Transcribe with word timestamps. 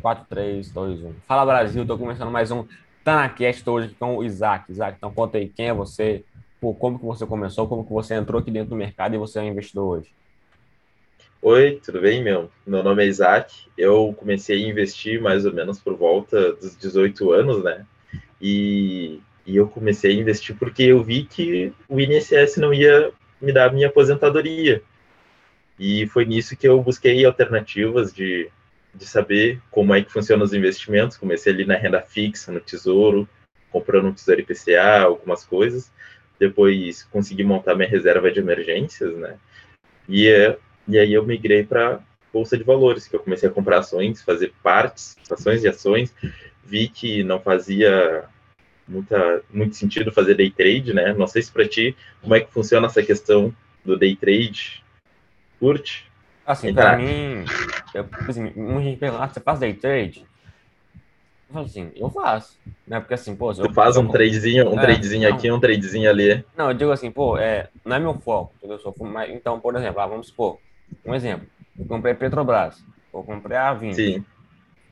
4, 0.00 0.26
3, 0.28 0.70
2, 0.70 1.02
1. 1.02 1.14
Fala 1.26 1.44
Brasil, 1.44 1.84
tô 1.84 1.98
começando 1.98 2.30
mais 2.30 2.50
um 2.50 2.64
TanaCast 3.02 3.68
hoje 3.68 3.96
com 3.98 4.16
o 4.16 4.24
Isaac. 4.24 4.70
Isaac, 4.70 4.96
então 4.96 5.12
conta 5.12 5.38
aí 5.38 5.48
quem 5.48 5.68
é 5.68 5.74
você, 5.74 6.24
como 6.60 6.98
que 6.98 7.04
você 7.04 7.26
começou, 7.26 7.66
como 7.66 7.84
que 7.84 7.92
você 7.92 8.14
entrou 8.14 8.40
aqui 8.40 8.50
dentro 8.50 8.70
do 8.70 8.76
mercado 8.76 9.14
e 9.14 9.18
você 9.18 9.40
é 9.40 9.42
um 9.42 9.48
investidor 9.48 9.98
hoje. 9.98 10.08
Oi, 11.42 11.80
tudo 11.84 12.00
bem, 12.00 12.22
meu? 12.22 12.50
Meu 12.66 12.82
nome 12.82 13.04
é 13.04 13.06
Isaac. 13.06 13.66
Eu 13.76 14.14
comecei 14.16 14.64
a 14.64 14.68
investir 14.68 15.20
mais 15.20 15.44
ou 15.44 15.52
menos 15.52 15.80
por 15.80 15.96
volta 15.96 16.52
dos 16.52 16.76
18 16.76 17.32
anos, 17.32 17.62
né? 17.62 17.84
E, 18.40 19.20
e 19.46 19.56
eu 19.56 19.68
comecei 19.68 20.12
a 20.12 20.20
investir 20.20 20.56
porque 20.56 20.84
eu 20.84 21.02
vi 21.02 21.24
que 21.24 21.72
o 21.88 22.00
INSS 22.00 22.56
não 22.56 22.72
ia 22.72 23.12
me 23.40 23.52
dar 23.52 23.70
a 23.70 23.72
minha 23.72 23.88
aposentadoria. 23.88 24.82
E 25.78 26.06
foi 26.08 26.24
nisso 26.24 26.56
que 26.56 26.66
eu 26.66 26.82
busquei 26.82 27.24
alternativas 27.24 28.12
de, 28.12 28.50
de 28.94 29.06
saber 29.06 29.60
como 29.70 29.94
é 29.94 30.02
que 30.02 30.12
funcionam 30.12 30.44
os 30.44 30.52
investimentos. 30.52 31.16
Comecei 31.16 31.52
ali 31.52 31.64
na 31.64 31.76
renda 31.76 32.00
fixa, 32.00 32.52
no 32.52 32.60
tesouro, 32.60 33.28
comprando 33.70 34.08
um 34.08 34.12
tesouro 34.12 34.40
IPCA, 34.40 35.02
algumas 35.02 35.44
coisas. 35.44 35.92
Depois 36.38 37.02
consegui 37.04 37.44
montar 37.44 37.74
minha 37.74 37.88
reserva 37.88 38.30
de 38.30 38.40
emergências, 38.40 39.16
né? 39.16 39.36
E, 40.08 40.28
e 40.86 40.98
aí 40.98 41.12
eu 41.12 41.24
migrei 41.24 41.64
para 41.64 42.00
bolsa 42.32 42.56
de 42.56 42.64
valores, 42.64 43.08
que 43.08 43.16
eu 43.16 43.20
comecei 43.20 43.48
a 43.48 43.52
comprar 43.52 43.78
ações, 43.78 44.22
fazer 44.22 44.52
partes, 44.62 45.16
ações 45.30 45.64
e 45.64 45.68
ações. 45.68 46.14
Vi 46.64 46.88
que 46.88 47.24
não 47.24 47.40
fazia 47.40 48.24
muita, 48.86 49.42
muito 49.50 49.76
sentido 49.76 50.12
fazer 50.12 50.34
day 50.34 50.50
trade, 50.50 50.94
né? 50.94 51.12
Não 51.12 51.26
sei 51.26 51.42
se 51.42 51.52
para 51.52 51.68
ti, 51.68 51.96
como 52.22 52.34
é 52.34 52.40
que 52.40 52.52
funciona 52.52 52.86
essa 52.86 53.02
questão 53.02 53.54
do 53.84 53.96
day 53.96 54.16
trade, 54.16 54.82
Curte? 55.58 56.08
Assim, 56.46 56.72
pra 56.72 56.96
mim, 56.96 57.44
eu, 57.98 58.08
assim, 58.28 58.52
muita 58.54 58.82
gente 58.82 58.98
pergunta, 58.98 59.24
ah, 59.24 59.28
você 59.28 59.40
faz 59.40 59.58
day 59.58 59.74
trade? 59.74 60.24
Eu 61.48 61.54
falo 61.54 61.64
assim, 61.66 61.90
eu 61.96 62.10
faço, 62.10 62.58
né? 62.86 63.00
Porque 63.00 63.14
assim, 63.14 63.34
pô... 63.34 63.52
Tu 63.54 63.62
eu, 63.62 63.72
faz 63.72 63.96
um 63.96 64.04
eu, 64.04 64.08
tradezinho, 64.10 64.70
um 64.70 64.78
é, 64.78 64.82
tradezinho 64.82 65.28
aqui, 65.32 65.50
um 65.50 65.60
tradezinho 65.60 66.10
ali. 66.10 66.44
Não, 66.56 66.70
eu 66.70 66.74
digo 66.74 66.90
assim, 66.90 67.10
pô, 67.10 67.38
é, 67.38 67.68
não 67.84 67.96
é 67.96 67.98
meu 67.98 68.14
foco, 68.14 68.52
entendeu? 68.58 68.78
Sou, 68.78 68.94
mas, 69.00 69.30
então, 69.30 69.58
por 69.58 69.74
exemplo, 69.74 70.00
ah, 70.00 70.06
vamos 70.06 70.28
supor, 70.28 70.58
um 71.04 71.14
exemplo, 71.14 71.46
eu 71.78 71.86
comprei 71.86 72.14
Petrobras, 72.14 72.84
eu 73.12 73.22
comprei 73.22 73.56
a 73.56 73.72
20. 73.72 73.94
Sim. 73.94 74.24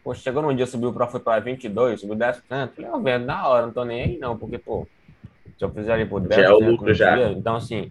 Pô, 0.02 0.14
chegou 0.14 0.42
num 0.42 0.54
dia, 0.54 0.66
subiu 0.66 0.92
para 0.92 1.06
foi 1.08 1.20
para 1.20 1.40
22, 1.40 2.00
subiu 2.00 2.16
10%, 2.16 2.42
falei, 2.48 2.90
ó, 2.90 2.98
velho, 2.98 3.24
na 3.24 3.46
hora, 3.48 3.66
não 3.66 3.72
tô 3.72 3.84
nem 3.84 4.02
aí 4.02 4.18
não, 4.18 4.38
porque, 4.38 4.56
pô, 4.56 4.86
se 5.58 5.64
eu 5.64 5.70
fizer 5.70 5.92
ali 5.92 6.06
por 6.06 6.22
10%, 6.22 6.34
já 6.34 6.42
é 6.42 6.52
o 6.52 6.70
lucro 6.70 6.94
já. 6.94 7.16
Dia, 7.16 7.32
então, 7.32 7.56
assim, 7.56 7.90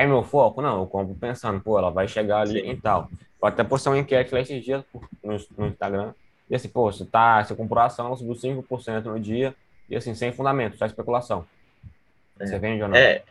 é 0.00 0.06
meu 0.06 0.22
foco? 0.22 0.62
Não, 0.62 0.80
eu 0.80 0.86
compro 0.86 1.14
pensando, 1.14 1.60
pô, 1.60 1.78
ela 1.78 1.90
vai 1.90 2.08
chegar 2.08 2.40
ali 2.40 2.60
Sim. 2.60 2.70
e 2.70 2.76
tal. 2.76 3.10
Pode 3.40 3.54
até 3.54 3.64
postar 3.64 3.90
uma 3.90 3.98
enquete 3.98 4.34
lá 4.34 4.40
esses 4.40 4.62
dias 4.62 4.84
no, 5.24 5.36
no 5.56 5.66
Instagram. 5.68 6.12
E 6.48 6.54
assim, 6.54 6.68
pô, 6.68 6.92
você, 6.92 7.04
tá, 7.04 7.42
você 7.42 7.54
comprou 7.54 7.82
a 7.82 7.86
ação, 7.86 8.14
subiu 8.16 8.34
5% 8.34 9.04
no 9.04 9.18
dia, 9.18 9.54
e 9.88 9.96
assim, 9.96 10.14
sem 10.14 10.32
fundamento, 10.32 10.76
só 10.76 10.84
especulação. 10.84 11.46
É. 12.38 12.46
Você 12.46 12.58
vende 12.58 12.82
ou 12.82 12.88
não? 12.88 12.96
É. 12.96 13.22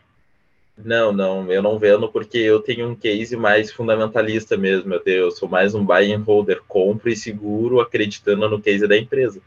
Não, 0.77 1.11
não, 1.11 1.51
eu 1.51 1.61
não 1.61 1.77
vendo 1.77 2.09
porque 2.09 2.37
eu 2.37 2.61
tenho 2.61 2.87
um 2.87 2.95
case 2.95 3.35
mais 3.35 3.71
fundamentalista 3.71 4.55
mesmo. 4.55 4.93
Eu, 4.93 4.99
tenho, 5.01 5.17
eu 5.17 5.31
sou 5.31 5.47
mais 5.47 5.75
um 5.75 5.83
buy 5.83 6.13
and 6.13 6.23
holder, 6.23 6.61
compro 6.67 7.09
e 7.09 7.15
seguro 7.17 7.81
acreditando 7.81 8.47
no 8.49 8.61
case 8.61 8.87
da 8.87 8.97
empresa. 8.97 9.41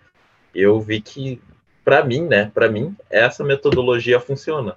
Eu 0.55 0.79
vi 0.79 1.01
que, 1.01 1.41
para 1.83 2.05
mim, 2.05 2.27
né, 2.27 2.51
para 2.53 2.71
mim, 2.71 2.95
essa 3.09 3.43
metodologia 3.43 4.21
funciona 4.21 4.77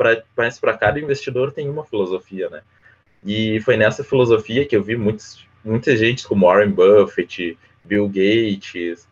pra, 0.00 0.22
mas 0.34 0.58
para 0.58 0.78
cada 0.78 0.98
investidor 0.98 1.52
tem 1.52 1.68
uma 1.68 1.84
filosofia, 1.84 2.48
né? 2.48 2.62
E 3.24 3.60
foi 3.60 3.76
nessa 3.76 4.02
filosofia 4.02 4.66
que 4.66 4.76
eu 4.76 4.82
vi 4.82 4.96
muitos, 4.96 5.46
muita 5.64 5.96
gente 5.96 6.26
como 6.26 6.46
Warren 6.46 6.70
Buffett, 6.70 7.58
Bill 7.84 8.08
Gates 8.08 9.08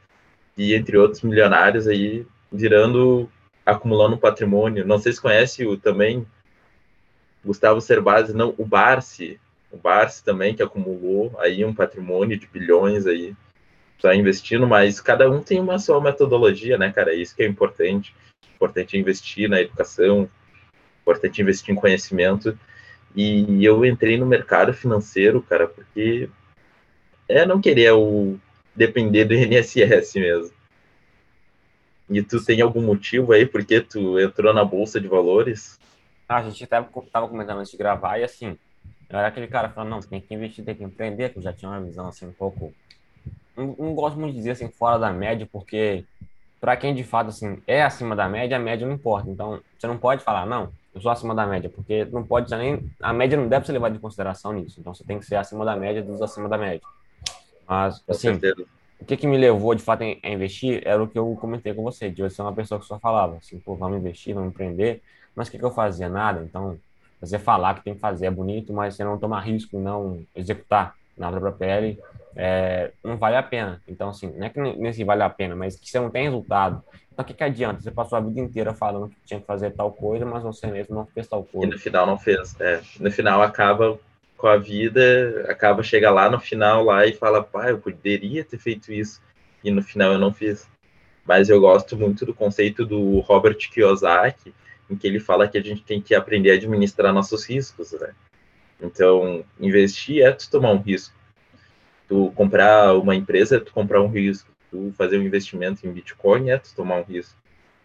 e 0.56 0.74
entre 0.74 0.96
outros 0.96 1.22
milionários 1.22 1.86
aí 1.86 2.26
virando, 2.50 3.30
acumulando 3.64 4.16
patrimônio. 4.16 4.86
Não 4.86 4.98
sei 4.98 5.12
se 5.12 5.20
conhece 5.20 5.66
o 5.66 5.76
também 5.76 6.26
Gustavo 7.44 7.80
Cerbasi, 7.80 8.34
não, 8.34 8.54
o 8.58 8.64
Barsi, 8.64 9.38
o 9.70 9.76
Barsi 9.76 10.24
também 10.24 10.54
que 10.54 10.62
acumulou 10.62 11.34
aí 11.38 11.64
um 11.64 11.74
patrimônio 11.74 12.38
de 12.38 12.47
bilhões 12.47 13.06
aí 13.06 13.34
está 13.97 14.14
investindo, 14.14 14.66
mas 14.66 15.00
cada 15.00 15.28
um 15.30 15.42
tem 15.42 15.60
uma 15.60 15.78
sua 15.78 16.00
metodologia, 16.00 16.78
né, 16.78 16.92
cara? 16.92 17.12
Isso 17.14 17.34
que 17.34 17.42
é 17.42 17.47
importante. 17.47 18.14
Importante 18.54 18.97
investir 18.97 19.48
na 19.48 19.60
educação, 19.60 20.28
importante 21.02 21.42
investir 21.42 21.74
em 21.74 21.78
conhecimento. 21.78 22.58
E 23.14 23.64
eu 23.64 23.84
entrei 23.84 24.16
no 24.16 24.26
mercado 24.26 24.72
financeiro, 24.72 25.42
cara, 25.42 25.66
porque 25.66 26.28
é 27.28 27.44
não 27.44 27.60
querer 27.60 27.92
o 27.92 28.38
depender 28.74 29.24
do 29.24 29.34
INSS 29.36 30.14
mesmo. 30.14 30.58
E 32.10 32.22
tu 32.22 32.42
tem 32.42 32.60
algum 32.60 32.80
motivo 32.80 33.32
aí 33.32 33.44
porque 33.44 33.80
tu 33.80 34.18
entrou 34.18 34.54
na 34.54 34.64
bolsa 34.64 35.00
de 35.00 35.08
valores? 35.08 35.78
Ah, 36.28 36.38
a 36.38 36.42
gente 36.42 36.66
tava, 36.66 36.88
tava 37.12 37.28
comentando 37.28 37.58
antes 37.58 37.70
de 37.70 37.76
gravar 37.76 38.18
e 38.18 38.24
assim, 38.24 38.56
eu 39.10 39.18
era 39.18 39.28
aquele 39.28 39.47
cara 39.47 39.68
falando, 39.68 39.91
não, 39.91 40.00
tem 40.00 40.20
que 40.20 40.34
investir, 40.34 40.64
tem 40.64 40.74
que 40.74 40.84
empreender, 40.84 41.30
que 41.30 41.38
eu 41.38 41.42
já 41.42 41.52
tinha 41.52 41.70
uma 41.70 41.80
visão 41.80 42.08
assim 42.08 42.26
um 42.26 42.32
pouco. 42.32 42.72
Não, 43.56 43.74
não 43.78 43.94
gosto 43.94 44.18
muito 44.18 44.32
de 44.32 44.38
dizer 44.38 44.52
assim 44.52 44.68
fora 44.68 44.98
da 44.98 45.12
média, 45.12 45.48
porque 45.50 46.04
para 46.60 46.76
quem 46.76 46.94
de 46.94 47.04
fato 47.04 47.28
assim 47.28 47.62
é 47.66 47.82
acima 47.82 48.16
da 48.16 48.28
média, 48.28 48.56
a 48.56 48.60
média 48.60 48.86
não 48.86 48.94
importa. 48.94 49.28
Então, 49.30 49.60
você 49.78 49.86
não 49.86 49.98
pode 49.98 50.22
falar, 50.22 50.47
não, 50.47 50.72
eu 50.94 51.00
sou 51.00 51.10
acima 51.10 51.34
da 51.34 51.47
média, 51.47 51.71
porque 51.71 52.04
não 52.06 52.25
pode 52.25 52.49
ser 52.49 52.56
nem. 52.56 52.91
A 53.00 53.12
média 53.12 53.37
não 53.38 53.49
deve 53.49 53.66
ser 53.66 53.72
levada 53.72 53.97
em 53.97 54.00
consideração 54.00 54.53
nisso. 54.53 54.81
Então 54.81 54.94
você 54.94 55.04
tem 55.04 55.19
que 55.19 55.26
ser 55.26 55.37
acima 55.37 55.65
da 55.65 55.76
média 55.76 56.03
dos 56.03 56.21
acima 56.22 56.49
da 56.49 56.59
média. 56.59 56.81
Mas, 57.66 58.03
assim, 58.09 58.31
o 59.00 59.04
que, 59.04 59.16
que 59.16 59.27
me 59.27 59.37
levou 59.37 59.75
de 59.75 59.82
fato 59.82 60.03
a 60.03 60.28
investir 60.28 60.82
era 60.84 61.03
o 61.03 61.06
que 61.06 61.19
eu 61.19 61.37
comentei 61.41 61.75
com 61.75 61.82
você, 61.82 62.10
de 62.10 62.22
eu 62.22 62.31
ser 62.31 62.43
uma 62.43 62.53
pessoa 62.53 62.81
que 62.81 62.87
só 62.87 62.98
falava 62.98 63.37
assim, 63.37 63.59
pô, 63.59 63.77
vamos 63.77 63.98
investir, 63.98 64.34
vamos 64.34 64.50
empreender. 64.50 65.03
Mas 65.37 65.48
o 65.48 65.50
que, 65.50 65.59
que 65.59 65.65
eu 65.65 65.71
fazia? 65.71 66.09
Nada. 66.09 66.43
Então, 66.43 66.78
você 67.21 67.38
falar 67.38 67.75
que 67.75 67.84
tem 67.84 67.94
que 67.94 68.00
fazer 68.00 68.27
é 68.27 68.31
bonito, 68.31 68.72
mas 68.72 68.94
você 68.94 69.04
não 69.04 69.19
tomar 69.19 69.41
risco, 69.41 69.78
não 69.78 70.25
executar 70.34 70.94
na 71.16 71.31
própria 71.31 71.53
pele, 71.53 72.00
é, 72.41 72.93
não 73.03 73.16
vale 73.16 73.34
a 73.34 73.43
pena. 73.43 73.82
Então, 73.88 74.10
assim, 74.10 74.32
não 74.37 74.47
é 74.47 74.49
que 74.49 74.60
nesse 74.60 75.03
vale 75.03 75.25
a 75.25 75.28
pena, 75.28 75.56
mas 75.56 75.75
que 75.75 75.91
você 75.91 75.99
não 75.99 76.09
tem 76.09 76.22
resultado. 76.22 76.84
Então, 77.12 77.25
o 77.25 77.26
que, 77.26 77.34
que 77.34 77.43
adianta? 77.43 77.81
Você 77.81 77.91
passou 77.91 78.16
a 78.16 78.21
vida 78.21 78.38
inteira 78.38 78.72
falando 78.72 79.09
que 79.09 79.16
tinha 79.26 79.41
que 79.41 79.47
fazer 79.47 79.72
tal 79.72 79.91
coisa, 79.91 80.25
mas 80.25 80.44
você 80.44 80.69
mesmo 80.69 80.94
não 80.94 81.04
fez 81.04 81.27
tal 81.27 81.43
coisa. 81.43 81.66
E 81.66 81.71
no 81.71 81.77
final 81.77 82.06
não 82.06 82.16
fez. 82.16 82.54
É. 82.60 82.81
No 83.00 83.10
final 83.10 83.43
acaba 83.43 83.98
com 84.37 84.47
a 84.47 84.56
vida, 84.56 85.47
acaba, 85.48 85.82
chega 85.82 86.12
lá 86.12 86.31
no 86.31 86.38
final 86.38 86.84
lá 86.84 87.04
e 87.04 87.12
fala, 87.12 87.43
pai, 87.43 87.72
eu 87.72 87.78
poderia 87.78 88.44
ter 88.44 88.59
feito 88.59 88.93
isso. 88.93 89.21
E 89.65 89.71
no 89.72 89.82
final 89.82 90.12
eu 90.12 90.19
não 90.19 90.32
fiz. 90.32 90.71
Mas 91.27 91.48
eu 91.48 91.60
gosto 91.60 91.97
muito 91.97 92.25
do 92.25 92.32
conceito 92.32 92.87
do 92.87 93.19
Robert 93.19 93.59
Kiyosaki, 93.59 94.54
em 94.88 94.94
que 94.94 95.09
ele 95.09 95.19
fala 95.19 95.48
que 95.48 95.59
a 95.59 95.62
gente 95.62 95.82
tem 95.82 96.00
que 96.00 96.15
aprender 96.15 96.53
a 96.53 96.54
administrar 96.54 97.12
nossos 97.12 97.44
riscos, 97.44 97.91
né? 97.93 98.15
Então, 98.81 99.44
investir 99.59 100.25
é 100.25 100.31
tu 100.31 100.48
tomar 100.48 100.71
um 100.71 100.81
risco. 100.81 101.17
Tu 102.08 102.32
comprar 102.34 102.94
uma 102.94 103.14
empresa 103.14 103.56
é 103.56 103.60
tu 103.60 103.72
comprar 103.72 104.00
um 104.00 104.08
risco 104.08 104.50
tu 104.70 104.92
fazer 104.96 105.19
um 105.19 105.22
investimento 105.22 105.86
em 105.86 105.92
Bitcoin 105.92 106.50
é 106.50 106.58
tu 106.58 106.74
tomar 106.74 106.96
um 106.96 107.02
risco. 107.02 107.38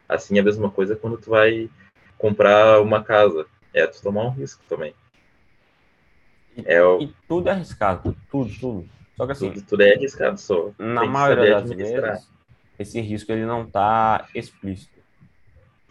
Assim 0.07 0.37
é 0.37 0.41
a 0.41 0.43
mesma 0.43 0.69
coisa 0.69 0.95
quando 0.95 1.17
tu 1.17 1.29
vai 1.29 1.69
comprar 2.17 2.81
uma 2.81 3.03
casa, 3.03 3.45
é 3.73 3.85
tu 3.87 4.01
tomar 4.01 4.25
um 4.25 4.29
risco 4.29 4.63
também. 4.67 4.93
E, 6.55 6.63
é 6.65 6.83
o... 6.83 7.01
e 7.01 7.13
tudo 7.27 7.49
é 7.49 7.51
arriscado, 7.51 8.15
tudo, 8.29 8.51
tudo. 8.59 8.89
Só 9.15 9.25
que 9.25 9.31
assim, 9.31 9.51
tudo, 9.51 9.65
tudo 9.65 9.83
é 9.83 9.95
arriscado, 9.95 10.39
só. 10.39 10.71
Na 10.77 11.05
maioria 11.05 11.61
das 11.61 11.69
vezes, 11.71 12.29
esse 12.77 13.01
risco 13.01 13.31
ele 13.31 13.45
não 13.45 13.63
está 13.63 14.27
explícito. 14.35 14.93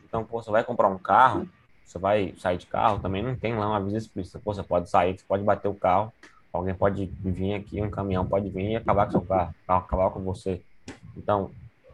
Então, 0.04 0.24
pô, 0.24 0.42
você 0.42 0.50
vai 0.50 0.62
comprar 0.62 0.88
um 0.88 0.98
carro, 0.98 1.48
você 1.84 1.98
vai 1.98 2.34
sair 2.38 2.58
de 2.58 2.66
carro, 2.66 3.00
também 3.00 3.22
não 3.22 3.34
tem 3.34 3.56
lá 3.56 3.68
uma 3.68 3.78
aviso 3.78 3.96
explícita. 3.96 4.38
Pô, 4.38 4.52
você 4.52 4.62
pode 4.62 4.90
sair, 4.90 5.18
você 5.18 5.24
pode 5.26 5.42
bater 5.42 5.68
o 5.68 5.74
carro, 5.74 6.12
alguém 6.52 6.74
pode 6.74 7.06
vir 7.20 7.54
aqui, 7.54 7.80
um 7.80 7.90
caminhão 7.90 8.26
pode 8.26 8.48
vir 8.50 8.70
e 8.72 8.76
acabar 8.76 9.06
com 9.06 9.12
seu 9.12 9.22
carro, 9.22 9.54
acabar 9.66 10.10
com 10.10 10.20
você. 10.20 10.60
Então, 11.16 11.50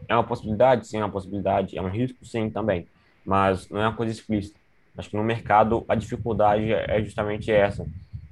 é 0.09 0.15
uma 0.15 0.25
possibilidade? 0.25 0.87
Sim, 0.87 0.99
é 0.99 1.05
uma 1.05 1.11
possibilidade. 1.11 1.77
É 1.77 1.83
um 1.83 1.89
risco? 1.89 2.25
Sim, 2.25 2.51
também. 2.51 2.87
Mas 3.25 3.69
não 3.69 3.81
é 3.81 3.87
uma 3.87 3.97
coisa 3.97 4.13
explícita. 4.13 4.59
Acho 4.97 5.11
que 5.11 5.17
no 5.17 5.23
mercado 5.23 5.85
a 5.89 5.95
dificuldade 5.95 6.73
é 6.73 7.01
justamente 7.03 7.53
essa. 7.53 7.87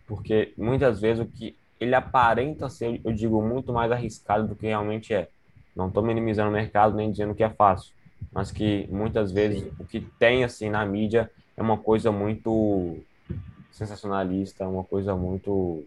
Porque 0.06 0.52
muitas 0.56 1.00
vezes 1.00 1.23
o 1.23 1.26
que 1.26 1.56
ele 1.78 1.94
aparenta 1.94 2.69
ser, 2.69 3.00
eu 3.05 3.12
digo, 3.12 3.43
muito 3.43 3.72
mais 3.72 3.93
arriscado 3.93 4.49
do 4.49 4.56
que 4.56 4.67
realmente 4.67 5.12
é. 5.14 5.29
Não 5.75 5.88
estou 5.88 6.02
minimizando 6.02 6.49
o 6.49 6.52
mercado 6.52 6.96
nem 6.96 7.11
dizendo 7.11 7.34
que 7.34 7.44
é 7.44 7.50
fácil, 7.50 7.93
mas 8.32 8.50
que 8.50 8.88
muitas 8.90 9.31
vezes 9.31 9.70
o 9.79 9.84
que 9.84 10.00
tem 10.00 10.43
assim 10.43 10.70
na 10.70 10.84
mídia 10.87 11.31
é 11.56 11.62
uma 11.62 11.76
coisa 11.76 12.11
muito 12.11 12.96
sensacionalista, 13.70 14.67
uma 14.67 14.84
coisa 14.84 15.14
muito 15.14 15.84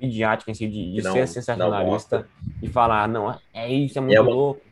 midiática 0.00 0.50
em 0.50 0.54
si, 0.54 0.66
de, 0.66 0.94
de 0.94 1.02
não, 1.02 1.12
ser 1.12 1.28
sensacionalista 1.28 2.26
e 2.62 2.68
falar, 2.68 3.08
não, 3.08 3.38
é 3.52 3.72
isso, 3.72 3.98
é 3.98 4.00
muito 4.00 4.16
é 4.16 4.20
uma, 4.20 4.30
louco. 4.30 4.62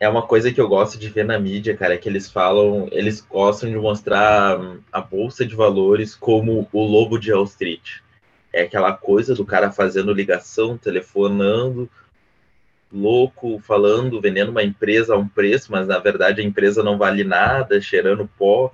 É 0.00 0.08
uma 0.08 0.22
coisa 0.22 0.52
que 0.52 0.60
eu 0.60 0.68
gosto 0.68 0.98
de 0.98 1.08
ver 1.08 1.24
na 1.24 1.38
mídia, 1.38 1.76
cara, 1.76 1.94
é 1.94 1.96
que 1.96 2.08
eles 2.08 2.30
falam, 2.30 2.88
eles 2.92 3.20
gostam 3.20 3.70
de 3.70 3.76
mostrar 3.76 4.58
a 4.92 5.00
bolsa 5.00 5.46
de 5.46 5.54
valores 5.54 6.14
como 6.14 6.68
o 6.72 6.82
lobo 6.82 7.18
de 7.18 7.32
Wall 7.32 7.44
Street. 7.44 8.00
é 8.52 8.62
aquela 8.62 8.92
coisa 8.92 9.34
do 9.34 9.44
cara 9.44 9.70
fazendo 9.70 10.12
ligação, 10.12 10.76
telefonando, 10.76 11.88
louco, 12.92 13.58
falando, 13.58 14.20
vendendo 14.20 14.50
uma 14.50 14.62
empresa 14.62 15.14
a 15.14 15.18
um 15.18 15.26
preço, 15.26 15.72
mas 15.72 15.86
na 15.86 15.98
verdade 15.98 16.40
a 16.40 16.44
empresa 16.44 16.82
não 16.82 16.96
vale 16.96 17.24
nada, 17.24 17.80
cheirando 17.80 18.30
pó, 18.38 18.70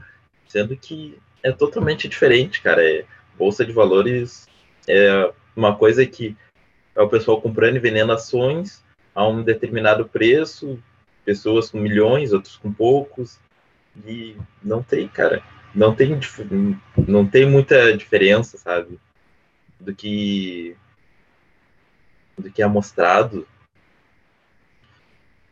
sendo 0.47 0.77
que 0.77 1.19
é 1.43 1.51
totalmente 1.51 2.07
diferente, 2.07 2.61
cara. 2.61 2.83
É, 2.83 3.05
bolsa 3.41 3.65
de 3.65 3.73
valores 3.73 4.47
é 4.87 5.33
uma 5.57 5.75
coisa 5.75 6.05
que 6.05 6.37
é 6.95 7.01
o 7.01 7.09
pessoal 7.09 7.41
comprando 7.41 7.77
e 7.77 7.81
vendendo 7.81 8.13
ações 8.13 8.85
a 9.15 9.27
um 9.27 9.43
determinado 9.43 10.07
preço, 10.07 10.79
pessoas 11.25 11.71
com 11.71 11.79
milhões, 11.79 12.35
outros 12.35 12.59
com 12.59 12.71
poucos, 12.71 13.41
e 14.05 14.37
não 14.63 14.83
tem, 14.83 15.09
cara, 15.09 15.43
não 15.75 15.95
tem, 15.95 16.21
não 17.09 17.27
tem 17.27 17.49
muita 17.49 17.97
diferença, 17.97 18.59
sabe, 18.59 19.01
do 19.81 19.95
que 19.95 20.77
do 22.37 22.51
que 22.51 22.63
é 22.63 22.67
mostrado. 22.67 23.47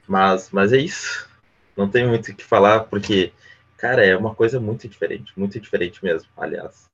Mas, 0.06 0.50
mas 0.50 0.72
é 0.72 0.78
isso. 0.78 1.28
Não 1.76 1.88
tem 1.88 2.06
muito 2.06 2.30
o 2.30 2.34
que 2.34 2.44
falar, 2.44 2.84
porque, 2.84 3.32
cara, 3.76 4.04
é 4.04 4.16
uma 4.16 4.34
coisa 4.34 4.58
muito 4.58 4.88
diferente, 4.88 5.32
muito 5.38 5.60
diferente 5.60 6.02
mesmo, 6.02 6.28
aliás. 6.36 6.88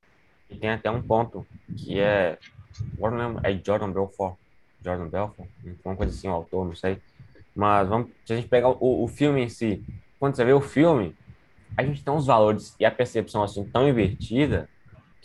E 0.50 0.56
tem 0.56 0.70
até 0.70 0.90
um 0.90 1.02
ponto 1.02 1.46
que 1.76 1.98
é. 1.98 2.38
é 3.42 3.60
Jordan 3.64 3.92
Belfort. 3.92 4.36
Jordan 4.84 5.08
Belfort? 5.08 5.48
Uma 5.84 5.96
coisa 5.96 6.12
assim, 6.12 6.28
o 6.28 6.32
autor, 6.32 6.66
não 6.66 6.74
sei. 6.74 6.98
Mas 7.54 7.88
vamos, 7.88 8.10
se 8.26 8.32
a 8.32 8.36
gente 8.36 8.48
pegar 8.48 8.68
o, 8.68 9.04
o 9.04 9.08
filme 9.08 9.42
em 9.42 9.48
si, 9.48 9.82
quando 10.18 10.36
você 10.36 10.44
vê 10.44 10.52
o 10.52 10.60
filme, 10.60 11.14
a 11.76 11.84
gente 11.84 12.02
tem 12.02 12.12
uns 12.12 12.26
valores 12.26 12.74
e 12.78 12.84
a 12.84 12.90
percepção 12.90 13.42
assim 13.42 13.64
tão 13.64 13.88
invertida 13.88 14.68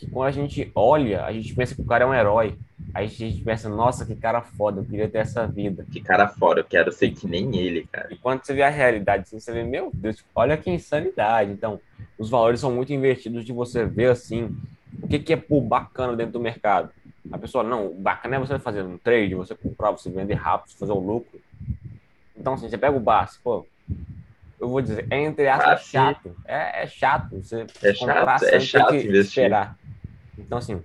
que 0.00 0.08
quando 0.08 0.28
a 0.28 0.30
gente 0.30 0.72
olha, 0.74 1.24
a 1.26 1.32
gente 1.32 1.54
pensa 1.54 1.74
que 1.74 1.82
o 1.82 1.84
cara 1.84 2.04
é 2.04 2.06
um 2.06 2.14
herói. 2.14 2.56
Aí 2.94 3.04
a 3.04 3.08
gente 3.08 3.42
pensa, 3.42 3.68
nossa, 3.68 4.06
que 4.06 4.16
cara 4.16 4.40
foda, 4.40 4.80
eu 4.80 4.84
queria 4.84 5.06
ter 5.06 5.18
essa 5.18 5.46
vida. 5.46 5.84
Que 5.92 6.00
cara 6.00 6.26
foda, 6.26 6.60
eu 6.60 6.64
quero 6.64 6.90
ser 6.90 7.10
que 7.10 7.26
nem 7.26 7.54
ele, 7.54 7.86
cara. 7.92 8.08
E 8.10 8.16
quando 8.16 8.42
você 8.42 8.54
vê 8.54 8.62
a 8.62 8.70
realidade, 8.70 9.24
assim, 9.24 9.38
você 9.38 9.52
vê, 9.52 9.62
meu 9.62 9.90
Deus, 9.92 10.24
olha 10.34 10.56
que 10.56 10.70
insanidade. 10.70 11.52
Então, 11.52 11.78
os 12.18 12.30
valores 12.30 12.60
são 12.60 12.72
muito 12.72 12.94
invertidos 12.94 13.44
de 13.44 13.52
você 13.52 13.84
ver 13.84 14.10
assim, 14.10 14.56
o 15.02 15.08
que, 15.08 15.18
que 15.18 15.32
é 15.32 15.36
pô, 15.36 15.60
bacana 15.60 16.16
dentro 16.16 16.32
do 16.32 16.40
mercado. 16.40 16.90
A 17.30 17.38
pessoa, 17.38 17.62
não, 17.62 17.92
bacana 17.92 18.36
é 18.36 18.38
você 18.38 18.58
fazer 18.58 18.82
um 18.82 18.96
trade, 18.96 19.34
você 19.34 19.54
comprar, 19.54 19.90
você 19.90 20.10
vender 20.10 20.34
rápido, 20.34 20.76
fazer 20.76 20.92
o 20.92 20.98
lucro. 20.98 21.40
Então, 22.36 22.54
assim, 22.54 22.68
você 22.68 22.78
pega 22.78 22.96
o 22.96 23.00
bar, 23.00 23.30
pô, 23.44 23.66
eu 24.60 24.68
vou 24.68 24.80
dizer, 24.80 25.06
é 25.10 25.18
entre 25.18 25.48
aspas, 25.48 25.68
ah, 25.68 25.76
chato. 25.78 26.36
É, 26.46 26.82
é, 26.82 26.86
chato. 26.86 27.36
Você 27.36 27.66
é 27.82 27.94
chato, 27.94 28.44
é 28.44 28.60
chato 28.60 28.94
investir. 28.94 29.20
Esperar. 29.20 29.78
Então, 30.38 30.58
assim. 30.58 30.82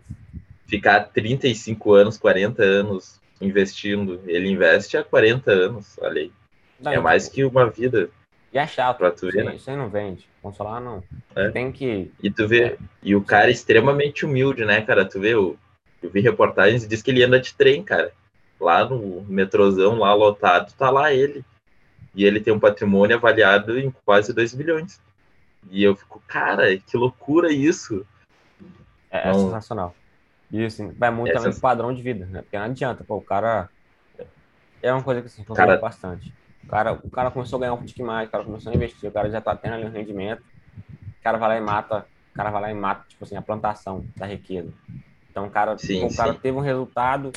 Ficar 0.66 1.02
35 1.10 1.94
anos, 1.94 2.18
40 2.18 2.64
anos 2.64 3.20
investindo. 3.42 4.22
Ele 4.26 4.50
investe 4.50 4.98
há 4.98 5.04
40 5.04 5.52
anos, 5.52 5.98
olha 6.00 6.22
aí. 6.22 6.32
Não, 6.80 6.92
é 6.92 7.00
mais 7.00 7.28
que 7.28 7.44
uma 7.44 7.70
vida. 7.70 8.10
E 8.56 8.58
é 8.58 8.66
chato. 8.66 9.00
Pra 9.00 9.12
tu 9.12 9.30
ver, 9.30 9.44
né? 9.44 9.56
Isso 9.56 9.70
aí 9.70 9.76
não 9.76 9.90
vende. 9.90 10.26
Falar, 10.58 10.80
não. 10.80 11.04
É. 11.36 11.50
Tem 11.50 11.74
que. 11.74 12.10
E 12.24 12.32
tu 12.32 12.48
vê. 12.48 12.64
É. 12.64 12.78
E 13.04 13.14
o 13.14 13.22
cara 13.22 13.50
é 13.50 13.52
extremamente 13.52 14.26
humilde, 14.26 14.64
né, 14.64 14.82
cara? 14.82 15.04
Tu 15.04 15.20
vê, 15.20 15.34
eu, 15.34 15.58
eu 16.02 16.10
vi 16.10 16.22
reportagens 16.22 16.84
e 16.84 16.88
diz 16.88 17.02
que 17.02 17.12
ele 17.12 17.22
anda 17.22 17.38
de 17.38 17.54
trem, 17.54 17.84
cara. 17.84 18.14
Lá 18.58 18.88
no 18.88 19.24
metrozão, 19.24 20.00
lá 20.00 20.14
lotado, 20.14 20.72
tá 20.78 20.90
lá 20.90 21.12
ele. 21.12 21.44
E 22.16 22.24
ele 22.24 22.40
tem 22.40 22.54
um 22.54 22.60
patrimônio 22.60 23.18
avaliado 23.18 23.78
em 23.78 23.92
quase 24.06 24.32
2 24.32 24.54
bilhões. 24.54 25.02
E 25.70 25.84
eu 25.84 25.94
fico, 25.94 26.24
cara, 26.26 26.78
que 26.78 26.96
loucura 26.96 27.52
isso. 27.52 28.06
É, 29.12 29.32
é 29.32 29.34
sensacional. 29.34 29.94
E 30.50 30.64
assim, 30.64 30.94
vai 30.94 31.12
muito 31.12 31.32
é 31.32 31.34
também 31.34 31.52
do 31.52 31.60
padrão 31.60 31.94
de 31.94 32.02
vida, 32.02 32.26
né? 32.28 32.42
Porque 32.42 32.58
não 32.58 32.66
adianta, 32.66 33.04
pô, 33.04 33.18
o 33.18 33.22
cara. 33.22 33.68
É 34.82 34.94
uma 34.94 35.04
coisa 35.04 35.20
que 35.20 35.28
assim, 35.28 35.44
cara... 35.44 35.76
bastante. 35.76 36.32
O 36.66 36.70
cara, 36.70 36.94
o 36.94 37.10
cara 37.10 37.32
começou 37.32 37.58
a 37.58 37.60
ganhar 37.60 37.74
um 37.74 37.78
pouquinho 37.78 38.08
mais, 38.08 38.28
o 38.28 38.32
cara 38.32 38.44
começou 38.44 38.72
a 38.72 38.76
investir, 38.76 39.08
o 39.08 39.14
cara 39.14 39.30
já 39.30 39.40
tá 39.40 39.56
tendo 39.56 39.76
ali 39.76 39.86
um 39.86 39.92
rendimento, 39.92 40.42
o 40.42 41.24
cara 41.24 41.38
vai 41.38 41.50
lá 41.50 41.58
e 41.58 41.62
mata, 41.62 42.06
o 42.32 42.36
cara 42.36 42.50
vai 42.50 42.62
lá 42.62 42.72
e 42.72 42.74
mata, 42.74 43.06
tipo 43.08 43.24
assim, 43.24 43.36
a 43.36 43.42
plantação 43.42 44.04
da 44.16 44.26
riqueza. 44.26 44.74
Então 45.30 45.46
o 45.46 45.50
cara, 45.50 45.78
sim, 45.78 46.04
o 46.04 46.16
cara 46.16 46.34
teve 46.34 46.58
um 46.58 46.62
resultado, 46.62 47.32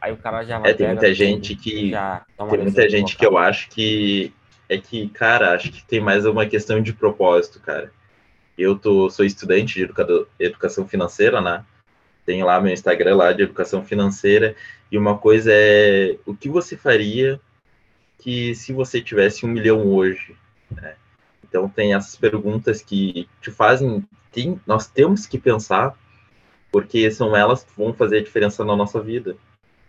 aí 0.00 0.12
o 0.12 0.16
cara 0.16 0.44
já 0.44 0.58
vai. 0.58 0.72
É, 0.72 0.74
tem 0.74 0.88
muita 0.88 1.14
gente 1.14 1.54
que. 1.54 1.92
Tem 2.36 2.58
muita 2.58 2.88
gente 2.88 3.16
que 3.16 3.24
eu 3.24 3.38
acho 3.38 3.68
que. 3.70 4.32
É 4.68 4.78
que, 4.78 5.08
cara, 5.08 5.52
acho 5.54 5.72
que 5.72 5.84
tem 5.84 6.00
mais 6.00 6.24
uma 6.24 6.46
questão 6.46 6.80
de 6.80 6.92
propósito, 6.92 7.58
cara. 7.60 7.92
Eu 8.56 8.78
tô, 8.78 9.10
sou 9.10 9.24
estudante 9.24 9.74
de 9.74 9.82
educador, 9.82 10.28
educação 10.38 10.86
financeira, 10.86 11.40
né? 11.40 11.64
Tenho 12.24 12.46
lá 12.46 12.60
meu 12.60 12.72
Instagram 12.72 13.16
lá 13.16 13.32
de 13.32 13.42
educação 13.42 13.84
financeira. 13.84 14.54
E 14.92 14.98
uma 14.98 15.18
coisa 15.18 15.50
é 15.52 16.16
o 16.24 16.34
que 16.34 16.48
você 16.48 16.76
faria 16.76 17.40
que 18.20 18.54
se 18.54 18.72
você 18.72 19.00
tivesse 19.00 19.44
um 19.44 19.48
milhão 19.48 19.86
hoje, 19.86 20.36
né? 20.70 20.94
Então 21.42 21.68
tem 21.68 21.94
essas 21.94 22.14
perguntas 22.14 22.80
que 22.80 23.28
te 23.40 23.50
fazem, 23.50 24.04
tem, 24.30 24.60
nós 24.66 24.86
temos 24.86 25.26
que 25.26 25.38
pensar, 25.38 25.98
porque 26.70 27.10
são 27.10 27.34
elas 27.34 27.64
que 27.64 27.72
vão 27.76 27.92
fazer 27.92 28.18
a 28.18 28.22
diferença 28.22 28.64
na 28.64 28.76
nossa 28.76 29.00
vida. 29.00 29.36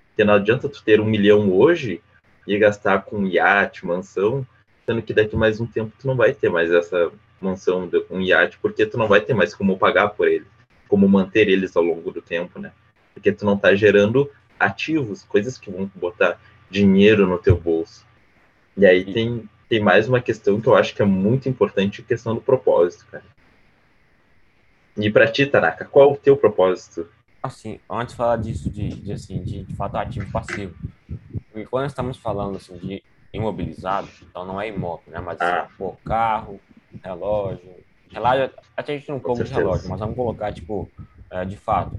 Porque 0.07 0.23
não 0.23 0.33
adianta 0.33 0.67
tu 0.67 0.83
ter 0.83 0.99
um 0.99 1.05
milhão 1.05 1.51
hoje 1.51 2.01
e 2.47 2.57
gastar 2.57 3.03
com 3.03 3.27
iate, 3.27 3.85
mansão, 3.85 4.45
sendo 4.85 5.01
que 5.03 5.13
daqui 5.13 5.35
mais 5.35 5.61
um 5.61 5.67
tempo 5.67 5.93
tu 5.99 6.07
não 6.07 6.15
vai 6.15 6.33
ter 6.33 6.49
mais 6.49 6.71
essa 6.71 7.11
mansão, 7.39 7.89
um 8.09 8.21
iate, 8.21 8.57
porque 8.59 8.85
tu 8.85 8.97
não 8.97 9.07
vai 9.07 9.21
ter 9.21 9.33
mais 9.33 9.53
como 9.53 9.77
pagar 9.77 10.09
por 10.09 10.27
ele, 10.27 10.45
como 10.87 11.07
manter 11.07 11.47
eles 11.47 11.75
ao 11.75 11.83
longo 11.83 12.11
do 12.11 12.21
tempo, 12.21 12.59
né? 12.59 12.71
Porque 13.13 13.31
tu 13.31 13.45
não 13.45 13.57
tá 13.57 13.75
gerando 13.75 14.29
ativos, 14.59 15.23
coisas 15.23 15.57
que 15.57 15.69
vão 15.69 15.89
botar 15.95 16.39
dinheiro 16.69 17.27
no 17.27 17.37
teu 17.37 17.55
bolso. 17.55 18.05
E 18.77 18.85
aí 18.85 19.13
tem, 19.13 19.49
tem 19.67 19.79
mais 19.79 20.07
uma 20.07 20.21
questão 20.21 20.59
que 20.59 20.67
eu 20.67 20.75
acho 20.75 20.95
que 20.95 21.01
é 21.01 21.05
muito 21.05 21.49
importante, 21.49 22.01
a 22.01 22.03
questão 22.03 22.35
do 22.35 22.41
propósito, 22.41 23.05
cara. 23.11 23.23
E 24.97 25.09
para 25.09 25.31
ti, 25.31 25.45
Tanaka, 25.45 25.85
qual 25.85 26.09
é 26.09 26.13
o 26.13 26.17
teu 26.17 26.35
propósito? 26.35 27.07
Assim, 27.41 27.79
antes 27.89 28.13
de 28.13 28.17
falar 28.17 28.37
disso, 28.37 28.69
de, 28.69 28.89
de 28.89 29.13
assim, 29.13 29.41
de, 29.41 29.63
de 29.63 29.75
fato 29.75 29.95
ativo 29.95 30.31
passivo, 30.31 30.75
e 31.55 31.65
quando 31.65 31.87
estamos 31.87 32.17
falando 32.17 32.57
assim, 32.57 32.77
de 32.77 33.03
imobilizado, 33.33 34.07
então 34.21 34.45
não 34.45 34.59
é 34.59 34.67
imóvel, 34.67 35.05
né? 35.07 35.19
Mas 35.19 35.39
ah. 35.41 35.61
assim, 35.61 35.73
pô, 35.77 35.95
carro, 36.05 36.59
relógio. 37.03 37.75
Relógio, 38.11 38.51
até 38.75 38.93
a 38.93 38.97
gente 38.97 39.09
não 39.09 39.19
compra 39.19 39.43
de 39.43 39.53
relógio, 39.53 39.89
mas 39.89 39.99
vamos 39.99 40.15
colocar, 40.15 40.53
tipo, 40.53 40.89
é, 41.29 41.45
de 41.45 41.55
fato, 41.55 41.97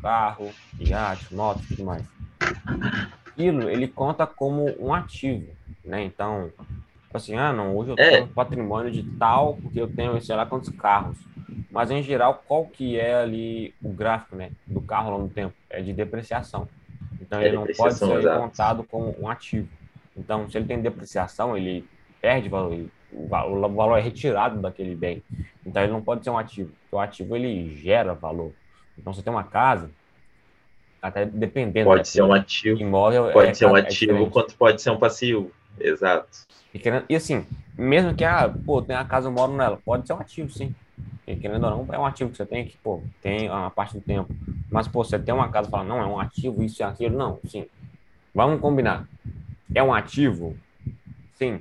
carro, 0.00 0.50
iate, 0.78 1.34
moto 1.34 1.62
e 1.62 1.66
tudo 1.68 1.84
mais. 1.84 2.04
Aquilo, 3.26 3.68
ele 3.68 3.86
conta 3.86 4.26
como 4.26 4.74
um 4.78 4.92
ativo, 4.92 5.48
né? 5.84 6.04
Então, 6.04 6.50
assim, 7.12 7.36
ah, 7.36 7.52
não, 7.52 7.76
hoje 7.76 7.90
eu 7.90 7.96
é. 7.98 8.10
tenho 8.10 8.24
um 8.24 8.28
patrimônio 8.28 8.90
de 8.90 9.02
tal, 9.16 9.56
porque 9.56 9.80
eu 9.80 9.88
tenho, 9.88 10.20
sei 10.20 10.36
lá, 10.36 10.46
quantos 10.46 10.70
carros. 10.70 11.18
Mas, 11.70 11.90
em 11.90 12.02
geral, 12.02 12.42
qual 12.46 12.66
que 12.66 12.98
é 12.98 13.14
ali 13.14 13.74
o 13.82 13.88
gráfico, 13.90 14.36
né, 14.36 14.50
do 14.66 14.80
carro 14.80 15.10
ao 15.10 15.18
longo 15.18 15.28
do 15.28 15.34
tempo? 15.34 15.54
É 15.70 15.80
de 15.80 15.92
depreciação. 15.92 16.68
Então, 17.20 17.40
é 17.40 17.46
ele 17.46 17.56
não 17.56 17.66
pode 17.66 17.94
ser 17.94 18.10
exato. 18.18 18.40
contado 18.40 18.84
como 18.84 19.14
um 19.18 19.28
ativo. 19.28 19.68
Então, 20.16 20.48
se 20.48 20.58
ele 20.58 20.66
tem 20.66 20.80
depreciação, 20.80 21.56
ele 21.56 21.88
perde 22.20 22.48
valor, 22.48 22.72
ele 22.72 22.90
o 23.12 23.28
valor 23.28 23.98
é 23.98 24.00
retirado 24.00 24.60
daquele 24.60 24.96
bem. 24.96 25.22
Então 25.64 25.82
ele 25.82 25.92
não 25.92 26.02
pode 26.02 26.24
ser 26.24 26.30
um 26.30 26.38
ativo. 26.38 26.70
Porque 26.82 26.96
o 26.96 26.98
ativo 26.98 27.36
ele 27.36 27.76
gera 27.76 28.14
valor. 28.14 28.52
Então 28.98 29.12
você 29.12 29.22
tem 29.22 29.32
uma 29.32 29.44
casa, 29.44 29.90
até 31.00 31.24
dependendo. 31.24 31.86
Pode 31.86 32.00
né, 32.00 32.04
ser 32.04 32.22
um 32.22 32.32
ativo. 32.32 32.80
Imóvel 32.80 33.30
pode 33.32 33.50
é, 33.50 33.54
ser 33.54 33.66
um 33.66 33.76
é 33.76 33.80
ativo, 33.80 34.30
quanto 34.30 34.54
pode 34.56 34.80
ser 34.80 34.90
um 34.90 34.98
passivo. 34.98 35.50
Exato. 35.78 36.28
E, 36.72 36.78
querendo, 36.78 37.04
e 37.08 37.14
assim, 37.14 37.46
mesmo 37.76 38.14
que 38.14 38.24
ah, 38.24 38.52
pô, 38.64 38.80
tem 38.80 38.96
a 38.96 39.04
casa, 39.04 39.28
eu 39.28 39.32
moro 39.32 39.52
nela, 39.52 39.78
pode 39.84 40.06
ser 40.06 40.12
um 40.14 40.20
ativo, 40.20 40.50
sim. 40.50 40.74
E 41.26 41.36
querendo 41.36 41.64
ou 41.64 41.70
não, 41.84 41.94
é 41.94 41.98
um 41.98 42.06
ativo 42.06 42.30
que 42.30 42.36
você 42.36 42.46
tem 42.46 42.66
que, 42.66 42.76
pô, 42.78 43.02
tem 43.20 43.48
a 43.48 43.70
parte 43.70 43.94
do 43.94 44.00
tempo. 44.00 44.34
Mas, 44.70 44.88
pô, 44.88 45.04
você 45.04 45.18
tem 45.18 45.34
uma 45.34 45.48
casa 45.48 45.68
e 45.68 45.70
fala, 45.70 45.84
não, 45.84 46.00
é 46.00 46.06
um 46.06 46.18
ativo, 46.18 46.62
isso 46.62 46.82
e 46.82 46.84
aquilo. 46.84 47.16
Não, 47.16 47.38
sim. 47.46 47.66
Vamos 48.34 48.60
combinar. 48.60 49.06
É 49.74 49.82
um 49.82 49.92
ativo? 49.92 50.56
Sim 51.34 51.60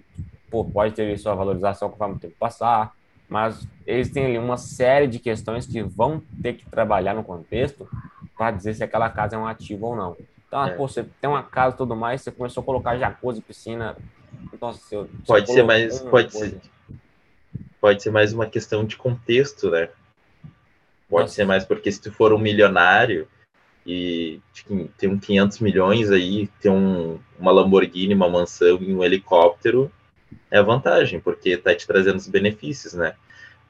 pô, 0.51 0.65
pode 0.65 0.94
ter 0.94 1.18
sua 1.18 1.34
valorização 1.34 1.89
conforme 1.89 2.15
o 2.15 2.20
tempo 2.20 2.36
passar, 2.38 2.91
mas 3.30 3.65
eles 3.88 4.12
têm 4.12 4.25
ali 4.25 4.38
uma 4.38 4.58
série 4.58 5.08
de 5.08 5.18
questões 5.18 5.65
que 5.65 5.82
vão 5.82 6.22
ter 6.44 6.53
que 6.53 6.70
trabalhar 6.70 7.15
no 7.15 7.24
contexto 7.24 7.88
para 8.38 8.51
dizer 8.51 8.75
se 8.75 8.84
aquela 8.84 9.10
casa 9.10 9.38
é 9.38 9.39
um 9.39 9.48
ativo 9.48 9.88
ou 9.88 9.96
não. 9.96 10.18
Então, 10.51 10.65
é. 10.65 10.72
pô, 10.72 10.86
você 10.86 11.05
tem 11.22 11.29
uma 11.29 11.41
casa 11.41 11.75
e 11.75 11.77
tudo 11.77 11.96
mais, 11.96 12.22
você 12.22 12.29
começou 12.29 12.62
a 12.62 12.65
colocar 12.65 12.98
jacuzzi, 12.98 13.39
piscina. 13.39 13.96
Então, 14.53 14.74
você, 14.74 14.98
você 14.98 15.08
pode 15.25 15.50
ser 15.50 15.63
mais. 15.63 16.01
Pode 16.01 16.34
ser, 16.34 16.62
pode 17.79 18.03
ser 18.03 18.12
mais 18.12 18.34
uma 18.34 18.46
questão 18.46 18.84
de 18.84 18.98
contexto, 18.98 19.72
né? 19.72 19.88
Pode 21.10 21.24
Nossa. 21.24 21.36
ser 21.36 21.46
mais 21.46 21.63
porque 21.63 21.89
se 21.89 22.01
tu 22.01 22.12
for 22.12 22.34
um 22.34 22.38
milionário 22.38 23.29
e 23.88 24.41
tem 24.98 25.10
um 25.10 25.17
500 25.17 25.60
milhões 25.60 26.12
aí, 26.12 26.48
tem 26.60 26.70
um, 26.70 27.17
uma 27.39 27.53
Lamborghini, 27.53 28.13
uma 28.13 28.29
mansão 28.29 28.77
e 28.81 28.93
um 28.93 29.01
helicóptero, 29.05 29.89
é 30.50 30.62
vantagem, 30.62 31.22
porque 31.22 31.55
tá 31.55 31.74
te 31.74 31.88
trazendo 31.88 32.17
os 32.17 32.27
benefícios, 32.27 32.93
né? 32.93 33.15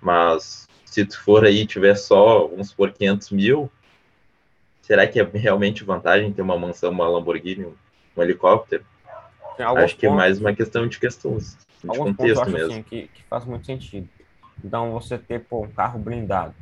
Mas 0.01 0.67
se 0.83 1.05
tu 1.05 1.21
for 1.21 1.45
aí 1.45 1.63
tiver 1.67 1.93
só, 1.93 2.47
vamos 2.47 2.69
supor, 2.69 2.91
500 2.91 3.29
mil, 3.29 3.71
será 4.81 5.07
que 5.07 5.19
é 5.19 5.23
realmente 5.23 5.83
vantagem 5.83 6.33
ter 6.33 6.41
uma 6.41 6.57
mansão, 6.57 6.91
uma 6.91 7.07
Lamborghini, 7.07 7.65
um 8.15 8.21
helicóptero? 8.21 8.85
Acho 9.57 9.95
que 9.95 10.05
é 10.05 10.09
mais 10.09 10.39
uma 10.39 10.53
questão 10.53 10.87
de 10.87 10.99
questões 10.99 11.57
de 11.81 11.87
contexto 11.87 12.49
mesmo. 12.49 12.71
Assim, 12.71 12.83
que, 12.83 13.07
que 13.07 13.23
faz 13.23 13.45
muito 13.45 13.65
sentido. 13.65 14.07
Então, 14.63 14.91
você 14.91 15.17
ter 15.17 15.39
pô, 15.39 15.63
um 15.63 15.71
carro 15.71 15.99
blindado, 15.99 16.53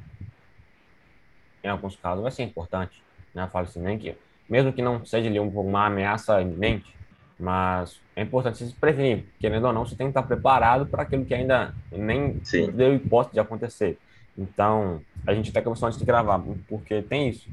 em 1.63 1.67
alguns 1.67 1.95
casos, 1.95 2.23
vai 2.23 2.31
ser 2.31 2.43
importante. 2.43 3.01
Né? 3.33 3.43
Eu 3.43 3.47
falo 3.47 3.65
assim, 3.65 3.81
nem 3.81 3.97
que, 3.97 4.15
mesmo 4.49 4.71
que 4.71 4.81
não 4.81 5.05
seja 5.05 5.29
ali 5.29 5.39
uma 5.39 5.85
ameaça 5.85 6.41
iminente, 6.41 6.95
mas 7.39 7.99
é 8.15 8.21
importante 8.21 8.57
se 8.57 8.73
prevenir. 8.73 9.25
Querendo 9.39 9.65
ou 9.65 9.73
não, 9.73 9.85
você 9.85 9.95
tem 9.95 10.07
que 10.07 10.11
estar 10.11 10.23
preparado 10.23 10.85
para 10.85 11.03
aquilo 11.03 11.25
que 11.25 11.33
ainda 11.33 11.73
nem 11.91 12.39
Sim. 12.43 12.71
deu 12.71 12.93
hipótese 12.93 13.33
de 13.33 13.39
acontecer. 13.39 13.97
Então, 14.37 15.01
a 15.27 15.33
gente 15.33 15.49
até 15.49 15.61
começou 15.61 15.87
antes 15.87 15.99
de 15.99 16.05
gravar, 16.05 16.41
porque 16.67 17.01
tem 17.01 17.29
isso. 17.29 17.47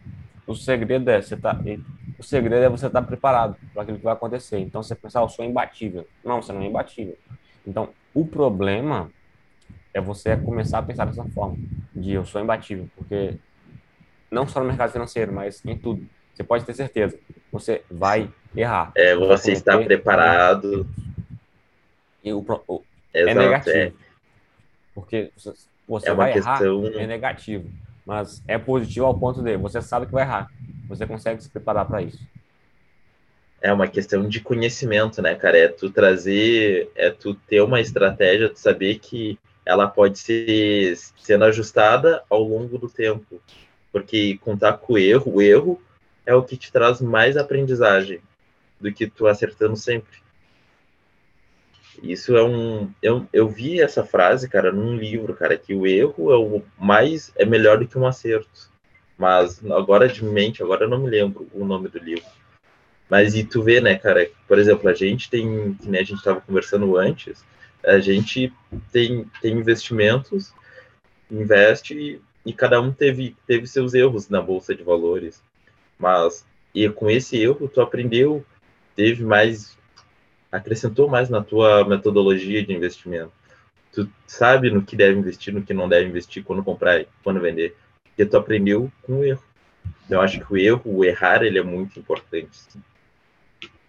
O 0.47 0.55
segredo 0.55 1.11
é 1.11 1.21
você 1.21 1.37
tá, 1.37 1.59
o 2.19 2.23
segredo 2.23 2.65
é 2.65 2.69
você 2.69 2.87
estar 2.87 3.03
preparado 3.03 3.57
para 3.73 3.83
aquilo 3.83 3.99
que 3.99 4.05
vai 4.05 4.12
acontecer. 4.12 4.59
Então, 4.59 4.83
você 4.83 4.95
pensar, 4.95 5.21
ah, 5.21 5.25
eu 5.25 5.29
sou 5.29 5.45
imbatível. 5.45 6.07
Não, 6.25 6.41
você 6.41 6.53
não 6.53 6.62
é 6.62 6.67
imbatível. 6.67 7.17
Então, 7.67 7.88
o 8.15 8.25
problema 8.25 9.11
é 9.93 10.00
você 10.00 10.37
começar 10.37 10.79
a 10.79 10.83
pensar 10.83 11.07
dessa 11.07 11.25
forma, 11.31 11.57
de 11.95 12.12
eu 12.12 12.25
sou 12.25 12.41
imbatível, 12.41 12.88
porque 12.95 13.35
não 14.31 14.47
só 14.47 14.61
no 14.61 14.67
mercado 14.67 14.93
financeiro, 14.93 15.33
mas 15.33 15.65
em 15.65 15.76
tudo. 15.76 16.07
Você 16.35 16.45
pode 16.45 16.65
ter 16.65 16.75
certeza, 16.75 17.19
você 17.50 17.83
vai 17.91 18.31
errar. 18.55 18.93
É, 18.95 19.17
você 19.17 19.53
está 19.53 19.79
preparado. 19.79 20.87
E 22.23 22.33
o, 22.33 22.45
o 22.69 22.83
é 23.12 23.23
Exato, 23.23 23.38
é 23.38 23.43
negativo. 23.43 23.76
É. 23.76 23.93
Porque 24.95 25.33
você 25.88 26.11
é 26.11 26.15
vai 26.15 26.33
questão... 26.35 26.85
errar, 26.87 27.00
é 27.00 27.07
negativo. 27.07 27.71
Mas 28.07 28.41
é 28.47 28.57
positivo 28.57 29.05
ao 29.05 29.19
ponto 29.19 29.43
de 29.43 29.57
você 29.57 29.83
sabe 29.83 30.07
que 30.07 30.13
vai 30.13 30.23
errar. 30.23 30.49
Você 30.89 31.05
consegue 31.05 31.43
se 31.43 31.51
preparar 31.51 31.85
para 31.85 32.01
isso. 32.01 32.25
É 33.61 33.73
uma 33.73 33.89
questão 33.89 34.29
de 34.29 34.41
conhecimento, 34.41 35.21
né, 35.21 35.35
cara? 35.35 35.59
É 35.59 35.67
tu 35.67 35.91
trazer, 35.91 36.89
é 36.95 37.11
tu 37.11 37.35
ter 37.35 37.61
uma 37.63 37.81
estratégia, 37.81 38.49
tu 38.49 38.61
saber 38.61 39.01
que 39.01 39.37
ela 39.65 39.89
pode 39.89 40.21
ser 40.21 40.97
sendo 41.19 41.45
ajustada 41.45 42.23
ao 42.31 42.43
longo 42.43 42.79
do 42.79 42.89
tempo. 42.89 43.43
Porque 43.91 44.39
contar 44.39 44.75
com 44.75 44.93
o 44.93 44.99
erro, 44.99 45.35
o 45.35 45.43
erro 45.43 45.83
é 46.25 46.35
o 46.35 46.45
que 46.45 46.57
te 46.57 46.71
traz 46.71 47.01
mais 47.01 47.37
aprendizagem 47.37 48.21
do 48.81 48.93
que 48.93 49.09
tu 49.09 49.27
acertando 49.27 49.77
sempre. 49.77 50.25
Isso 52.03 52.37
é 52.37 52.43
um. 52.43 52.91
Eu, 53.03 53.26
eu 53.33 53.49
vi 53.49 53.81
essa 53.81 54.05
frase, 54.05 54.49
cara, 54.49 54.73
num 54.73 54.97
livro, 54.97 55.35
cara, 55.35 55.57
que 55.57 55.75
o 55.75 55.87
erro 55.87 56.33
é 56.33 56.37
o 56.37 56.62
mais. 56.79 57.33
é 57.37 57.45
melhor 57.45 57.79
do 57.79 57.87
que 57.87 57.99
um 57.99 58.07
acerto. 58.07 58.71
Mas 59.19 59.65
agora 59.71 60.09
de 60.09 60.25
mente, 60.25 60.62
agora 60.62 60.85
eu 60.85 60.88
não 60.88 60.99
me 60.99 61.09
lembro 61.09 61.49
o 61.53 61.65
nome 61.65 61.88
do 61.88 61.99
livro. 61.99 62.25
Mas 63.09 63.35
e 63.35 63.45
tu 63.45 63.62
vê, 63.62 63.81
né, 63.81 63.97
cara, 63.97 64.29
por 64.49 64.59
exemplo, 64.59 64.88
a 64.88 64.95
gente 64.95 65.31
tem, 65.31 65.75
que 65.75 65.88
nem 65.88 66.00
a 66.00 66.05
gente 66.05 66.19
estava 66.19 66.41
conversando 66.41 66.97
antes, 66.97 67.45
a 67.85 67.99
gente 67.99 68.53
tem, 68.93 69.31
tem 69.41 69.55
investimentos, 69.55 70.53
investe 71.31 71.95
e, 71.95 72.21
e 72.45 72.53
cada 72.53 72.81
um 72.81 72.93
teve, 72.93 73.37
teve 73.47 73.67
seus 73.67 73.95
erros 73.95 74.29
na 74.29 74.43
bolsa 74.43 74.75
de 74.75 74.83
valores. 74.83 75.41
Mas 75.99 76.45
e 76.75 76.88
com 76.91 77.09
esse 77.09 77.41
erro 77.41 77.71
tu 77.73 77.81
aprendeu, 77.81 78.45
teve 78.95 79.25
mais, 79.25 79.79
acrescentou 80.50 81.09
mais 81.09 81.29
na 81.29 81.43
tua 81.43 81.85
metodologia 81.85 82.65
de 82.65 82.73
investimento. 82.73 83.33
Tu 83.93 84.09
sabe 84.26 84.71
no 84.71 84.83
que 84.83 84.97
deve 84.97 85.19
investir, 85.19 85.53
no 85.53 85.62
que 85.62 85.73
não 85.73 85.88
deve 85.88 86.09
investir, 86.09 86.45
quando 86.45 86.62
comprar, 86.62 87.05
quando 87.23 87.41
vender, 87.41 87.76
porque 88.05 88.26
tu 88.26 88.37
aprendeu 88.37 88.91
com 89.03 89.21
o 89.21 89.25
erro. 89.25 89.43
Então, 90.05 90.19
eu 90.19 90.23
acho 90.23 90.38
que 90.38 90.53
o 90.53 90.57
erro, 90.57 90.83
o 90.85 91.05
errar, 91.05 91.43
ele 91.43 91.59
é 91.59 91.62
muito 91.62 91.99
importante. 91.99 92.49
Sim. 92.53 92.83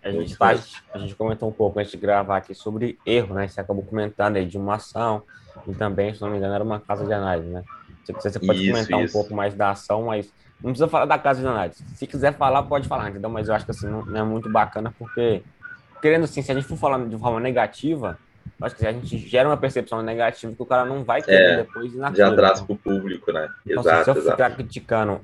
A 0.03 0.11
gente, 0.11 0.37
faz, 0.37 0.81
a 0.93 0.99
gente 0.99 1.15
comentou 1.15 1.49
um 1.49 1.51
pouco 1.51 1.79
antes 1.79 1.91
de 1.91 1.97
gravar 1.97 2.37
aqui 2.37 2.55
sobre 2.55 2.97
erro, 3.05 3.35
né? 3.35 3.47
Você 3.47 3.59
acabou 3.59 3.83
comentando 3.83 4.37
aí 4.37 4.45
de 4.45 4.57
uma 4.57 4.75
ação 4.75 5.23
e 5.67 5.73
também, 5.73 6.13
se 6.13 6.21
não 6.21 6.29
me 6.29 6.37
engano, 6.37 6.53
era 6.53 6.63
uma 6.63 6.79
casa 6.79 7.05
de 7.05 7.11
análise, 7.11 7.49
né? 7.49 7.63
Se 8.05 8.13
você, 8.13 8.29
você 8.29 8.39
pode 8.39 8.63
isso, 8.63 8.71
comentar 8.71 9.03
isso. 9.03 9.17
um 9.17 9.21
pouco 9.21 9.35
mais 9.35 9.53
da 9.53 9.71
ação, 9.71 10.03
mas 10.05 10.31
não 10.61 10.71
precisa 10.71 10.87
falar 10.87 11.05
da 11.05 11.19
casa 11.19 11.41
de 11.41 11.47
análise. 11.47 11.83
Se 11.95 12.07
quiser 12.07 12.33
falar, 12.37 12.63
pode 12.63 12.87
falar, 12.87 13.09
entendeu? 13.09 13.29
Mas 13.29 13.49
eu 13.49 13.55
acho 13.55 13.65
que 13.65 13.71
assim, 13.71 13.87
não, 13.87 14.05
não 14.05 14.19
é 14.19 14.23
muito 14.23 14.49
bacana, 14.49 14.93
porque, 14.97 15.43
querendo 16.01 16.23
assim, 16.23 16.41
se 16.41 16.51
a 16.51 16.55
gente 16.55 16.67
for 16.67 16.77
falando 16.77 17.09
de 17.09 17.17
forma 17.17 17.39
negativa, 17.39 18.17
acho 18.61 18.75
que 18.75 18.85
a 18.85 18.91
gente 18.91 19.17
gera 19.17 19.47
uma 19.49 19.57
percepção 19.57 20.01
negativa 20.01 20.53
que 20.53 20.61
o 20.61 20.65
cara 20.65 20.85
não 20.85 21.03
vai 21.03 21.21
querer 21.21 21.53
é, 21.53 21.57
depois 21.57 21.93
ir 21.93 21.97
na 21.97 22.13
Já 22.13 22.33
traz 22.33 22.61
para 22.61 22.73
o 22.73 22.77
público, 22.77 23.31
né? 23.31 23.49
Então, 23.65 23.81
exato, 23.81 23.95
assim, 23.95 24.03
se 24.03 24.09
eu 24.09 24.21
exato. 24.21 24.37
ficar 24.37 24.49
criticando 24.51 25.21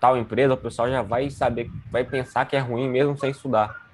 tal 0.00 0.16
empresa, 0.16 0.54
o 0.54 0.56
pessoal 0.58 0.88
já 0.88 1.02
vai 1.02 1.30
saber, 1.30 1.70
vai 1.90 2.04
pensar 2.04 2.44
que 2.46 2.56
é 2.56 2.58
ruim 2.58 2.88
mesmo 2.88 3.16
sem 3.18 3.30
estudar 3.30 3.84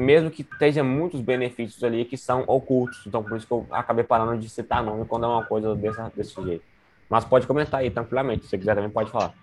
mesmo 0.00 0.30
que 0.30 0.40
esteja 0.40 0.82
muitos 0.82 1.20
benefícios 1.20 1.84
ali 1.84 2.06
que 2.06 2.16
são 2.16 2.42
ocultos. 2.46 3.02
Então, 3.06 3.22
por 3.22 3.36
isso 3.36 3.46
que 3.46 3.52
eu 3.52 3.66
acabei 3.70 4.02
parando 4.02 4.38
de 4.38 4.48
citar 4.48 4.82
nome 4.82 5.04
quando 5.04 5.24
é 5.24 5.28
uma 5.28 5.44
coisa 5.44 5.74
desse, 5.76 6.00
desse 6.16 6.42
jeito. 6.42 6.64
Mas 7.08 7.24
pode 7.24 7.46
comentar 7.46 7.80
aí 7.80 7.90
tranquilamente, 7.90 8.44
se 8.44 8.50
você 8.50 8.58
quiser 8.58 8.74
também 8.74 8.90
pode 8.90 9.10
falar. 9.10 9.34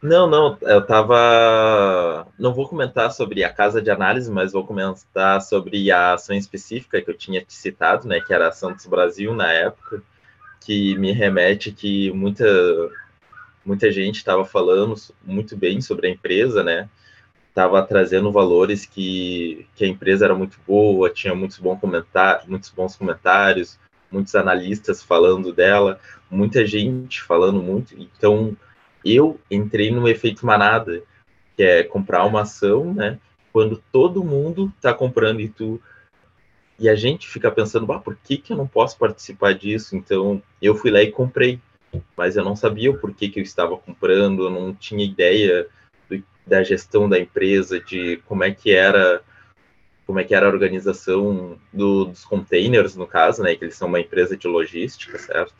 Não, 0.00 0.28
não, 0.28 0.56
eu 0.62 0.86
tava. 0.86 2.26
Não 2.38 2.54
vou 2.54 2.68
comentar 2.68 3.10
sobre 3.10 3.42
a 3.42 3.52
casa 3.52 3.82
de 3.82 3.90
análise, 3.90 4.30
mas 4.30 4.52
vou 4.52 4.64
comentar 4.64 5.42
sobre 5.42 5.90
a 5.90 6.14
ação 6.14 6.36
específica 6.36 7.02
que 7.02 7.10
eu 7.10 7.16
tinha 7.16 7.44
te 7.44 7.52
citado, 7.52 8.06
né? 8.06 8.20
Que 8.20 8.32
era 8.32 8.48
a 8.48 8.52
Santos 8.52 8.86
Brasil 8.86 9.34
na 9.34 9.52
época, 9.52 10.02
que 10.60 10.96
me 10.98 11.10
remete 11.10 11.72
que 11.72 12.12
muita, 12.12 12.44
muita 13.64 13.90
gente 13.90 14.16
estava 14.16 14.44
falando 14.44 14.94
muito 15.24 15.56
bem 15.56 15.80
sobre 15.80 16.06
a 16.06 16.10
empresa, 16.10 16.62
né? 16.62 16.88
estava 17.58 17.82
trazendo 17.82 18.30
valores 18.30 18.86
que, 18.86 19.66
que 19.74 19.84
a 19.84 19.88
empresa 19.88 20.24
era 20.24 20.34
muito 20.34 20.58
boa, 20.64 21.10
tinha 21.10 21.34
muitos, 21.34 21.58
bons 21.58 21.80
comentar, 21.80 22.44
muitos 22.46 22.70
bons 22.70 22.94
comentários, 22.94 23.78
muitos 24.12 24.36
analistas 24.36 25.02
falando 25.02 25.52
dela, 25.52 25.98
muita 26.30 26.64
gente 26.64 27.20
falando 27.20 27.60
muito. 27.60 28.00
Então, 28.00 28.56
eu 29.04 29.40
entrei 29.50 29.90
no 29.90 30.08
efeito 30.08 30.44
manada, 30.44 31.02
que 31.56 31.62
é 31.62 31.82
comprar 31.82 32.24
uma 32.24 32.42
ação, 32.42 32.92
né? 32.92 33.18
Quando 33.52 33.82
todo 33.90 34.24
mundo 34.24 34.72
está 34.76 34.92
comprando 34.94 35.40
e 35.40 35.48
tu 35.48 35.80
e 36.78 36.88
a 36.88 36.94
gente 36.94 37.28
fica 37.28 37.50
pensando, 37.50 37.90
ah, 37.92 37.98
por 37.98 38.14
que, 38.16 38.36
que 38.36 38.52
eu 38.52 38.56
não 38.56 38.66
posso 38.66 38.96
participar 38.96 39.52
disso? 39.52 39.96
Então, 39.96 40.40
eu 40.62 40.76
fui 40.76 40.92
lá 40.92 41.02
e 41.02 41.10
comprei, 41.10 41.60
mas 42.16 42.36
eu 42.36 42.44
não 42.44 42.54
sabia 42.54 42.88
o 42.90 42.98
porquê 42.98 43.28
que 43.28 43.40
eu 43.40 43.42
estava 43.42 43.76
comprando, 43.76 44.44
eu 44.44 44.50
não 44.50 44.72
tinha 44.72 45.04
ideia 45.04 45.66
da 46.46 46.62
gestão 46.62 47.08
da 47.08 47.18
empresa, 47.18 47.80
de 47.80 48.18
como 48.26 48.42
é 48.42 48.50
que 48.50 48.72
era 48.72 49.22
como 50.06 50.18
é 50.18 50.24
que 50.24 50.34
era 50.34 50.46
a 50.46 50.48
organização 50.48 51.58
do, 51.70 52.06
dos 52.06 52.24
containers, 52.24 52.96
no 52.96 53.06
caso, 53.06 53.42
né, 53.42 53.54
que 53.54 53.62
eles 53.62 53.74
são 53.74 53.88
uma 53.88 54.00
empresa 54.00 54.38
de 54.38 54.48
logística, 54.48 55.18
certo? 55.18 55.54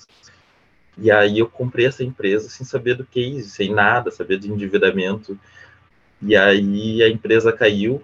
E 1.00 1.10
aí 1.10 1.38
eu 1.38 1.48
comprei 1.48 1.86
essa 1.86 2.02
empresa 2.02 2.48
sem 2.48 2.66
saber 2.66 2.94
do 2.94 3.04
case, 3.04 3.48
sem 3.50 3.72
nada, 3.72 4.10
saber 4.10 4.38
do 4.38 4.48
endividamento. 4.48 5.38
E 6.20 6.36
aí 6.36 7.02
a 7.02 7.08
empresa 7.08 7.52
caiu 7.52 8.02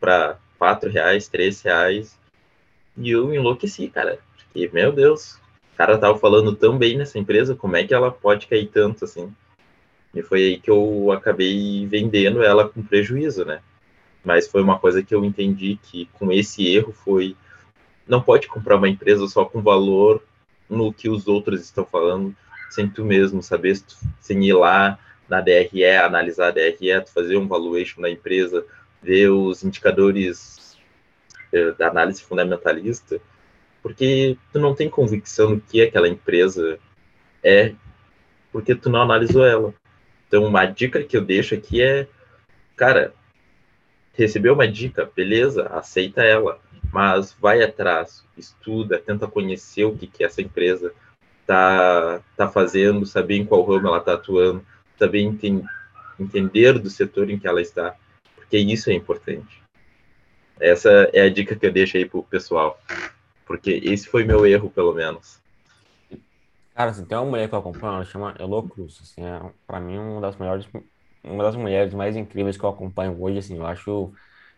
para 0.00 0.38
quatro 0.58 0.90
reais, 0.90 1.28
três 1.28 1.60
reais, 1.60 2.18
e 2.96 3.10
eu 3.10 3.34
enlouqueci, 3.34 3.88
cara. 3.88 4.18
Porque, 4.36 4.70
meu 4.72 4.92
Deus, 4.92 5.34
o 5.74 5.76
cara 5.76 5.98
tava 5.98 6.18
falando 6.18 6.54
tão 6.54 6.78
bem 6.78 6.96
nessa 6.96 7.18
empresa, 7.18 7.54
como 7.54 7.76
é 7.76 7.84
que 7.84 7.92
ela 7.92 8.10
pode 8.10 8.46
cair 8.46 8.68
tanto 8.68 9.04
assim? 9.04 9.30
E 10.14 10.22
foi 10.22 10.42
aí 10.44 10.60
que 10.60 10.70
eu 10.70 11.10
acabei 11.12 11.86
vendendo 11.86 12.42
ela 12.42 12.68
com 12.68 12.82
prejuízo, 12.82 13.44
né? 13.44 13.60
Mas 14.24 14.48
foi 14.48 14.62
uma 14.62 14.78
coisa 14.78 15.02
que 15.02 15.14
eu 15.14 15.24
entendi 15.24 15.78
que 15.82 16.06
com 16.14 16.32
esse 16.32 16.66
erro 16.66 16.92
foi 16.92 17.36
não 18.06 18.22
pode 18.22 18.46
comprar 18.48 18.76
uma 18.76 18.88
empresa 18.88 19.26
só 19.26 19.44
com 19.44 19.60
valor 19.60 20.22
no 20.68 20.92
que 20.92 21.08
os 21.08 21.28
outros 21.28 21.60
estão 21.60 21.84
falando, 21.84 22.34
sem 22.70 22.88
tu 22.88 23.04
mesmo 23.04 23.42
saber, 23.42 23.80
sem 24.20 24.44
ir 24.44 24.54
lá 24.54 24.98
na 25.28 25.40
DRE, 25.40 25.84
analisar 26.02 26.48
a 26.48 26.50
DRE, 26.50 27.06
fazer 27.12 27.36
um 27.36 27.48
valuation 27.48 28.00
da 28.00 28.10
empresa, 28.10 28.64
ver 29.02 29.28
os 29.30 29.62
indicadores 29.62 30.76
eh, 31.52 31.72
da 31.72 31.88
análise 31.88 32.22
fundamentalista, 32.22 33.20
porque 33.82 34.36
tu 34.52 34.58
não 34.58 34.74
tem 34.74 34.88
convicção 34.88 35.50
no 35.50 35.60
que 35.60 35.82
aquela 35.82 36.08
empresa 36.08 36.78
é, 37.42 37.74
porque 38.50 38.74
tu 38.74 38.88
não 38.88 39.02
analisou 39.02 39.44
ela. 39.44 39.74
Então, 40.26 40.44
uma 40.44 40.64
dica 40.64 41.02
que 41.02 41.16
eu 41.16 41.20
deixo 41.20 41.54
aqui 41.54 41.82
é, 41.82 42.08
cara, 42.76 43.14
recebeu 44.14 44.54
uma 44.54 44.66
dica, 44.66 45.10
beleza, 45.14 45.66
aceita 45.66 46.22
ela, 46.22 46.60
mas 46.94 47.32
vai 47.32 47.60
atrás, 47.60 48.24
estuda, 48.38 49.00
tenta 49.00 49.26
conhecer 49.26 49.82
o 49.82 49.96
que, 49.96 50.06
que 50.06 50.22
essa 50.22 50.40
empresa 50.40 50.94
tá, 51.44 52.22
tá 52.36 52.48
fazendo, 52.48 53.04
saber 53.04 53.34
em 53.34 53.44
qual 53.44 53.64
ramo 53.64 53.88
ela 53.88 53.98
está 53.98 54.14
atuando, 54.14 54.64
saber 54.96 55.22
enten 55.22 55.64
entender 56.20 56.78
do 56.78 56.88
setor 56.88 57.28
em 57.28 57.36
que 57.36 57.48
ela 57.48 57.60
está, 57.60 57.96
porque 58.36 58.56
isso 58.56 58.90
é 58.90 58.92
importante. 58.92 59.60
Essa 60.60 61.10
é 61.12 61.22
a 61.22 61.28
dica 61.28 61.56
que 61.56 61.66
eu 61.66 61.72
deixo 61.72 61.96
aí 61.96 62.04
pro 62.04 62.22
pessoal, 62.22 62.80
porque 63.44 63.72
esse 63.82 64.08
foi 64.08 64.22
meu 64.22 64.46
erro, 64.46 64.70
pelo 64.70 64.94
menos. 64.94 65.40
Cara, 66.76 66.92
assim, 66.92 67.04
tem 67.04 67.18
uma 67.18 67.26
mulher 67.26 67.48
que 67.48 67.54
eu 67.56 67.58
acompanho, 67.58 67.94
ela 67.94 68.04
chama 68.04 68.36
Elo 68.38 68.62
Cruz, 68.62 69.00
assim, 69.02 69.24
é 69.24 69.40
pra 69.66 69.80
mim 69.80 69.98
uma 69.98 70.20
das 70.20 70.36
melhores 70.36 70.68
uma 71.24 71.42
das 71.42 71.56
mulheres 71.56 71.92
mais 71.92 72.14
incríveis 72.14 72.56
que 72.56 72.62
eu 72.62 72.68
acompanho 72.68 73.20
hoje, 73.20 73.38
assim, 73.38 73.56
eu 73.56 73.66
acho 73.66 74.12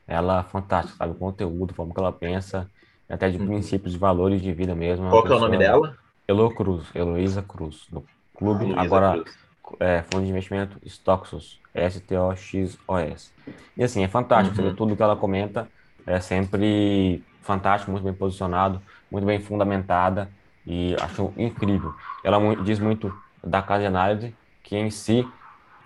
ela 0.06 0.42
fantástica, 0.44 0.98
sabe? 0.98 1.12
O 1.12 1.16
conteúdo, 1.16 1.74
forma 1.74 1.92
que 1.92 2.00
ela 2.00 2.12
pensa, 2.12 2.70
até 3.08 3.28
de 3.28 3.38
uhum. 3.38 3.46
princípios 3.46 3.94
e 3.94 3.98
valores 3.98 4.40
de 4.40 4.52
vida 4.52 4.74
mesmo. 4.74 5.08
Qual 5.08 5.22
que 5.22 5.32
é 5.32 5.36
o 5.36 5.40
nome 5.40 5.58
dela? 5.58 5.96
Elo 6.26 6.54
Cruz, 6.54 6.84
Heloísa 6.94 7.42
Cruz, 7.42 7.86
do 7.90 8.04
clube. 8.34 8.74
Agora, 8.76 9.22
é, 9.80 10.02
fundo 10.02 10.24
de 10.24 10.30
investimento 10.30 10.78
Stoxos, 10.84 11.60
S-T-O-X-O-S. 11.74 13.32
E 13.76 13.84
assim, 13.84 14.02
é 14.02 14.08
fantástico, 14.08 14.60
uhum. 14.60 14.74
tudo 14.74 14.96
que 14.96 15.02
ela 15.02 15.16
comenta 15.16 15.68
é 16.06 16.20
sempre 16.20 17.22
fantástico, 17.42 17.90
muito 17.90 18.04
bem 18.04 18.14
posicionado, 18.14 18.80
muito 19.10 19.24
bem 19.24 19.40
fundamentada 19.40 20.28
e 20.66 20.96
acho 21.00 21.32
incrível. 21.36 21.94
Ela 22.24 22.38
diz 22.56 22.78
muito 22.78 23.16
da 23.42 23.62
casa 23.62 23.82
de 23.82 23.86
análise, 23.86 24.34
que 24.62 24.76
em 24.76 24.90
si 24.90 25.26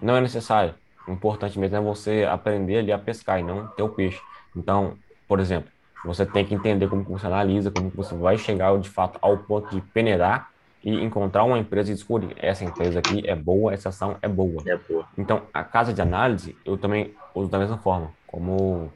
não 0.01 0.17
é 0.17 0.21
necessário. 0.21 0.75
O 1.07 1.13
importante 1.13 1.59
mesmo 1.59 1.77
é 1.77 1.81
você 1.81 2.27
aprender 2.29 2.79
ali 2.79 2.93
a 2.93 2.99
pescar 2.99 3.41
e 3.41 3.43
não 3.43 3.67
ter 3.69 3.83
o 3.83 3.89
peixe. 3.89 4.21
Então, 4.57 4.95
por 5.27 5.41
exemplo, 5.41 5.71
você 6.05 6.25
tem 6.25 6.45
que 6.45 6.55
entender 6.55 6.89
como 6.89 7.03
você 7.05 7.27
analisa, 7.27 7.71
como 7.71 7.91
você 7.91 8.15
vai 8.15 8.37
chegar 8.39 8.77
de 8.79 8.89
fato 8.89 9.19
ao 9.21 9.37
ponto 9.39 9.75
de 9.75 9.81
peneirar 9.81 10.51
e 10.83 10.95
encontrar 11.03 11.45
uma 11.45 11.59
empresa 11.59 11.91
e 11.91 11.95
descobrir 11.95 12.35
essa 12.39 12.65
empresa 12.65 13.01
aqui 13.01 13.23
é 13.27 13.35
boa, 13.35 13.73
essa 13.73 13.91
ação 13.91 14.17
é 14.23 14.29
boa. 14.29 14.63
É 14.67 14.77
boa. 14.77 15.05
Então, 15.17 15.43
a 15.53 15.63
casa 15.63 15.93
de 15.93 16.01
análise 16.01 16.57
eu 16.65 16.79
também 16.79 17.15
uso 17.35 17.51
da 17.51 17.59
mesma 17.59 17.77
forma, 17.77 18.11
como 18.27 18.91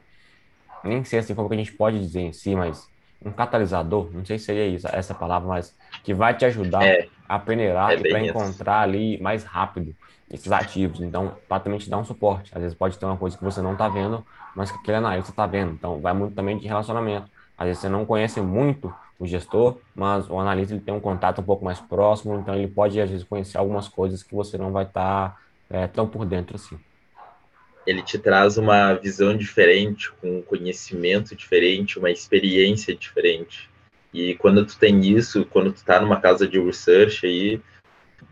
nem 0.83 1.03
sei 1.03 1.19
assim 1.19 1.35
como 1.35 1.47
que 1.47 1.55
a 1.55 1.57
gente 1.57 1.73
pode 1.73 1.99
dizer 1.99 2.21
em 2.21 2.33
si, 2.33 2.55
mas 2.55 2.89
um 3.23 3.31
catalisador, 3.31 4.09
não 4.11 4.25
sei 4.25 4.37
se 4.37 4.45
seria 4.45 4.67
isso, 4.67 4.87
essa 4.91 5.13
palavra, 5.13 5.47
mas 5.47 5.75
que 6.03 6.13
vai 6.13 6.35
te 6.35 6.45
ajudar 6.45 6.83
é, 6.83 7.07
a 7.27 7.39
peneirar 7.39 7.91
é 7.91 7.95
e 7.95 8.09
para 8.09 8.19
encontrar 8.21 8.81
ali 8.81 9.19
mais 9.21 9.43
rápido 9.43 9.95
esses 10.29 10.51
ativos. 10.51 11.01
Então, 11.01 11.35
para 11.47 11.59
também 11.61 11.79
te 11.79 11.89
dar 11.89 11.97
um 11.97 12.05
suporte. 12.05 12.51
Às 12.53 12.61
vezes 12.61 12.77
pode 12.77 12.97
ter 12.97 13.05
uma 13.05 13.17
coisa 13.17 13.37
que 13.37 13.43
você 13.43 13.61
não 13.61 13.73
está 13.73 13.87
vendo, 13.87 14.25
mas 14.55 14.71
que 14.71 14.77
aquele 14.77 14.97
analista 14.97 15.31
está 15.31 15.45
vendo. 15.45 15.73
Então, 15.73 15.99
vai 15.99 16.13
muito 16.13 16.35
também 16.35 16.57
de 16.57 16.67
relacionamento. 16.67 17.29
Às 17.57 17.67
vezes 17.67 17.81
você 17.81 17.89
não 17.89 18.05
conhece 18.05 18.41
muito 18.41 18.93
o 19.17 19.25
gestor, 19.25 19.77
mas 19.93 20.29
o 20.29 20.37
analista 20.37 20.73
ele 20.73 20.81
tem 20.81 20.93
um 20.93 20.99
contato 20.99 21.39
um 21.39 21.43
pouco 21.43 21.63
mais 21.63 21.79
próximo, 21.79 22.35
então 22.35 22.53
ele 22.53 22.67
pode, 22.67 22.99
às 22.99 23.09
vezes, 23.09 23.25
conhecer 23.25 23.57
algumas 23.57 23.87
coisas 23.87 24.21
que 24.21 24.35
você 24.35 24.57
não 24.57 24.71
vai 24.71 24.83
estar 24.83 25.29
tá, 25.29 25.39
é, 25.69 25.87
tão 25.87 26.07
por 26.07 26.25
dentro 26.25 26.55
assim. 26.55 26.77
Ele 27.87 28.01
te 28.01 28.17
traz 28.17 28.57
uma 28.57 28.93
visão 28.95 29.37
diferente, 29.37 30.11
um 30.23 30.41
conhecimento 30.41 31.35
diferente, 31.35 31.99
uma 31.99 32.09
experiência 32.09 32.95
diferente. 32.95 33.69
E 34.11 34.33
quando 34.35 34.65
tu 34.65 34.77
tem 34.77 35.01
isso, 35.01 35.45
quando 35.45 35.71
tu 35.71 35.83
tá 35.85 35.99
numa 36.01 36.19
casa 36.19 36.47
de 36.47 36.59
research 36.59 37.25
aí, 37.25 37.61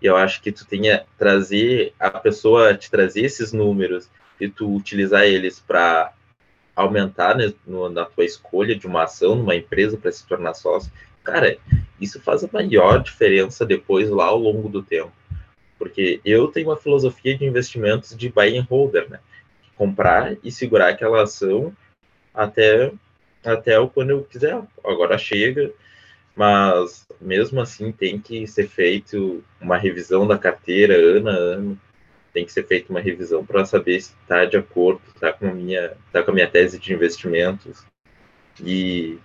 eu 0.04 0.18
acho 0.18 0.42
que 0.42 0.52
tu 0.52 0.66
tenha 0.66 1.06
trazer 1.18 1.94
a 1.98 2.12
pessoa 2.12 2.76
te 2.76 2.92
trazer 2.92 3.22
esses 3.22 3.54
números 3.54 4.10
e 4.40 4.50
tu 4.50 4.76
utilizar 4.76 5.24
eles 5.24 5.60
para 5.60 6.14
aumentar 6.76 7.38
né, 7.38 7.54
no, 7.66 7.90
na 7.90 8.04
tua 8.04 8.26
escolha 8.26 8.76
de 8.76 8.86
uma 8.86 9.04
ação 9.04 9.36
numa 9.36 9.56
empresa 9.56 9.98
para 9.98 10.12
se 10.12 10.28
tornar 10.28 10.54
sócio, 10.54 10.92
cara, 11.24 11.58
isso 12.02 12.20
faz 12.20 12.44
a 12.44 12.50
maior 12.52 13.02
diferença 13.02 13.66
depois 13.66 14.10
lá 14.10 14.26
ao 14.26 14.38
longo 14.38 14.68
do 14.68 14.84
tempo. 14.84 15.14
Porque 15.78 16.20
eu 16.26 16.48
tenho 16.48 16.70
uma 16.70 16.78
filosofia 16.78 17.38
de 17.38 17.46
investimentos 17.46 18.16
de 18.16 18.30
buy 18.30 18.58
and 18.58 18.66
holder, 18.70 19.10
né? 19.10 19.20
Comprar 19.76 20.36
e 20.44 20.52
segurar 20.52 20.90
aquela 20.90 21.24
ação 21.24 21.76
até 22.34 22.92
até 23.44 23.78
o 23.78 23.90
quando 23.90 24.12
eu 24.12 24.24
quiser. 24.24 24.62
Agora 24.84 25.18
chega, 25.18 25.72
mas 26.36 27.08
mesmo 27.22 27.62
assim 27.62 27.92
tem 27.92 28.20
que 28.20 28.46
ser 28.48 28.68
feito 28.68 29.44
uma 29.62 29.78
revisão 29.78 30.28
da 30.28 30.38
carteira 30.38 30.96
ano 30.96 31.30
a 31.30 31.34
ano, 31.34 31.82
tem 32.34 32.46
que 32.46 32.52
ser 32.52 32.66
feita 32.66 32.92
uma 32.92 33.00
revisão 33.00 33.46
para 33.46 33.66
saber 33.66 34.02
se 34.02 34.14
está 34.22 34.46
de 34.46 34.58
acordo, 34.58 35.02
está 35.14 35.32
com 35.32 35.48
a 35.48 35.54
minha, 35.54 35.94
tá 36.12 36.24
com 36.24 36.32
a 36.32 36.34
minha 36.34 36.50
tese 36.50 36.80
de 36.80 36.94
investimentos 36.94 37.86
e 38.60 39.20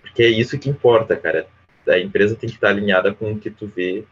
porque 0.00 0.22
é 0.22 0.28
isso 0.28 0.58
que 0.58 0.68
importa, 0.68 1.16
cara. 1.16 1.46
A 1.86 1.98
empresa 1.98 2.34
tem 2.34 2.48
que 2.48 2.56
estar 2.56 2.68
tá 2.68 2.72
alinhada 2.74 3.14
com 3.14 3.32
o 3.32 3.38
que 3.38 3.50
tu 3.50 3.66
vê. 3.66 4.04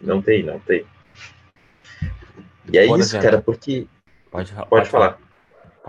Não 0.00 0.20
tem, 0.20 0.42
não 0.42 0.60
tem. 0.60 0.84
E 2.70 2.78
é 2.78 2.86
isso, 2.86 3.18
cara, 3.18 3.40
porque 3.40 3.86
pode, 4.30 4.52
pode, 4.52 4.68
pode 4.68 4.88
falar. 4.88 5.12
falar. 5.12 5.27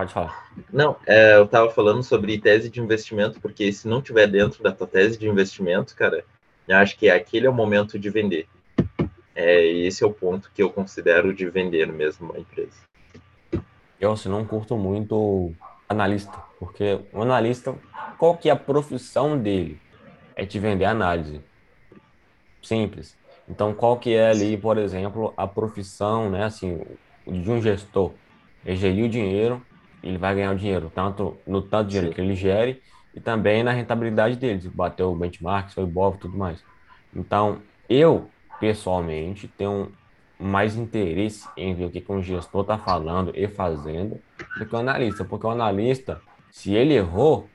Pode 0.00 0.14
falar. 0.14 0.50
Não, 0.72 0.96
é, 1.06 1.36
eu 1.36 1.44
estava 1.44 1.70
falando 1.70 2.02
sobre 2.02 2.40
tese 2.40 2.70
de 2.70 2.80
investimento, 2.80 3.38
porque 3.38 3.70
se 3.70 3.86
não 3.86 4.00
tiver 4.00 4.26
dentro 4.26 4.62
da 4.62 4.72
tua 4.72 4.86
tese 4.86 5.18
de 5.18 5.28
investimento, 5.28 5.94
cara, 5.94 6.24
eu 6.66 6.78
acho 6.78 6.96
que 6.96 7.10
aquele 7.10 7.46
é 7.46 7.50
o 7.50 7.52
momento 7.52 7.98
de 7.98 8.08
vender. 8.08 8.48
É, 9.34 9.62
esse 9.62 10.02
é 10.02 10.06
o 10.06 10.12
ponto 10.12 10.50
que 10.54 10.62
eu 10.62 10.70
considero 10.70 11.34
de 11.34 11.50
vender 11.50 11.92
mesmo 11.92 12.34
a 12.34 12.38
empresa. 12.38 12.80
Eu 14.00 14.12
assim, 14.12 14.30
não 14.30 14.42
curto 14.42 14.74
muito 14.74 15.52
analista, 15.86 16.32
porque 16.58 16.98
o 17.12 17.20
analista, 17.20 17.74
qual 18.16 18.38
que 18.38 18.48
é 18.48 18.52
a 18.52 18.56
profissão 18.56 19.38
dele? 19.38 19.78
É 20.34 20.46
te 20.46 20.58
vender 20.58 20.86
análise. 20.86 21.42
Simples. 22.62 23.18
Então, 23.46 23.74
qual 23.74 23.98
que 23.98 24.14
é 24.14 24.30
ali, 24.30 24.56
por 24.56 24.78
exemplo, 24.78 25.34
a 25.36 25.46
profissão, 25.46 26.30
né, 26.30 26.44
assim, 26.44 26.80
de 27.26 27.50
um 27.50 27.60
gestor? 27.60 28.12
É 28.64 28.74
gerir 28.74 29.04
o 29.04 29.08
dinheiro 29.08 29.62
ele 30.02 30.18
vai 30.18 30.34
ganhar 30.34 30.52
o 30.52 30.56
dinheiro, 30.56 30.90
tanto 30.94 31.36
no 31.46 31.62
tanto 31.62 31.88
dinheiro 31.88 32.08
Sim. 32.08 32.14
que 32.14 32.20
ele 32.20 32.34
gere 32.34 32.82
e 33.14 33.20
também 33.20 33.62
na 33.62 33.72
rentabilidade 33.72 34.36
dele, 34.36 34.70
bateu 34.72 35.12
o 35.12 35.16
benchmark, 35.16 35.70
foi 35.70 35.84
bom 35.84 36.14
e 36.14 36.18
tudo 36.18 36.36
mais. 36.36 36.62
Então, 37.14 37.60
eu, 37.88 38.30
pessoalmente, 38.60 39.48
tenho 39.48 39.92
mais 40.38 40.76
interesse 40.76 41.48
em 41.56 41.74
ver 41.74 41.86
o 41.86 41.90
que, 41.90 42.00
que 42.00 42.12
um 42.12 42.22
gestor 42.22 42.62
está 42.62 42.78
falando 42.78 43.32
e 43.34 43.46
fazendo 43.46 44.18
do 44.56 44.64
que 44.64 44.74
o 44.74 44.78
analista, 44.78 45.24
porque 45.24 45.46
o 45.46 45.50
analista, 45.50 46.20
se 46.50 46.72
ele 46.72 46.94
errou, 46.94 47.48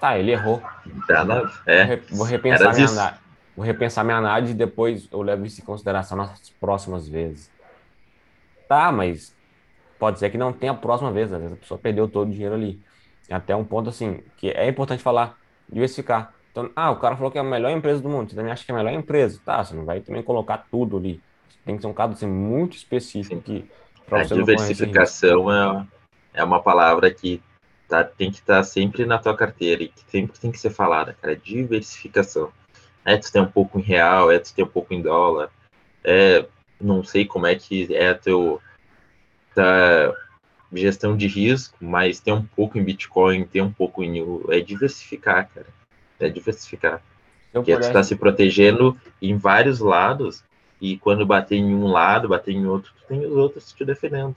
tá, 0.00 0.18
ele 0.18 0.32
errou. 0.32 0.60
Tá, 1.06 1.24
é, 1.66 1.96
vou, 2.10 2.26
repensar 2.26 2.74
minha 2.74 2.88
análise, 2.88 3.20
vou 3.56 3.64
repensar 3.64 4.04
minha 4.04 4.16
análise 4.18 4.52
e 4.52 4.56
depois 4.56 5.08
eu 5.10 5.22
levo 5.22 5.46
isso 5.46 5.62
em 5.62 5.64
consideração 5.64 6.18
nas 6.18 6.50
próximas 6.60 7.08
vezes. 7.08 7.50
Tá, 8.68 8.90
mas 8.90 9.34
pode 10.02 10.18
ser 10.18 10.30
que 10.30 10.36
não 10.36 10.52
tenha 10.52 10.72
a 10.72 10.74
próxima 10.74 11.12
vez, 11.12 11.32
às 11.32 11.38
vezes 11.38 11.56
a 11.56 11.60
pessoa 11.60 11.78
perdeu 11.78 12.08
todo 12.08 12.26
o 12.26 12.32
dinheiro 12.32 12.56
ali. 12.56 12.82
Até 13.30 13.54
um 13.54 13.62
ponto 13.62 13.88
assim, 13.88 14.18
que 14.36 14.50
é 14.50 14.68
importante 14.68 15.00
falar, 15.00 15.38
diversificar. 15.68 16.34
Então, 16.50 16.68
ah, 16.74 16.90
o 16.90 16.96
cara 16.96 17.14
falou 17.14 17.30
que 17.30 17.38
é 17.38 17.40
a 17.40 17.44
melhor 17.44 17.70
empresa 17.70 18.02
do 18.02 18.08
mundo, 18.08 18.28
você 18.28 18.34
também 18.34 18.50
acha 18.50 18.64
que 18.64 18.72
é 18.72 18.74
a 18.74 18.78
melhor 18.78 18.92
empresa? 18.92 19.40
Tá, 19.44 19.62
você 19.62 19.76
não 19.76 19.84
vai 19.84 20.00
também 20.00 20.20
colocar 20.20 20.66
tudo 20.68 20.96
ali. 20.96 21.20
Tem 21.64 21.76
que 21.76 21.82
ser 21.82 21.86
um 21.86 21.92
caso 21.92 22.14
assim, 22.14 22.26
muito 22.26 22.76
específico 22.76 23.40
que 23.42 23.64
a 24.10 24.24
diversificação 24.24 25.52
é, 25.52 25.86
é 26.34 26.42
uma 26.42 26.60
palavra 26.60 27.08
que 27.08 27.40
tá, 27.86 28.02
tem 28.02 28.28
que 28.28 28.38
estar 28.38 28.56
tá 28.56 28.64
sempre 28.64 29.06
na 29.06 29.20
tua 29.20 29.36
carteira 29.36 29.84
e 29.84 29.88
que 29.88 30.02
sempre 30.10 30.36
tem 30.36 30.50
que 30.50 30.58
ser 30.58 30.70
falada, 30.70 31.16
cara. 31.22 31.36
Diversificação. 31.36 32.50
É 33.04 33.16
tu 33.16 33.30
tem 33.30 33.40
um 33.40 33.46
pouco 33.46 33.78
em 33.78 33.82
real, 33.82 34.32
é 34.32 34.40
tu 34.40 34.52
tem 34.52 34.64
um 34.64 34.68
pouco 34.68 34.92
em 34.92 35.00
dólar, 35.00 35.48
é 36.02 36.44
não 36.80 37.04
sei 37.04 37.24
como 37.24 37.46
é 37.46 37.54
que 37.54 37.94
é 37.94 38.12
teu 38.14 38.60
tá, 39.54 40.14
gestão 40.72 41.16
de 41.16 41.26
risco, 41.26 41.76
mas 41.80 42.20
tem 42.20 42.32
um 42.32 42.42
pouco 42.42 42.78
em 42.78 42.84
Bitcoin, 42.84 43.44
tem 43.44 43.62
um 43.62 43.72
pouco 43.72 44.02
em. 44.02 44.22
É 44.48 44.60
diversificar, 44.60 45.48
cara. 45.48 45.66
É 46.18 46.28
diversificar. 46.28 47.02
Porque 47.52 47.76
tu 47.76 47.82
está 47.82 48.02
se 48.02 48.16
protegendo 48.16 48.96
em 49.20 49.36
vários 49.36 49.78
lados, 49.78 50.42
e 50.80 50.96
quando 50.96 51.26
bater 51.26 51.56
em 51.56 51.74
um 51.74 51.86
lado, 51.86 52.28
bater 52.28 52.54
em 52.54 52.66
outro, 52.66 52.92
tu 52.96 53.06
tem 53.06 53.24
os 53.24 53.36
outros 53.36 53.72
te 53.72 53.84
defendendo. 53.84 54.36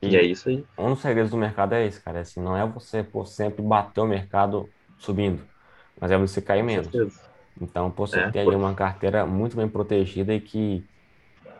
E, 0.00 0.10
e 0.10 0.16
é 0.16 0.22
isso 0.22 0.48
aí. 0.48 0.64
Um 0.78 0.90
dos 0.90 1.00
segredos 1.00 1.30
do 1.30 1.36
mercado 1.36 1.74
é 1.74 1.84
esse, 1.86 2.00
cara. 2.00 2.18
É 2.18 2.20
assim, 2.22 2.40
não 2.40 2.56
é 2.56 2.64
você 2.64 3.02
por 3.02 3.26
sempre 3.26 3.60
bater 3.60 4.00
o 4.00 4.06
mercado 4.06 4.68
subindo, 4.98 5.42
mas 6.00 6.10
é 6.10 6.16
você 6.16 6.40
cair 6.40 6.62
menos. 6.62 6.88
Então, 7.60 7.90
pô, 7.90 8.06
você 8.06 8.20
é, 8.20 8.30
tem 8.30 8.42
aí 8.42 8.54
uma 8.54 8.72
carteira 8.72 9.26
muito 9.26 9.56
bem 9.56 9.68
protegida 9.68 10.32
e 10.32 10.40
que 10.40 10.84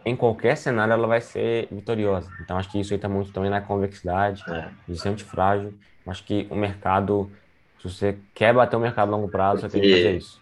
em 0.08 0.16
qualquer 0.16 0.56
cenário 0.56 0.92
ela 0.92 1.06
vai 1.06 1.20
ser 1.20 1.68
vitoriosa. 1.70 2.30
Então 2.42 2.56
acho 2.56 2.70
que 2.70 2.80
isso 2.80 2.92
aí 2.92 2.96
está 2.96 3.08
muito 3.08 3.32
também 3.32 3.50
na 3.50 3.60
convexidade, 3.60 4.42
é. 4.48 4.68
de 4.86 4.98
ser 4.98 5.10
antifrágil. 5.10 5.74
Acho 6.06 6.24
que 6.24 6.46
o 6.50 6.56
mercado, 6.56 7.30
se 7.80 7.88
você 7.88 8.18
quer 8.34 8.54
bater 8.54 8.76
o 8.76 8.80
mercado 8.80 9.08
a 9.08 9.16
longo 9.16 9.28
prazo, 9.28 9.62
porque, 9.62 9.76
você 9.76 9.80
tem 9.80 9.90
que 9.90 9.96
fazer 9.96 10.16
isso. 10.16 10.40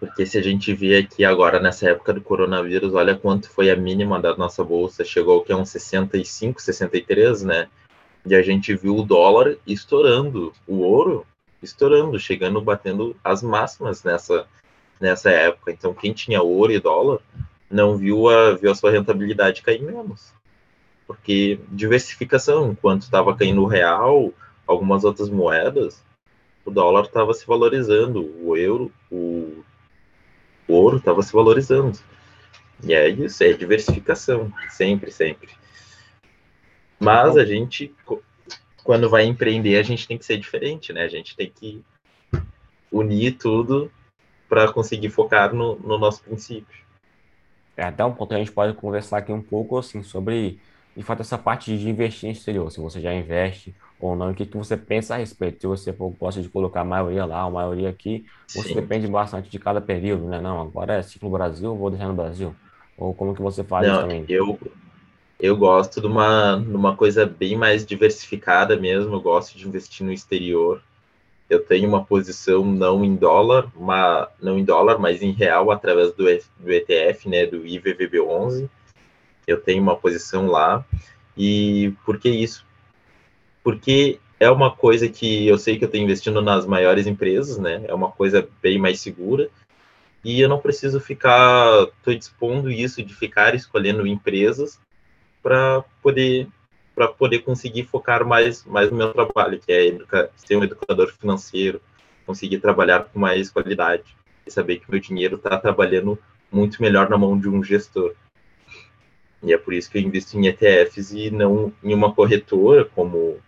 Porque 0.00 0.26
se 0.26 0.36
a 0.36 0.42
gente 0.42 0.74
vê 0.74 0.98
aqui 0.98 1.24
agora 1.24 1.60
nessa 1.60 1.88
época 1.88 2.12
do 2.12 2.20
coronavírus, 2.20 2.92
olha 2.94 3.14
quanto 3.14 3.48
foi 3.48 3.70
a 3.70 3.76
mínima 3.76 4.20
da 4.20 4.36
nossa 4.36 4.64
bolsa, 4.64 5.04
chegou 5.04 5.42
que 5.42 5.52
é 5.52 5.56
uns 5.56 5.70
65, 5.70 6.60
63, 6.60 7.42
né? 7.42 7.68
E 8.26 8.34
a 8.34 8.42
gente 8.42 8.74
viu 8.74 8.96
o 8.96 9.02
dólar 9.02 9.56
estourando, 9.66 10.52
o 10.66 10.80
ouro 10.80 11.26
estourando, 11.62 12.18
chegando, 12.18 12.60
batendo 12.60 13.16
as 13.22 13.42
máximas 13.42 14.02
nessa, 14.02 14.46
nessa 15.00 15.30
época. 15.30 15.70
Então, 15.70 15.94
quem 15.94 16.12
tinha 16.12 16.42
ouro 16.42 16.72
e 16.72 16.80
dólar 16.80 17.20
não 17.74 17.96
viu 17.96 18.28
a, 18.28 18.54
viu 18.54 18.70
a 18.70 18.74
sua 18.74 18.92
rentabilidade 18.92 19.60
cair 19.60 19.82
menos. 19.82 20.32
Porque 21.08 21.58
diversificação, 21.68 22.70
enquanto 22.70 23.02
estava 23.02 23.36
caindo 23.36 23.62
o 23.62 23.66
real, 23.66 24.32
algumas 24.64 25.02
outras 25.02 25.28
moedas, 25.28 26.00
o 26.64 26.70
dólar 26.70 27.04
estava 27.04 27.34
se 27.34 27.44
valorizando, 27.44 28.32
o 28.46 28.56
euro, 28.56 28.92
o, 29.10 29.64
o 30.68 30.72
ouro 30.72 30.98
estava 30.98 31.20
se 31.20 31.32
valorizando. 31.32 31.98
E 32.84 32.94
é 32.94 33.08
isso, 33.08 33.42
é 33.42 33.52
diversificação, 33.52 34.52
sempre, 34.70 35.10
sempre. 35.10 35.50
Mas 36.98 37.36
a 37.36 37.44
gente, 37.44 37.92
quando 38.84 39.10
vai 39.10 39.24
empreender, 39.24 39.78
a 39.78 39.82
gente 39.82 40.06
tem 40.06 40.16
que 40.16 40.24
ser 40.24 40.38
diferente, 40.38 40.92
né? 40.92 41.02
A 41.02 41.08
gente 41.08 41.36
tem 41.36 41.50
que 41.50 41.82
unir 42.90 43.32
tudo 43.32 43.90
para 44.48 44.72
conseguir 44.72 45.10
focar 45.10 45.52
no, 45.52 45.74
no 45.80 45.98
nosso 45.98 46.22
princípio. 46.22 46.83
É 47.76 47.84
até 47.84 48.04
um 48.04 48.12
ponto 48.12 48.28
que 48.28 48.34
a 48.34 48.38
gente 48.38 48.52
pode 48.52 48.74
conversar 48.74 49.18
aqui 49.18 49.32
um 49.32 49.42
pouco 49.42 49.78
assim 49.78 50.02
sobre, 50.02 50.58
de 50.96 51.02
fato, 51.02 51.20
essa 51.20 51.36
parte 51.36 51.76
de 51.76 51.88
investir 51.88 52.28
em 52.28 52.32
exterior. 52.32 52.70
Se 52.70 52.80
você 52.80 53.00
já 53.00 53.12
investe 53.12 53.74
ou 53.98 54.14
não, 54.14 54.30
o 54.30 54.34
que, 54.34 54.46
que 54.46 54.56
você 54.56 54.76
pensa 54.76 55.14
a 55.14 55.18
respeito? 55.18 55.60
Se 55.60 55.66
você 55.66 55.92
gosta 55.92 56.40
de 56.42 56.48
colocar 56.48 56.82
a 56.82 56.84
maioria 56.84 57.24
lá, 57.24 57.42
a 57.42 57.50
maioria 57.50 57.88
aqui, 57.88 58.26
ou 58.54 58.62
se 58.62 58.74
depende 58.74 59.06
bastante 59.06 59.50
de 59.50 59.58
cada 59.58 59.80
período, 59.80 60.26
né? 60.26 60.40
Não, 60.40 60.60
agora 60.60 60.94
é 60.94 61.02
ciclo 61.02 61.30
Brasil, 61.30 61.74
vou 61.74 61.90
deixar 61.90 62.08
no 62.08 62.14
Brasil. 62.14 62.54
Ou 62.96 63.14
como 63.14 63.34
que 63.34 63.42
você 63.42 63.64
faz 63.64 63.86
não, 63.86 64.02
também? 64.02 64.24
Eu, 64.28 64.58
eu 65.40 65.56
gosto 65.56 66.00
de 66.00 66.06
uma, 66.06 66.56
de 66.56 66.76
uma 66.76 66.96
coisa 66.96 67.26
bem 67.26 67.56
mais 67.56 67.84
diversificada 67.84 68.76
mesmo, 68.76 69.14
eu 69.14 69.20
gosto 69.20 69.56
de 69.56 69.66
investir 69.66 70.06
no 70.06 70.12
exterior. 70.12 70.82
Eu 71.48 71.62
tenho 71.62 71.88
uma 71.88 72.04
posição 72.04 72.64
não 72.64 73.04
em 73.04 73.14
dólar, 73.14 73.70
uma, 73.76 74.28
não 74.40 74.58
em 74.58 74.64
dólar, 74.64 74.98
mas 74.98 75.22
em 75.22 75.30
real 75.32 75.70
através 75.70 76.12
do, 76.12 76.24
do 76.58 76.72
ETF, 76.72 77.28
né, 77.28 77.46
do 77.46 77.64
IVVB11. 77.64 78.68
Eu 79.46 79.60
tenho 79.60 79.82
uma 79.82 79.96
posição 79.96 80.46
lá. 80.46 80.84
E 81.36 81.92
por 82.04 82.18
que 82.18 82.30
isso? 82.30 82.64
Porque 83.62 84.18
é 84.40 84.50
uma 84.50 84.74
coisa 84.74 85.08
que 85.08 85.46
eu 85.46 85.58
sei 85.58 85.78
que 85.78 85.84
eu 85.84 85.86
estou 85.86 86.00
investindo 86.00 86.40
nas 86.40 86.66
maiores 86.66 87.06
empresas, 87.06 87.58
né? 87.58 87.84
É 87.86 87.94
uma 87.94 88.10
coisa 88.10 88.48
bem 88.62 88.78
mais 88.78 89.00
segura. 89.00 89.48
E 90.24 90.40
eu 90.40 90.48
não 90.48 90.58
preciso 90.58 90.98
ficar, 91.00 91.82
estou 91.98 92.14
dispondo 92.14 92.70
isso 92.70 93.02
de 93.02 93.14
ficar 93.14 93.54
escolhendo 93.54 94.06
empresas 94.06 94.80
para 95.42 95.84
poder 96.02 96.48
para 96.94 97.08
poder 97.08 97.40
conseguir 97.40 97.84
focar 97.84 98.24
mais 98.24 98.64
mais 98.64 98.90
no 98.90 98.96
meu 98.96 99.12
trabalho, 99.12 99.58
que 99.58 99.72
é 99.72 99.86
educar, 99.86 100.28
ser 100.36 100.56
um 100.56 100.64
educador 100.64 101.12
financeiro, 101.12 101.80
conseguir 102.26 102.58
trabalhar 102.58 103.04
com 103.04 103.18
mais 103.18 103.50
qualidade 103.50 104.04
e 104.46 104.50
saber 104.50 104.78
que 104.78 104.90
meu 104.90 105.00
dinheiro 105.00 105.36
está 105.36 105.58
trabalhando 105.58 106.18
muito 106.50 106.80
melhor 106.80 107.08
na 107.08 107.18
mão 107.18 107.38
de 107.38 107.48
um 107.48 107.62
gestor. 107.62 108.14
E 109.42 109.52
é 109.52 109.58
por 109.58 109.74
isso 109.74 109.90
que 109.90 109.98
eu 109.98 110.02
invisto 110.02 110.38
em 110.38 110.46
ETFs 110.46 111.12
e 111.12 111.30
não 111.30 111.72
em 111.82 111.92
uma 111.92 112.14
corretora, 112.14 112.84
como 112.84 113.38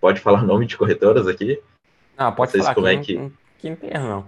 pode 0.00 0.20
falar 0.20 0.42
nome 0.44 0.66
de 0.66 0.76
corretoras 0.76 1.26
aqui? 1.26 1.60
Ah, 2.16 2.30
pode 2.30 2.52
falar. 2.52 2.74
Como 2.74 2.86
que, 2.86 2.92
é 2.92 2.98
que, 3.58 3.76
que 3.76 3.98
não. 3.98 4.26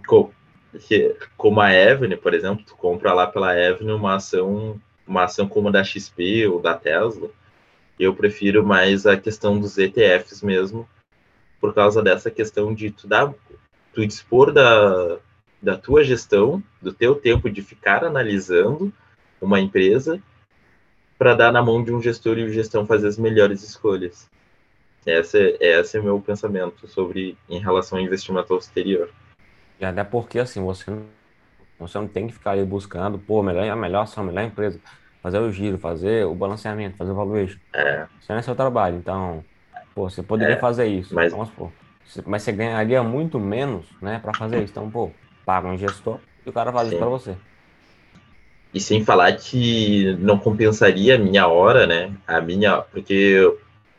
Como 1.36 1.60
a 1.60 1.68
Avenue, 1.68 2.16
por 2.16 2.34
exemplo, 2.34 2.64
tu 2.64 2.74
compra 2.74 3.12
lá 3.12 3.26
pela 3.26 3.52
Avenue 3.52 3.92
uma 3.92 4.16
ação 4.16 4.80
uma 5.06 5.24
ação 5.24 5.46
como 5.46 5.68
a 5.68 5.70
da 5.70 5.84
XP 5.84 6.46
ou 6.46 6.60
da 6.60 6.74
Tesla, 6.74 7.28
eu 7.98 8.14
prefiro 8.14 8.64
mais 8.64 9.07
a 9.07 9.16
questão 9.16 9.59
dos 9.59 9.78
ETFs 9.78 10.42
mesmo, 10.42 10.88
por 11.61 11.74
causa 11.74 12.02
dessa 12.02 12.30
questão 12.30 12.74
de 12.74 12.90
tu, 12.90 13.07
dar, 13.07 13.33
tu 13.92 14.07
dispor 14.07 14.52
da, 14.52 15.18
da 15.62 15.76
tua 15.76 16.04
gestão, 16.04 16.62
do 16.83 16.92
teu 16.92 17.14
tempo 17.14 17.48
de 17.48 17.62
ficar 17.62 18.04
analisando 18.04 18.92
uma 19.40 19.61
empresa 19.61 20.20
para 21.18 21.35
dar 21.35 21.52
na 21.52 21.62
mão 21.62 21.83
de 21.83 21.92
um 21.92 22.02
gestor 22.02 22.38
e 22.38 22.44
o 22.44 22.52
gestão 22.52 22.87
fazer 22.87 23.09
as 23.09 23.18
melhores 23.18 23.62
escolhas. 23.62 24.28
Esse, 25.07 25.57
é, 25.61 25.80
esse 25.80 25.96
é 25.96 26.00
meu 26.00 26.20
pensamento 26.20 26.88
sobre 26.88 27.37
em 27.48 27.59
relação 27.59 27.98
ao 27.98 28.04
investimento 28.04 28.52
ao 28.52 28.59
exterior. 28.59 29.11
E 29.78 29.85
até 29.85 30.02
porque 30.02 30.38
assim, 30.38 30.62
você 30.62 30.90
não 30.90 31.04
você 31.78 31.98
não 31.98 32.07
tem 32.07 32.26
que 32.26 32.33
ficar 32.33 32.52
aí 32.52 32.64
buscando, 32.64 33.18
pô, 33.18 33.42
melhor, 33.42 33.68
a 33.68 33.76
melhor 33.76 34.02
ação, 34.02 34.22
a 34.22 34.26
melhor 34.26 34.44
empresa, 34.44 34.80
fazer 35.24 35.38
o 35.38 35.50
giro, 35.50 35.78
fazer 35.78 36.26
o 36.26 36.34
balanceamento, 36.34 36.98
fazer 36.98 37.12
o 37.12 37.14
valuation. 37.14 37.58
É. 37.72 38.06
Isso 38.20 38.30
não 38.30 38.37
é 38.37 38.42
seu 38.42 38.54
trabalho. 38.54 38.98
Então, 38.98 39.42
pô, 39.94 40.10
você 40.10 40.22
poderia 40.22 40.56
é, 40.56 40.58
fazer 40.58 40.87
isso. 40.87 41.14
Mas... 41.14 41.32
Vamos 41.32 41.48
supor. 41.48 41.72
Mas 42.26 42.42
você 42.42 42.52
ganharia 42.52 43.02
muito 43.02 43.40
menos, 43.40 43.87
né, 44.02 44.18
para 44.22 44.34
fazer 44.34 44.62
isso. 44.62 44.72
Então, 44.72 44.90
pô, 44.90 45.10
paga 45.46 45.66
um 45.66 45.78
gestor 45.78 46.18
e 46.44 46.50
o 46.50 46.52
cara 46.52 46.70
faz 46.70 46.88
Sim. 46.88 46.94
isso 46.94 46.98
para 46.98 47.08
você. 47.08 47.34
E 48.74 48.78
sem 48.78 49.02
falar 49.02 49.32
que 49.32 50.14
não 50.20 50.37
compensaria 50.38 51.14
a 51.14 51.18
minha 51.18 51.48
hora, 51.48 51.87
né? 51.87 52.12
A 52.26 52.42
minha, 52.42 52.82
porque 52.82 53.40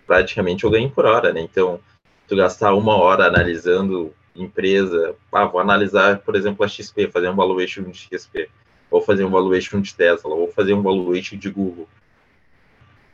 praticamente 0.06 0.64
eu 0.64 0.70
ganho 0.70 0.92
por 0.92 1.06
hora, 1.06 1.34
né? 1.34 1.42
Então, 1.42 1.80
tu 2.28 2.36
gastar 2.36 2.76
uma 2.76 2.96
hora 2.96 3.26
analisando 3.26 4.14
empresa, 4.36 5.16
ah, 5.32 5.46
vou 5.46 5.60
analisar, 5.60 6.20
por 6.20 6.36
exemplo, 6.36 6.64
a 6.64 6.68
XP, 6.68 7.08
fazer 7.08 7.30
um 7.30 7.36
valuation 7.36 7.82
de 7.84 7.98
XP, 7.98 8.48
ou 8.90 9.02
fazer 9.02 9.24
um 9.24 9.30
valuation 9.30 9.82
de 9.82 9.94
Tesla, 9.94 10.34
ou 10.34 10.52
fazer 10.52 10.74
um 10.74 10.82
valuation 10.82 11.38
de 11.38 11.50
Google. 11.50 11.88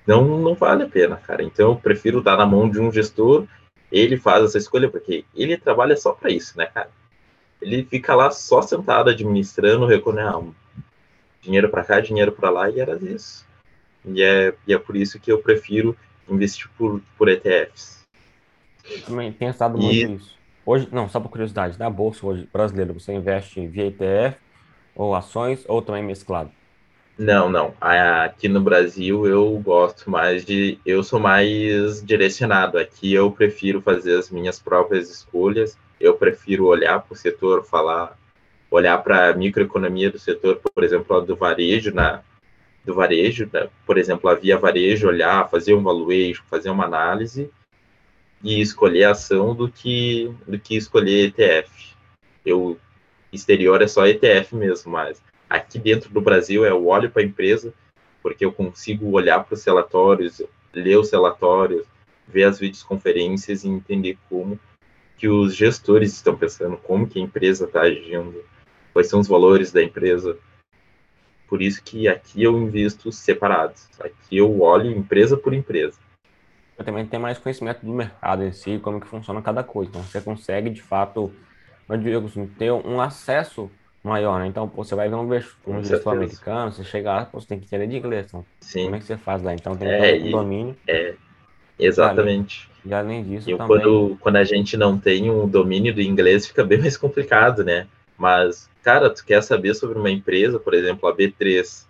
Não, 0.06 0.40
não 0.40 0.56
vale 0.56 0.84
a 0.84 0.90
pena, 0.90 1.16
cara. 1.18 1.44
Então 1.44 1.70
eu 1.70 1.76
prefiro 1.76 2.22
dar 2.22 2.38
na 2.38 2.46
mão 2.46 2.70
de 2.70 2.80
um 2.80 2.92
gestor, 2.92 3.46
ele 3.92 4.18
faz 4.18 4.44
essa 4.46 4.58
escolha, 4.58 4.90
porque 4.90 5.26
ele 5.36 5.58
trabalha 5.58 5.96
só 5.96 6.14
para 6.14 6.32
isso, 6.32 6.58
né, 6.58 6.66
cara? 6.66 6.90
Ele 7.62 7.84
fica 7.84 8.16
lá 8.16 8.32
só 8.32 8.62
sentado 8.62 9.10
administrando, 9.10 9.86
reconhecendo 9.86 10.56
ah, 10.78 10.82
dinheiro 11.42 11.70
para 11.70 11.84
cá, 11.84 12.00
dinheiro 12.00 12.32
para 12.32 12.50
lá, 12.50 12.70
e 12.70 12.80
era 12.80 12.98
isso. 13.04 13.46
E 14.06 14.24
é, 14.24 14.54
e 14.68 14.74
é 14.74 14.80
por 14.80 14.96
isso 14.96 15.20
que 15.20 15.32
eu 15.32 15.40
prefiro 15.40 15.96
investir 16.28 16.68
por, 16.78 17.02
por 17.18 17.30
ETFs. 17.30 18.02
Também 19.06 19.32
tenho 19.32 19.52
estado 19.52 19.78
muito 19.78 19.94
e, 19.94 20.16
isso. 20.16 20.36
Hoje, 20.66 20.88
não, 20.92 21.08
só 21.08 21.20
por 21.20 21.30
curiosidade, 21.30 21.78
na 21.78 21.90
bolsa 21.90 22.26
hoje 22.26 22.48
brasileira, 22.52 22.94
você 22.94 23.14
investe 23.14 23.66
via 23.68 23.88
ETF 23.88 24.38
ou 24.96 25.16
ações 25.16 25.64
ou 25.68 25.82
também 25.82 26.04
mesclado? 26.04 26.52
Não, 27.18 27.50
não. 27.50 27.74
Aqui 27.80 28.48
no 28.48 28.62
Brasil 28.62 29.28
eu 29.28 29.60
gosto 29.64 30.10
mais 30.10 30.44
de. 30.44 30.80
Eu 30.86 31.04
sou 31.04 31.20
mais 31.20 32.04
direcionado. 32.04 32.78
Aqui 32.78 33.14
eu 33.14 33.32
prefiro 33.32 33.82
fazer 33.82 34.18
as 34.18 34.32
minhas 34.32 34.60
próprias 34.60 35.10
escolhas. 35.10 35.78
Eu 36.00 36.16
prefiro 36.16 36.66
olhar 36.66 37.00
para 37.00 37.14
o 37.14 37.18
setor, 37.18 37.64
falar, 37.64 38.18
olhar 38.72 38.98
para 39.00 39.30
a 39.30 39.34
microeconomia 39.36 40.10
do 40.10 40.18
setor, 40.18 40.60
por 40.74 40.84
exemplo, 40.84 41.22
do 41.22 41.36
varejo, 41.36 41.94
na, 41.94 42.24
do 42.84 42.94
varejo, 42.94 43.48
né? 43.54 43.70
por 43.86 43.98
exemplo, 43.98 44.30
a 44.30 44.36
via 44.36 44.58
varejo, 44.58 45.08
olhar, 45.08 45.50
fazer 45.50 45.74
um 45.74 45.84
valuation, 45.84 46.44
fazer 46.50 46.70
uma 46.70 46.86
análise 46.86 47.52
e 48.44 48.60
escolher 48.60 49.06
ação 49.06 49.54
do 49.54 49.70
que, 49.70 50.34
do 50.48 50.58
que 50.58 50.76
escolher 50.76 51.28
ETF. 51.28 51.96
Eu, 52.44 52.80
exterior 53.32 53.82
é 53.82 53.88
só 53.88 54.06
ETF 54.06 54.56
mesmo, 54.56 54.92
mas 54.92 55.22
aqui 55.50 55.80
dentro 55.80 56.10
do 56.12 56.22
Brasil 56.22 56.66
é 56.66 56.74
o 56.74 56.86
olho 56.86 57.10
para 57.10 57.22
a 57.22 57.26
empresa, 57.26 57.74
porque 58.22 58.46
eu 58.46 58.52
consigo 58.52 59.12
olhar 59.12 59.44
para 59.44 59.56
os 59.56 59.64
relatórios, 59.64 60.42
ler 60.74 60.98
os 60.98 61.12
relatórios, 61.12 61.86
ver 62.28 62.44
as 62.44 62.60
videoconferências 62.60 63.64
e 63.64 63.70
entender 63.70 64.18
como 64.30 64.60
que 65.18 65.28
os 65.28 65.56
gestores 65.56 66.14
estão 66.14 66.36
pensando, 66.36 66.78
como 66.78 67.08
que 67.08 67.20
a 67.20 67.22
empresa 67.22 67.66
está 67.66 67.82
agindo, 67.82 68.44
quais 68.94 69.08
são 69.08 69.20
os 69.20 69.28
valores 69.28 69.72
da 69.72 69.84
empresa. 69.84 70.38
Por 71.48 71.62
isso 71.62 71.84
que 71.84 72.08
aqui 72.08 72.44
eu 72.44 72.58
invisto 72.58 73.12
separados. 73.12 73.88
Aqui 74.00 74.38
eu 74.38 74.62
olho 74.62 74.90
empresa 74.90 75.36
por 75.36 75.54
empresa 75.54 76.00
eu 76.82 76.86
também 76.86 77.06
tenho 77.06 77.22
mais 77.22 77.38
conhecimento 77.38 77.86
do 77.86 77.94
mercado 77.94 78.44
em 78.44 78.52
si, 78.52 78.80
como 78.80 79.00
que 79.00 79.08
funciona 79.08 79.42
cada 79.42 79.64
coisa. 79.64 79.90
Então, 79.90 80.04
você 80.04 80.20
consegue, 80.20 80.70
de 80.70 80.82
fato, 80.82 81.32
eu 81.90 81.98
digo 81.98 82.26
assim, 82.26 82.48
ter 82.48 82.72
um 82.72 83.00
acesso 83.00 83.70
maior, 84.04 84.40
né? 84.40 84.48
Então, 84.48 84.68
pô, 84.68 84.84
você 84.84 84.96
vai 84.96 85.10
ver 85.10 85.16
um, 85.16 85.30
um 85.68 85.84
gestor 85.84 86.14
americano, 86.14 86.72
você 86.72 86.84
chega 86.84 87.14
lá, 87.14 87.26
pô, 87.26 87.40
você 87.40 87.48
tem 87.48 87.60
que 87.60 87.66
entender 87.66 87.88
de 87.88 87.98
inglês. 87.98 88.28
Então, 88.28 88.46
Sim. 88.60 88.84
como 88.86 88.96
é 88.96 89.00
que 89.00 89.06
você 89.06 89.18
faz 89.18 89.42
lá? 89.42 89.54
Então, 89.54 89.76
tem 89.76 89.88
que 89.88 89.98
ter 89.98 90.24
um 90.28 90.32
domínio. 90.32 90.76
É, 90.88 91.16
exatamente. 91.78 92.70
E 92.84 92.94
além 92.94 93.24
disso, 93.24 93.50
e 93.50 93.56
também... 93.56 93.68
quando, 93.68 94.18
quando 94.20 94.36
a 94.38 94.44
gente 94.44 94.76
não 94.76 94.98
tem 94.98 95.30
um 95.30 95.48
domínio 95.48 95.94
do 95.94 96.02
inglês, 96.02 96.48
fica 96.48 96.64
bem 96.64 96.80
mais 96.80 96.98
complicado, 96.98 97.64
né? 97.64 97.88
Mas, 98.18 98.70
cara, 98.84 99.10
tu 99.10 99.24
quer 99.24 99.42
saber 99.44 99.76
sobre 99.76 99.98
uma 99.98 100.10
empresa, 100.10 100.60
por 100.60 100.74
exemplo, 100.74 101.08
a 101.08 101.16
B3, 101.16 101.86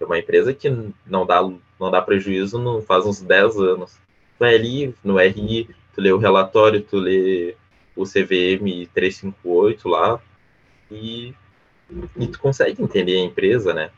é 0.00 0.04
uma 0.04 0.18
empresa 0.18 0.52
que 0.52 0.70
não 1.06 1.26
dá, 1.26 1.40
não 1.80 1.90
dá 1.90 2.00
prejuízo 2.00 2.58
não 2.58 2.80
faz 2.80 3.04
uns 3.04 3.20
10 3.20 3.56
anos 3.56 3.98
vai 4.38 4.54
ali 4.54 4.94
no 5.02 5.18
RI, 5.18 5.68
tu 5.94 6.00
lê 6.00 6.12
o 6.12 6.18
relatório, 6.18 6.80
tu 6.80 6.96
lê 6.96 7.56
o 7.98 8.04
CVM 8.04 8.88
358 8.94 9.88
lá 9.88 10.20
e, 10.90 11.34
e 12.16 12.26
tu 12.28 12.38
consegue 12.38 12.80
entender 12.80 13.16
a 13.16 13.24
empresa, 13.24 13.74
né? 13.74 13.90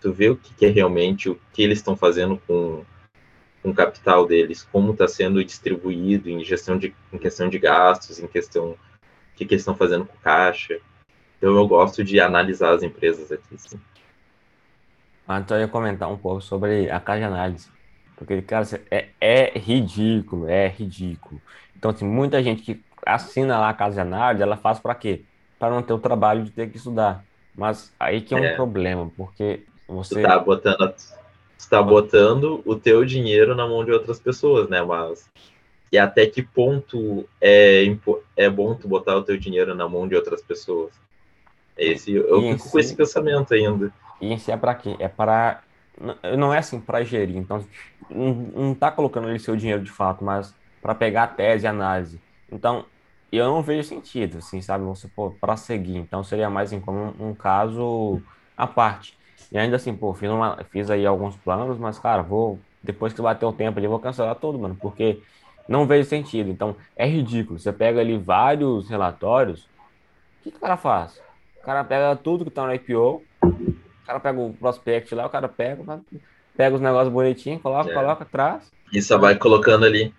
Tu 0.00 0.12
vê 0.12 0.30
o 0.30 0.36
que, 0.36 0.54
que 0.54 0.66
é 0.66 0.68
realmente, 0.68 1.28
o 1.28 1.38
que 1.52 1.62
eles 1.62 1.78
estão 1.78 1.96
fazendo 1.96 2.40
com, 2.46 2.84
com 3.62 3.70
o 3.70 3.74
capital 3.74 4.26
deles, 4.26 4.62
como 4.70 4.92
está 4.92 5.08
sendo 5.08 5.44
distribuído 5.44 6.30
em 6.30 6.44
gestão 6.44 6.78
de 6.78 6.94
em 7.12 7.18
questão 7.18 7.48
de 7.48 7.58
gastos, 7.58 8.20
em 8.20 8.28
questão 8.28 8.70
o 8.70 8.78
que, 9.34 9.44
que 9.44 9.54
eles 9.54 9.62
estão 9.62 9.74
fazendo 9.74 10.04
com 10.04 10.16
caixa. 10.18 10.78
Então 11.36 11.54
eu 11.56 11.66
gosto 11.66 12.04
de 12.04 12.20
analisar 12.20 12.74
as 12.74 12.82
empresas 12.82 13.32
aqui, 13.32 13.58
sim. 13.58 13.80
Ah, 15.26 15.40
então 15.40 15.56
eu 15.56 15.62
ia 15.62 15.68
comentar 15.68 16.10
um 16.10 16.16
pouco 16.16 16.40
sobre 16.40 16.88
a 16.88 17.00
caixa 17.00 17.26
análise. 17.26 17.68
Porque, 18.16 18.40
cara, 18.40 18.64
é, 18.90 19.08
é 19.20 19.58
ridículo, 19.58 20.48
é 20.48 20.68
ridículo. 20.68 21.40
Então, 21.76 21.90
assim, 21.90 22.06
muita 22.06 22.42
gente 22.42 22.62
que 22.62 22.82
assina 23.06 23.58
lá 23.58 23.70
a 23.70 23.74
casa 23.74 23.94
de 23.94 24.00
análise, 24.00 24.42
ela 24.42 24.56
faz 24.56 24.78
para 24.78 24.94
quê? 24.94 25.22
Para 25.58 25.70
não 25.70 25.82
ter 25.82 25.92
o 25.92 25.98
trabalho 25.98 26.42
de 26.42 26.50
ter 26.50 26.68
que 26.68 26.76
estudar. 26.76 27.24
Mas 27.54 27.92
aí 27.98 28.20
que 28.20 28.34
é 28.34 28.36
um 28.36 28.44
é. 28.44 28.54
problema, 28.54 29.10
porque 29.16 29.62
você... 29.88 30.16
tu 30.16 30.22
tá 30.22 30.38
botando, 30.38 30.94
tu 31.58 31.70
tá 31.70 31.82
botando 31.82 32.62
o 32.66 32.76
teu 32.76 33.04
dinheiro 33.04 33.54
na 33.54 33.66
mão 33.66 33.84
de 33.84 33.92
outras 33.92 34.18
pessoas, 34.18 34.68
né? 34.68 34.82
Mas 34.82 35.30
e 35.90 35.96
até 35.96 36.26
que 36.26 36.42
ponto 36.42 37.26
é, 37.40 37.84
é 38.36 38.50
bom 38.50 38.74
tu 38.74 38.88
botar 38.88 39.16
o 39.16 39.22
teu 39.22 39.38
dinheiro 39.38 39.74
na 39.74 39.88
mão 39.88 40.06
de 40.06 40.14
outras 40.14 40.42
pessoas? 40.42 40.92
Esse, 41.76 42.12
eu 42.12 42.40
e 42.42 42.52
fico 42.52 42.64
si, 42.64 42.72
com 42.72 42.78
esse 42.78 42.96
pensamento 42.96 43.54
ainda. 43.54 43.92
E 44.20 44.32
em 44.32 44.38
si 44.38 44.50
é 44.50 44.56
para 44.56 44.74
quê? 44.74 44.96
É 44.98 45.08
para 45.08 45.62
não 46.36 46.52
é 46.52 46.58
assim 46.58 46.80
para 46.80 47.02
gerir. 47.04 47.36
Então 47.36 47.64
não, 48.10 48.32
não 48.34 48.74
tá 48.74 48.90
colocando 48.90 49.28
ali 49.28 49.38
seu 49.38 49.56
dinheiro 49.56 49.82
de 49.82 49.90
fato, 49.90 50.24
mas 50.24 50.54
para 50.82 50.94
pegar 50.94 51.22
a 51.24 51.28
tese 51.28 51.64
e 51.64 51.68
análise. 51.68 52.20
Então 52.50 52.84
eu 53.36 53.46
não 53.46 53.62
vejo 53.62 53.86
sentido, 53.86 54.38
assim, 54.38 54.60
sabe? 54.60 54.84
Você 54.84 55.08
pô, 55.08 55.30
para 55.30 55.56
seguir. 55.56 55.96
Então 55.96 56.22
seria 56.24 56.50
mais 56.50 56.72
em 56.72 56.80
como 56.80 57.14
um, 57.18 57.28
um 57.30 57.34
caso 57.34 58.20
à 58.56 58.66
parte. 58.66 59.16
E 59.50 59.58
ainda 59.58 59.76
assim, 59.76 59.94
pô, 59.94 60.12
fiz, 60.14 60.30
uma, 60.30 60.58
fiz 60.70 60.90
aí 60.90 61.06
alguns 61.06 61.36
planos, 61.36 61.78
mas 61.78 61.98
cara, 61.98 62.22
vou 62.22 62.58
depois 62.82 63.12
que 63.12 63.20
bater 63.20 63.44
o 63.44 63.52
tempo 63.52 63.78
ali, 63.78 63.88
vou 63.88 63.98
cancelar 63.98 64.36
tudo, 64.36 64.58
mano, 64.58 64.76
porque 64.80 65.20
não 65.68 65.86
vejo 65.86 66.08
sentido. 66.08 66.48
Então, 66.50 66.76
é 66.94 67.06
ridículo. 67.06 67.58
Você 67.58 67.72
pega 67.72 68.00
ali 68.00 68.16
vários 68.16 68.88
relatórios. 68.88 69.64
O 69.64 70.44
que, 70.44 70.50
que 70.52 70.56
o 70.56 70.60
cara 70.60 70.76
faz? 70.76 71.20
O 71.60 71.64
cara 71.64 71.82
pega 71.82 72.14
tudo 72.14 72.44
que 72.44 72.50
tá 72.50 72.64
no 72.64 72.72
IPO, 72.72 73.22
o 73.42 74.06
cara 74.06 74.20
pega 74.20 74.40
o 74.40 74.52
prospect 74.52 75.12
lá, 75.14 75.26
o 75.26 75.30
cara 75.30 75.48
pega, 75.48 76.00
pega 76.56 76.76
os 76.76 76.80
negócios 76.80 77.12
bonitinhos, 77.12 77.60
coloca, 77.60 77.90
é. 77.90 77.94
coloca 77.94 78.22
atrás. 78.22 78.72
E 78.92 79.02
só 79.02 79.18
vai 79.18 79.34
colocando 79.34 79.84
ali. 79.84 80.14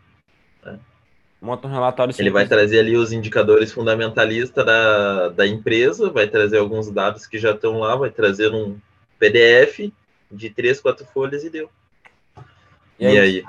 Monta 1.42 1.68
um 1.68 1.72
relatório. 1.72 2.14
Ele 2.18 2.32
vai 2.32 2.48
trazer 2.48 2.80
ali 2.80 2.98
os 2.98 3.12
indicadores 3.12 3.72
fundamentalistas 3.72 4.66
da, 4.66 5.30
da 5.30 5.48
empresa, 5.48 6.10
vai 6.10 6.28
trazer 6.28 6.58
alguns 6.58 6.90
dados 6.90 7.28
que 7.28 7.38
já 7.38 7.52
estão 7.52 7.80
lá, 7.80 7.96
vai 7.96 8.10
trazer 8.10 8.52
um 8.54 8.78
PDF 9.20 9.92
de 10.32 10.50
três, 10.50 10.80
quatro 10.80 11.06
folhas 11.06 11.44
e 11.44 11.50
deu. 11.50 11.70
E, 13.00 13.04
e 13.04 13.08
aí? 13.08 13.20
aí? 13.20 13.46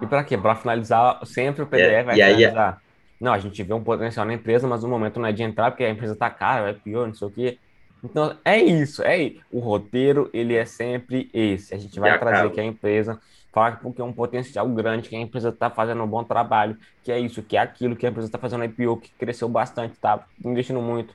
E 0.00 0.06
para 0.06 0.24
quê? 0.24 0.38
Para 0.38 0.54
finalizar, 0.54 1.24
sempre 1.26 1.62
o 1.62 1.66
PDF 1.66 1.82
é, 1.82 2.02
vai 2.04 2.14
finalizar. 2.14 2.74
Aí, 2.74 2.90
não, 3.20 3.32
a 3.34 3.38
gente 3.38 3.62
vê 3.62 3.74
um 3.74 3.84
potencial 3.84 4.24
na 4.24 4.32
empresa, 4.32 4.66
mas 4.66 4.82
o 4.82 4.88
momento 4.88 5.20
não 5.20 5.26
é 5.26 5.32
de 5.32 5.42
entrar, 5.42 5.70
porque 5.70 5.84
a 5.84 5.90
empresa 5.90 6.14
está 6.14 6.30
cara, 6.30 6.70
é 6.70 6.72
pior, 6.72 7.06
não 7.06 7.14
sei 7.14 7.28
o 7.28 7.30
quê. 7.30 7.58
Então, 8.02 8.34
é 8.42 8.58
isso, 8.58 9.02
é 9.02 9.32
o 9.52 9.58
roteiro, 9.58 10.30
ele 10.32 10.54
é 10.54 10.64
sempre 10.64 11.28
esse. 11.34 11.74
A 11.74 11.78
gente 11.78 12.00
vai 12.00 12.18
trazer 12.18 12.50
que 12.50 12.60
a 12.60 12.64
empresa 12.64 13.20
fala 13.52 13.76
porque 13.76 14.00
é 14.00 14.04
um 14.04 14.12
potencial 14.12 14.68
grande, 14.68 15.08
que 15.08 15.16
a 15.16 15.20
empresa 15.20 15.48
está 15.48 15.68
fazendo 15.70 16.02
um 16.02 16.06
bom 16.06 16.22
trabalho, 16.24 16.76
que 17.02 17.10
é 17.10 17.18
isso, 17.18 17.42
que 17.42 17.56
é 17.56 17.60
aquilo, 17.60 17.96
que 17.96 18.06
a 18.06 18.10
empresa 18.10 18.28
está 18.28 18.38
fazendo 18.38 18.64
IPO, 18.64 18.98
que 18.98 19.10
cresceu 19.12 19.48
bastante, 19.48 19.98
tá 19.98 20.24
investindo 20.44 20.80
muito, 20.80 21.14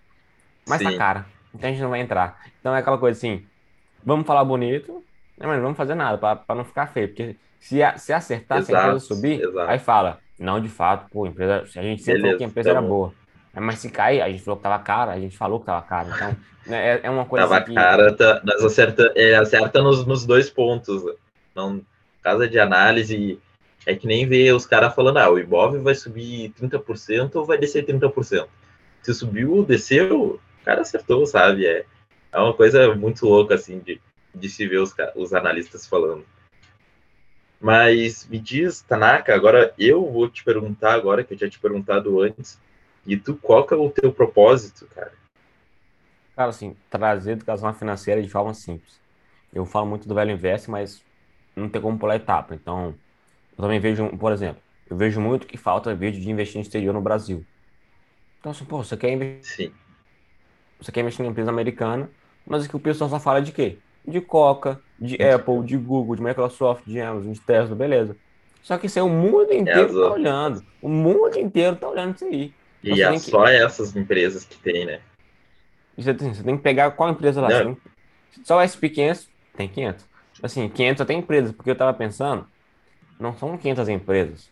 mas 0.67 0.81
tá 0.81 0.89
Sim. 0.89 0.97
tá 0.97 0.97
cara. 0.97 1.25
Então 1.53 1.69
a 1.69 1.71
gente 1.71 1.81
não 1.81 1.89
vai 1.89 2.01
entrar. 2.01 2.41
Então 2.59 2.75
é 2.75 2.79
aquela 2.79 2.97
coisa 2.97 3.17
assim, 3.17 3.45
vamos 4.03 4.27
falar 4.27 4.43
bonito, 4.43 5.03
né, 5.37 5.47
mas 5.47 5.55
não 5.55 5.63
vamos 5.63 5.77
fazer 5.77 5.95
nada 5.95 6.17
para 6.17 6.55
não 6.55 6.65
ficar 6.65 6.87
feio, 6.87 7.09
porque 7.09 7.35
se, 7.59 7.79
se 7.97 8.13
acertar, 8.13 8.59
exato, 8.59 8.65
se 8.65 8.75
a 8.75 8.79
empresa 8.79 8.99
subir, 8.99 9.41
exato. 9.41 9.69
aí 9.69 9.79
fala, 9.79 10.19
não, 10.37 10.59
de 10.59 10.69
fato, 10.69 11.09
pô, 11.09 11.25
a 11.25 11.29
empresa, 11.29 11.61
a 11.61 11.81
gente 11.81 12.03
sempre 12.03 12.21
Beleza, 12.21 12.21
falou 12.21 12.37
que 12.37 12.43
a 12.43 12.47
empresa 12.47 12.69
tá 12.69 12.77
era 12.77 12.81
boa. 12.81 13.13
Mas 13.57 13.79
se 13.79 13.89
cair, 13.89 14.21
a 14.21 14.29
gente 14.29 14.43
falou 14.43 14.57
que 14.57 14.63
tava 14.63 14.83
cara, 14.83 15.13
a 15.13 15.19
gente 15.19 15.37
falou 15.37 15.59
que 15.61 15.65
tava 15.65 15.81
cara. 15.81 16.09
Então, 16.13 16.35
né, 16.67 16.89
é, 16.89 16.99
é 17.03 17.09
uma 17.09 17.25
coisa 17.25 17.47
tava 17.47 17.63
assim 17.63 17.73
cara, 17.73 18.13
tá, 18.13 18.41
nós 18.43 18.63
acerta, 18.63 19.13
é, 19.15 19.35
acerta 19.35 19.81
nos, 19.81 20.05
nos 20.05 20.25
dois 20.25 20.49
pontos. 20.49 21.01
Não, 21.55 21.81
casa 22.25 22.47
de 22.47 22.57
análise, 22.59 23.39
é 23.85 23.93
que 23.93 24.07
nem 24.07 24.27
ver 24.27 24.51
os 24.51 24.65
caras 24.65 24.95
falando, 24.95 25.17
ah, 25.17 25.29
o 25.29 25.37
Ibov 25.37 25.77
vai 25.77 25.93
subir 25.93 26.51
30% 26.59 27.35
ou 27.35 27.45
vai 27.45 27.59
descer 27.59 27.85
30%. 27.85 28.47
Se 29.03 29.13
subiu, 29.13 29.63
desceu, 29.63 30.39
o 30.61 30.65
cara 30.65 30.81
acertou, 30.81 31.23
sabe? 31.27 31.67
É, 31.67 31.85
é 32.31 32.39
uma 32.39 32.53
coisa 32.55 32.95
muito 32.95 33.27
louca, 33.27 33.53
assim, 33.53 33.77
de, 33.77 34.01
de 34.33 34.49
se 34.49 34.67
ver 34.67 34.79
os, 34.79 34.95
os 35.15 35.35
analistas 35.35 35.85
falando. 35.85 36.25
Mas 37.61 38.27
me 38.27 38.39
diz, 38.39 38.81
Tanaka, 38.81 39.35
agora 39.35 39.71
eu 39.77 40.11
vou 40.11 40.27
te 40.27 40.43
perguntar 40.43 40.93
agora, 40.93 41.23
que 41.23 41.35
eu 41.35 41.37
tinha 41.37 41.49
te 41.49 41.59
perguntado 41.59 42.19
antes, 42.19 42.59
e 43.05 43.15
tu, 43.15 43.35
qual 43.35 43.67
que 43.67 43.73
é 43.75 43.77
o 43.77 43.91
teu 43.91 44.11
propósito, 44.11 44.87
cara? 44.95 45.13
Cara, 46.35 46.49
assim, 46.49 46.75
trazer 46.89 47.33
educação 47.33 47.71
financeira 47.71 48.21
de 48.21 48.29
forma 48.29 48.53
simples. 48.55 48.99
Eu 49.53 49.63
falo 49.63 49.85
muito 49.85 50.07
do 50.07 50.15
Velho 50.15 50.31
Invest, 50.31 50.69
mas 50.71 51.05
não 51.55 51.69
tem 51.69 51.81
como 51.81 51.97
pular 51.97 52.15
etapa. 52.15 52.55
Então, 52.55 52.95
eu 53.57 53.61
também 53.61 53.79
vejo, 53.79 54.09
por 54.17 54.31
exemplo, 54.31 54.61
eu 54.89 54.97
vejo 54.97 55.19
muito 55.19 55.47
que 55.47 55.57
falta 55.57 55.95
vídeo 55.95 56.21
de 56.21 56.29
investir 56.29 56.57
no 56.57 56.61
exterior 56.61 56.93
no 56.93 57.01
Brasil. 57.01 57.45
Então, 58.39 58.51
assim, 58.51 58.65
pô, 58.65 58.83
você 58.83 58.95
quer 58.95 59.11
investir... 59.11 59.67
Sim. 59.67 59.73
Você 60.79 60.91
quer 60.91 61.01
investir 61.01 61.25
em 61.25 61.29
empresa 61.29 61.49
americana, 61.49 62.09
mas 62.45 62.65
aqui 62.65 62.75
o 62.75 62.79
pessoal 62.79 63.09
só 63.09 63.19
fala 63.19 63.41
de 63.41 63.51
quê? 63.51 63.77
De 64.05 64.19
Coca, 64.19 64.79
de 64.99 65.15
Apple, 65.23 65.63
de 65.63 65.77
Google, 65.77 66.15
de 66.15 66.21
Microsoft, 66.21 66.83
de 66.85 66.99
Amazon, 66.99 67.31
de 67.31 67.39
Tesla, 67.39 67.75
beleza. 67.75 68.15
Só 68.61 68.77
que 68.77 68.87
isso 68.87 68.99
aí 68.99 69.05
o 69.05 69.09
mundo 69.09 69.53
inteiro 69.53 69.93
tá 69.93 70.11
olhando. 70.11 70.65
O 70.81 70.89
mundo 70.89 71.39
inteiro 71.39 71.75
tá 71.77 71.87
olhando 71.87 72.15
isso 72.15 72.25
aí. 72.25 72.53
Então, 72.83 72.97
e 72.97 73.01
é 73.01 73.17
só 73.17 73.47
essas 73.47 73.95
empresas 73.95 74.43
que 74.43 74.57
tem, 74.57 74.85
né? 74.85 74.99
Você 75.97 76.13
tem, 76.13 76.33
você 76.33 76.43
tem 76.43 76.57
que 76.57 76.61
pegar 76.61 76.91
qual 76.91 77.09
empresa 77.09 77.41
lá. 77.41 77.47
Tem... 77.47 77.77
Só 78.43 78.59
o 78.59 78.61
SP500 78.61 79.27
tem 79.55 79.69
500. 79.69 80.05
Assim, 80.43 80.67
500 80.69 81.01
até 81.01 81.13
empresas, 81.13 81.51
porque 81.51 81.69
eu 81.71 81.75
tava 81.75 81.93
pensando, 81.93 82.45
não 83.19 83.35
são 83.37 83.57
500 83.57 83.89
empresas. 83.89 84.49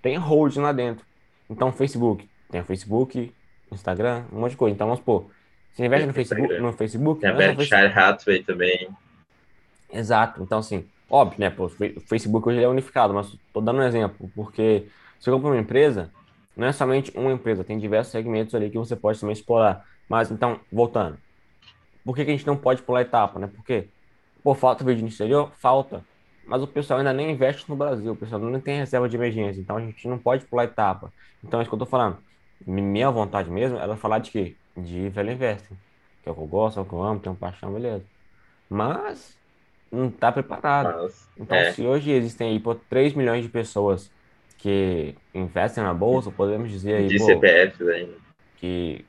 Tem 0.00 0.16
hold 0.16 0.56
lá 0.56 0.72
dentro. 0.72 1.04
Então, 1.48 1.72
Facebook. 1.72 2.28
Tem 2.50 2.60
o 2.60 2.64
Facebook, 2.64 3.32
Instagram, 3.70 4.24
um 4.32 4.40
monte 4.40 4.52
de 4.52 4.56
coisa. 4.56 4.74
Então, 4.74 4.86
vamos 4.86 5.00
supor, 5.00 5.30
você 5.72 5.84
investe 5.84 6.06
no 6.06 6.12
Facebook, 6.12 6.58
no 6.58 6.72
Facebook. 6.72 7.20
Tem 7.20 7.30
a 7.30 7.34
Berkshire 7.34 7.86
Hathaway 7.86 8.42
também. 8.42 8.88
Exato. 9.92 10.42
Então, 10.42 10.58
assim, 10.58 10.84
óbvio, 11.08 11.40
né? 11.40 11.50
Pô, 11.50 11.66
o 11.66 12.00
Facebook 12.00 12.48
hoje 12.48 12.62
é 12.62 12.68
unificado, 12.68 13.14
mas 13.14 13.28
estou 13.28 13.62
dando 13.62 13.78
um 13.78 13.82
exemplo, 13.82 14.30
porque 14.34 14.86
se 15.18 15.24
você 15.24 15.30
compra 15.30 15.50
uma 15.50 15.58
empresa, 15.58 16.10
não 16.56 16.66
é 16.66 16.72
somente 16.72 17.12
uma 17.16 17.32
empresa, 17.32 17.64
tem 17.64 17.78
diversos 17.78 18.12
segmentos 18.12 18.54
ali 18.54 18.70
que 18.70 18.78
você 18.78 18.96
pode 18.96 19.18
também 19.20 19.32
explorar. 19.32 19.86
Mas, 20.08 20.30
então, 20.30 20.60
voltando. 20.72 21.18
Por 22.04 22.16
que, 22.16 22.24
que 22.24 22.30
a 22.30 22.34
gente 22.34 22.46
não 22.46 22.56
pode 22.56 22.82
pular 22.82 23.02
etapa, 23.02 23.38
né? 23.38 23.48
Porque, 23.54 23.86
pô, 24.42 24.54
falta 24.54 24.84
vídeo 24.84 25.02
no 25.02 25.08
exterior? 25.08 25.50
Falta. 25.58 26.04
Mas 26.46 26.62
o 26.62 26.66
pessoal 26.66 26.98
ainda 26.98 27.12
nem 27.12 27.30
investe 27.30 27.68
no 27.68 27.76
Brasil, 27.76 28.12
o 28.12 28.16
pessoal 28.16 28.40
não 28.40 28.60
tem 28.60 28.78
reserva 28.78 29.08
de 29.08 29.16
emergência, 29.16 29.60
então 29.60 29.76
a 29.76 29.80
gente 29.80 30.08
não 30.08 30.18
pode 30.18 30.44
pular 30.46 30.64
etapa. 30.64 31.12
Então, 31.44 31.60
é 31.60 31.62
isso 31.62 31.70
que 31.70 31.74
eu 31.74 31.78
tô 31.78 31.86
falando. 31.86 32.18
Minha 32.66 33.10
vontade 33.10 33.50
mesmo 33.50 33.78
era 33.78 33.96
falar 33.96 34.18
de 34.18 34.30
quê? 34.30 34.56
De 34.76 35.08
velho 35.10 35.32
investing, 35.32 35.76
que 36.22 36.28
é 36.28 36.32
o 36.32 36.34
que 36.34 36.40
eu 36.40 36.46
gosto, 36.46 36.78
é 36.78 36.82
o 36.82 36.86
que 36.86 36.92
eu 36.92 37.02
amo, 37.02 37.20
tenho 37.20 37.36
paixão, 37.36 37.72
beleza. 37.72 38.04
Mas, 38.68 39.38
não 39.90 40.08
está 40.08 40.32
preparado. 40.32 41.02
Mas, 41.02 41.28
então, 41.38 41.56
é. 41.56 41.72
se 41.72 41.82
hoje 41.82 42.10
existem 42.10 42.50
aí 42.50 42.60
por 42.60 42.74
3 42.74 43.14
milhões 43.14 43.42
de 43.42 43.48
pessoas 43.48 44.10
que 44.58 45.14
investem 45.34 45.82
na 45.82 45.94
bolsa, 45.94 46.30
podemos 46.30 46.70
dizer 46.70 46.94
aí. 46.94 47.06
De 47.06 47.18
pô, 47.18 47.26
CPF 47.26 47.90
ainda. 47.90 48.14
Que 48.56 49.04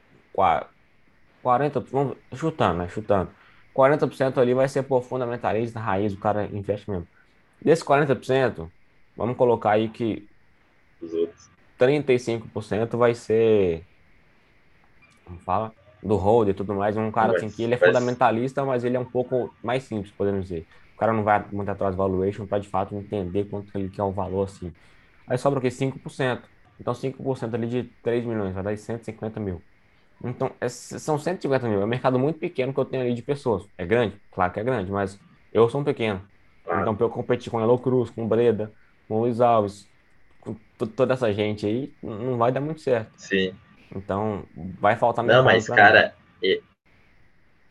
40, 1.41 1.79
vamos, 1.79 2.17
chutando, 2.35 2.79
né? 2.79 2.87
Chutando. 2.87 3.29
40% 3.75 4.37
ali 4.37 4.53
vai 4.53 4.67
ser 4.67 4.83
por 4.83 5.03
fundamentalista, 5.03 5.79
raiz, 5.79 6.13
o 6.13 6.17
cara 6.17 6.45
investe 6.45 6.89
mesmo. 6.89 7.07
Desses 7.61 7.83
40%, 7.83 8.69
vamos 9.15 9.37
colocar 9.37 9.71
aí 9.71 9.89
que 9.89 10.27
35% 11.79 12.97
vai 12.97 13.13
ser. 13.13 13.85
Como 15.25 15.39
fala? 15.39 15.73
do 16.03 16.15
hold 16.15 16.49
e 16.49 16.53
tudo 16.53 16.73
mais, 16.73 16.97
um 16.97 17.11
cara 17.11 17.35
assim 17.35 17.49
que 17.49 17.63
ele 17.63 17.75
é 17.75 17.77
fundamentalista, 17.77 18.65
mas 18.65 18.83
ele 18.83 18.97
é 18.97 18.99
um 18.99 19.05
pouco 19.05 19.53
mais 19.63 19.83
simples, 19.83 20.11
podemos 20.11 20.43
dizer. 20.43 20.65
O 20.95 20.97
cara 20.97 21.13
não 21.13 21.23
vai 21.23 21.43
muito 21.51 21.69
atrás 21.69 21.95
do 21.95 21.97
valuation 21.97 22.45
para 22.45 22.59
de 22.59 22.67
fato 22.67 22.95
entender 22.95 23.45
quanto 23.45 23.75
ele 23.77 23.89
quer 23.89 24.03
o 24.03 24.11
valor 24.11 24.45
assim. 24.45 24.73
Aí 25.27 25.37
sobra 25.37 25.59
o 25.59 25.61
que? 25.61 25.69
5%. 25.69 26.41
Então 26.79 26.93
5% 26.93 27.53
ali 27.53 27.67
de 27.67 27.83
3 28.03 28.25
milhões, 28.25 28.53
vai 28.53 28.63
dar 28.63 28.75
150 28.75 29.39
mil. 29.39 29.61
Então, 30.23 30.51
é, 30.59 30.69
são 30.69 31.17
150 31.17 31.67
mil. 31.67 31.81
É 31.81 31.85
um 31.85 31.87
mercado 31.87 32.19
muito 32.19 32.39
pequeno 32.39 32.73
que 32.73 32.79
eu 32.79 32.85
tenho 32.85 33.03
ali 33.03 33.13
de 33.13 33.21
pessoas. 33.21 33.65
É 33.77 33.85
grande? 33.85 34.15
Claro 34.31 34.53
que 34.53 34.59
é 34.59 34.63
grande, 34.63 34.91
mas 34.91 35.19
eu 35.53 35.69
sou 35.69 35.81
um 35.81 35.83
pequeno. 35.83 36.21
Então, 36.65 36.95
para 36.95 37.05
eu 37.05 37.09
competir 37.09 37.51
com 37.51 37.59
Elo 37.59 37.77
Cruz, 37.77 38.09
com 38.09 38.27
Breda, 38.27 38.71
com 39.07 39.19
Luiz 39.19 39.41
Alves, 39.41 39.89
com 40.39 40.55
toda 40.95 41.13
essa 41.13 41.33
gente 41.33 41.65
aí, 41.65 41.91
não 42.01 42.37
vai 42.37 42.51
dar 42.51 42.61
muito 42.61 42.81
certo. 42.81 43.11
Sim. 43.17 43.53
Então, 43.93 44.43
vai 44.79 44.95
faltar 44.95 45.25
Não, 45.25 45.43
mas, 45.43 45.67
cara, 45.67 46.15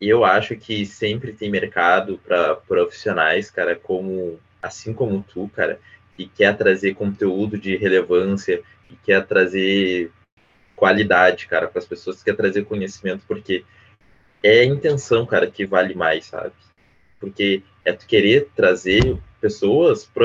eu 0.00 0.24
acho 0.24 0.56
que 0.56 0.86
sempre 0.86 1.32
tem 1.32 1.50
mercado 1.50 2.18
para 2.18 2.56
profissionais, 2.56 3.50
cara, 3.50 3.76
como 3.76 4.38
assim 4.62 4.92
como 4.92 5.22
tu, 5.22 5.50
cara, 5.54 5.78
que 6.16 6.26
quer 6.26 6.56
trazer 6.56 6.94
conteúdo 6.94 7.58
de 7.58 7.76
relevância, 7.76 8.62
que 8.88 8.96
quer 8.96 9.26
trazer 9.26 10.10
qualidade, 10.80 11.46
cara, 11.46 11.68
para 11.68 11.78
as 11.78 11.84
pessoas, 11.84 12.16
que 12.16 12.24
quer 12.24 12.36
trazer 12.36 12.64
conhecimento, 12.64 13.22
porque 13.28 13.66
é 14.42 14.60
a 14.60 14.64
intenção, 14.64 15.26
cara, 15.26 15.50
que 15.50 15.66
vale 15.66 15.94
mais, 15.94 16.24
sabe? 16.24 16.54
Porque 17.20 17.62
é 17.84 17.92
tu 17.92 18.06
querer 18.06 18.48
trazer 18.56 19.18
pessoas 19.42 20.06
para 20.06 20.24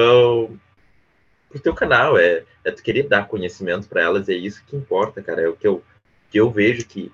pro 1.49 1.59
teu 1.61 1.73
canal, 1.73 2.17
é, 2.17 2.43
é 2.63 2.71
tu 2.71 2.81
querer 2.81 3.03
dar 3.03 3.27
conhecimento 3.27 3.87
para 3.89 4.01
elas, 4.01 4.29
é 4.29 4.33
isso 4.33 4.63
que 4.65 4.77
importa, 4.77 5.21
cara, 5.21 5.41
é 5.41 5.49
o 5.49 5.57
que 5.57 5.67
eu, 5.67 5.83
que 6.31 6.39
eu 6.39 6.49
vejo 6.49 6.87
que 6.87 7.11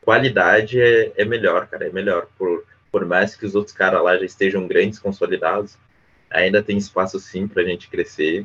qualidade 0.00 0.80
é, 0.80 1.12
é 1.16 1.24
melhor, 1.24 1.68
cara, 1.68 1.86
é 1.86 1.90
melhor. 1.90 2.26
Por, 2.36 2.64
por 2.90 3.04
mais 3.06 3.36
que 3.36 3.46
os 3.46 3.54
outros 3.54 3.74
caras 3.74 4.02
lá 4.02 4.16
já 4.18 4.24
estejam 4.24 4.66
grandes, 4.66 4.98
consolidados, 4.98 5.78
ainda 6.28 6.60
tem 6.60 6.76
espaço 6.76 7.20
sim 7.20 7.46
para 7.46 7.62
a 7.62 7.64
gente 7.64 7.88
crescer 7.88 8.44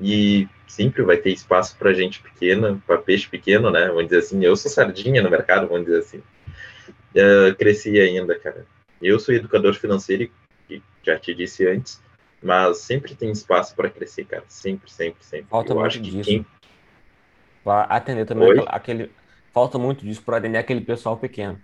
e 0.00 0.48
sempre 0.66 1.02
vai 1.02 1.16
ter 1.16 1.30
espaço 1.30 1.76
para 1.76 1.94
gente 1.94 2.20
pequena, 2.20 2.80
para 2.86 2.98
peixe 2.98 3.28
pequeno, 3.28 3.70
né? 3.70 3.86
Vamos 3.86 4.04
dizer 4.04 4.18
assim, 4.18 4.44
eu 4.44 4.54
sou 4.56 4.70
sardinha 4.70 5.22
no 5.22 5.30
mercado, 5.30 5.68
vamos 5.68 5.86
dizer 5.86 6.00
assim. 6.00 6.18
Uh, 7.14 7.54
cresci 7.56 7.98
ainda, 7.98 8.38
cara. 8.38 8.66
Eu 9.00 9.18
sou 9.18 9.34
educador 9.34 9.74
financeiro, 9.74 10.30
que 10.68 10.82
já 11.02 11.18
te 11.18 11.34
disse 11.34 11.66
antes, 11.66 12.02
mas 12.42 12.78
sempre 12.78 13.14
tem 13.14 13.30
espaço 13.30 13.74
para 13.74 13.88
crescer, 13.88 14.26
cara. 14.26 14.44
Sempre, 14.48 14.90
sempre, 14.90 15.24
sempre. 15.24 15.46
Falta 15.48 15.72
eu 15.72 15.80
muito 15.80 16.00
disso. 16.00 16.28
Quem... 16.28 16.46
Para 17.64 17.84
atender 17.84 18.26
também 18.26 18.48
Oi? 18.48 18.64
aquele. 18.68 19.10
Falta 19.52 19.78
muito 19.78 20.04
disso 20.04 20.22
para 20.22 20.36
atender 20.36 20.58
aquele 20.58 20.82
pessoal 20.82 21.16
pequeno. 21.16 21.58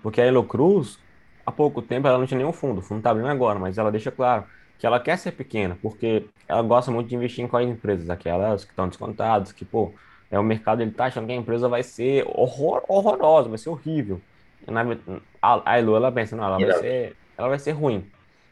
Porque 0.00 0.20
a 0.20 0.24
Elo 0.24 0.44
Cruz, 0.44 0.98
há 1.44 1.50
pouco 1.50 1.82
tempo, 1.82 2.06
ela 2.06 2.18
não 2.18 2.26
tinha 2.26 2.38
nenhum 2.38 2.52
fundo. 2.52 2.78
O 2.78 2.82
fundo 2.82 2.98
está 2.98 3.10
abrindo 3.10 3.28
agora, 3.28 3.58
mas 3.58 3.78
ela 3.78 3.90
deixa 3.90 4.12
claro 4.12 4.44
que 4.78 4.86
ela 4.86 4.98
quer 4.98 5.16
ser 5.16 5.32
pequena, 5.32 5.78
porque 5.80 6.26
ela 6.48 6.62
gosta 6.62 6.90
muito 6.90 7.08
de 7.08 7.14
investir 7.14 7.44
em 7.44 7.48
quais 7.48 7.68
empresas? 7.68 8.10
Aquelas 8.10 8.64
que 8.64 8.70
estão 8.70 8.88
descontadas, 8.88 9.52
que, 9.52 9.64
pô, 9.64 9.92
é, 10.30 10.38
o 10.38 10.42
mercado 10.42 10.82
ele 10.82 10.90
tá 10.90 11.04
achando 11.04 11.26
que 11.26 11.32
a 11.32 11.36
empresa 11.36 11.68
vai 11.68 11.82
ser 11.82 12.24
horror, 12.26 12.82
horrorosa, 12.88 13.48
vai 13.48 13.58
ser 13.58 13.68
horrível. 13.68 14.20
Na, 14.66 14.82
a, 15.40 15.72
a 15.72 15.78
Elu, 15.78 15.96
ela 15.96 16.10
pensa, 16.10 16.34
não, 16.36 16.44
ela 16.44 16.58
vai, 16.58 16.72
ser, 16.78 17.16
ela 17.36 17.48
vai 17.48 17.58
ser 17.58 17.72
ruim. 17.72 18.04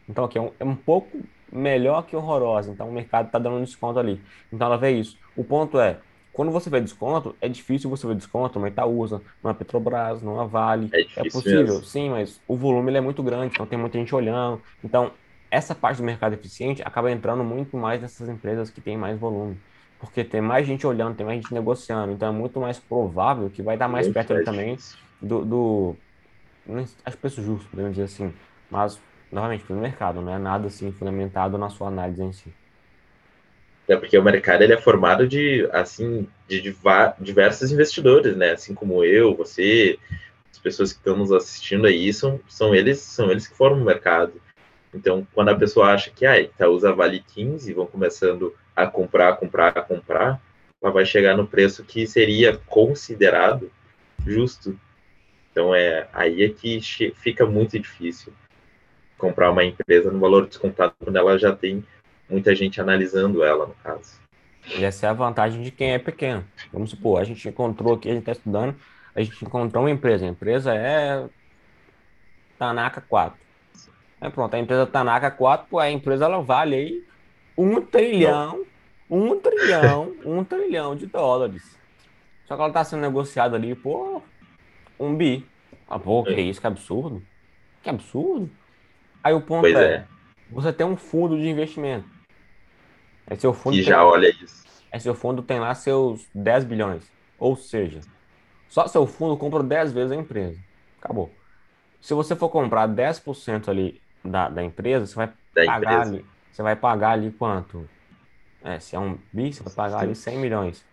Então, 0.09 0.24
aqui 0.24 0.38
é 0.38 0.40
um, 0.40 0.50
é 0.59 0.64
um 0.64 0.76
pouco 0.76 1.20
melhor 1.50 2.02
que 2.02 2.14
horrorosa. 2.14 2.70
Então, 2.70 2.88
o 2.88 2.92
mercado 2.92 3.26
está 3.26 3.38
dando 3.38 3.56
um 3.56 3.64
desconto 3.64 3.98
ali. 3.98 4.20
Então, 4.52 4.66
ela 4.66 4.76
vê 4.76 4.90
isso. 4.90 5.16
O 5.37 5.42
ponto 5.42 5.80
é, 5.80 5.98
quando 6.33 6.52
você 6.52 6.70
vê 6.70 6.80
desconto, 6.80 7.35
é 7.40 7.48
difícil 7.48 7.90
você 7.90 8.06
ver 8.06 8.14
desconto 8.14 8.59
numa 8.59 8.68
Itaúsa, 8.68 9.20
numa 9.42 9.54
Petrobras, 9.54 10.22
numa 10.22 10.46
Vale. 10.46 10.88
É, 10.92 11.00
é 11.16 11.30
possível, 11.30 11.62
mesmo. 11.62 11.85
sim, 11.85 12.11
mas 12.11 12.40
o 12.46 12.56
volume 12.56 12.90
ele 12.90 12.98
é 12.98 13.00
muito 13.00 13.22
grande, 13.22 13.52
então 13.54 13.66
tem 13.66 13.78
muita 13.78 13.98
gente 13.98 14.14
olhando. 14.14 14.61
Então, 14.83 15.12
essa 15.51 15.75
parte 15.75 15.99
do 15.99 16.05
mercado 16.05 16.35
eficiente 16.35 16.83
acaba 16.83 17.11
entrando 17.11 17.43
muito 17.43 17.77
mais 17.77 18.01
nessas 18.01 18.29
empresas 18.29 18.71
que 18.71 18.81
têm 18.81 18.97
mais 18.97 19.19
volume. 19.19 19.59
Porque 19.99 20.25
tem 20.25 20.41
mais 20.41 20.67
gente 20.67 20.87
olhando, 20.87 21.17
tem 21.17 21.27
mais 21.27 21.43
gente 21.43 21.53
negociando. 21.53 22.13
Então 22.13 22.29
é 22.29 22.33
muito 22.33 22.59
mais 22.61 22.79
provável 22.79 23.51
que 23.51 23.63
vai 23.63 23.77
dar 23.77 23.89
mais 23.89 24.09
perto 24.09 24.33
ali 24.33 24.45
também 24.45 24.79
do, 25.21 25.45
do. 25.45 25.97
Acho 27.05 27.19
preço 27.19 27.43
justo, 27.43 27.69
podemos 27.69 27.93
dizer 27.93 28.05
assim. 28.05 28.33
Mas, 28.71 28.99
novamente, 29.31 29.65
pelo 29.65 29.81
mercado, 29.81 30.23
não 30.23 30.33
é 30.33 30.39
nada 30.39 30.69
assim 30.69 30.93
fundamentado 30.93 31.59
na 31.59 31.69
sua 31.69 31.89
análise 31.89 32.23
em 32.23 32.33
si. 32.33 32.53
É 33.89 33.97
porque 33.97 34.17
o 34.17 34.23
mercado 34.23 34.63
ele 34.63 34.73
é 34.73 34.81
formado 34.81 35.27
de 35.27 35.69
assim 35.73 36.27
de 36.49 36.75
diversos 37.21 37.73
investidores, 37.73 38.37
né? 38.37 38.53
Assim 38.53 38.73
como 38.73 39.05
eu, 39.05 39.35
você, 39.35 39.99
as 40.51 40.59
pessoas 40.61 40.93
que 40.93 41.01
estão 41.01 41.17
nos 41.17 41.33
assistindo 41.33 41.87
aí 41.87 42.13
são, 42.13 42.41
são 42.49 42.73
eles 42.75 43.01
são 43.01 43.31
eles 43.31 43.49
que 43.49 43.57
formam 43.57 43.83
o 43.83 43.87
mercado. 43.87 44.41
Então, 44.92 45.26
quando 45.33 45.50
a 45.50 45.57
pessoa 45.57 45.92
acha 45.92 46.11
que 46.11 46.26
ah, 46.26 46.38
Itaúsa 46.38 46.92
vale 46.92 47.20
15, 47.20 47.72
vão 47.72 47.87
começando 47.87 48.55
a 48.74 48.87
comprar, 48.87 49.37
comprar, 49.37 49.72
comprar, 49.85 50.40
ela 50.83 50.92
vai 50.92 51.05
chegar 51.05 51.37
no 51.37 51.46
preço 51.46 51.85
que 51.85 52.07
seria 52.07 52.57
considerado 52.66 53.70
justo. 54.26 54.79
Então, 55.50 55.74
é 55.74 56.09
aí 56.12 56.42
é 56.42 56.48
que 56.48 56.81
fica 57.14 57.46
muito 57.46 57.79
difícil 57.79 58.33
comprar 59.16 59.50
uma 59.50 59.64
empresa 59.64 60.11
no 60.11 60.18
valor 60.18 60.46
descontado 60.46 60.94
quando 60.98 61.16
ela 61.16 61.38
já 61.38 61.55
tem 61.55 61.85
muita 62.29 62.55
gente 62.55 62.81
analisando 62.81 63.44
ela, 63.44 63.66
no 63.66 63.74
caso. 63.74 64.18
E 64.76 64.85
essa 64.85 65.07
é 65.07 65.11
a 65.11 65.12
vantagem 65.12 65.62
de 65.62 65.70
quem 65.70 65.92
é 65.92 65.98
pequeno. 65.98 66.44
Vamos 66.72 66.90
supor, 66.90 67.20
a 67.20 67.24
gente 67.24 67.46
encontrou 67.48 67.94
aqui, 67.94 68.09
a 68.09 68.12
gente 68.12 68.22
está 68.22 68.33
estudando, 68.33 68.74
a 69.14 69.20
gente 69.20 69.44
encontrou 69.44 69.85
uma 69.85 69.90
empresa. 69.90 70.24
A 70.24 70.29
empresa 70.29 70.74
é 70.74 71.26
Tanaka 72.59 73.00
4 73.00 73.50
é, 74.20 74.28
pronto, 74.28 74.54
a 74.54 74.59
empresa 74.59 74.87
Tanaka 74.87 75.30
4, 75.30 75.78
a 75.78 75.90
empresa 75.90 76.26
ela 76.26 76.42
vale 76.42 76.74
aí 76.76 77.04
um 77.56 77.80
trilhão, 77.80 78.64
um 79.09 79.38
trilhão, 79.38 80.14
um 80.24 80.44
trilhão 80.44 80.94
de 80.94 81.06
dólares. 81.06 81.78
Só 82.46 82.54
que 82.54 82.61
ela 82.61 82.68
está 82.68 82.85
sendo 82.85 83.00
negociada 83.00 83.56
ali 83.56 83.74
por 83.74 84.22
um 84.98 85.16
bi. 85.16 85.46
Ah, 85.88 85.98
pô, 85.98 86.22
que 86.22 86.35
é 86.35 86.40
isso, 86.40 86.61
que 86.61 86.66
absurdo. 86.66 87.22
Que 87.83 87.88
absurdo. 87.88 88.50
Aí 89.24 89.33
o 89.33 89.40
ponto 89.40 89.66
é, 89.66 89.70
é, 89.70 90.06
você 90.50 90.72
tem 90.72 90.87
um 90.87 90.96
fundo 90.96 91.38
de 91.38 91.48
investimento. 91.48 92.09
É 93.26 93.37
seu 93.37 93.54
fundo 93.54 93.76
e 93.76 93.83
já 93.83 94.04
olha 94.04 94.28
isso. 94.28 94.64
É 94.90 94.98
seu 94.98 95.14
fundo 95.14 95.42
tem 95.42 95.61
lá 95.61 95.74
seus 95.74 96.26
10 96.35 96.64
bilhões. 96.64 97.11
Ou 97.38 97.56
seja, 97.56 98.00
só 98.68 98.87
seu 98.87 99.06
fundo 99.06 99.37
compra 99.37 99.62
10 99.62 99.92
vezes 99.92 100.12
a 100.12 100.16
empresa. 100.16 100.59
Acabou. 101.00 101.33
Se 102.00 102.12
você 102.12 102.35
for 102.35 102.48
comprar 102.48 102.88
10% 102.88 103.68
ali 103.68 104.00
da, 104.24 104.48
da 104.48 104.62
empresa, 104.62 105.06
você 105.06 105.14
vai 105.14 105.26
da 105.26 105.64
pagar 105.64 105.92
empresa. 105.92 106.11
ali. 106.11 106.26
Você 106.50 106.62
vai 106.62 106.76
pagar 106.76 107.11
ali 107.12 107.30
quanto? 107.30 107.88
É, 108.62 108.78
se 108.78 108.94
é 108.94 108.98
um 108.98 109.18
bi, 109.33 109.52
você 109.52 109.62
vai 109.62 109.72
pagar 109.72 110.00
ali 110.00 110.14
100 110.14 110.38
milhões. 110.38 110.85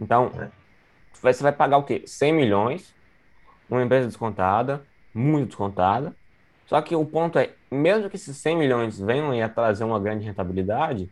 Então, 0.00 0.30
é. 0.40 0.50
você 1.20 1.42
vai 1.42 1.52
pagar 1.52 1.76
o 1.76 1.82
quê? 1.82 2.02
100 2.06 2.32
milhões, 2.32 2.94
uma 3.68 3.82
empresa 3.82 4.06
descontada, 4.06 4.82
muito 5.14 5.48
descontada. 5.48 6.14
Só 6.66 6.80
que 6.80 6.94
o 6.94 7.04
ponto 7.04 7.38
é, 7.38 7.50
mesmo 7.70 8.08
que 8.08 8.16
esses 8.16 8.36
100 8.36 8.56
milhões 8.56 8.98
venham 8.98 9.44
a 9.44 9.48
trazer 9.48 9.84
uma 9.84 9.98
grande 9.98 10.24
rentabilidade, 10.24 11.10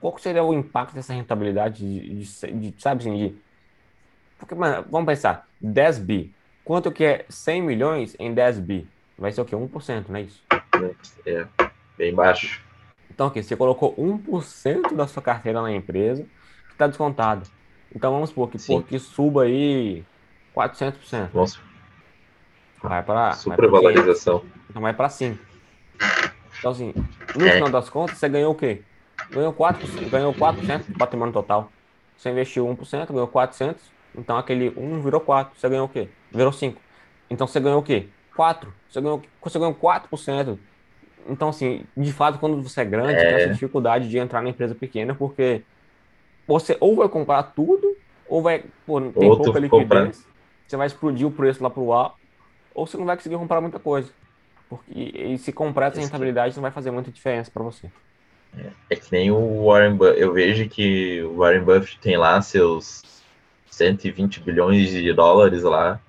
qual 0.00 0.18
seria 0.18 0.42
o 0.42 0.52
impacto 0.52 0.94
dessa 0.94 1.12
rentabilidade 1.12 1.78
de, 1.78 2.24
de, 2.24 2.70
de 2.70 2.82
sabe 2.82 3.02
assim, 3.02 3.16
de... 3.16 3.34
Porque, 4.38 4.54
mano, 4.54 4.84
vamos 4.90 5.06
pensar, 5.06 5.46
10 5.60 5.98
bi. 5.98 6.34
Quanto 6.64 6.90
que 6.90 7.04
é 7.04 7.24
100 7.28 7.62
milhões 7.62 8.16
em 8.18 8.32
10 8.34 8.60
bi? 8.60 8.88
Vai 9.16 9.30
ser 9.30 9.42
o 9.42 9.44
quê? 9.44 9.54
1%, 9.54 10.06
não 10.08 10.16
é 10.16 10.22
isso? 10.22 10.42
É, 11.26 11.46
bem 11.96 12.14
baixo. 12.14 12.62
Então, 13.10 13.26
aqui, 13.26 13.42
você 13.42 13.56
colocou 13.56 13.94
1% 13.96 14.94
da 14.94 15.06
sua 15.06 15.22
carteira 15.22 15.60
na 15.60 15.72
empresa 15.72 16.22
que 16.68 16.72
está 16.72 16.86
descontado. 16.86 17.46
Então, 17.94 18.12
vamos 18.12 18.30
supor 18.30 18.48
que, 18.48 18.58
pô, 18.58 18.80
que 18.82 18.98
suba 18.98 19.42
aí 19.42 20.04
400%. 20.56 21.28
Nossa. 21.34 21.58
Vai 22.82 23.02
para. 23.02 23.32
Supervalorização. 23.32 24.44
Então, 24.68 24.80
vai 24.80 24.94
para 24.94 25.08
5. 25.08 25.38
Então, 26.58 26.70
assim, 26.70 26.94
no 27.36 27.46
é. 27.46 27.52
final 27.52 27.70
das 27.70 27.90
contas, 27.90 28.16
você 28.16 28.28
ganhou 28.28 28.52
o 28.52 28.54
quê? 28.54 28.82
Ganhou 29.30 29.52
4%, 29.52 30.08
ganhou 30.08 30.32
4% 30.34 30.86
do 30.86 30.98
patrimônio 30.98 31.32
total. 31.32 31.70
Você 32.16 32.30
investiu 32.30 32.66
1%, 32.66 33.12
ganhou 33.12 33.28
400. 33.28 33.82
Então, 34.14 34.36
aquele 34.38 34.72
1 34.76 35.02
virou 35.02 35.20
4. 35.20 35.58
Você 35.58 35.68
ganhou 35.68 35.86
o 35.86 35.88
quê? 35.88 36.08
Virou 36.32 36.52
5. 36.52 36.80
Então, 37.28 37.46
você 37.46 37.60
ganhou 37.60 37.80
o 37.80 37.82
quê? 37.82 38.08
4. 38.34 38.72
Você 38.88 39.00
ganhou, 39.00 39.22
você 39.42 39.58
ganhou 39.58 39.74
4%. 39.74 40.58
Então, 41.28 41.48
assim, 41.48 41.84
de 41.96 42.12
fato, 42.12 42.38
quando 42.38 42.60
você 42.62 42.80
é 42.82 42.84
grande, 42.84 43.14
é. 43.14 43.24
tem 43.24 43.34
essa 43.34 43.52
dificuldade 43.52 44.08
de 44.08 44.18
entrar 44.18 44.42
na 44.42 44.50
empresa 44.50 44.74
pequena, 44.74 45.14
porque 45.14 45.62
você 46.46 46.76
ou 46.80 46.96
vai 46.96 47.08
comprar 47.08 47.42
tudo, 47.42 47.96
ou 48.28 48.42
vai, 48.42 48.64
pô, 48.86 49.00
tem 49.00 49.28
Outro 49.28 49.44
pouca 49.44 49.58
liquidez, 49.58 49.88
comprar. 49.88 50.12
você 50.66 50.76
vai 50.76 50.86
explodir 50.86 51.26
o 51.26 51.30
preço 51.30 51.62
lá 51.62 51.70
pro 51.70 51.92
alto, 51.92 52.16
ou 52.74 52.86
você 52.86 52.96
não 52.96 53.04
vai 53.04 53.16
conseguir 53.16 53.36
comprar 53.36 53.60
muita 53.60 53.78
coisa. 53.78 54.10
Porque, 54.68 54.92
e 54.92 55.36
se 55.38 55.52
comprar 55.52 55.88
essa 55.88 56.00
rentabilidade 56.00 56.54
não 56.54 56.62
vai 56.62 56.70
fazer 56.70 56.90
muita 56.92 57.10
diferença 57.10 57.50
para 57.50 57.62
você. 57.62 57.90
É, 58.56 58.66
é, 58.90 58.96
que 58.96 59.10
nem 59.12 59.30
o 59.30 59.64
Warren 59.64 59.96
Buffett, 59.96 60.20
eu 60.20 60.32
vejo 60.32 60.68
que 60.68 61.22
o 61.22 61.36
Warren 61.36 61.62
Buffett 61.62 61.98
tem 62.00 62.16
lá 62.16 62.40
seus 62.40 63.02
120 63.70 64.40
bilhões 64.40 64.90
de 64.90 65.12
dólares 65.12 65.62
lá, 65.62 66.00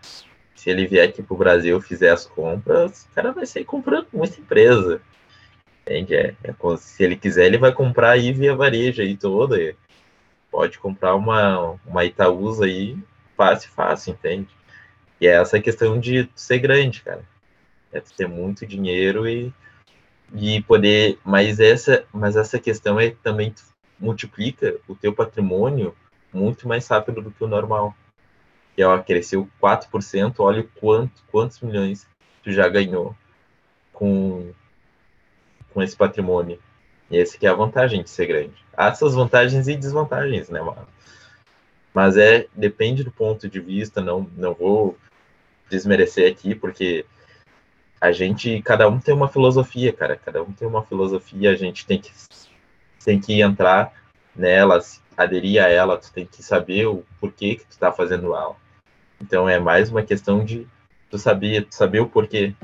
se 0.61 0.69
ele 0.69 0.85
vier 0.85 1.09
aqui 1.09 1.23
para 1.23 1.33
o 1.33 1.37
Brasil 1.37 1.81
fizer 1.81 2.11
as 2.11 2.27
compras, 2.27 3.07
o 3.09 3.15
cara 3.15 3.31
vai 3.31 3.47
sair 3.47 3.65
comprando 3.65 4.05
muita 4.13 4.39
empresa. 4.39 5.01
Entende? 5.81 6.13
É, 6.13 6.35
é, 6.43 6.53
se 6.77 7.03
ele 7.03 7.15
quiser, 7.15 7.47
ele 7.47 7.57
vai 7.57 7.73
comprar 7.73 8.11
aí 8.11 8.31
via 8.31 8.55
varejo 8.55 9.01
aí 9.01 9.17
toda. 9.17 9.57
Pode 10.51 10.77
comprar 10.77 11.15
uma, 11.15 11.79
uma 11.83 12.05
Itaúsa 12.05 12.65
aí 12.65 12.95
fácil, 13.35 13.71
fácil, 13.71 14.11
entende? 14.11 14.49
E 15.19 15.25
é 15.25 15.31
essa 15.31 15.59
questão 15.59 15.99
de 15.99 16.29
ser 16.35 16.59
grande, 16.59 17.01
cara. 17.01 17.23
É 17.91 17.99
ter 17.99 18.27
muito 18.27 18.63
dinheiro 18.63 19.27
e, 19.27 19.51
e 20.31 20.61
poder. 20.61 21.17
Mas 21.25 21.59
essa, 21.59 22.05
mas 22.13 22.35
essa 22.35 22.59
questão 22.59 22.99
é 22.99 23.09
também 23.23 23.51
multiplica 23.99 24.77
o 24.87 24.93
teu 24.93 25.11
patrimônio 25.11 25.95
muito 26.31 26.67
mais 26.67 26.87
rápido 26.87 27.19
do 27.19 27.31
que 27.31 27.43
o 27.43 27.47
normal 27.47 27.95
que 28.81 28.83
ela 28.83 29.03
cresceu 29.03 29.47
4%, 29.61 30.39
olha 30.39 30.67
quanto, 30.79 31.23
quantos 31.31 31.59
milhões 31.61 32.07
tu 32.43 32.51
já 32.51 32.67
ganhou 32.67 33.15
com, 33.93 34.51
com 35.71 35.83
esse 35.83 35.95
patrimônio. 35.95 36.59
E 37.11 37.17
esse 37.17 37.37
que 37.37 37.45
é 37.45 37.49
a 37.49 37.53
vantagem 37.53 38.01
de 38.01 38.09
ser 38.09 38.25
grande. 38.25 38.55
Há 38.75 38.91
suas 38.95 39.13
vantagens 39.13 39.67
e 39.67 39.75
desvantagens, 39.75 40.49
né, 40.49 40.59
mano? 40.61 40.87
Mas 41.93 42.17
é, 42.17 42.47
depende 42.55 43.03
do 43.03 43.11
ponto 43.11 43.47
de 43.47 43.59
vista, 43.59 44.01
não, 44.01 44.27
não 44.35 44.55
vou 44.55 44.97
desmerecer 45.69 46.31
aqui, 46.31 46.55
porque 46.55 47.05
a 47.99 48.11
gente, 48.11 48.63
cada 48.63 48.89
um 48.89 48.99
tem 48.99 49.13
uma 49.13 49.27
filosofia, 49.27 49.93
cara, 49.93 50.15
cada 50.15 50.41
um 50.41 50.51
tem 50.51 50.67
uma 50.67 50.83
filosofia, 50.83 51.51
a 51.51 51.55
gente 51.55 51.85
tem 51.85 51.99
que, 51.99 52.11
tem 53.05 53.19
que 53.19 53.41
entrar 53.41 53.93
nela, 54.35 54.79
aderir 55.15 55.63
a 55.63 55.67
ela, 55.67 55.99
tu 55.99 56.11
tem 56.11 56.25
que 56.25 56.41
saber 56.41 56.87
o 56.87 57.05
porquê 57.19 57.57
que 57.57 57.65
tu 57.65 57.77
tá 57.77 57.91
fazendo 57.91 58.33
ela. 58.33 58.55
Então 59.21 59.47
é 59.47 59.59
mais 59.59 59.89
uma 59.89 60.01
questão 60.03 60.43
de 60.43 60.67
tu 61.09 61.17
saber, 61.17 61.65
tu 61.65 61.75
saber 61.75 61.99
o 61.99 62.07
porquê. 62.07 62.55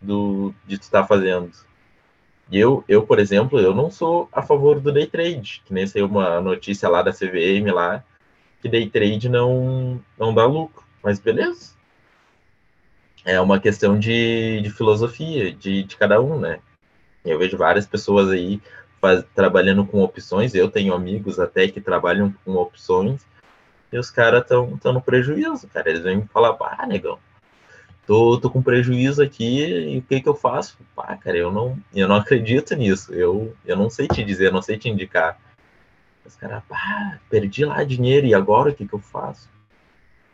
do 0.00 0.54
de 0.66 0.78
tu 0.78 0.82
estar 0.82 1.02
tá 1.02 1.06
fazendo. 1.06 1.50
E 2.50 2.58
eu, 2.58 2.84
eu, 2.88 3.06
por 3.06 3.18
exemplo, 3.18 3.58
eu 3.60 3.74
não 3.74 3.90
sou 3.90 4.28
a 4.32 4.42
favor 4.42 4.80
do 4.80 4.92
day 4.92 5.06
trade, 5.06 5.62
que 5.64 5.74
nem 5.74 5.86
saiu 5.86 6.06
uma 6.06 6.40
notícia 6.40 6.88
lá 6.88 7.02
da 7.02 7.12
CVM 7.12 7.72
lá, 7.72 8.04
que 8.60 8.68
day 8.68 8.88
trade 8.88 9.28
não, 9.28 10.00
não 10.18 10.34
dá 10.34 10.46
lucro. 10.46 10.84
Mas 11.02 11.18
beleza. 11.18 11.74
É 13.24 13.40
uma 13.40 13.60
questão 13.60 13.98
de, 13.98 14.60
de 14.62 14.70
filosofia 14.70 15.52
de, 15.52 15.84
de 15.84 15.96
cada 15.96 16.20
um, 16.20 16.38
né? 16.38 16.60
Eu 17.24 17.38
vejo 17.38 17.56
várias 17.56 17.86
pessoas 17.86 18.30
aí 18.30 18.60
faz, 19.00 19.24
trabalhando 19.34 19.84
com 19.86 20.02
opções, 20.02 20.54
eu 20.54 20.70
tenho 20.70 20.94
amigos 20.94 21.38
até 21.38 21.68
que 21.68 21.80
trabalham 21.80 22.34
com 22.44 22.54
opções, 22.56 23.26
e 23.92 23.98
os 23.98 24.10
caras 24.10 24.42
estão 24.42 24.92
no 24.92 25.02
prejuízo, 25.02 25.68
cara. 25.68 25.90
Eles 25.90 26.02
vêm 26.02 26.18
me 26.18 26.26
falar, 26.28 26.56
ah, 26.60 26.86
negão, 26.86 27.18
tô, 28.06 28.38
tô 28.38 28.50
com 28.50 28.62
prejuízo 28.62 29.22
aqui 29.22 29.64
e 29.64 29.98
o 29.98 30.02
que 30.02 30.20
que 30.20 30.28
eu 30.28 30.34
faço? 30.34 30.78
Pá, 30.94 31.16
cara, 31.16 31.36
eu 31.36 31.50
não, 31.50 31.78
eu 31.94 32.08
não 32.08 32.16
acredito 32.16 32.74
nisso. 32.74 33.12
Eu, 33.12 33.56
eu 33.64 33.76
não 33.76 33.90
sei 33.90 34.06
te 34.06 34.24
dizer, 34.24 34.52
não 34.52 34.62
sei 34.62 34.78
te 34.78 34.88
indicar. 34.88 35.38
Os 36.24 36.36
caras, 36.36 36.62
pá, 36.68 37.18
perdi 37.28 37.64
lá 37.64 37.82
dinheiro 37.82 38.26
e 38.26 38.34
agora 38.34 38.70
o 38.70 38.74
que 38.74 38.86
que 38.86 38.94
eu 38.94 39.00
faço? 39.00 39.48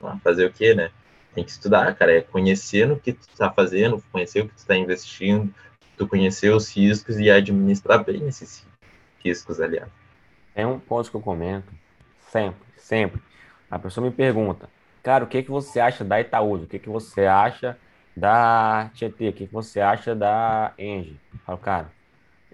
Ah, 0.03 0.19
fazer 0.23 0.47
o 0.47 0.53
quê, 0.53 0.75
né? 0.75 0.91
Tem 1.35 1.45
que 1.45 1.51
estudar, 1.51 1.95
cara, 1.95 2.17
é 2.17 2.21
conhecer 2.21 2.91
o 2.91 2.99
que 2.99 3.13
tu 3.13 3.29
tá 3.37 3.51
fazendo, 3.51 4.03
conhecer 4.13 4.43
o 4.43 4.49
que 4.49 4.55
tu 4.55 4.67
tá 4.67 4.77
investindo, 4.77 5.53
tu 5.97 6.07
conhecer 6.07 6.51
os 6.51 6.75
riscos 6.75 7.19
e 7.19 7.31
administrar 7.31 8.05
bem 8.05 8.27
esses 8.27 8.67
riscos, 9.23 9.61
aliás. 9.61 9.89
É 10.55 10.67
um 10.67 10.79
ponto 10.79 11.11
que 11.11 11.17
eu 11.17 11.21
comento 11.21 11.71
sempre, 12.31 12.67
sempre. 12.79 13.21
A 13.71 13.79
pessoa 13.79 14.07
me 14.07 14.13
pergunta, 14.13 14.69
Cara, 15.07 15.23
o 15.23 15.29
que, 15.29 15.41
que 15.41 15.51
você 15.53 15.79
acha 15.79 16.05
da 16.05 16.21
Itaúsa? 16.21 16.65
O 16.65 16.67
que, 16.67 16.81
que 16.81 16.89
você 16.89 17.27
acha 17.27 17.79
da 18.17 18.91
Tietê? 18.93 19.29
O 19.29 19.33
que, 19.33 19.47
que 19.47 19.53
você 19.53 19.81
acha 19.81 20.17
da 20.17 20.75
Engie? 20.77 21.17
Falo, 21.45 21.59
cara, 21.59 21.93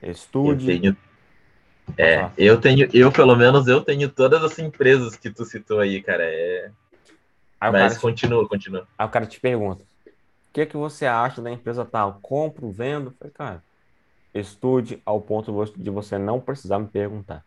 estude. 0.03 0.71
Eu 0.71 0.81
tenho, 0.81 0.97
é, 1.97 2.31
eu 2.37 2.61
tenho, 2.61 2.91
eu 2.93 3.11
pelo 3.11 3.35
menos 3.37 3.69
eu 3.69 3.81
tenho 3.81 4.07
todas 4.07 4.45
as 4.45 4.59
empresas 4.59 5.17
que 5.17 5.31
tu 5.31 5.47
citou 5.47 5.81
aí, 5.81 6.03
cara. 6.03 6.25
É... 6.25 6.71
Aí 7.59 7.73
Mas 7.73 7.97
continua, 7.97 8.43
te... 8.43 8.51
continua. 8.51 8.87
Aí 8.99 9.07
o 9.07 9.11
cara 9.11 9.25
te 9.25 9.41
pergunta: 9.41 9.83
o 9.83 10.53
que, 10.53 10.67
que 10.67 10.77
você 10.77 11.07
acha 11.07 11.41
da 11.41 11.51
empresa 11.51 11.87
tal? 11.87 12.19
Compro, 12.21 12.71
vendo? 12.71 13.15
falei, 13.19 13.33
cara, 13.33 13.65
estude 14.35 15.01
ao 15.07 15.23
ponto 15.23 15.73
de 15.75 15.89
você 15.89 16.19
não 16.19 16.39
precisar 16.39 16.79
me 16.79 16.87
perguntar. 16.87 17.43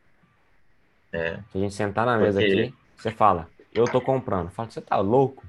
É. 1.13 1.36
Se 1.51 1.59
a 1.59 1.61
gente 1.61 1.76
sentar 1.76 2.07
na 2.07 2.18
mesa 2.18 2.39
Porque... 2.41 2.59
aqui, 2.59 2.74
você 2.97 3.11
fala, 3.11 3.53
eu 3.76 3.86
tô 3.86 4.01
comprando. 4.01 4.49
Fala, 4.49 4.69
você 4.69 4.82
tá 4.82 4.97
louco? 4.97 5.43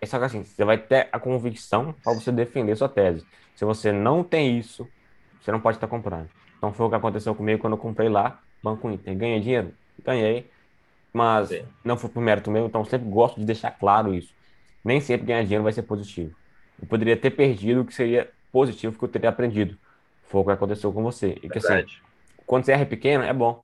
É 0.00 0.06
só 0.06 0.18
que 0.18 0.24
assim, 0.24 0.44
você 0.44 0.64
vai 0.64 0.78
ter 0.78 1.08
a 1.12 1.18
convicção 1.18 1.94
para 2.02 2.14
você 2.14 2.32
defender 2.32 2.76
sua 2.76 2.88
tese. 2.88 3.26
Se 3.54 3.64
você 3.64 3.92
não 3.92 4.22
tem 4.24 4.58
isso, 4.58 4.88
você 5.40 5.52
não 5.52 5.60
pode 5.60 5.76
estar 5.76 5.88
comprando. 5.88 6.28
Então 6.56 6.72
foi 6.72 6.86
o 6.86 6.88
que 6.88 6.96
aconteceu 6.96 7.34
comigo 7.34 7.60
quando 7.60 7.74
eu 7.74 7.78
comprei 7.78 8.08
lá, 8.08 8.40
Banco 8.62 8.90
Inter. 8.90 9.16
Ganhei 9.16 9.40
dinheiro? 9.40 9.74
Ganhei. 10.04 10.50
Mas 11.12 11.48
Sim. 11.48 11.64
não 11.84 11.96
foi 11.96 12.10
por 12.10 12.20
mérito 12.20 12.50
meu, 12.50 12.66
então 12.66 12.84
sempre 12.84 13.08
gosto 13.08 13.40
de 13.40 13.46
deixar 13.46 13.72
claro 13.72 14.14
isso. 14.14 14.32
Nem 14.84 15.00
sempre 15.00 15.26
ganhar 15.26 15.42
dinheiro 15.42 15.64
vai 15.64 15.72
ser 15.72 15.82
positivo. 15.82 16.34
Eu 16.80 16.86
poderia 16.86 17.16
ter 17.16 17.30
perdido 17.30 17.80
o 17.80 17.84
que 17.84 17.94
seria 17.94 18.30
positivo 18.52 18.96
que 18.96 19.04
eu 19.04 19.08
teria 19.08 19.30
aprendido. 19.30 19.76
Foi 20.24 20.40
o 20.40 20.44
que 20.44 20.50
aconteceu 20.52 20.92
com 20.92 21.02
você. 21.02 21.38
E 21.42 21.48
que 21.48 21.58
assim, 21.58 21.84
quando 22.46 22.64
você 22.64 22.72
erra 22.72 22.86
pequeno, 22.86 23.24
é 23.24 23.32
bom. 23.32 23.62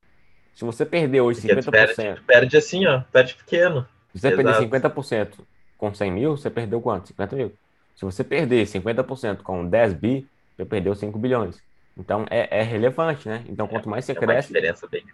Se 0.55 0.65
você 0.65 0.87
perder 0.87 1.21
hoje 1.21 1.41
Porque 1.41 1.55
50%. 1.57 1.71
Perde, 1.71 2.21
perde, 2.23 2.57
assim, 2.57 2.87
ó, 2.87 3.01
perde 3.13 3.35
pequeno. 3.35 3.87
Se 4.13 4.21
você 4.21 4.29
Exato. 4.29 4.69
perder 4.69 4.81
50% 4.81 5.29
com 5.77 5.93
100 5.93 6.11
mil, 6.13 6.37
você 6.37 6.49
perdeu 6.49 6.81
quanto? 6.81 7.09
50 7.09 7.37
mil. 7.37 7.53
Se 7.97 8.05
você 8.05 8.23
perder 8.23 8.67
50% 8.67 9.39
com 9.39 9.67
10 9.67 9.95
bi, 9.95 10.27
você 10.57 10.65
perdeu 10.65 10.95
5 10.95 11.19
bilhões. 11.19 11.61
Então 11.97 12.25
é, 12.31 12.61
é 12.61 12.63
relevante, 12.63 13.29
né? 13.29 13.45
Então 13.49 13.67
quanto 13.67 13.89
mais 13.89 14.05
você 14.05 14.13
é 14.13 14.15
cresce, 14.15 14.53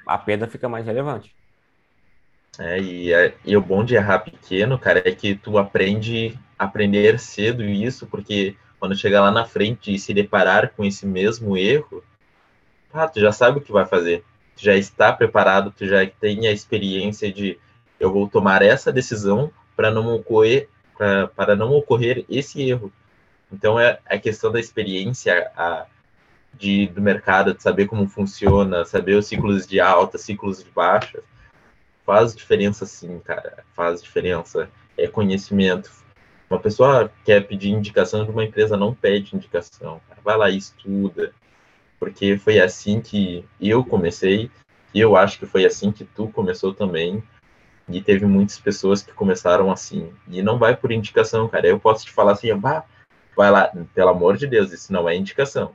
a 0.06 0.18
perda 0.18 0.46
fica 0.46 0.68
mais 0.68 0.86
relevante. 0.86 1.34
É 2.58 2.80
e, 2.80 3.12
é, 3.12 3.34
e 3.44 3.56
o 3.56 3.60
bom 3.60 3.84
de 3.84 3.94
errar 3.94 4.20
pequeno, 4.20 4.78
cara, 4.78 5.02
é 5.04 5.12
que 5.12 5.34
tu 5.34 5.56
aprende 5.58 6.38
aprender 6.58 7.18
cedo 7.18 7.64
isso, 7.64 8.06
porque 8.06 8.56
quando 8.78 8.96
chegar 8.96 9.22
lá 9.22 9.30
na 9.30 9.46
frente 9.46 9.94
e 9.94 9.98
se 9.98 10.12
deparar 10.12 10.72
com 10.74 10.84
esse 10.84 11.06
mesmo 11.06 11.56
erro, 11.56 12.02
ah, 12.92 13.08
tu 13.08 13.20
já 13.20 13.32
sabe 13.32 13.58
o 13.58 13.60
que 13.60 13.72
vai 13.72 13.86
fazer 13.86 14.24
tu 14.60 14.64
já 14.64 14.76
está 14.76 15.10
preparado, 15.10 15.72
tu 15.76 15.86
já 15.86 16.06
tem 16.06 16.46
a 16.46 16.52
experiência 16.52 17.32
de 17.32 17.58
eu 17.98 18.12
vou 18.12 18.28
tomar 18.28 18.60
essa 18.62 18.92
decisão 18.92 19.50
para 19.74 19.90
não 19.90 20.14
ocorrer 20.14 20.68
para 21.34 21.56
não 21.56 21.70
ocorrer 21.72 22.26
esse 22.28 22.60
erro. 22.68 22.92
Então 23.50 23.80
é 23.80 23.98
a 24.04 24.18
questão 24.18 24.52
da 24.52 24.60
experiência 24.60 25.50
a, 25.56 25.86
de, 26.52 26.88
do 26.88 27.00
mercado, 27.00 27.54
de 27.54 27.62
saber 27.62 27.86
como 27.86 28.06
funciona, 28.06 28.84
saber 28.84 29.14
os 29.14 29.26
ciclos 29.26 29.66
de 29.66 29.80
alta, 29.80 30.18
ciclos 30.18 30.62
de 30.62 30.70
baixa, 30.70 31.22
faz 32.04 32.36
diferença 32.36 32.84
sim, 32.84 33.18
cara, 33.20 33.64
faz 33.74 34.02
diferença. 34.02 34.68
É 34.94 35.06
conhecimento. 35.06 35.90
Uma 36.50 36.60
pessoa 36.60 37.10
quer 37.24 37.46
pedir 37.46 37.70
indicação 37.70 38.24
de 38.26 38.30
uma 38.30 38.44
empresa, 38.44 38.76
não 38.76 38.94
pede 38.94 39.34
indicação, 39.34 40.02
cara. 40.06 40.20
vai 40.22 40.36
lá 40.36 40.50
e 40.50 40.58
estuda, 40.58 41.32
porque 42.00 42.38
foi 42.38 42.58
assim 42.58 43.00
que 43.02 43.44
eu 43.60 43.84
comecei, 43.84 44.50
e 44.94 44.98
eu 44.98 45.14
acho 45.14 45.38
que 45.38 45.46
foi 45.46 45.66
assim 45.66 45.92
que 45.92 46.02
tu 46.02 46.28
começou 46.28 46.72
também, 46.72 47.22
e 47.86 48.00
teve 48.00 48.24
muitas 48.24 48.58
pessoas 48.58 49.02
que 49.02 49.12
começaram 49.12 49.70
assim. 49.70 50.12
E 50.26 50.42
não 50.42 50.58
vai 50.58 50.74
por 50.74 50.90
indicação, 50.90 51.46
cara. 51.46 51.66
Eu 51.66 51.78
posso 51.78 52.06
te 52.06 52.12
falar 52.12 52.32
assim, 52.32 52.54
bah, 52.56 52.84
vai 53.36 53.50
lá, 53.50 53.70
pelo 53.94 54.10
amor 54.10 54.36
de 54.36 54.46
Deus, 54.46 54.72
isso 54.72 54.92
não 54.92 55.08
é 55.08 55.14
indicação. 55.14 55.74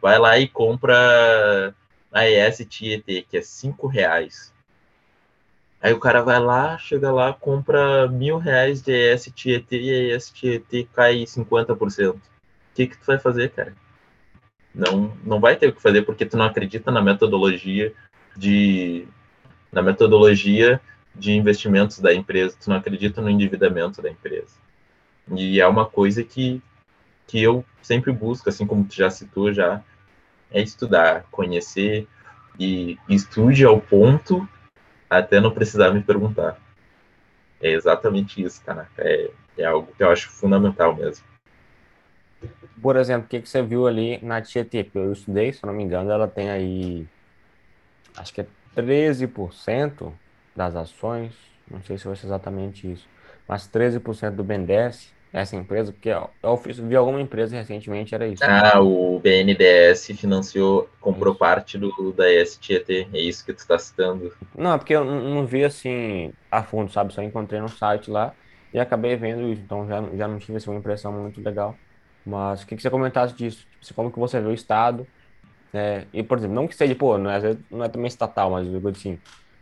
Vai 0.00 0.18
lá 0.18 0.38
e 0.38 0.46
compra 0.46 1.74
a 2.12 2.28
ES 2.28 2.64
Tietê, 2.68 3.22
que 3.22 3.36
é 3.36 3.42
cinco 3.42 3.86
reais. 3.86 4.54
Aí 5.80 5.92
o 5.92 6.00
cara 6.00 6.22
vai 6.22 6.38
lá, 6.38 6.78
chega 6.78 7.12
lá, 7.12 7.32
compra 7.32 8.08
mil 8.08 8.38
reais 8.38 8.80
de 8.82 8.92
ES 8.92 9.30
Tietê 9.34 9.80
e 9.80 10.12
a 10.12 10.16
ES 10.16 10.30
Tietê 10.30 10.86
cai 10.94 11.24
50%. 11.24 12.14
O 12.14 12.20
que 12.74 12.86
que 12.86 12.98
tu 12.98 13.06
vai 13.06 13.18
fazer, 13.18 13.50
cara? 13.50 13.74
Não, 14.76 15.16
não 15.24 15.40
vai 15.40 15.56
ter 15.56 15.68
o 15.68 15.72
que 15.72 15.80
fazer 15.80 16.02
porque 16.02 16.26
tu 16.26 16.36
não 16.36 16.44
acredita 16.44 16.90
na 16.90 17.00
metodologia 17.00 17.94
de 18.36 19.08
na 19.72 19.80
metodologia 19.82 20.80
de 21.14 21.32
investimentos 21.32 21.98
da 21.98 22.14
empresa, 22.14 22.56
tu 22.62 22.68
não 22.68 22.76
acredita 22.76 23.22
no 23.22 23.30
endividamento 23.30 24.02
da 24.02 24.10
empresa. 24.10 24.54
E 25.34 25.60
é 25.60 25.66
uma 25.66 25.86
coisa 25.86 26.22
que, 26.22 26.62
que 27.26 27.42
eu 27.42 27.64
sempre 27.82 28.12
busco, 28.12 28.48
assim 28.48 28.66
como 28.66 28.84
tu 28.84 28.94
já 28.94 29.10
citou 29.10 29.52
já, 29.52 29.82
é 30.50 30.62
estudar, 30.62 31.24
conhecer 31.30 32.06
e 32.58 32.98
estude 33.08 33.64
ao 33.64 33.80
ponto 33.80 34.46
até 35.08 35.40
não 35.40 35.50
precisar 35.50 35.90
me 35.90 36.02
perguntar. 36.02 36.58
É 37.60 37.72
exatamente 37.72 38.42
isso, 38.42 38.62
cara. 38.64 38.88
É, 38.98 39.30
é 39.56 39.64
algo 39.64 39.92
que 39.96 40.02
eu 40.02 40.10
acho 40.10 40.30
fundamental 40.30 40.94
mesmo. 40.94 41.24
Por 42.80 42.96
exemplo, 42.96 43.26
o 43.26 43.28
que, 43.28 43.40
que 43.40 43.48
você 43.48 43.62
viu 43.62 43.86
ali 43.86 44.18
na 44.22 44.40
Tietê? 44.40 44.88
Eu 44.94 45.12
estudei, 45.12 45.52
se 45.52 45.64
não 45.64 45.72
me 45.72 45.82
engano, 45.82 46.10
ela 46.10 46.28
tem 46.28 46.50
aí, 46.50 47.06
acho 48.16 48.32
que 48.32 48.42
é 48.42 48.46
13% 48.76 50.12
das 50.54 50.76
ações, 50.76 51.32
não 51.70 51.82
sei 51.82 51.98
se 51.98 52.06
vai 52.06 52.16
ser 52.16 52.26
exatamente 52.26 52.90
isso, 52.90 53.08
mas 53.48 53.66
13% 53.66 54.30
do 54.36 54.44
BNDES, 54.44 55.14
essa 55.32 55.56
empresa, 55.56 55.92
porque 55.92 56.08
eu 56.08 56.56
vi 56.56 56.96
alguma 56.96 57.20
empresa 57.20 57.56
recentemente, 57.56 58.14
era 58.14 58.26
isso. 58.26 58.42
Ah, 58.44 58.80
o 58.80 59.18
BNDES 59.18 60.06
financiou, 60.18 60.88
comprou 61.00 61.32
isso. 61.32 61.38
parte 61.38 61.78
do, 61.78 62.12
da 62.12 62.24
STET, 62.44 63.08
é 63.12 63.18
isso 63.18 63.44
que 63.44 63.52
tu 63.52 63.58
está 63.58 63.78
citando. 63.78 64.32
Não, 64.56 64.74
é 64.74 64.78
porque 64.78 64.94
eu 64.94 65.04
não 65.04 65.46
vi 65.46 65.64
assim 65.64 66.32
a 66.50 66.62
fundo, 66.62 66.90
sabe? 66.90 67.12
Só 67.12 67.22
encontrei 67.22 67.60
no 67.60 67.68
site 67.68 68.10
lá 68.10 68.34
e 68.72 68.78
acabei 68.78 69.16
vendo 69.16 69.48
isso, 69.52 69.62
então 69.62 69.86
já, 69.86 70.02
já 70.16 70.28
não 70.28 70.38
tive 70.38 70.56
assim, 70.56 70.70
uma 70.70 70.78
impressão 70.78 71.12
muito 71.12 71.40
legal. 71.42 71.76
Mas 72.26 72.62
o 72.62 72.66
que, 72.66 72.74
que 72.74 72.82
você 72.82 72.90
comentasse 72.90 73.34
disso? 73.34 73.64
Tipo, 73.80 73.94
como 73.94 74.10
que 74.10 74.18
você 74.18 74.40
vê 74.40 74.48
o 74.48 74.52
Estado? 74.52 75.06
É, 75.72 76.04
e, 76.12 76.22
por 76.22 76.38
exemplo, 76.38 76.56
não 76.56 76.66
que 76.66 76.74
seja, 76.74 76.94
pô, 76.94 77.16
não 77.16 77.30
é, 77.30 77.56
não 77.70 77.84
é 77.84 77.88
também 77.88 78.08
estatal, 78.08 78.50
mas 78.50 78.66
eu 78.66 78.88
assim, 78.88 79.18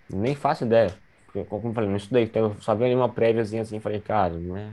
nem 0.08 0.34
faço 0.34 0.64
ideia. 0.64 0.94
Porque, 1.26 1.44
como 1.44 1.68
eu 1.68 1.72
falei, 1.74 1.90
não 1.90 1.96
estudei, 1.96 2.24
então 2.24 2.42
eu 2.44 2.56
só 2.60 2.74
vi 2.74 2.84
ali 2.84 2.94
uma 2.94 3.08
préviazinha 3.08 3.62
assim, 3.62 3.80
falei, 3.80 4.00
cara, 4.00 4.34
não 4.34 4.56
é... 4.56 4.68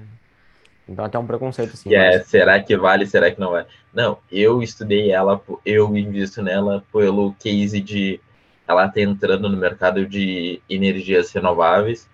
Então 0.87 1.05
até 1.05 1.17
um 1.17 1.25
preconceito 1.25 1.73
assim. 1.73 1.93
É, 1.93 2.17
mas... 2.17 2.27
será 2.27 2.61
que 2.61 2.75
vale, 2.77 3.05
será 3.05 3.31
que 3.31 3.39
não 3.39 3.57
é? 3.57 3.65
Não, 3.93 4.17
eu 4.31 4.61
estudei 4.61 5.11
ela, 5.11 5.41
eu 5.65 5.95
invisto 5.97 6.41
nela 6.41 6.83
pelo 6.91 7.33
case 7.33 7.81
de 7.81 8.19
ela 8.67 8.87
tá 8.87 9.01
entrando 9.01 9.49
no 9.49 9.57
mercado 9.57 10.05
de 10.05 10.61
energias 10.69 11.31
renováveis, 11.31 12.09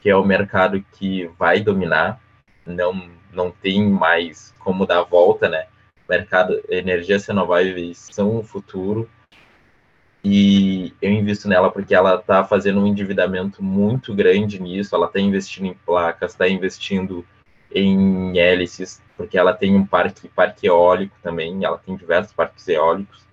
que 0.00 0.10
é 0.10 0.16
o 0.16 0.24
mercado 0.24 0.84
que 0.92 1.30
vai 1.38 1.60
dominar, 1.60 2.20
não 2.66 3.08
não 3.32 3.50
tem 3.50 3.88
mais 3.88 4.54
como 4.58 4.86
dar 4.86 5.02
volta, 5.02 5.48
né? 5.48 5.66
Mercado, 6.08 6.60
energias 6.68 7.26
renováveis 7.26 8.08
são 8.10 8.36
o 8.36 8.42
futuro 8.42 9.08
e 10.22 10.92
eu 11.00 11.10
invisto 11.10 11.48
nela 11.48 11.70
porque 11.70 11.94
ela 11.94 12.16
está 12.16 12.44
fazendo 12.44 12.80
um 12.80 12.86
endividamento 12.86 13.62
muito 13.62 14.14
grande 14.14 14.60
nisso, 14.60 14.94
ela 14.94 15.06
está 15.06 15.18
investindo 15.18 15.66
em 15.66 15.74
placas, 15.74 16.32
está 16.32 16.48
investindo 16.48 17.24
em 17.72 18.36
hélices, 18.38 19.00
porque 19.16 19.38
ela 19.38 19.54
tem 19.54 19.74
um 19.74 19.86
parque, 19.86 20.28
parque 20.28 20.66
eólico 20.66 21.16
também, 21.22 21.64
ela 21.64 21.78
tem 21.78 21.96
diversos 21.96 22.32
parques 22.32 22.66
eólicos, 22.68 23.24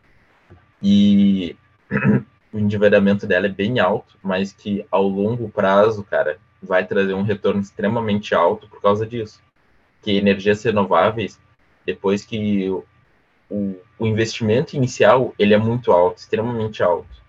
e 0.81 1.55
o 2.53 2.59
endividamento 2.59 3.27
dela 3.27 3.47
é 3.47 3.49
bem 3.49 3.79
alto, 3.79 4.17
mas 4.23 4.53
que 4.53 4.85
ao 4.89 5.07
longo 5.07 5.49
prazo, 5.49 6.03
cara, 6.03 6.37
vai 6.61 6.85
trazer 6.85 7.13
um 7.13 7.23
retorno 7.23 7.59
extremamente 7.59 8.33
alto 8.33 8.67
por 8.69 8.81
causa 8.81 9.05
disso. 9.05 9.41
Que 10.01 10.17
energias 10.17 10.63
renováveis, 10.63 11.39
depois 11.85 12.25
que 12.25 12.69
o, 13.49 13.75
o 13.97 14.05
investimento 14.05 14.75
inicial, 14.75 15.33
ele 15.37 15.53
é 15.53 15.57
muito 15.57 15.91
alto, 15.91 16.17
extremamente 16.17 16.83
alto, 16.83 17.23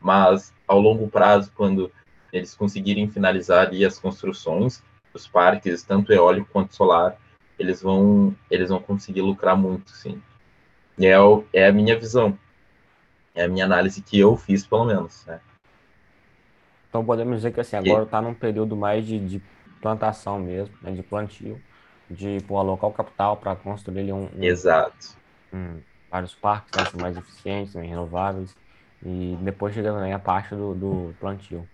mas 0.00 0.52
ao 0.66 0.80
longo 0.80 1.08
prazo, 1.08 1.52
quando 1.54 1.90
eles 2.32 2.54
conseguirem 2.54 3.08
finalizar 3.08 3.66
ali 3.66 3.84
as 3.84 3.98
construções, 3.98 4.82
os 5.14 5.26
parques, 5.26 5.82
tanto 5.82 6.12
eólico 6.12 6.48
quanto 6.52 6.74
solar, 6.74 7.16
eles 7.58 7.82
vão, 7.82 8.34
eles 8.50 8.68
vão 8.68 8.80
conseguir 8.80 9.22
lucrar 9.22 9.56
muito, 9.56 9.90
sim. 9.90 10.20
E 10.98 11.06
é, 11.06 11.18
o, 11.18 11.44
é 11.52 11.66
a 11.66 11.72
minha 11.72 11.98
visão. 11.98 12.38
É 13.34 13.44
a 13.44 13.48
minha 13.48 13.64
análise 13.64 14.02
que 14.02 14.18
eu 14.18 14.36
fiz, 14.36 14.66
pelo 14.66 14.84
menos, 14.84 15.24
né? 15.26 15.40
Então 16.88 17.04
podemos 17.04 17.36
dizer 17.36 17.52
que 17.52 17.60
assim, 17.60 17.76
agora 17.76 18.04
está 18.04 18.20
num 18.20 18.34
período 18.34 18.74
mais 18.74 19.06
de, 19.06 19.18
de 19.18 19.42
plantação 19.80 20.40
mesmo, 20.40 20.74
né, 20.82 20.90
de 20.90 21.02
plantio, 21.02 21.60
de 22.10 22.38
pô, 22.46 22.58
alocar 22.58 22.90
o 22.90 22.92
capital 22.92 23.36
para 23.36 23.54
construir 23.56 24.12
um, 24.12 24.28
um, 24.36 24.42
Exato. 24.42 25.16
Um, 25.52 25.78
vários 26.10 26.34
parques 26.34 26.92
né, 26.94 27.00
mais 27.00 27.16
eficientes, 27.16 27.74
mais 27.74 27.88
renováveis, 27.88 28.54
e 29.04 29.36
depois 29.40 29.74
chega 29.74 29.92
também 29.92 30.12
a 30.12 30.18
parte 30.18 30.54
do, 30.54 30.74
do 30.74 31.14
plantio. 31.20 31.66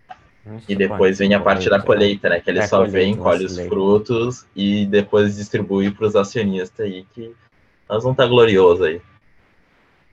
E 0.68 0.76
depois 0.76 1.18
vem 1.18 1.32
a 1.32 1.41
parte 1.41 1.70
da 1.70 1.80
colheita, 1.80 2.28
né? 2.28 2.39
Que 2.39 2.51
ele 2.51 2.59
é, 2.59 2.66
só 2.66 2.85
colheita, 2.85 2.99
vem, 2.99 3.16
colhe 3.16 3.47
os 3.47 3.59
frutos 3.61 4.47
e 4.55 4.85
depois 4.85 5.37
distribui 5.37 5.91
para 5.91 6.07
os 6.07 6.14
acionistas 6.14 6.85
aí, 6.85 7.07
que 7.14 7.35
nós 7.89 8.03
vamos 8.03 8.14
estar 8.14 8.24
tá 8.24 8.28
glorioso 8.28 8.85
aí. 8.85 9.01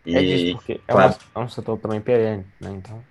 E, 0.06 0.16
é 0.16 0.22
disso, 0.22 0.56
porque 0.56 0.80
claro, 0.88 1.14
é, 1.14 1.40
um, 1.40 1.42
é 1.42 1.46
um 1.46 1.50
setor 1.50 1.78
também 1.78 2.00
perene, 2.00 2.46
né? 2.60 2.72
Então. 2.72 3.04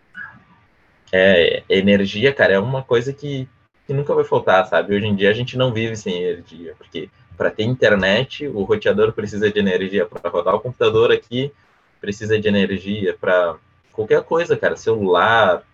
É, 1.13 1.63
energia, 1.69 2.33
cara, 2.33 2.55
é 2.55 2.59
uma 2.59 2.83
coisa 2.83 3.13
que, 3.13 3.47
que 3.91 3.95
nunca 3.95 4.15
vai 4.15 4.23
faltar, 4.23 4.65
sabe? 4.67 4.95
Hoje 4.95 5.05
em 5.05 5.17
dia 5.17 5.31
a 5.31 5.33
gente 5.33 5.59
não 5.59 5.73
vive 5.73 5.97
sem 5.97 6.23
energia, 6.23 6.77
porque 6.79 7.11
para 7.37 7.51
ter 7.51 7.65
internet, 7.65 8.47
o 8.47 8.63
roteador 8.63 9.13
precisa 9.13 9.51
de 9.51 9.59
energia, 9.59 10.07
para 10.07 10.31
rodar 10.31 10.55
o 10.55 10.61
computador 10.61 11.11
aqui, 11.11 11.53
precisa 12.01 12.39
de 12.39 12.47
energia, 12.47 13.17
para 13.21 13.57
qualquer 13.91 14.23
coisa, 14.23 14.57
cara, 14.57 14.77
celular, 14.77 15.65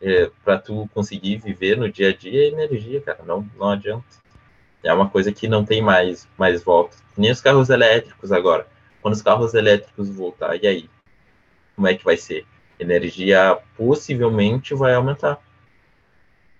é, 0.00 0.30
para 0.44 0.58
tu 0.58 0.88
conseguir 0.94 1.38
viver 1.38 1.76
no 1.76 1.90
dia 1.90 2.10
a 2.10 2.16
dia 2.16 2.44
é 2.44 2.48
energia, 2.50 3.00
cara, 3.00 3.24
não, 3.26 3.44
não 3.58 3.70
adianta. 3.70 4.06
É 4.84 4.92
uma 4.92 5.08
coisa 5.10 5.32
que 5.32 5.48
não 5.48 5.64
tem 5.64 5.82
mais, 5.82 6.28
mais 6.38 6.62
volta. 6.62 6.96
Nem 7.16 7.32
os 7.32 7.40
carros 7.40 7.68
elétricos 7.68 8.30
agora. 8.30 8.64
Quando 9.02 9.14
os 9.14 9.22
carros 9.22 9.54
elétricos 9.54 10.08
voltar, 10.08 10.54
e 10.62 10.68
aí? 10.68 10.90
Como 11.74 11.88
é 11.88 11.94
que 11.94 12.04
vai 12.04 12.16
ser? 12.16 12.46
Energia 12.78 13.58
possivelmente 13.76 14.72
vai 14.72 14.94
aumentar. 14.94 15.40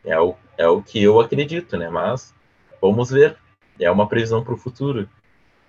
É 0.05 0.18
o, 0.18 0.35
é 0.57 0.66
o 0.68 0.82
que 0.82 1.02
eu 1.02 1.20
acredito, 1.20 1.76
né? 1.76 1.88
Mas 1.88 2.34
vamos 2.80 3.11
ver. 3.11 3.36
É 3.78 3.90
uma 3.90 4.09
previsão 4.09 4.42
para 4.44 4.55
o 4.55 4.57
futuro. 4.57 5.09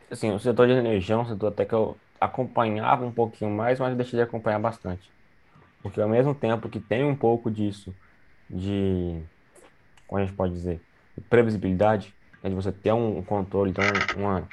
Assim, 0.10 0.32
o 0.32 0.40
setor 0.40 0.68
de 0.68 0.74
energia 0.74 1.16
é 1.16 1.18
um 1.18 1.26
setor 1.26 1.48
até 1.48 1.66
que 1.66 1.74
eu 1.74 1.98
acompanhava 2.20 3.06
um 3.06 3.12
pouquinho 3.12 3.50
mais, 3.52 3.80
mas 3.80 3.96
deixei 3.96 4.18
de 4.18 4.24
acompanhar 4.24 4.60
bastante. 4.60 5.12
Porque 5.82 6.00
ao 6.00 6.10
mesmo 6.10 6.34
tempo 6.34 6.70
que 6.70 6.80
tem 6.80 7.04
um 7.04 7.16
pouco 7.16 7.50
disso 7.50 7.94
de, 8.50 9.22
como 10.08 10.22
a 10.22 10.26
gente 10.26 10.36
pode 10.36 10.54
dizer, 10.54 10.80
de 11.18 11.24
previsibilidade, 11.24 12.14
né, 12.44 12.50
de 12.50 12.56
você 12.56 12.72
ter 12.72 12.94
um 12.94 13.22
controle, 13.24 13.72
então 13.72 13.84
uma, 14.16 14.48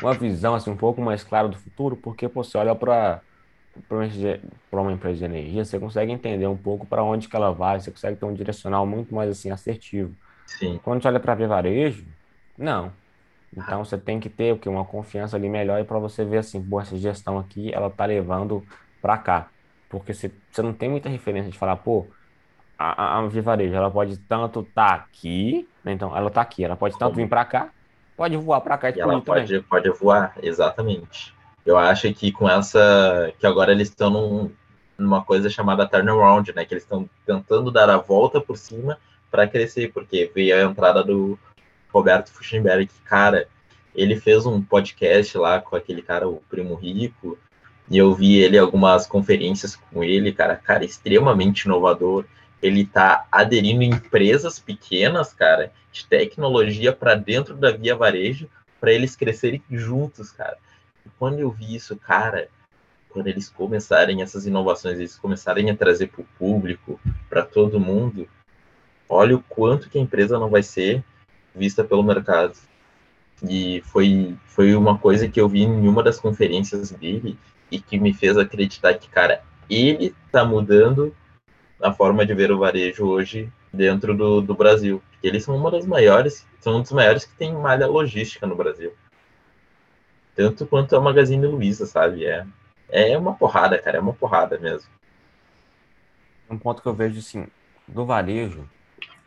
uma 0.00 0.14
visão 0.14 0.54
assim 0.54 0.70
um 0.70 0.76
pouco 0.76 1.00
mais 1.00 1.22
clara 1.22 1.48
do 1.48 1.56
futuro, 1.56 1.96
porque 1.96 2.28
pô, 2.28 2.42
você 2.42 2.56
olha 2.56 2.74
para 2.74 3.20
para 3.88 4.80
uma 4.80 4.92
empresa 4.92 5.18
de 5.18 5.24
energia, 5.24 5.64
você 5.64 5.78
consegue 5.78 6.12
entender 6.12 6.46
um 6.46 6.56
pouco 6.56 6.86
para 6.86 7.02
onde 7.02 7.28
que 7.28 7.36
ela 7.36 7.52
vai, 7.52 7.80
você 7.80 7.90
consegue 7.90 8.16
ter 8.16 8.24
um 8.24 8.34
direcional 8.34 8.86
muito 8.86 9.14
mais 9.14 9.30
assim 9.30 9.50
assertivo. 9.50 10.14
Sim. 10.46 10.78
Quando 10.82 11.02
você 11.02 11.08
olha 11.08 11.20
para 11.20 11.34
ver 11.34 11.48
varejo, 11.48 12.04
não. 12.56 12.92
Então 13.56 13.84
você 13.84 13.96
tem 13.96 14.18
que 14.18 14.28
ter 14.28 14.52
o 14.52 14.58
que 14.58 14.68
uma 14.68 14.84
confiança 14.84 15.36
ali 15.36 15.48
melhor 15.48 15.80
e 15.80 15.84
para 15.84 15.98
você 15.98 16.24
ver 16.24 16.38
assim, 16.38 16.60
boa 16.60 16.82
essa 16.82 16.96
gestão 16.96 17.38
aqui, 17.38 17.72
ela 17.72 17.88
tá 17.88 18.04
levando 18.04 18.64
para 19.00 19.16
cá. 19.16 19.48
Porque 19.88 20.12
você, 20.12 20.30
você 20.50 20.62
não 20.62 20.72
tem 20.72 20.88
muita 20.88 21.08
referência 21.08 21.50
de 21.50 21.58
falar, 21.58 21.76
pô, 21.76 22.06
a, 22.78 23.02
a, 23.02 23.18
a 23.18 23.26
Vivarejo, 23.28 23.74
ela 23.74 23.90
pode 23.90 24.16
tanto 24.18 24.60
estar 24.60 24.88
tá 24.88 24.94
aqui, 24.94 25.68
né? 25.84 25.92
então 25.92 26.16
ela 26.16 26.28
está 26.28 26.40
aqui, 26.40 26.64
ela 26.64 26.74
pode 26.76 26.98
tanto 26.98 27.14
vir 27.14 27.28
para 27.28 27.44
cá, 27.44 27.70
pode 28.16 28.36
voar 28.36 28.60
para 28.60 28.76
cá 28.76 28.90
e, 28.90 28.94
e 28.96 29.00
ela 29.00 29.20
pode, 29.20 29.60
pode 29.62 29.90
voar, 29.90 30.34
exatamente. 30.42 31.32
Eu 31.64 31.78
acho 31.78 32.12
que 32.12 32.30
com 32.30 32.48
essa, 32.48 33.32
que 33.38 33.46
agora 33.46 33.72
eles 33.72 33.88
estão 33.88 34.10
num, 34.10 34.50
numa 34.98 35.24
coisa 35.24 35.48
chamada 35.48 35.86
turnaround, 35.86 36.52
né, 36.54 36.64
que 36.64 36.74
eles 36.74 36.84
estão 36.84 37.08
tentando 37.26 37.70
dar 37.70 37.88
a 37.88 37.96
volta 37.96 38.40
por 38.40 38.56
cima 38.56 38.98
para 39.30 39.48
crescer, 39.48 39.92
porque 39.92 40.30
veio 40.34 40.56
a 40.56 40.70
entrada 40.70 41.02
do 41.02 41.38
Roberto 41.92 42.30
Fuchsenberg, 42.30 42.88
cara, 43.04 43.48
ele 43.94 44.18
fez 44.18 44.44
um 44.44 44.60
podcast 44.60 45.36
lá 45.38 45.60
com 45.60 45.76
aquele 45.76 46.02
cara, 46.02 46.28
o 46.28 46.42
Primo 46.48 46.74
Rico, 46.74 47.38
e 47.90 47.98
eu 47.98 48.14
vi 48.14 48.36
ele 48.36 48.58
algumas 48.58 49.06
conferências 49.06 49.76
com 49.76 50.02
ele, 50.02 50.32
cara, 50.32 50.56
cara, 50.56 50.84
extremamente 50.84 51.62
inovador. 51.62 52.24
Ele 52.62 52.84
tá 52.86 53.26
aderindo 53.30 53.82
empresas 53.82 54.58
pequenas, 54.58 55.34
cara, 55.34 55.70
de 55.92 56.06
tecnologia 56.06 56.92
para 56.92 57.14
dentro 57.14 57.54
da 57.54 57.70
Via 57.70 57.94
Varejo, 57.94 58.48
para 58.80 58.92
eles 58.92 59.14
crescerem 59.14 59.62
juntos, 59.70 60.30
cara. 60.30 60.56
Quando 61.18 61.38
eu 61.38 61.50
vi 61.50 61.74
isso, 61.74 61.96
cara, 61.96 62.48
quando 63.08 63.28
eles 63.28 63.48
começarem 63.48 64.22
essas 64.22 64.46
inovações, 64.46 64.98
eles 64.98 65.16
começarem 65.16 65.70
a 65.70 65.76
trazer 65.76 66.08
para 66.08 66.22
o 66.22 66.28
público, 66.38 67.00
para 67.28 67.42
todo 67.42 67.80
mundo, 67.80 68.28
olha 69.08 69.36
o 69.36 69.42
quanto 69.42 69.88
que 69.88 69.98
a 69.98 70.00
empresa 70.02 70.38
não 70.38 70.50
vai 70.50 70.62
ser 70.62 71.02
vista 71.54 71.84
pelo 71.84 72.02
mercado. 72.02 72.56
E 73.48 73.82
foi, 73.86 74.36
foi 74.46 74.74
uma 74.74 74.98
coisa 74.98 75.28
que 75.28 75.40
eu 75.40 75.48
vi 75.48 75.62
em 75.62 75.88
uma 75.88 76.02
das 76.02 76.18
conferências 76.18 76.90
dele, 76.90 77.38
e 77.70 77.80
que 77.80 77.98
me 77.98 78.12
fez 78.12 78.36
acreditar 78.36 78.94
que, 78.94 79.08
cara, 79.08 79.42
ele 79.68 80.14
tá 80.30 80.44
mudando 80.44 81.14
a 81.80 81.92
forma 81.92 82.24
de 82.24 82.34
ver 82.34 82.52
o 82.52 82.58
varejo 82.58 83.04
hoje 83.06 83.52
dentro 83.72 84.16
do, 84.16 84.40
do 84.40 84.54
Brasil. 84.54 85.02
Porque 85.10 85.26
eles 85.26 85.44
são 85.44 85.56
uma 85.56 85.70
das 85.70 85.86
maiores, 85.86 86.46
são 86.60 86.76
um 86.76 86.82
dos 86.82 86.92
maiores 86.92 87.24
que 87.24 87.34
tem 87.34 87.52
malha 87.52 87.86
logística 87.86 88.46
no 88.46 88.54
Brasil. 88.54 88.92
Tanto 90.34 90.66
quanto 90.66 90.96
a 90.96 91.00
Magazine 91.00 91.46
Luiza, 91.46 91.86
sabe? 91.86 92.26
É, 92.26 92.46
é 92.90 93.16
uma 93.18 93.34
porrada, 93.34 93.78
cara, 93.78 93.98
é 93.98 94.00
uma 94.00 94.14
porrada 94.14 94.58
mesmo. 94.58 94.90
Um 96.48 96.58
ponto 96.58 96.82
que 96.82 96.88
eu 96.88 96.94
vejo, 96.94 97.18
assim, 97.18 97.46
do 97.88 98.04
varejo 98.06 98.68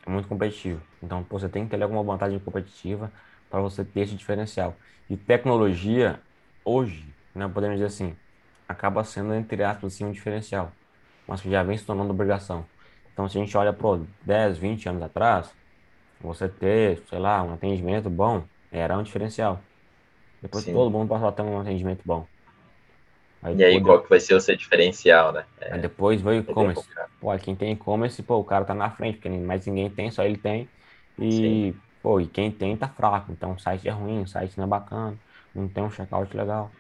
é 0.06 0.10
muito 0.10 0.28
competitivo. 0.28 0.82
Então, 1.02 1.24
pô, 1.24 1.40
você 1.40 1.50
tem 1.50 1.66
que 1.66 1.72
ter 1.76 1.82
alguma 1.84 2.04
vantagem 2.04 2.40
competitiva 2.40 3.14
para 3.50 3.62
você 3.62 3.86
ter 3.86 4.02
esse 4.02 4.16
diferencial. 4.16 4.80
E 5.10 5.18
tecnologia, 5.18 6.24
hoje, 6.64 7.16
né, 7.36 7.48
podemos 7.48 7.78
dizer 7.78 7.88
assim, 7.88 8.20
acaba 8.68 9.04
sendo, 9.04 9.34
entre 9.34 9.64
aspas, 9.64 9.94
assim, 9.94 10.06
um 10.06 10.12
diferencial, 10.12 10.78
mas 11.28 11.42
que 11.42 11.50
já 11.50 11.64
vem 11.64 11.78
se 11.78 11.86
tornando 11.86 12.12
obrigação. 12.12 12.70
Então, 13.14 13.28
se 13.30 13.38
a 13.38 13.42
gente 13.42 13.58
olha 13.58 13.74
por 13.74 14.08
10, 14.22 14.58
20 14.58 14.88
anos 14.90 15.02
atrás, 15.04 15.56
você 16.20 16.50
ter, 16.50 17.06
sei 17.08 17.20
lá, 17.20 17.44
um 17.44 17.54
atendimento 17.54 18.10
bom 18.10 18.50
era 18.72 18.98
um 18.98 19.04
diferencial. 19.04 19.67
Depois 20.42 20.64
Sim. 20.64 20.74
todo 20.74 20.92
mundo 20.92 21.10
passou 21.10 21.28
a 21.28 21.32
ter 21.32 21.42
um 21.42 21.60
atendimento 21.60 22.02
bom. 22.06 22.26
Aí, 23.42 23.56
e 23.56 23.64
aí, 23.64 23.82
qual 23.82 24.02
que 24.02 24.10
vai 24.10 24.20
ser 24.20 24.34
o 24.34 24.42
seu 24.42 24.56
diferencial, 24.56 25.32
né? 25.32 25.46
É, 25.62 25.74
aí 25.74 25.80
depois 25.80 26.22
veio 26.22 26.42
o 26.42 26.52
e-commerce. 26.52 26.88
Pô, 27.20 27.38
quem 27.38 27.56
tem 27.56 27.72
e-commerce, 27.74 28.22
pô, 28.24 28.38
o 28.38 28.44
cara 28.44 28.66
tá 28.66 28.74
na 28.74 28.90
frente, 28.90 29.18
porque 29.18 29.30
mais 29.30 29.66
ninguém 29.66 29.90
tem, 29.90 30.10
só 30.10 30.24
ele 30.24 30.38
tem. 30.38 30.68
E, 31.20 31.32
Sim. 31.32 31.76
pô, 32.02 32.20
e 32.20 32.28
quem 32.28 32.52
tem 32.52 32.76
tá 32.76 32.88
fraco. 32.88 33.32
Então 33.32 33.54
o 33.54 33.60
site 33.60 33.88
é 33.88 33.92
ruim, 33.92 34.22
o 34.22 34.28
site 34.28 34.58
não 34.58 34.66
é 34.66 34.68
bacana, 34.68 35.16
não 35.54 35.68
tem 35.68 35.84
um 35.84 35.90
checkout 35.90 36.36
legal. 36.36 36.72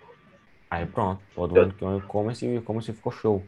Aí 0.69 0.85
pronto, 0.85 1.21
todo 1.33 1.55
mundo 1.55 1.73
que 1.75 1.83
é 1.83 1.87
um 1.87 1.97
e-commerce 1.97 2.45
e 2.45 2.49
o 2.49 2.59
e-commerce 2.59 2.91
ficou 2.91 3.11
show. 3.11 3.43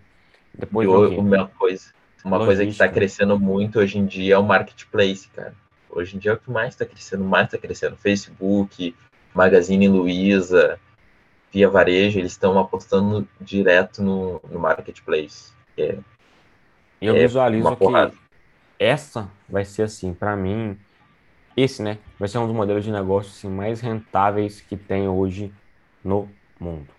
Depois 0.53 0.87
uma 0.87 1.47
coisa, 1.47 1.93
uma 2.23 2.37
Logística. 2.37 2.45
coisa 2.45 2.63
que 2.63 2.71
está 2.71 2.87
crescendo 2.87 3.39
muito 3.39 3.79
hoje 3.79 3.97
em 3.97 4.05
dia 4.05 4.35
é 4.35 4.37
o 4.37 4.43
marketplace, 4.43 5.27
cara. 5.29 5.53
Hoje 5.89 6.15
em 6.15 6.19
dia 6.19 6.31
é 6.31 6.33
o 6.35 6.37
que 6.37 6.51
mais 6.51 6.73
está 6.73 6.85
crescendo, 6.85 7.23
mais 7.23 7.47
está 7.47 7.57
crescendo. 7.57 7.97
Facebook, 7.97 8.95
Magazine 9.39 9.87
Luiza, 9.87 10.77
Via 11.49 11.69
Varejo, 11.69 12.19
eles 12.19 12.33
estão 12.33 12.59
apostando 12.59 13.25
direto 13.39 14.03
no, 14.03 14.41
no 14.51 14.59
marketplace. 14.59 15.53
É, 15.77 15.97
eu 17.01 17.15
é 17.15 17.19
visualizo 17.19 17.73
que 17.77 17.85
essa 18.77 19.29
vai 19.47 19.63
ser 19.63 19.83
assim, 19.83 20.13
para 20.13 20.35
mim, 20.35 20.77
esse, 21.55 21.81
né, 21.81 21.99
vai 22.19 22.27
ser 22.27 22.37
um 22.37 22.47
dos 22.47 22.55
modelos 22.55 22.83
de 22.83 22.91
negócio 22.91 23.31
assim, 23.31 23.47
mais 23.47 23.79
rentáveis 23.79 24.59
que 24.59 24.75
tem 24.75 25.07
hoje 25.07 25.53
no 26.03 26.27
mundo. 26.59 26.89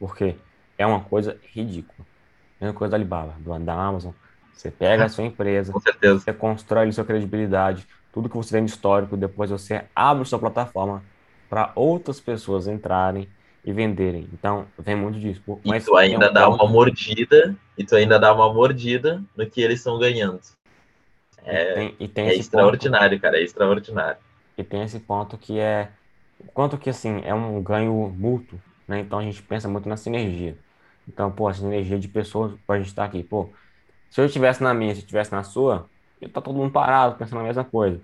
Porque 0.00 0.34
é 0.76 0.84
uma 0.84 1.00
coisa 1.00 1.38
ridícula. 1.52 2.04
É 2.60 2.66
uma 2.66 2.74
coisa 2.74 2.90
da 2.90 2.96
Alibaba, 2.96 3.36
do, 3.38 3.56
da 3.60 3.74
Amazon. 3.74 4.12
Você 4.52 4.68
pega 4.68 5.04
a 5.04 5.08
sua 5.08 5.22
empresa, 5.24 5.72
você 5.72 6.32
constrói 6.32 6.88
a 6.88 6.92
sua 6.92 7.04
credibilidade, 7.04 7.86
tudo 8.12 8.28
que 8.28 8.36
você 8.36 8.56
tem 8.56 8.64
de 8.64 8.72
histórico, 8.72 9.16
depois 9.16 9.48
você 9.48 9.84
abre 9.94 10.24
sua 10.24 10.40
plataforma 10.40 11.04
para 11.48 11.72
outras 11.74 12.20
pessoas 12.20 12.66
entrarem 12.66 13.28
e 13.64 13.72
venderem. 13.72 14.28
Então, 14.32 14.66
vem 14.78 14.96
muito 14.96 15.18
disso. 15.18 15.42
Mas 15.64 15.82
e 15.82 15.86
tu 15.86 15.96
ainda 15.96 16.30
um 16.30 16.32
dá 16.32 16.46
ponto... 16.46 16.62
uma 16.62 16.72
mordida, 16.72 17.56
e 17.76 17.84
tu 17.84 17.96
ainda 17.96 18.18
dá 18.18 18.32
uma 18.32 18.52
mordida 18.52 19.22
no 19.36 19.48
que 19.48 19.60
eles 19.60 19.80
estão 19.80 19.98
ganhando. 19.98 20.40
É, 21.44 21.74
tem, 21.74 21.96
e 21.98 22.08
tem 22.08 22.28
é 22.28 22.34
extraordinário, 22.34 23.18
ponto, 23.18 23.22
cara, 23.22 23.38
é 23.38 23.42
extraordinário. 23.42 24.18
E 24.56 24.64
tem 24.64 24.82
esse 24.82 24.98
ponto 25.00 25.38
que 25.38 25.58
é 25.58 25.90
quanto 26.52 26.76
que 26.78 26.90
assim 26.90 27.22
é 27.24 27.34
um 27.34 27.62
ganho 27.62 27.92
mútuo, 28.16 28.60
né? 28.86 29.00
Então 29.00 29.18
a 29.18 29.22
gente 29.22 29.42
pensa 29.42 29.68
muito 29.68 29.88
na 29.88 29.96
sinergia. 29.96 30.56
Então, 31.06 31.30
pô, 31.30 31.48
a 31.48 31.54
sinergia 31.54 31.98
de 31.98 32.08
pessoas 32.08 32.52
para 32.66 32.76
a 32.76 32.78
gente 32.78 32.88
estar 32.88 33.04
aqui, 33.04 33.22
pô, 33.22 33.48
se 34.10 34.20
eu 34.20 34.26
estivesse 34.26 34.62
na 34.62 34.74
minha, 34.74 34.94
se 34.94 35.00
eu 35.00 35.04
estivesse 35.04 35.32
na 35.32 35.42
sua, 35.42 35.88
eu 36.20 36.28
tá 36.28 36.40
todo 36.40 36.56
mundo 36.56 36.72
parado 36.72 37.16
pensando 37.16 37.38
na 37.38 37.44
mesma 37.44 37.64
coisa. 37.64 38.00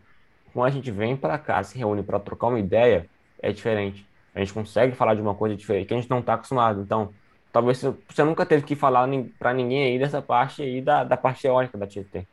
Quando 0.52 0.66
a 0.66 0.70
gente 0.70 0.90
vem 0.90 1.16
para 1.16 1.36
cá, 1.36 1.62
se 1.62 1.76
reúne 1.76 2.02
para 2.02 2.20
trocar 2.20 2.46
uma 2.46 2.58
ideia, 2.58 3.08
é 3.44 3.52
diferente. 3.52 4.06
A 4.34 4.40
gente 4.40 4.52
consegue 4.52 4.96
falar 4.96 5.14
de 5.14 5.20
uma 5.20 5.34
coisa 5.34 5.54
diferente 5.54 5.86
que 5.86 5.94
a 5.94 5.96
gente 5.96 6.10
não 6.10 6.20
está 6.20 6.34
acostumado. 6.34 6.80
Então, 6.80 7.10
talvez 7.52 7.80
você 8.08 8.24
nunca 8.24 8.46
teve 8.46 8.64
que 8.64 8.74
falar 8.74 9.06
para 9.38 9.52
ninguém 9.52 9.84
aí 9.84 9.98
dessa 9.98 10.22
parte 10.22 10.62
aí 10.62 10.80
da, 10.80 11.04
da 11.04 11.16
parte 11.16 11.42
teórica 11.42 11.76
da 11.76 11.86
Tietê. 11.86 12.26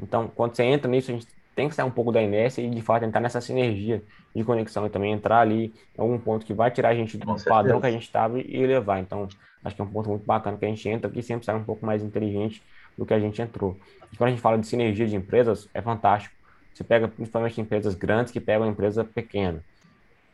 Então, 0.00 0.28
quando 0.34 0.56
você 0.56 0.64
entra 0.64 0.90
nisso, 0.90 1.10
a 1.10 1.14
gente 1.14 1.26
tem 1.54 1.68
que 1.68 1.74
sair 1.74 1.84
um 1.84 1.90
pouco 1.90 2.10
da 2.10 2.22
inércia 2.22 2.62
e, 2.62 2.70
de 2.70 2.80
fato, 2.80 3.04
entrar 3.04 3.20
nessa 3.20 3.40
sinergia 3.40 4.02
de 4.34 4.42
conexão 4.42 4.86
e 4.86 4.90
também 4.90 5.12
entrar 5.12 5.40
ali 5.40 5.74
em 5.96 6.00
algum 6.00 6.18
ponto 6.18 6.46
que 6.46 6.54
vai 6.54 6.70
tirar 6.70 6.90
a 6.90 6.94
gente 6.94 7.18
do 7.18 7.44
padrão 7.44 7.80
que 7.80 7.86
a 7.86 7.90
gente 7.90 8.04
estava 8.04 8.40
e 8.40 8.66
levar. 8.66 9.00
Então, 9.00 9.28
acho 9.62 9.76
que 9.76 9.82
é 9.82 9.84
um 9.84 9.90
ponto 9.90 10.08
muito 10.08 10.24
bacana 10.24 10.56
que 10.56 10.64
a 10.64 10.68
gente 10.68 10.88
entra 10.88 11.10
aqui 11.10 11.22
sempre 11.22 11.44
sai 11.44 11.56
um 11.56 11.64
pouco 11.64 11.84
mais 11.84 12.02
inteligente 12.02 12.62
do 12.96 13.04
que 13.04 13.12
a 13.12 13.20
gente 13.20 13.42
entrou. 13.42 13.76
E 14.12 14.16
quando 14.16 14.28
a 14.28 14.30
gente 14.30 14.40
fala 14.40 14.56
de 14.56 14.66
sinergia 14.66 15.06
de 15.06 15.14
empresas, 15.14 15.68
é 15.74 15.82
fantástico. 15.82 16.34
Você 16.72 16.84
pega 16.84 17.06
principalmente 17.06 17.60
empresas 17.60 17.94
grandes 17.94 18.32
que 18.32 18.40
pegam 18.40 18.66
empresa 18.66 19.04
pequena. 19.04 19.62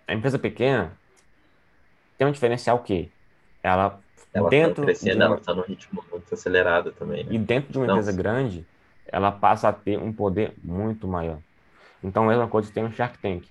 A 0.07 0.15
empresa 0.15 0.39
pequena 0.39 0.93
tem 2.17 2.27
um 2.27 2.33
diferencial 2.33 2.79
que 2.81 3.11
ela, 3.63 4.01
ela 4.33 4.45
tá 4.45 4.51
dentro 4.51 4.75
tá 4.77 4.83
crescendo, 4.83 5.13
de 5.13 5.17
uma... 5.17 5.25
ela 5.25 5.37
está 5.37 5.55
num 5.55 5.63
ritmo 5.63 6.05
muito 6.11 6.35
acelerado 6.35 6.93
também. 6.93 7.25
Né? 7.25 7.35
E 7.35 7.39
dentro 7.39 7.73
de 7.73 7.79
uma 7.79 7.87
Não. 7.87 7.95
empresa 7.95 8.13
grande, 8.13 8.67
ela 9.07 9.33
passa 9.33 9.69
a 9.69 9.73
ter 9.73 9.99
um 9.99 10.13
poder 10.13 10.53
muito 10.63 11.09
maior. 11.09 11.39
Então, 12.03 12.25
a 12.25 12.29
mesma 12.29 12.47
coisa 12.47 12.71
tem 12.71 12.85
um 12.85 12.93
Shark 12.93 13.19
Tank. 13.19 13.47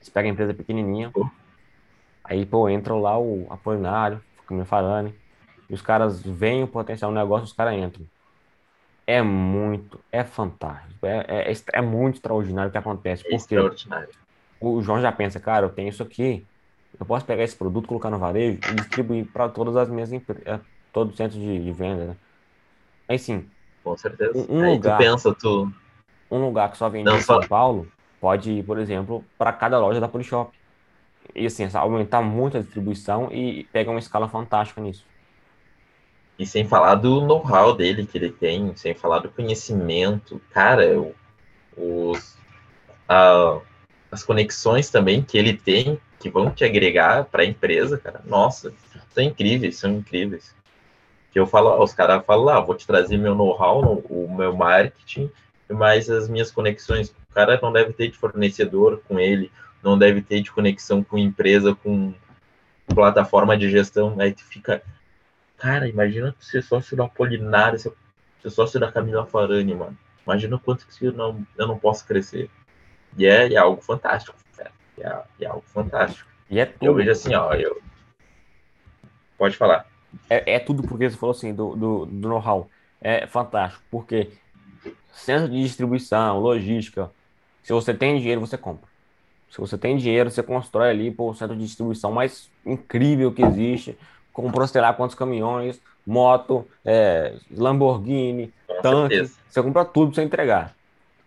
Você 0.00 0.10
pega 0.10 0.28
a 0.28 0.32
empresa 0.32 0.54
pequenininha, 0.54 1.10
oh. 1.14 1.26
aí, 2.22 2.44
pô, 2.44 2.68
entra 2.68 2.94
lá 2.94 3.18
o 3.18 3.46
Apolinário, 3.50 4.22
fica 4.40 4.54
me 4.54 4.64
falando, 4.64 5.14
e 5.68 5.74
os 5.74 5.80
caras 5.80 6.22
veem 6.22 6.62
o 6.62 6.68
potencial 6.68 7.10
do 7.10 7.14
negócio, 7.14 7.44
os 7.44 7.52
caras 7.52 7.74
entram. 7.74 8.06
É 9.06 9.20
muito, 9.20 10.00
é 10.10 10.24
fantástico, 10.24 11.06
é, 11.06 11.24
é, 11.28 11.52
é, 11.52 11.54
é 11.74 11.82
muito 11.82 12.16
extraordinário 12.16 12.68
o 12.68 12.72
que 12.72 12.78
acontece. 12.78 13.22
É 13.26 13.30
porque 13.36 13.56
o 14.60 14.82
João 14.82 15.00
já 15.00 15.12
pensa, 15.12 15.38
cara, 15.40 15.66
eu 15.66 15.70
tenho 15.70 15.88
isso 15.88 16.02
aqui, 16.02 16.44
eu 16.98 17.04
posso 17.04 17.24
pegar 17.26 17.42
esse 17.42 17.56
produto, 17.56 17.88
colocar 17.88 18.10
no 18.10 18.18
varejo 18.18 18.58
e 18.70 18.74
distribuir 18.74 19.26
para 19.26 19.48
todas 19.48 19.76
as 19.76 19.88
minhas 19.88 20.12
empresas, 20.12 20.46
é, 20.46 20.60
todos 20.92 21.12
os 21.12 21.16
centros 21.16 21.40
de, 21.40 21.62
de 21.62 21.72
venda, 21.72 22.04
né? 22.06 22.16
Aí 23.08 23.18
sim, 23.18 23.46
com 23.82 23.96
certeza. 23.96 24.32
Um, 24.36 24.58
um 24.58 24.72
lugar, 24.72 24.96
tu 24.96 25.02
pensa, 25.02 25.34
tu. 25.34 25.72
Um 26.30 26.44
lugar 26.46 26.70
que 26.70 26.78
só 26.78 26.88
vende 26.88 27.10
em 27.10 27.20
São 27.20 27.40
Paulo 27.40 27.86
pode 28.20 28.50
ir, 28.50 28.64
por 28.64 28.78
exemplo, 28.78 29.24
para 29.36 29.52
cada 29.52 29.78
loja 29.78 30.00
da 30.00 30.08
Polishop. 30.08 30.50
E 31.34 31.46
assim, 31.46 31.68
aumentar 31.74 32.22
muito 32.22 32.56
a 32.56 32.60
distribuição 32.60 33.28
e 33.30 33.64
pega 33.64 33.90
uma 33.90 33.98
escala 33.98 34.28
fantástica 34.28 34.80
nisso. 34.80 35.04
E 36.38 36.46
sem 36.46 36.66
falar 36.66 36.96
do 36.96 37.20
know-how 37.20 37.74
dele 37.74 38.06
que 38.06 38.18
ele 38.18 38.30
tem, 38.30 38.74
sem 38.76 38.94
falar 38.94 39.20
do 39.20 39.30
conhecimento. 39.30 40.40
Cara, 40.50 40.84
os, 41.76 42.36
a, 43.08 43.58
as 44.14 44.22
conexões 44.22 44.88
também 44.90 45.22
que 45.22 45.36
ele 45.36 45.56
tem, 45.56 45.98
que 46.20 46.30
vão 46.30 46.50
te 46.50 46.64
agregar 46.64 47.24
para 47.24 47.42
a 47.42 47.46
empresa, 47.46 47.98
cara, 47.98 48.20
nossa, 48.24 48.72
são 49.12 49.22
incríveis, 49.22 49.76
são 49.76 49.92
incríveis 49.92 50.54
que 51.34 51.40
eu 51.40 51.48
falo, 51.48 51.82
os 51.82 51.92
caras 51.92 52.24
falam 52.24 52.44
lá, 52.44 52.58
ah, 52.58 52.60
vou 52.60 52.76
te 52.76 52.86
trazer 52.86 53.18
meu 53.18 53.34
know-how, 53.34 54.04
o 54.08 54.32
meu 54.32 54.54
marketing, 54.54 55.28
mais 55.68 56.08
as 56.08 56.28
minhas 56.28 56.52
conexões. 56.52 57.08
O 57.08 57.34
cara 57.34 57.58
não 57.60 57.72
deve 57.72 57.92
ter 57.92 58.08
de 58.08 58.16
fornecedor 58.16 59.02
com 59.08 59.18
ele, 59.18 59.50
não 59.82 59.98
deve 59.98 60.22
ter 60.22 60.40
de 60.40 60.52
conexão 60.52 61.02
com 61.02 61.18
empresa, 61.18 61.74
com 61.74 62.14
plataforma 62.86 63.58
de 63.58 63.68
gestão. 63.68 64.14
Aí 64.20 64.32
tu 64.32 64.44
fica, 64.44 64.80
cara, 65.56 65.88
imagina 65.88 66.32
ser 66.38 66.62
sócio 66.62 66.96
da 66.96 67.06
Apolinário, 67.06 67.80
ser 67.80 67.92
sócio 68.48 68.78
da 68.78 68.92
Camila 68.92 69.26
Farani, 69.26 69.74
mano. 69.74 69.98
Imagina 70.24 70.54
o 70.54 70.60
quanto 70.60 70.86
que 70.86 71.04
eu 71.04 71.12
não, 71.12 71.44
eu 71.58 71.66
não 71.66 71.76
posso 71.76 72.06
crescer. 72.06 72.48
E 73.16 73.26
é, 73.26 73.52
é 73.52 73.56
algo 73.56 73.80
fantástico, 73.80 74.36
cara. 74.56 74.72
É, 74.98 75.44
é, 75.44 75.46
algo 75.46 75.64
fantástico. 75.66 76.28
E 76.50 76.58
é 76.58 76.72
eu 76.80 76.94
vejo 76.94 77.10
assim, 77.10 77.34
ó, 77.34 77.52
eu... 77.54 77.80
Pode 79.36 79.56
falar 79.56 79.86
é, 80.28 80.54
é 80.54 80.58
tudo 80.58 80.82
porque 80.82 81.10
você 81.10 81.16
falou 81.16 81.34
assim, 81.34 81.54
do, 81.54 81.74
do, 81.74 82.06
do 82.06 82.28
know-how. 82.28 82.68
É 83.00 83.26
fantástico, 83.26 83.82
porque 83.90 84.30
centro 85.12 85.48
de 85.48 85.62
distribuição, 85.62 86.40
logística, 86.40 87.10
se 87.62 87.72
você 87.72 87.92
tem 87.92 88.18
dinheiro, 88.18 88.40
você 88.40 88.56
compra. 88.56 88.88
Se 89.50 89.60
você 89.60 89.76
tem 89.76 89.96
dinheiro, 89.96 90.30
você 90.30 90.42
constrói 90.42 90.90
ali 90.90 91.10
pô, 91.10 91.30
o 91.30 91.34
centro 91.34 91.54
de 91.54 91.64
distribuição 91.64 92.10
mais 92.10 92.50
incrível 92.64 93.32
que 93.32 93.42
existe, 93.42 93.96
comprou, 94.32 94.66
sei 94.66 94.80
lá, 94.80 94.92
quantos 94.92 95.14
caminhões, 95.14 95.80
moto, 96.06 96.66
é, 96.84 97.34
Lamborghini, 97.50 98.52
Com 98.66 98.82
tanque. 98.82 99.16
Certeza. 99.16 99.38
Você 99.48 99.62
compra 99.62 99.84
tudo 99.84 100.08
para 100.08 100.16
você 100.16 100.22
entregar. 100.22 100.74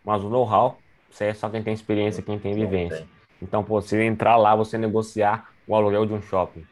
Mas 0.03 0.23
o 0.23 0.29
know-how, 0.29 0.77
você 1.09 1.25
é 1.25 1.33
só 1.33 1.49
quem 1.49 1.63
tem 1.63 1.73
experiência, 1.73 2.23
quem 2.23 2.37
tem 2.39 2.53
vivência. 2.53 3.07
Então, 3.41 3.63
pô, 3.63 3.81
você 3.81 4.03
entrar 4.03 4.35
lá, 4.37 4.55
você 4.55 4.77
negociar 4.77 5.49
o 5.67 5.75
aluguel 5.75 6.05
de 6.05 6.13
um 6.13 6.21
shopping. 6.21 6.65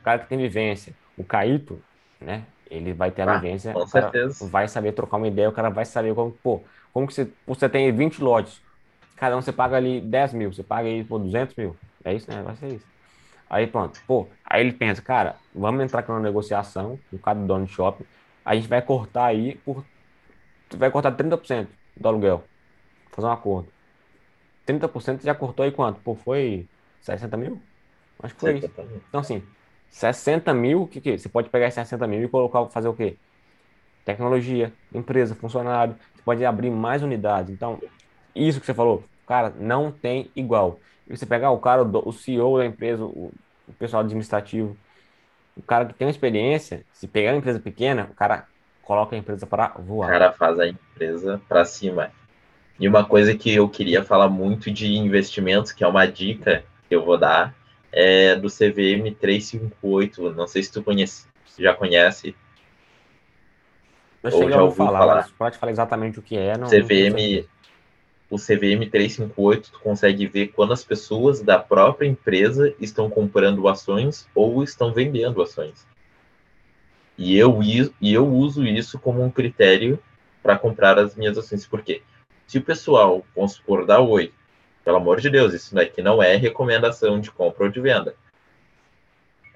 O 0.00 0.04
cara 0.04 0.18
que 0.18 0.28
tem 0.28 0.38
vivência, 0.38 0.94
o 1.16 1.24
Caíto, 1.24 1.80
né? 2.20 2.44
Ele 2.70 2.92
vai 2.92 3.10
ter 3.10 3.22
a 3.22 3.32
ah, 3.32 3.38
vivência, 3.38 3.72
com 3.72 3.86
certeza. 3.86 4.46
vai 4.48 4.66
saber 4.66 4.92
trocar 4.92 5.18
uma 5.18 5.28
ideia, 5.28 5.48
o 5.48 5.52
cara 5.52 5.68
vai 5.68 5.84
saber 5.84 6.14
como, 6.14 6.32
pô, 6.32 6.62
como 6.92 7.06
que 7.06 7.14
você, 7.14 7.28
você 7.46 7.68
tem 7.68 7.92
20 7.92 8.22
lotes, 8.22 8.60
cada 9.16 9.36
um 9.36 9.42
você 9.42 9.52
paga 9.52 9.76
ali 9.76 10.00
10 10.00 10.32
mil, 10.32 10.52
você 10.52 10.62
paga 10.62 10.88
aí 10.88 11.04
por 11.04 11.18
200 11.18 11.54
mil, 11.56 11.76
é 12.04 12.14
isso, 12.14 12.30
né? 12.30 12.42
Vai 12.42 12.56
ser 12.56 12.68
isso. 12.68 12.86
Aí 13.48 13.66
pronto, 13.66 14.00
pô, 14.06 14.26
aí 14.44 14.62
ele 14.62 14.72
pensa, 14.72 15.02
cara, 15.02 15.36
vamos 15.54 15.84
entrar 15.84 16.02
com 16.02 16.12
uma 16.12 16.20
negociação 16.20 16.98
com 17.10 17.18
cada 17.18 17.40
dono 17.40 17.66
de 17.66 17.72
shopping, 17.72 18.04
a 18.44 18.54
gente 18.54 18.66
vai 18.66 18.80
cortar 18.80 19.26
aí 19.26 19.56
por, 19.64 19.84
vai 20.76 20.90
cortar 20.90 21.12
30% 21.12 21.66
do 21.96 22.08
aluguel, 22.08 22.44
fazer 23.14 23.28
um 23.28 23.32
acordo. 23.32 23.68
30% 24.66 25.22
já 25.22 25.34
cortou 25.34 25.64
aí 25.64 25.70
quanto? 25.70 26.00
Pô, 26.00 26.14
foi 26.14 26.66
60 27.00 27.36
mil? 27.36 27.60
Acho 28.22 28.34
que 28.34 28.40
foi 28.40 28.58
isso. 28.58 28.70
Então, 29.08 29.20
assim, 29.20 29.42
60 29.90 30.52
mil, 30.54 30.86
que, 30.86 31.00
que 31.00 31.18
você 31.18 31.28
pode 31.28 31.48
pegar 31.48 31.66
esses 31.66 31.74
60 31.74 32.06
mil 32.06 32.22
e 32.22 32.28
colocar, 32.28 32.64
fazer 32.66 32.88
o 32.88 32.94
quê? 32.94 33.16
Tecnologia, 34.04 34.72
empresa, 34.92 35.34
funcionário, 35.34 35.96
você 36.14 36.22
pode 36.22 36.44
abrir 36.44 36.70
mais 36.70 37.02
unidades. 37.02 37.52
Então, 37.52 37.80
isso 38.34 38.60
que 38.60 38.66
você 38.66 38.74
falou, 38.74 39.04
cara, 39.26 39.52
não 39.58 39.92
tem 39.92 40.30
igual. 40.34 40.78
E 41.08 41.16
você 41.16 41.26
pegar 41.26 41.50
o 41.50 41.58
cara, 41.58 41.82
o 41.82 42.12
CEO 42.12 42.58
da 42.58 42.66
empresa, 42.66 43.04
o, 43.04 43.32
o 43.68 43.72
pessoal 43.78 44.02
administrativo, 44.02 44.76
o 45.56 45.62
cara 45.62 45.86
que 45.86 45.94
tem 45.94 46.06
uma 46.06 46.10
experiência, 46.10 46.84
se 46.92 47.06
pegar 47.06 47.32
uma 47.32 47.38
empresa 47.38 47.60
pequena, 47.60 48.08
o 48.10 48.14
cara 48.14 48.46
coloca 48.82 49.14
a 49.14 49.18
empresa 49.18 49.46
para 49.46 49.68
voar. 49.78 50.08
O 50.08 50.12
cara 50.12 50.32
faz 50.32 50.58
a 50.58 50.66
empresa 50.66 51.40
para 51.48 51.64
cima. 51.64 52.10
E 52.78 52.88
uma 52.88 53.04
coisa 53.04 53.34
que 53.34 53.54
eu 53.54 53.68
queria 53.68 54.02
falar 54.02 54.28
muito 54.28 54.70
de 54.70 54.94
investimentos, 54.94 55.72
que 55.72 55.84
é 55.84 55.86
uma 55.86 56.06
dica 56.06 56.64
que 56.88 56.94
eu 56.94 57.04
vou 57.04 57.16
dar, 57.16 57.54
é 57.92 58.34
do 58.34 58.48
CVM 58.48 59.14
358. 59.20 60.32
Não 60.32 60.46
sei 60.48 60.62
se 60.62 60.72
tu 60.72 60.82
conhece, 60.82 61.26
já 61.58 61.72
conhece. 61.72 62.34
Eu 64.22 64.32
ou 64.32 64.50
já 64.50 64.62
ouviu 64.62 64.86
falar, 64.86 64.98
falar. 64.98 65.28
Pode 65.38 65.58
falar 65.58 65.72
exatamente 65.72 66.18
o 66.18 66.22
que 66.22 66.36
é. 66.36 66.56
Não, 66.56 66.66
CVM, 66.66 67.46
o 68.28 68.36
CVM 68.36 68.90
358, 68.90 69.70
tu 69.70 69.80
consegue 69.80 70.26
ver 70.26 70.48
quando 70.48 70.72
as 70.72 70.82
pessoas 70.82 71.40
da 71.40 71.58
própria 71.58 72.08
empresa 72.08 72.74
estão 72.80 73.08
comprando 73.08 73.68
ações 73.68 74.28
ou 74.34 74.64
estão 74.64 74.92
vendendo 74.92 75.40
ações. 75.40 75.86
E 77.16 77.36
eu, 77.36 77.60
e 77.62 78.12
eu 78.12 78.26
uso 78.26 78.64
isso 78.64 78.98
como 78.98 79.22
um 79.22 79.30
critério 79.30 79.98
para 80.42 80.58
comprar 80.58 80.98
as 80.98 81.14
minhas 81.14 81.38
ações. 81.38 81.64
Por 81.64 81.80
quê? 81.80 82.02
Se 82.46 82.58
o 82.58 82.62
pessoal, 82.62 83.24
dá 83.86 84.00
8, 84.00 84.34
pelo 84.84 84.98
amor 84.98 85.20
de 85.20 85.30
Deus, 85.30 85.54
isso 85.54 85.74
daqui 85.74 86.02
não 86.02 86.22
é 86.22 86.36
recomendação 86.36 87.18
de 87.18 87.30
compra 87.30 87.64
ou 87.64 87.70
de 87.70 87.80
venda. 87.80 88.14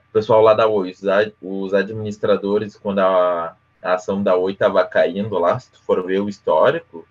O 0.09 0.13
pessoal 0.13 0.41
lá 0.41 0.55
da 0.55 0.67
Oi, 0.67 0.95
os 1.43 1.75
administradores, 1.75 2.77
quando 2.77 3.01
a, 3.01 3.55
a 3.83 3.95
ação 3.95 4.23
da 4.23 4.35
Oi 4.37 4.53
estava 4.53 4.85
caindo 4.87 5.39
lá, 5.39 5.61
se 5.61 5.71
tu 5.71 5.83
for 5.83 6.03
ver 6.05 6.21
o 6.21 6.31
histórico, 6.31 7.07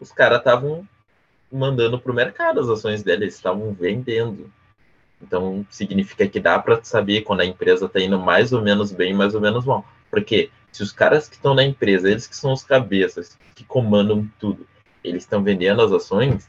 os 0.00 0.10
caras 0.10 0.38
estavam 0.38 0.88
mandando 1.52 2.00
para 2.00 2.10
o 2.10 2.14
mercado 2.14 2.60
as 2.60 2.68
ações 2.68 3.02
deles, 3.02 3.34
estavam 3.34 3.74
vendendo. 3.74 4.50
Então, 5.20 5.66
significa 5.70 6.26
que 6.26 6.40
dá 6.40 6.58
para 6.58 6.82
saber 6.82 7.22
quando 7.22 7.42
a 7.42 7.46
empresa 7.46 7.86
está 7.86 8.00
indo 8.00 8.18
mais 8.18 8.52
ou 8.52 8.62
menos 8.62 8.90
bem, 8.90 9.12
mais 9.12 9.34
ou 9.34 9.40
menos 9.40 9.64
mal. 9.64 9.84
Porque 10.10 10.50
se 10.72 10.82
os 10.82 10.92
caras 10.92 11.28
que 11.28 11.36
estão 11.36 11.54
na 11.54 11.62
empresa, 11.62 12.10
eles 12.10 12.26
que 12.26 12.36
são 12.36 12.52
os 12.52 12.64
cabeças, 12.64 13.38
que 13.54 13.64
comandam 13.64 14.28
tudo, 14.38 14.66
eles 15.04 15.22
estão 15.22 15.42
vendendo 15.42 15.82
as 15.82 15.92
ações, 15.92 16.48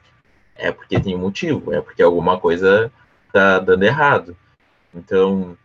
é 0.55 0.71
porque 0.71 0.99
tem 0.99 1.13
um 1.13 1.19
motivo, 1.19 1.73
é 1.73 1.81
porque 1.81 2.01
alguma 2.01 2.39
coisa 2.39 2.91
tá 3.31 3.59
dando 3.59 3.83
errado. 3.83 4.35
Então, 4.93 5.57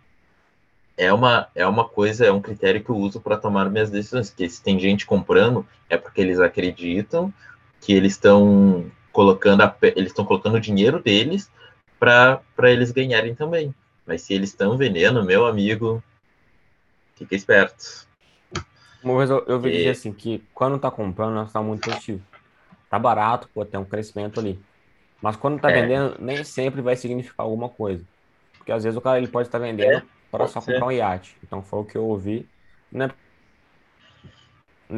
é 0.97 1.13
uma, 1.13 1.49
é 1.55 1.67
uma 1.67 1.89
coisa, 1.89 2.27
é 2.27 2.33
um 2.33 2.43
critério 2.43 2.83
que 2.83 2.91
eu 2.91 2.97
uso 2.97 3.21
para 3.21 3.37
tomar 3.37 3.71
minhas 3.71 3.91
decisões. 3.91 4.29
Que 4.29 4.49
se 4.51 4.63
tem 4.63 4.79
gente 4.79 5.07
comprando, 5.07 5.67
é 5.89 5.97
porque 5.97 6.21
eles 6.21 6.41
acreditam 6.41 7.33
que 7.81 7.93
eles 7.93 8.13
estão 8.13 8.91
colocando 9.13 9.63
a, 9.63 9.77
eles 9.83 10.11
estão 10.11 10.25
colocando 10.25 10.57
o 10.57 10.61
dinheiro 10.61 11.01
deles 11.01 11.51
para 11.99 12.43
eles 12.65 12.91
ganharem 12.91 13.35
também. 13.35 13.75
Mas 14.05 14.23
se 14.23 14.35
eles 14.35 14.51
estão 14.51 14.77
vendendo, 14.77 15.25
meu 15.25 15.47
amigo, 15.47 16.03
fica 17.15 17.37
esperto. 17.37 18.09
Uma 19.03 19.17
vez 19.19 19.31
eu, 19.31 19.45
eu 19.47 19.61
vi 19.61 19.71
dizer 19.71 19.91
assim 19.91 20.13
que 20.13 20.43
quando 20.53 20.79
tá 20.79 20.91
comprando, 20.91 21.35
nós 21.35 21.53
tá 21.53 21.63
muito 21.63 21.89
positivo. 21.89 22.23
Tá 22.91 22.99
barato, 22.99 23.49
pô, 23.55 23.65
tem 23.65 23.79
um 23.79 23.85
crescimento 23.85 24.41
ali. 24.41 24.59
Mas 25.23 25.37
quando 25.37 25.61
tá 25.61 25.71
é. 25.71 25.81
vendendo, 25.81 26.17
nem 26.19 26.43
sempre 26.43 26.83
vai 26.83 26.97
significar 26.97 27.47
alguma 27.47 27.69
coisa. 27.69 28.05
Porque 28.59 28.73
às 28.73 28.83
vezes 28.83 28.97
o 28.97 29.01
cara 29.01 29.19
ele 29.19 29.29
pode 29.29 29.47
estar 29.47 29.61
tá 29.61 29.65
vendendo 29.65 29.99
é 29.99 30.03
para 30.31 30.49
só 30.49 30.61
comprar 30.61 30.87
um 30.87 30.93
iate. 30.93 31.37
Então 31.45 31.63
foi 31.63 31.79
o 31.79 31.85
que 31.85 31.97
eu 31.97 32.05
ouvi. 32.05 32.49
Na 32.91 33.05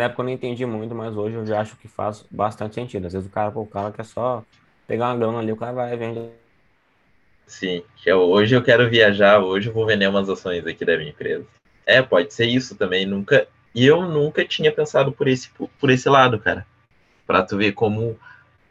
época 0.05 0.23
eu 0.23 0.25
não 0.25 0.33
entendi 0.33 0.65
muito, 0.65 0.95
mas 0.95 1.15
hoje 1.15 1.37
eu 1.37 1.45
já 1.45 1.61
acho 1.61 1.77
que 1.77 1.87
faz 1.87 2.25
bastante 2.31 2.75
sentido. 2.75 3.07
Às 3.07 3.13
vezes 3.13 3.29
o 3.29 3.33
cara, 3.33 3.51
pô, 3.51 3.61
o 3.61 3.67
cara 3.67 3.93
quer 3.93 4.07
só 4.07 4.43
pegar 4.87 5.11
uma 5.11 5.17
grana 5.17 5.41
ali, 5.41 5.53
o 5.53 5.57
cara 5.57 5.73
vai 5.73 5.95
vender. 5.95 6.33
Sim, 7.47 7.85
eu, 8.07 8.21
hoje 8.21 8.57
eu 8.57 8.63
quero 8.63 8.89
viajar, 8.89 9.41
hoje 9.41 9.69
eu 9.69 9.75
vou 9.75 9.85
vender 9.85 10.07
umas 10.07 10.31
ações 10.31 10.67
aqui 10.67 10.87
da 10.87 10.97
minha 10.97 11.11
empresa. 11.11 11.47
É, 11.85 12.01
pode 12.01 12.33
ser 12.33 12.47
isso 12.47 12.75
também. 12.75 13.05
Nunca. 13.05 13.47
E 13.75 13.85
eu 13.85 14.03
nunca 14.03 14.47
tinha 14.47 14.73
pensado 14.73 15.13
por 15.13 15.29
esse, 15.29 15.51
por 15.51 15.91
esse 15.91 16.09
lado, 16.09 16.39
cara. 16.39 16.67
Pra 17.33 17.43
tu 17.43 17.57
ver 17.57 17.73
como 17.73 18.19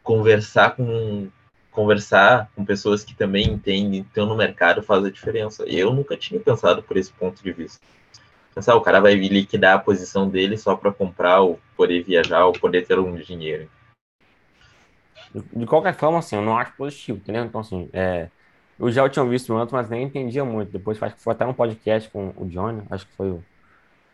conversar 0.04 0.76
com 0.76 1.28
conversar 1.72 2.48
com 2.54 2.64
pessoas 2.64 3.02
que 3.02 3.12
também 3.12 3.44
entendem, 3.44 4.02
estão 4.02 4.24
no 4.24 4.36
mercado, 4.36 4.84
faz 4.84 5.04
a 5.04 5.10
diferença. 5.10 5.64
Eu 5.64 5.92
nunca 5.92 6.16
tinha 6.16 6.38
pensado 6.38 6.80
por 6.80 6.96
esse 6.96 7.12
ponto 7.12 7.42
de 7.42 7.50
vista. 7.50 7.84
Pensar, 8.54 8.76
o 8.76 8.80
cara 8.80 9.00
vai 9.00 9.16
liquidar 9.16 9.74
a 9.74 9.78
posição 9.80 10.28
dele 10.28 10.56
só 10.56 10.76
para 10.76 10.92
comprar, 10.92 11.40
ou 11.40 11.58
poder 11.76 12.04
viajar, 12.04 12.46
ou 12.46 12.52
poder 12.52 12.86
ter 12.86 13.00
um 13.00 13.16
dinheiro. 13.16 13.68
De 15.52 15.66
qualquer 15.66 15.96
forma, 15.96 16.20
assim, 16.20 16.36
eu 16.36 16.42
não 16.42 16.56
acho 16.56 16.72
positivo, 16.76 17.18
entendeu? 17.18 17.44
Então, 17.44 17.62
assim, 17.62 17.90
é, 17.92 18.28
eu 18.78 18.92
já 18.92 19.08
tinha 19.08 19.24
visto 19.24 19.52
antes, 19.56 19.72
mas 19.72 19.90
nem 19.90 20.04
entendia 20.04 20.44
muito. 20.44 20.70
Depois, 20.70 21.02
acho 21.02 21.16
que 21.16 21.20
foi 21.20 21.32
até 21.32 21.44
um 21.44 21.52
podcast 21.52 22.08
com 22.10 22.32
o 22.36 22.46
Johnny, 22.46 22.80
acho 22.92 23.08
que 23.08 23.16
foi 23.16 23.32
o 23.32 23.42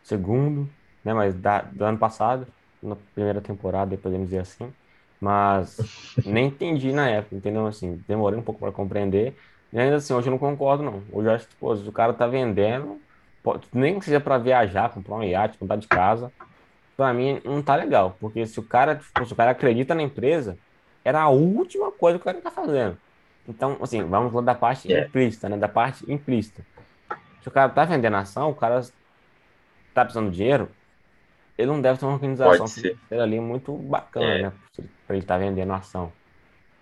segundo, 0.01 0.67
né? 1.05 1.13
Mas 1.13 1.35
da, 1.35 1.61
do 1.61 1.85
ano 1.85 1.99
passado, 1.99 2.47
na 2.81 2.95
primeira 3.13 3.41
temporada, 3.41 3.97
podemos 3.97 4.27
dizer 4.27 4.39
assim. 4.39 4.71
Mas 5.19 5.77
nem 6.25 6.47
entendi 6.47 6.91
na 6.91 7.09
época, 7.09 7.35
entendeu? 7.35 7.67
Assim, 7.67 8.03
demorei 8.07 8.39
um 8.39 8.43
pouco 8.43 8.59
para 8.59 8.71
compreender. 8.71 9.35
E 9.71 9.79
ainda 9.79 9.97
assim, 9.97 10.13
hoje 10.13 10.27
eu 10.27 10.31
não 10.31 10.37
concordo, 10.37 10.83
não. 10.83 11.03
Hoje 11.11 11.27
eu 11.27 11.33
acho 11.33 11.47
que, 11.47 11.55
pô, 11.55 11.75
se 11.75 11.87
o 11.87 11.91
cara 11.91 12.13
tá 12.13 12.25
vendendo, 12.25 12.99
pode, 13.43 13.67
nem 13.73 13.99
que 13.99 14.05
seja 14.05 14.19
para 14.19 14.37
viajar, 14.37 14.89
comprar 14.89 15.15
um 15.15 15.23
iate, 15.23 15.57
comprar 15.57 15.75
de 15.75 15.87
casa, 15.87 16.31
para 16.97 17.13
mim 17.13 17.39
não 17.45 17.61
tá 17.61 17.75
legal. 17.75 18.15
Porque 18.19 18.45
se 18.45 18.59
o 18.59 18.63
cara, 18.63 18.95
tipo, 18.95 19.25
se 19.25 19.33
o 19.33 19.35
cara 19.35 19.51
acredita 19.51 19.93
na 19.93 20.01
empresa, 20.01 20.57
era 21.03 21.21
a 21.21 21.29
última 21.29 21.91
coisa 21.91 22.17
que 22.17 22.23
o 22.23 22.25
cara 22.25 22.41
tá 22.41 22.51
fazendo. 22.51 22.97
Então, 23.47 23.77
assim, 23.81 24.03
vamos 24.03 24.31
falar 24.31 24.45
da 24.45 24.55
parte 24.55 24.91
é. 24.91 25.05
implícita, 25.05 25.49
né? 25.49 25.57
Da 25.57 25.67
parte 25.67 26.09
implícita. 26.11 26.65
Se 27.41 27.47
o 27.47 27.51
cara 27.51 27.69
tá 27.69 27.85
vendendo 27.85 28.15
ação, 28.15 28.49
o 28.49 28.55
cara 28.55 28.81
tá 29.93 30.03
precisando 30.03 30.29
de 30.29 30.37
dinheiro, 30.37 30.69
ele 31.59 31.67
não 31.67 31.81
deve 31.81 31.99
ter 31.99 32.05
uma 32.05 32.13
organização 32.13 32.67
financeira 32.67 32.97
ali 33.21 33.37
muito 33.37 33.73
bacana, 33.73 34.25
é. 34.25 34.41
né? 34.43 34.53
Para 35.05 35.15
ele 35.15 35.25
estar 35.25 35.37
tá 35.37 35.39
vendendo 35.39 35.73
ação. 35.73 36.09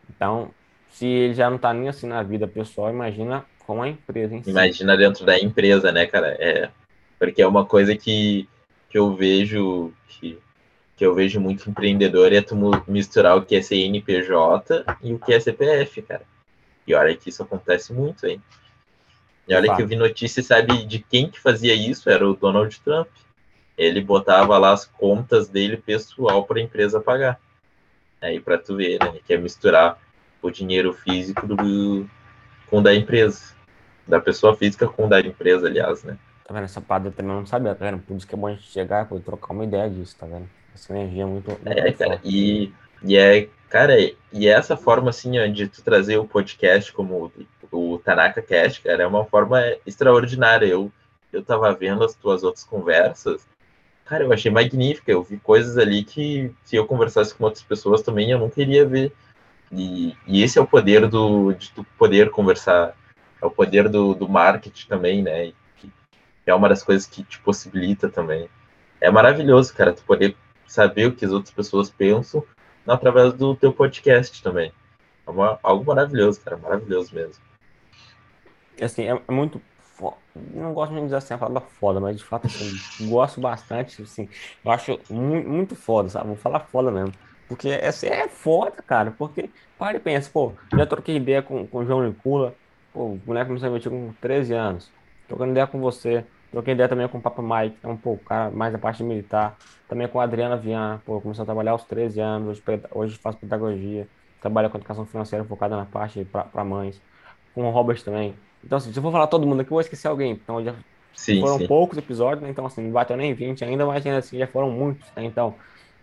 Então, 0.07 0.51
se 0.91 1.07
ele 1.07 1.33
já 1.33 1.49
não 1.49 1.55
está 1.55 1.73
nem 1.73 1.89
assim 1.89 2.05
na 2.05 2.21
vida 2.21 2.47
pessoal, 2.47 2.91
imagina 2.91 3.43
com 3.65 3.81
a 3.81 3.89
empresa 3.89 4.35
em 4.35 4.43
si. 4.43 4.51
Imagina 4.51 4.95
dentro 4.95 5.25
da 5.25 5.39
empresa, 5.39 5.91
né, 5.91 6.05
cara? 6.05 6.37
É, 6.39 6.69
porque 7.17 7.41
é 7.41 7.47
uma 7.47 7.65
coisa 7.65 7.95
que, 7.95 8.47
que 8.87 8.99
eu 8.99 9.15
vejo 9.15 9.91
que, 10.07 10.37
que 10.95 11.03
eu 11.03 11.15
vejo 11.15 11.39
muito 11.39 11.67
empreendedor 11.67 12.31
é 12.31 12.41
tu 12.43 12.55
misturar 12.87 13.35
o 13.35 13.41
que 13.41 13.55
é 13.55 13.61
CNPJ 13.63 14.85
e 15.01 15.11
o 15.11 15.17
que 15.17 15.33
é 15.33 15.39
CPF, 15.39 16.03
cara. 16.03 16.21
E 16.85 16.93
olha 16.93 17.17
que 17.17 17.29
isso 17.29 17.41
acontece 17.41 17.91
muito, 17.91 18.27
hein? 18.27 18.39
E 19.47 19.55
olha 19.55 19.75
que 19.75 19.81
eu 19.81 19.87
vi 19.87 19.95
notícia, 19.95 20.43
sabe 20.43 20.85
de 20.85 20.99
quem 20.99 21.31
que 21.31 21.39
fazia 21.39 21.73
isso? 21.73 22.11
Era 22.11 22.29
o 22.29 22.35
Donald 22.35 22.79
Trump 22.81 23.07
ele 23.77 24.01
botava 24.01 24.57
lá 24.57 24.73
as 24.73 24.85
contas 24.85 25.47
dele 25.47 25.77
pessoal 25.77 26.43
para 26.45 26.59
a 26.59 26.63
empresa 26.63 26.99
pagar. 26.99 27.39
Aí 28.19 28.39
para 28.39 28.57
tu 28.57 28.75
ver, 28.75 28.99
né? 28.99 29.19
Que 29.25 29.35
é 29.35 29.37
misturar 29.37 29.99
o 30.41 30.49
dinheiro 30.49 30.93
físico 30.93 31.45
do, 31.45 32.09
com 32.69 32.79
o 32.79 32.81
da 32.81 32.95
empresa. 32.95 33.55
Da 34.07 34.19
pessoa 34.19 34.55
física 34.55 34.87
com 34.87 35.05
o 35.05 35.09
da 35.09 35.19
empresa, 35.19 35.67
aliás, 35.67 36.03
né? 36.03 36.17
Tá 36.43 36.53
vendo? 36.53 36.63
Essa 36.63 36.81
parada 36.81 37.11
também 37.11 37.35
não 37.35 37.45
sabia, 37.45 37.75
tá 37.75 37.85
vendo? 37.85 37.99
Por 37.99 38.17
isso 38.17 38.25
que 38.25 38.33
é 38.33 38.37
bom 38.37 38.47
a 38.47 38.51
gente 38.51 38.63
chegar 38.63 39.07
e 39.11 39.19
trocar 39.19 39.53
uma 39.53 39.65
ideia 39.65 39.89
disso, 39.89 40.15
tá 40.17 40.25
vendo? 40.25 40.49
Essa 40.73 40.93
energia 40.93 41.23
é 41.23 41.25
muito. 41.25 41.49
muito 41.49 41.67
é, 41.67 41.91
cara, 41.91 42.19
e, 42.23 42.71
e 43.03 43.17
é, 43.17 43.49
cara, 43.69 43.93
e 44.31 44.47
essa 44.47 44.75
forma 44.77 45.09
assim, 45.09 45.37
ó, 45.37 45.45
de 45.45 45.67
tu 45.67 45.83
trazer 45.83 46.17
o 46.17 46.25
podcast 46.25 46.91
como 46.93 47.31
o, 47.71 47.93
o 47.93 47.97
Tanaka 47.99 48.41
Cast, 48.41 48.81
cara, 48.81 49.03
é 49.03 49.07
uma 49.07 49.25
forma 49.25 49.61
extraordinária. 49.85 50.65
Eu, 50.65 50.91
eu 51.33 51.43
tava 51.43 51.71
vendo 51.73 52.03
as 52.03 52.15
tuas 52.15 52.43
outras 52.43 52.63
conversas 52.63 53.45
Cara, 54.07 54.23
eu 54.23 54.31
achei 54.31 54.49
magnífica. 54.49 55.11
Eu 55.11 55.21
vi 55.21 55.37
coisas 55.37 55.77
ali 55.77 56.03
que, 56.03 56.51
se 56.63 56.77
eu 56.77 56.87
conversasse 56.87 57.35
com 57.35 57.43
outras 57.43 57.63
pessoas 57.63 58.01
também, 58.01 58.31
eu 58.31 58.39
não 58.39 58.49
queria 58.49 58.85
ver. 58.85 59.11
E, 59.69 60.15
e 60.25 60.41
esse 60.41 60.57
é 60.57 60.61
o 60.61 60.67
poder 60.67 61.07
do, 61.07 61.51
de 61.53 61.71
tu 61.71 61.83
poder 61.97 62.29
conversar. 62.31 62.95
É 63.41 63.45
o 63.45 63.51
poder 63.51 63.89
do, 63.89 64.15
do 64.15 64.27
marketing 64.27 64.87
também, 64.87 65.21
né? 65.21 65.51
É 66.45 66.55
uma 66.55 66.69
das 66.69 66.81
coisas 66.81 67.05
que 67.05 67.21
te 67.21 67.37
possibilita 67.39 68.07
também. 68.07 68.49
É 69.01 69.11
maravilhoso, 69.11 69.75
cara, 69.75 69.91
tu 69.91 70.01
poder 70.03 70.35
saber 70.65 71.07
o 71.07 71.11
que 71.11 71.25
as 71.25 71.31
outras 71.31 71.53
pessoas 71.53 71.89
pensam 71.89 72.41
através 72.87 73.33
do 73.33 73.55
teu 73.55 73.73
podcast 73.73 74.41
também. 74.41 74.71
É 75.27 75.29
uma, 75.29 75.59
algo 75.61 75.83
maravilhoso, 75.85 76.39
cara, 76.39 76.55
maravilhoso 76.55 77.13
mesmo. 77.13 77.43
Assim, 78.81 79.03
é, 79.03 79.21
é 79.27 79.31
não 80.53 80.73
gosto 80.73 80.93
de 80.93 81.01
dizer 81.01 81.15
assim 81.15 81.33
a 81.33 81.37
palavra 81.37 81.61
foda, 81.61 81.99
mas 81.99 82.17
de 82.17 82.23
fato, 82.23 82.47
assim, 82.47 83.07
gosto 83.07 83.41
bastante, 83.41 84.01
assim, 84.01 84.29
eu 84.63 84.71
acho 84.71 84.99
muito, 85.09 85.49
muito 85.49 85.75
foda, 85.75 86.09
sabe? 86.09 86.27
Vou 86.27 86.35
falar 86.35 86.59
foda 86.61 86.91
mesmo. 86.91 87.13
Porque 87.47 87.69
essa 87.69 88.05
é 88.07 88.27
foda, 88.27 88.81
cara, 88.81 89.11
porque, 89.17 89.49
para 89.77 89.97
e 89.97 89.99
pensa, 89.99 90.29
pô, 90.31 90.53
já 90.75 90.85
troquei 90.85 91.15
ideia 91.15 91.41
com, 91.41 91.65
com 91.65 91.79
o 91.79 91.85
João 91.85 92.05
Nicula, 92.05 92.53
pô, 92.93 93.05
o 93.05 93.21
moleque 93.25 93.47
começou 93.47 93.67
a 93.67 93.69
investir 93.69 93.91
com 93.91 94.13
13 94.21 94.53
anos, 94.53 94.91
trocando 95.27 95.51
ideia 95.51 95.65
com 95.65 95.79
você, 95.79 96.25
troquei 96.51 96.73
ideia 96.73 96.89
também 96.89 97.07
com 97.07 97.17
o 97.17 97.21
Papa 97.21 97.41
Mike, 97.41 97.77
é 97.81 97.87
um 97.87 97.97
pouco 97.97 98.23
cara 98.25 98.51
mais 98.51 98.73
da 98.73 98.79
parte 98.79 99.01
militar, 99.03 99.57
também 99.87 100.07
com 100.07 100.19
a 100.19 100.23
Adriana 100.23 100.57
Viana, 100.57 101.01
pô, 101.05 101.21
começou 101.21 101.43
a 101.43 101.45
trabalhar 101.45 101.71
aos 101.71 101.85
13 101.85 102.19
anos, 102.19 102.47
hoje, 102.49 102.81
hoje 102.91 103.17
faz 103.17 103.35
pedagogia, 103.35 104.07
trabalha 104.41 104.69
com 104.69 104.77
educação 104.77 105.05
financeira 105.05 105.45
focada 105.45 105.77
na 105.77 105.85
parte 105.85 106.25
para 106.25 106.63
mães, 106.65 107.01
com 107.55 107.65
o 107.65 107.71
Robert 107.71 108.03
também, 108.03 108.35
então, 108.63 108.77
assim, 108.77 108.91
se 108.91 108.99
eu 108.99 109.03
for 109.03 109.11
falar 109.11 109.27
todo 109.27 109.45
mundo 109.45 109.61
aqui, 109.61 109.69
eu 109.69 109.75
vou 109.75 109.81
esquecer 109.81 110.07
alguém. 110.07 110.31
Então, 110.31 110.63
já 110.63 110.73
sim, 111.13 111.39
foram 111.39 111.57
sim. 111.57 111.67
poucos 111.67 111.97
episódios, 111.97 112.41
né? 112.41 112.49
Então, 112.49 112.65
assim, 112.65 112.81
não 112.81 112.91
bateu 112.91 113.15
nem 113.15 113.33
20 113.33 113.63
ainda, 113.63 113.85
mas 113.85 114.05
ainda 114.05 114.19
assim, 114.19 114.37
já 114.37 114.47
foram 114.47 114.69
muitos, 114.69 115.07
né? 115.15 115.23
Então, 115.25 115.55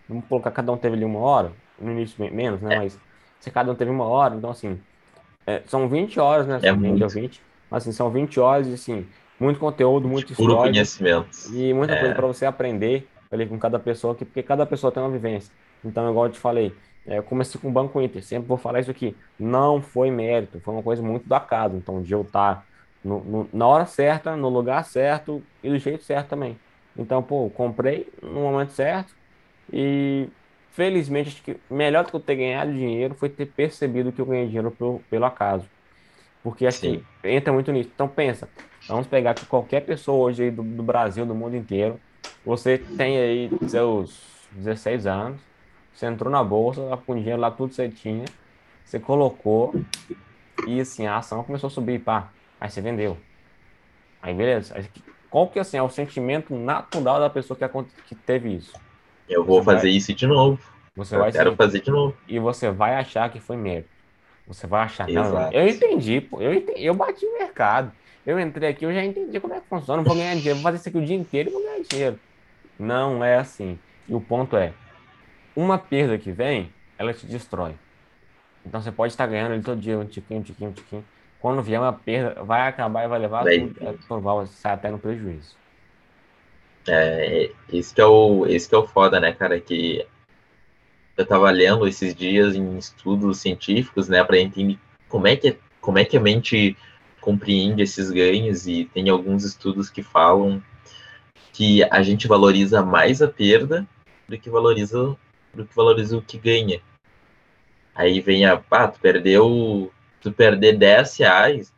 vamos 0.09 0.24
colocar, 0.26 0.50
cada 0.50 0.72
um 0.72 0.76
teve 0.76 0.96
ali 0.96 1.05
uma 1.05 1.20
hora, 1.20 1.52
no 1.78 1.92
início 1.92 2.16
menos, 2.32 2.61
né? 2.61 2.74
É. 2.74 2.78
Mas 2.78 2.98
se 3.40 3.50
cada 3.50 3.70
um 3.70 3.74
teve 3.74 3.90
uma 3.90 4.05
hora, 4.05 4.34
então, 4.34 4.50
assim, 4.50 4.78
é, 5.46 5.62
são 5.66 5.88
20 5.88 6.18
horas, 6.18 6.46
né? 6.46 6.59
É 6.62 6.72
muito. 6.72 7.07
20, 7.07 7.40
mas, 7.70 7.82
assim, 7.82 7.92
são 7.92 8.11
20 8.11 8.40
horas 8.40 8.68
assim, 8.68 9.07
muito 9.38 9.59
conteúdo, 9.59 10.09
muito 10.09 10.34
Puro 10.34 10.57
conhecimento. 10.57 11.28
E 11.52 11.74
muita 11.74 11.94
é. 11.94 12.00
coisa 12.00 12.14
para 12.14 12.26
você 12.26 12.46
aprender 12.46 13.09
ali 13.30 13.46
com 13.46 13.59
cada 13.59 13.78
pessoa 13.78 14.14
aqui, 14.14 14.24
porque 14.24 14.42
cada 14.42 14.64
pessoa 14.64 14.92
tem 14.92 15.02
uma 15.02 15.11
vivência. 15.11 15.52
Então, 15.84 16.09
igual 16.09 16.26
eu 16.26 16.32
te 16.32 16.38
falei, 16.38 16.72
eu 17.07 17.22
comecei 17.22 17.61
com 17.61 17.68
o 17.68 17.72
Banco 17.72 18.00
Inter, 18.00 18.22
sempre 18.22 18.48
vou 18.48 18.57
falar 18.57 18.80
isso 18.80 18.90
aqui. 18.90 19.16
Não 19.38 19.82
foi 19.82 20.11
mérito, 20.11 20.61
foi 20.61 20.74
uma 20.74 20.82
coisa 20.82 21.02
muito 21.02 21.28
do 21.28 21.34
acaso. 21.34 21.76
Então, 21.76 22.00
de 22.00 22.12
eu 22.12 22.22
estar 22.22 22.66
no, 23.05 23.20
no, 23.20 23.48
na 23.52 23.66
hora 23.66 23.84
certa, 23.84 24.36
no 24.36 24.48
lugar 24.48 24.84
certo 24.84 25.42
e 25.62 25.68
do 25.68 25.78
jeito 25.78 26.02
certo 26.02 26.28
também. 26.28 26.59
Então, 26.96 27.22
pô, 27.22 27.50
comprei 27.50 28.09
no 28.22 28.40
momento 28.40 28.70
certo 28.70 29.14
e 29.72 30.28
felizmente 30.70 31.28
acho 31.28 31.42
que 31.42 31.57
melhor 31.70 32.05
do 32.05 32.11
que 32.11 32.16
eu 32.16 32.20
ter 32.20 32.36
ganhado 32.36 32.72
dinheiro 32.72 33.14
foi 33.14 33.28
ter 33.28 33.46
percebido 33.46 34.11
que 34.11 34.20
eu 34.20 34.26
ganhei 34.26 34.46
dinheiro 34.46 34.70
pelo, 34.70 35.00
pelo 35.11 35.24
acaso. 35.24 35.68
Porque 36.42 36.66
acho 36.66 36.78
Sim. 36.78 37.05
que 37.22 37.28
entra 37.28 37.52
muito 37.52 37.70
nisso. 37.70 37.90
Então 37.94 38.09
pensa, 38.09 38.48
vamos 38.88 39.07
pegar 39.07 39.34
que 39.34 39.46
qualquer 39.46 39.80
pessoa 39.80 40.26
hoje 40.26 40.50
do, 40.50 40.62
do 40.62 40.82
Brasil, 40.82 41.26
do 41.26 41.34
mundo 41.34 41.57
inteiro, 41.57 42.00
você 42.44 42.78
tem 42.78 43.18
aí 43.18 43.50
seus 43.68 44.20
16 44.52 45.07
anos, 45.07 45.40
você 45.95 46.07
entrou 46.07 46.30
na 46.30 46.42
bolsa, 46.42 46.82
com 47.07 47.14
dinheiro 47.14 47.40
lá 47.40 47.51
tudo 47.51 47.72
você 47.72 47.88
tinha, 47.88 48.24
você 48.84 48.99
colocou 48.99 49.74
e 50.66 50.80
assim, 50.80 51.07
a 51.07 51.18
ação 51.18 51.42
começou 51.45 51.68
a 51.68 51.70
subir, 51.70 52.01
pá, 52.01 52.28
aí 52.61 52.68
você 52.68 52.80
vendeu. 52.80 53.16
Aí 54.20 54.34
beleza. 54.34 54.74
Aí, 54.76 54.86
qual 55.30 55.49
que 55.49 55.59
assim, 55.59 55.76
é 55.76 55.82
o 55.82 55.88
sentimento 55.88 56.55
natural 56.55 57.20
da 57.20 57.30
pessoa 57.30 57.57
que, 57.57 57.68
que 58.07 58.14
teve 58.14 58.55
isso? 58.55 58.72
Eu 59.28 59.45
vou 59.45 59.61
você 59.61 59.64
fazer 59.64 59.88
vai... 59.88 59.97
isso 59.97 60.14
de 60.14 60.26
novo. 60.26 60.59
Você 60.97 61.14
eu 61.14 61.20
vai 61.20 61.32
quero 61.32 61.57
fazer 61.57 61.80
de 61.80 61.90
novo. 61.90 62.16
E 62.28 62.38
você 62.38 62.70
vai 62.70 62.95
achar 62.97 63.30
que 63.30 63.40
foi 63.40 63.57
mérito. 63.57 63.88
Você 64.47 64.66
vai 64.66 64.82
achar, 64.82 65.09
não, 65.09 65.51
eu 65.53 65.66
entendi, 65.66 66.20
pô, 66.20 66.40
eu, 66.40 66.53
entendi, 66.53 66.84
eu 66.84 66.95
bati 66.95 67.24
no 67.24 67.38
mercado. 67.38 67.90
Eu 68.26 68.38
entrei 68.38 68.68
aqui, 68.68 68.84
eu 68.84 68.92
já 68.92 69.03
entendi 69.03 69.40
como 69.40 69.55
é 69.55 69.61
que 69.61 69.66
funciona, 69.66 70.03
vou 70.03 70.14
ganhar 70.14 70.34
dinheiro, 70.34 70.57
vou 70.57 70.62
fazer 70.64 70.76
isso 70.76 70.88
aqui 70.88 70.99
o 70.99 71.05
dia 71.05 71.16
inteiro 71.16 71.49
e 71.49 71.53
vou 71.53 71.62
ganhar 71.62 71.82
dinheiro. 71.82 72.18
Não 72.78 73.24
é 73.24 73.36
assim. 73.36 73.78
E 74.07 74.14
o 74.14 74.20
ponto 74.20 74.57
é, 74.57 74.72
uma 75.55 75.78
perda 75.78 76.18
que 76.18 76.32
vem, 76.32 76.72
ela 76.98 77.12
te 77.12 77.26
destrói. 77.26 77.74
Então 78.64 78.80
você 78.80 78.90
pode 78.90 79.12
estar 79.12 79.26
ganhando 79.26 79.52
ali 79.52 79.62
todo 79.62 79.80
dia, 79.80 79.98
um 79.98 80.07
tiquinho, 80.07 80.40
um 80.40 80.42
tiquinho, 80.42 80.70
um 80.70 80.72
tiquinho. 80.72 81.05
Quando 81.40 81.62
vier 81.62 81.80
uma 81.80 81.92
perda, 81.92 82.42
vai 82.42 82.66
acabar 82.66 83.05
e 83.05 83.09
vai 83.09 83.18
levar 83.18 83.44
vai. 83.44 83.61
tudo, 83.61 84.40
é, 84.40 84.46
sair 84.46 84.72
até 84.72 84.90
no 84.90 84.98
prejuízo. 84.98 85.57
É, 86.88 87.50
esse 87.72 87.94
que 87.94 88.00
é 88.00 88.07
o, 88.07 88.46
esse 88.46 88.68
que 88.68 88.74
é 88.74 88.78
o 88.78 88.86
foda, 88.86 89.20
né, 89.20 89.32
cara, 89.32 89.61
que 89.61 90.07
eu 91.16 91.26
tava 91.26 91.50
lendo 91.50 91.86
esses 91.86 92.14
dias 92.14 92.55
em 92.55 92.76
estudos 92.76 93.38
científicos, 93.38 94.09
né, 94.09 94.22
para 94.24 94.38
entender 94.38 94.78
como 95.09 95.26
é 95.26 95.36
que 95.36 95.57
como 95.80 95.98
é 95.98 96.05
que 96.05 96.16
a 96.16 96.20
mente 96.20 96.76
compreende 97.20 97.82
esses 97.82 98.11
ganhos 98.11 98.66
e 98.66 98.86
tem 98.86 99.11
alguns 99.11 99.44
estudos 99.44 99.90
que 99.90 100.02
falam 100.02 100.62
que 101.52 101.84
a 101.84 102.02
gente 102.02 102.26
valoriza 102.26 102.82
mais 102.82 103.20
a 103.20 103.28
perda 103.28 103.86
do 104.26 104.38
que 104.38 104.48
valoriza 104.48 105.14
do 105.55 105.66
que 105.66 105.74
valoriza 105.74 106.16
o 106.16 106.22
que 106.22 106.38
ganha. 106.38 106.80
Aí 107.94 108.20
vem 108.20 108.44
a, 108.44 108.61
ah, 108.70 108.88
tu 108.88 109.00
perdeu, 109.00 109.92
tu 110.20 110.32
perder 110.32 110.76
10 110.76 111.16
reais 111.18 111.72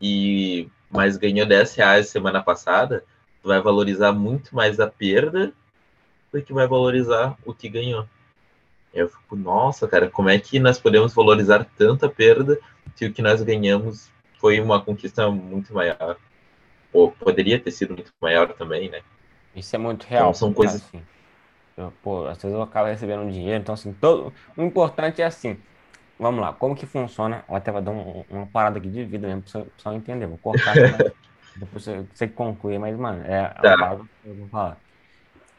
e 0.00 0.68
mas 0.90 1.16
ganhou 1.16 1.46
10 1.46 1.74
reais 1.74 2.08
semana 2.08 2.42
passada, 2.42 3.02
tu 3.40 3.48
vai 3.48 3.60
valorizar 3.60 4.12
muito 4.12 4.54
mais 4.54 4.78
a 4.78 4.86
perda 4.86 5.52
do 6.30 6.42
que 6.42 6.52
vai 6.52 6.68
valorizar 6.68 7.36
o 7.46 7.54
que 7.54 7.68
ganhou. 7.68 8.06
Eu 8.92 9.08
fico, 9.08 9.34
nossa, 9.34 9.88
cara, 9.88 10.10
como 10.10 10.28
é 10.28 10.38
que 10.38 10.58
nós 10.58 10.78
podemos 10.78 11.14
valorizar 11.14 11.66
tanta 11.78 12.10
perda 12.10 12.58
se 12.94 13.06
o 13.06 13.12
que 13.12 13.22
nós 13.22 13.42
ganhamos 13.42 14.10
foi 14.38 14.60
uma 14.60 14.82
conquista 14.82 15.30
muito 15.30 15.72
maior? 15.72 16.18
Ou 16.92 17.10
poderia 17.10 17.58
ter 17.58 17.70
sido 17.70 17.94
muito 17.94 18.12
maior 18.20 18.52
também, 18.52 18.90
né? 18.90 19.00
Isso 19.56 19.74
é 19.74 19.78
muito 19.78 20.04
real. 20.04 20.24
Então, 20.24 20.34
são 20.34 20.52
coisas 20.52 20.82
assim. 20.82 21.02
Eu, 21.76 21.92
pô, 22.02 22.26
às 22.26 22.40
vezes 22.40 22.54
eu 22.54 22.62
acabo 22.62 22.88
recebendo 22.88 23.30
dinheiro, 23.30 23.60
então 23.60 23.74
assim, 23.74 23.92
todo... 23.94 24.32
o 24.56 24.62
importante 24.62 25.22
é 25.22 25.24
assim, 25.24 25.58
vamos 26.18 26.40
lá, 26.40 26.52
como 26.52 26.76
que 26.76 26.86
funciona, 26.86 27.44
eu 27.48 27.56
até 27.56 27.72
vou 27.72 27.80
dar 27.80 27.90
um, 27.90 28.24
uma 28.30 28.46
parada 28.46 28.78
aqui 28.78 28.88
de 28.88 29.04
vida 29.04 29.26
mesmo, 29.26 29.42
pra 29.42 29.64
você 29.76 29.96
entender, 29.96 30.26
vou 30.26 30.38
cortar 30.38 30.72
aqui, 30.72 31.12
depois 31.56 31.82
você, 31.84 32.04
você 32.12 32.28
conclui, 32.28 32.78
mas, 32.78 32.96
mano, 32.96 33.24
é 33.24 33.48
tá. 33.48 33.74
a 33.74 33.78
parada 33.78 34.04
que 34.22 34.28
eu 34.28 34.34
vou 34.34 34.48
falar. 34.48 34.76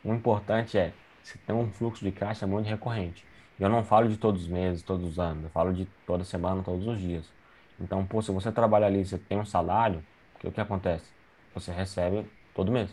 O 0.04 0.14
importante 0.14 0.78
é, 0.78 0.94
você 1.24 1.38
tem 1.48 1.56
um 1.56 1.72
fluxo 1.72 2.04
de 2.04 2.12
caixa 2.12 2.46
muito 2.46 2.68
recorrente. 2.68 3.26
Eu 3.60 3.70
não 3.70 3.84
falo 3.84 4.10
de 4.10 4.18
todos 4.18 4.44
os 4.44 4.48
meses, 4.48 4.84
todos 4.84 5.08
os 5.08 5.20
anos, 5.20 5.46
eu 5.46 5.50
falo 5.50 5.74
de 5.74 5.86
toda 6.06 6.24
semana, 6.24 6.62
todos 6.62 6.86
os 6.86 7.00
dias. 7.00 7.26
Então, 7.80 8.06
pô, 8.06 8.22
se 8.22 8.32
você 8.32 8.52
trabalha 8.52 8.86
ali, 8.86 9.06
você 9.06 9.18
tem 9.18 9.40
um 9.40 9.46
salário, 9.46 10.04
o 10.44 10.52
que 10.52 10.62
acontece? 10.62 11.06
Você 11.56 11.72
recebe 11.72 12.26
todo 12.54 12.72
mês. 12.72 12.90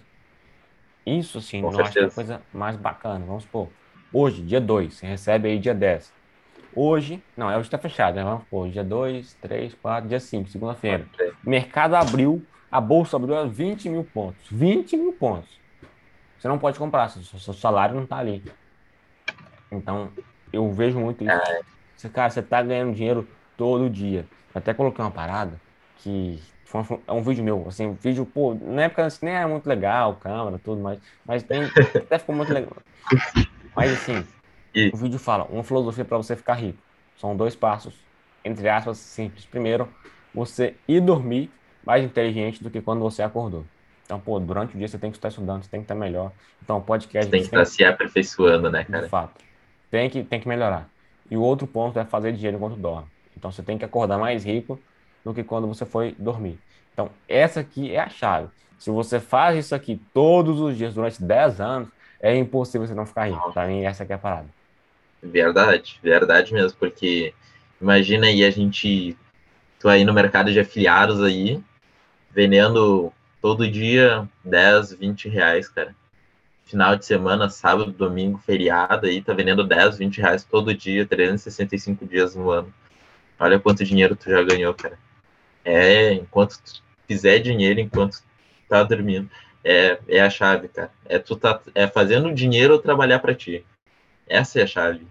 Isso, 1.04 1.38
assim, 1.38 1.62
não 1.62 1.68
acho 1.80 1.92
que 1.92 1.98
é 1.98 2.04
a 2.04 2.10
coisa 2.10 2.42
mais 2.52 2.76
bacana. 2.76 3.24
Vamos 3.24 3.44
supor, 3.44 3.68
hoje, 4.12 4.42
dia 4.42 4.60
2, 4.60 4.94
você 4.94 5.06
recebe 5.06 5.48
aí 5.48 5.58
dia 5.58 5.74
10. 5.74 6.12
Hoje, 6.74 7.22
não, 7.36 7.50
é 7.50 7.56
hoje 7.56 7.66
está 7.66 7.78
fechado, 7.78 8.14
né? 8.14 8.22
Vamos 8.22 8.42
supor, 8.44 8.68
dia 8.68 8.84
2, 8.84 9.34
3, 9.40 9.74
4, 9.74 10.08
dia 10.08 10.20
5, 10.20 10.48
segunda-feira. 10.50 11.06
Mercado 11.42 11.94
abriu, 11.94 12.44
a 12.70 12.80
bolsa 12.80 13.16
abriu 13.16 13.36
a 13.36 13.44
20 13.44 13.88
mil 13.88 14.04
pontos. 14.04 14.46
20 14.50 14.96
mil 14.96 15.12
pontos. 15.12 15.58
Você 16.38 16.48
não 16.48 16.58
pode 16.58 16.78
comprar, 16.78 17.08
seu, 17.08 17.22
seu 17.22 17.54
salário 17.54 17.94
não 17.94 18.04
está 18.04 18.18
ali. 18.18 18.42
Então, 19.70 20.10
eu 20.52 20.70
vejo 20.72 20.98
muito 20.98 21.24
isso. 21.24 21.32
Você, 21.96 22.08
cara, 22.08 22.30
você 22.30 22.42
tá 22.42 22.62
ganhando 22.62 22.94
dinheiro 22.94 23.28
todo 23.56 23.90
dia. 23.90 24.26
Eu 24.54 24.58
até 24.58 24.72
coloquei 24.72 25.04
uma 25.04 25.10
parada 25.10 25.60
que 25.98 26.40
é 27.06 27.12
um 27.12 27.22
vídeo 27.22 27.42
meu, 27.42 27.66
assim, 27.66 27.86
um 27.86 27.94
vídeo, 27.94 28.24
pô, 28.24 28.54
na 28.54 28.82
época 28.82 29.04
assim, 29.04 29.26
nem 29.26 29.34
era 29.34 29.48
muito 29.48 29.66
legal, 29.66 30.16
câmera, 30.16 30.58
tudo 30.62 30.80
mais, 30.80 31.00
mas 31.24 31.42
tem, 31.42 31.64
até 31.94 32.18
ficou 32.18 32.34
muito 32.34 32.52
legal. 32.52 32.76
Mas 33.74 33.92
assim, 33.92 34.24
e... 34.74 34.90
o 34.92 34.96
vídeo 34.96 35.18
fala, 35.18 35.44
uma 35.44 35.64
filosofia 35.64 36.04
para 36.04 36.16
você 36.16 36.36
ficar 36.36 36.54
rico. 36.54 36.78
São 37.16 37.36
dois 37.36 37.54
passos, 37.54 37.94
entre 38.44 38.68
aspas, 38.68 38.98
simples. 38.98 39.44
Primeiro, 39.44 39.88
você 40.34 40.74
ir 40.86 41.00
dormir 41.00 41.50
mais 41.84 42.04
inteligente 42.04 42.62
do 42.62 42.70
que 42.70 42.80
quando 42.80 43.00
você 43.00 43.22
acordou. 43.22 43.64
Então, 44.04 44.18
pô, 44.18 44.38
durante 44.40 44.74
o 44.74 44.78
dia 44.78 44.88
você 44.88 44.98
tem 44.98 45.10
que 45.10 45.16
estar 45.16 45.28
estudando, 45.28 45.62
você 45.62 45.70
tem 45.70 45.80
que 45.80 45.84
estar 45.84 45.94
melhor. 45.94 46.32
Então, 46.62 46.80
podcast... 46.80 47.26
Você 47.26 47.30
tem 47.30 47.40
que 47.40 47.46
estar 47.46 47.64
se 47.64 47.84
aperfeiçoando, 47.84 48.70
né, 48.70 48.84
cara? 48.84 49.04
De 49.04 49.08
fato. 49.08 49.44
Tem 49.90 50.08
que, 50.08 50.24
tem 50.24 50.40
que 50.40 50.48
melhorar. 50.48 50.88
E 51.30 51.36
o 51.36 51.40
outro 51.42 51.66
ponto 51.66 51.98
é 51.98 52.04
fazer 52.04 52.32
dinheiro 52.32 52.56
enquanto 52.56 52.76
dorme. 52.76 53.06
Então, 53.36 53.52
você 53.52 53.62
tem 53.62 53.78
que 53.78 53.84
acordar 53.84 54.18
mais 54.18 54.44
rico 54.44 54.80
do 55.24 55.34
que 55.34 55.44
quando 55.44 55.66
você 55.66 55.84
foi 55.84 56.14
dormir. 56.18 56.58
Então, 56.92 57.10
essa 57.28 57.60
aqui 57.60 57.94
é 57.94 58.00
a 58.00 58.08
chave. 58.08 58.48
Se 58.78 58.90
você 58.90 59.20
faz 59.20 59.58
isso 59.58 59.74
aqui 59.74 60.00
todos 60.12 60.60
os 60.60 60.76
dias 60.76 60.94
durante 60.94 61.22
10 61.22 61.60
anos, 61.60 61.88
é 62.20 62.36
impossível 62.36 62.86
você 62.86 62.94
não 62.94 63.06
ficar 63.06 63.30
rico. 63.30 63.52
Tá? 63.52 63.70
E 63.70 63.84
essa 63.84 64.02
aqui 64.02 64.12
é 64.12 64.16
a 64.16 64.18
parada. 64.18 64.48
Verdade, 65.22 66.00
verdade 66.02 66.52
mesmo, 66.52 66.78
porque 66.78 67.34
imagina 67.80 68.26
aí 68.26 68.42
a 68.42 68.50
gente, 68.50 69.16
tu 69.78 69.88
aí 69.88 70.04
no 70.04 70.14
mercado 70.14 70.50
de 70.50 70.58
afiliados 70.58 71.22
aí, 71.22 71.62
vendendo 72.30 73.12
todo 73.40 73.70
dia 73.70 74.26
10, 74.44 74.94
20 74.94 75.28
reais, 75.28 75.68
cara. 75.68 75.94
Final 76.64 76.96
de 76.96 77.04
semana, 77.04 77.50
sábado, 77.50 77.90
domingo, 77.90 78.38
feriado 78.38 79.06
aí, 79.06 79.20
tá 79.20 79.34
vendendo 79.34 79.66
10, 79.66 79.98
20 79.98 80.20
reais 80.20 80.44
todo 80.44 80.74
dia, 80.74 81.04
365 81.04 82.06
dias 82.06 82.34
no 82.34 82.50
ano. 82.50 82.72
Olha 83.38 83.58
quanto 83.58 83.84
dinheiro 83.84 84.16
tu 84.16 84.30
já 84.30 84.42
ganhou, 84.42 84.72
cara 84.72 84.96
é 85.70 86.12
enquanto 86.14 86.58
fizer 87.06 87.38
dinheiro, 87.38 87.80
enquanto 87.80 88.22
tá 88.68 88.82
dormindo. 88.82 89.30
É, 89.62 89.98
é 90.08 90.20
a 90.20 90.30
chave, 90.30 90.68
cara. 90.68 90.90
É 91.06 91.18
tu 91.18 91.36
tá 91.36 91.60
é 91.74 91.86
fazendo 91.86 92.32
dinheiro 92.34 92.74
ou 92.74 92.80
trabalhar 92.80 93.18
para 93.18 93.34
ti. 93.34 93.64
Essa 94.26 94.60
é 94.60 94.62
a 94.62 94.66
chave. 94.66 95.06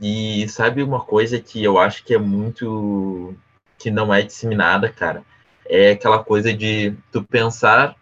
E 0.00 0.48
sabe 0.48 0.82
uma 0.82 1.00
coisa 1.00 1.40
que 1.40 1.62
eu 1.62 1.78
acho 1.78 2.04
que 2.04 2.14
é 2.14 2.18
muito 2.18 3.34
que 3.78 3.90
não 3.90 4.12
é 4.12 4.22
disseminada, 4.22 4.88
cara? 4.90 5.24
É 5.64 5.92
aquela 5.92 6.22
coisa 6.22 6.52
de 6.52 6.94
tu 7.12 7.22
pensar 7.22 7.96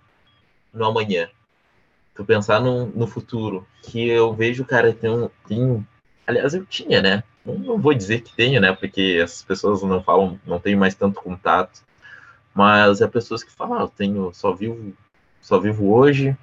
no 0.73 0.85
amanhã. 0.85 1.29
Tu 2.15 2.25
pensar 2.25 2.61
no, 2.61 2.87
no 2.87 3.07
futuro. 3.07 3.67
Que 3.83 4.09
eu 4.09 4.33
vejo, 4.33 4.65
cara, 4.65 4.93
tem 4.93 5.11
um, 5.11 5.29
tem, 5.47 5.87
aliás, 6.27 6.55
eu 6.55 6.65
tinha, 6.65 7.03
né? 7.03 7.23
Não 7.55 7.79
vou 7.79 7.95
dizer 7.95 8.23
que 8.23 8.35
tenho, 8.35 8.61
né? 8.61 8.73
Porque 8.73 9.21
essas 9.23 9.43
pessoas 9.43 9.83
não 9.83 10.03
falam, 10.03 10.39
não 10.47 10.59
tenho 10.59 10.79
mais 10.79 10.95
tanto 10.95 11.21
contato. 11.21 11.85
Mas 12.55 13.01
é 13.01 13.07
pessoas 13.07 13.45
que 13.45 13.53
falam, 13.53 13.79
ah, 13.79 13.83
eu 13.83 13.89
tenho, 13.89 14.33
só 14.33 14.53
vivo, 14.53 14.95
só 15.41 15.59
vivo 15.61 15.93
hoje 15.93 16.37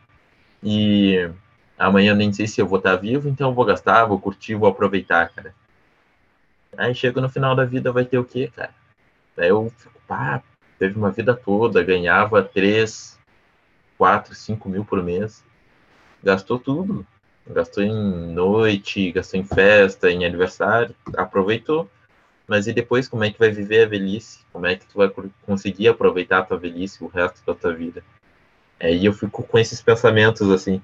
e 0.62 1.30
amanhã 1.78 2.16
nem 2.16 2.32
sei 2.32 2.48
se 2.48 2.62
eu 2.62 2.68
vou 2.68 2.78
estar 2.78 2.96
vivo, 2.96 3.28
então 3.28 3.50
eu 3.50 3.54
vou 3.54 3.66
gastar, 3.66 4.06
vou 4.06 4.20
curtir, 4.20 4.56
vou 4.56 4.70
aproveitar, 4.70 5.30
cara. 5.30 5.54
Aí 6.78 6.96
chega 6.96 7.20
no 7.20 7.30
final 7.30 7.56
da 7.56 7.66
vida, 7.66 7.92
vai 7.92 8.06
ter 8.06 8.18
o 8.18 8.24
quê, 8.24 8.52
cara? 8.56 8.74
Aí 9.38 9.50
eu 9.50 9.72
fico, 9.78 10.00
pá, 10.08 10.42
teve 10.80 10.98
uma 10.98 11.12
vida 11.12 11.36
toda, 11.36 11.84
ganhava 11.84 12.42
3, 12.42 13.20
4, 13.98 14.36
5 14.36 14.70
mil 14.70 14.86
por 14.86 15.02
mês, 15.04 15.44
gastou 16.24 16.60
tudo. 16.60 17.06
Gastou 17.48 17.84
em 17.84 17.94
noite, 18.34 19.12
gastou 19.12 19.40
em 19.40 19.44
festa, 19.44 20.10
em 20.10 20.26
aniversário, 20.26 20.96
aproveitou. 21.16 21.90
Mas 22.48 22.68
e 22.68 22.74
depois 22.74 23.08
como 23.08 23.24
é 23.24 23.32
que 23.32 23.40
vai 23.40 23.50
viver 23.50 23.86
a 23.86 23.88
velhice? 23.88 24.40
Como 24.52 24.66
é 24.66 24.76
que 24.76 24.86
tu 24.86 24.98
vai 24.98 25.12
conseguir 25.46 25.88
aproveitar 25.88 26.40
a 26.40 26.44
tua 26.44 26.58
velhice 26.58 27.04
o 27.04 27.08
resto 27.08 27.46
da 27.46 27.54
tua 27.54 27.74
vida? 27.74 28.04
É, 28.80 28.94
e 28.94 29.06
eu 29.06 29.14
fico 29.14 29.44
com 29.44 29.58
esses 29.58 29.82
pensamentos 29.82 30.50
assim. 30.50 30.82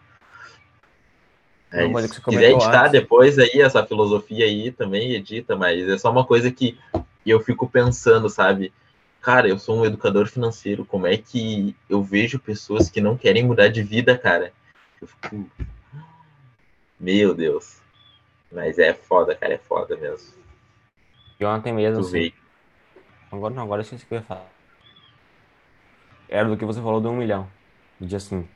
É, 1.71 1.87
se 2.07 2.21
quiser 2.21 2.51
editar 2.51 2.81
antes. 2.81 2.91
depois 2.91 3.37
aí 3.37 3.61
essa 3.61 3.85
filosofia 3.85 4.45
aí 4.45 4.71
também 4.71 5.13
edita, 5.13 5.55
mas 5.55 5.87
é 5.87 5.97
só 5.97 6.11
uma 6.11 6.25
coisa 6.25 6.49
que 6.51 6.77
eu 7.25 7.39
fico 7.39 7.69
pensando, 7.69 8.27
sabe? 8.29 8.73
Cara, 9.21 9.47
eu 9.47 9.59
sou 9.59 9.77
um 9.77 9.85
educador 9.85 10.27
financeiro, 10.27 10.85
como 10.85 11.05
é 11.05 11.17
que 11.17 11.75
eu 11.89 12.01
vejo 12.01 12.39
pessoas 12.39 12.89
que 12.89 13.01
não 13.01 13.17
querem 13.17 13.45
mudar 13.45 13.67
de 13.67 13.83
vida, 13.83 14.17
cara? 14.17 14.51
Eu 14.99 15.07
fico, 15.07 15.51
meu 16.99 17.33
Deus. 17.33 17.79
Mas 18.51 18.79
é 18.79 18.93
foda, 18.93 19.35
cara, 19.35 19.53
é 19.53 19.57
foda 19.57 19.95
mesmo. 19.95 20.33
E 21.39 21.45
ontem 21.45 21.71
mesmo. 21.71 22.01
Assim, 22.01 22.33
agora 23.31 23.53
não, 23.53 23.63
agora 23.63 23.81
eu 23.81 23.83
esqueci 23.83 24.03
o 24.03 24.07
que 24.07 24.13
eu 24.15 24.19
ia 24.19 24.23
falar. 24.23 24.49
Era 26.27 26.47
do 26.47 26.57
que 26.57 26.65
você 26.65 26.81
falou 26.81 26.99
do 26.99 27.09
um 27.09 27.15
milhão. 27.15 27.47
De 27.99 28.15
assim. 28.15 28.47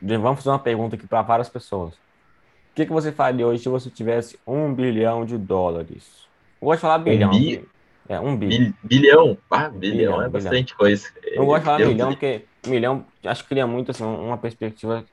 Vamos 0.00 0.38
fazer 0.38 0.50
uma 0.50 0.58
pergunta 0.58 0.96
aqui 0.96 1.06
para 1.06 1.22
várias 1.22 1.48
pessoas. 1.48 1.94
O 1.94 2.74
que, 2.74 2.86
que 2.86 2.92
você 2.92 3.12
faria 3.12 3.46
hoje 3.46 3.62
se 3.62 3.68
você 3.68 3.90
tivesse 3.90 4.38
um 4.46 4.74
bilhão 4.74 5.24
de 5.24 5.38
dólares? 5.38 6.26
Eu 6.60 6.66
gosto 6.66 6.78
de 6.78 6.82
falar 6.82 6.98
bilhão. 6.98 7.30
Um 7.30 7.38
bi... 7.38 7.68
É, 8.08 8.20
um 8.20 8.36
bi... 8.36 8.74
bilhão? 8.82 9.38
Ah, 9.50 9.68
bilhão, 9.68 9.96
bilhão 9.96 10.22
é 10.22 10.28
bastante 10.28 10.74
bilhão. 10.74 10.78
coisa. 10.78 11.08
Eu 11.22 11.46
gosto 11.46 11.60
de 11.60 11.64
falar 11.64 11.78
milhão 11.78 12.08
porque 12.08 12.44
milhão 12.66 13.06
acho 13.24 13.42
que 13.42 13.48
cria 13.50 13.66
muito 13.66 13.90
assim, 13.90 14.04
uma 14.04 14.36
perspectiva. 14.36 15.04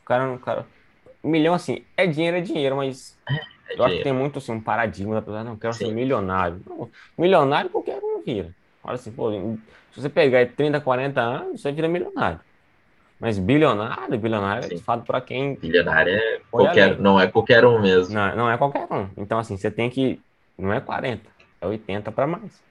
O 0.00 0.04
cara, 0.04 0.32
o 0.32 0.38
cara 0.38 0.66
milhão, 1.28 1.54
assim, 1.54 1.86
é 1.96 2.06
dinheiro, 2.06 2.36
é 2.38 2.40
dinheiro, 2.40 2.76
mas 2.76 3.20
É 3.68 3.76
eu 3.76 3.84
acho 3.84 3.96
que 3.96 4.02
dinheiro. 4.02 4.04
tem 4.04 4.12
muito, 4.12 4.38
assim, 4.38 4.52
um 4.52 4.62
paradigma 4.62 5.14
da 5.16 5.22
pessoa, 5.22 5.44
não, 5.44 5.58
quero 5.58 5.74
ser 5.76 5.86
Sim. 5.86 5.94
milionário. 5.94 6.62
Não, 6.66 6.90
milionário 7.18 7.70
qualquer 7.70 8.00
um 8.02 8.22
vira. 8.22 8.54
Olha 8.82 8.94
assim, 8.94 9.12
pô, 9.12 9.30
se 9.90 10.00
você 10.00 10.08
pegar 10.10 10.38
aí 10.38 10.46
30, 10.46 10.80
40 10.80 11.20
anos, 11.20 11.60
você 11.62 11.72
vira 11.72 11.88
milionário. 11.88 12.40
Mas 13.18 13.38
bilionário, 13.38 14.18
bilionário 14.18 14.66
é 14.66 14.70
de 14.70 14.78
Sim. 14.78 14.84
fato 14.84 15.04
para 15.06 15.20
quem 15.20 15.56
Bilionário 15.56 16.14
é 16.14 16.40
qualquer, 16.50 16.82
além. 16.90 17.02
não 17.02 17.20
é 17.20 17.30
qualquer 17.30 17.64
um 17.64 17.80
mesmo. 17.80 18.14
Não, 18.14 18.36
não 18.36 18.50
é 18.50 18.58
qualquer 18.58 18.86
um. 18.92 19.10
Então, 19.16 19.38
assim, 19.38 19.56
você 19.56 19.70
tem 19.70 19.90
que. 19.90 20.20
Não 20.58 20.72
é 20.72 20.80
40, 20.80 21.30
é 21.60 21.66
80 21.66 22.12
para 22.12 22.26
mais. 22.26 22.62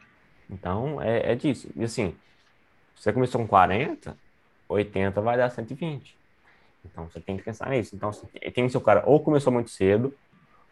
Então, 0.49 1.01
é, 1.01 1.31
é 1.31 1.35
disso. 1.35 1.69
E 1.75 1.83
assim, 1.83 2.15
você 2.95 3.13
começou 3.13 3.41
com 3.41 3.47
40, 3.47 4.17
80 4.69 5.21
vai 5.21 5.37
dar 5.37 5.49
120. 5.49 6.19
Então, 6.91 7.09
você 7.09 7.19
tem 7.19 7.37
que 7.37 7.43
pensar 7.43 7.69
nisso. 7.69 7.95
Então, 7.95 8.11
tem 8.11 8.65
que 8.65 8.69
ser 8.69 8.77
o 8.77 8.81
cara 8.81 9.03
ou 9.05 9.19
começou 9.19 9.51
muito 9.51 9.69
cedo, 9.69 10.13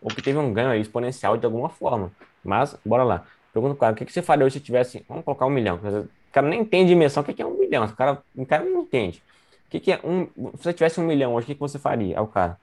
ou 0.02 0.10
que 0.10 0.22
teve 0.22 0.38
um 0.38 0.54
ganho 0.54 0.74
exponencial 0.76 1.38
de 1.38 1.46
alguma 1.46 1.70
forma. 1.70 2.12
Mas, 2.44 2.78
bora 2.86 3.04
lá. 3.04 3.26
Pergunta 3.54 3.74
pro 3.76 3.82
cara, 3.82 3.94
o 3.94 3.96
que 3.96 4.06
que 4.06 4.12
você 4.14 4.22
faria 4.22 4.46
hoje 4.46 4.60
se 4.60 4.66
tivesse. 4.66 5.06
Vamos 5.08 5.24
colocar 5.24 5.46
um 5.46 5.50
milhão. 5.50 5.78
O 5.78 6.32
cara 6.32 6.48
nem 6.48 6.66
tem 6.66 6.86
dimensão, 6.86 7.22
o 7.24 7.26
que 7.26 7.34
que 7.34 7.42
é 7.42 7.46
um 7.46 7.58
milhão? 7.58 7.86
O 7.86 7.96
cara, 7.96 8.24
o 8.36 8.46
cara 8.46 8.64
não 8.66 8.82
entende. 8.82 9.24
O 9.68 9.70
que 9.70 9.80
que 9.80 9.92
é 9.92 10.00
um. 10.04 10.26
Se 10.58 10.64
você 10.64 10.74
tivesse 10.74 11.00
um 11.00 11.06
milhão 11.06 11.34
hoje, 11.34 11.46
o 11.46 11.48
que 11.48 11.54
que 11.56 11.60
você 11.60 11.78
faria? 11.80 12.18
Aí 12.18 12.24
o 12.24 12.28
cara 12.28 12.58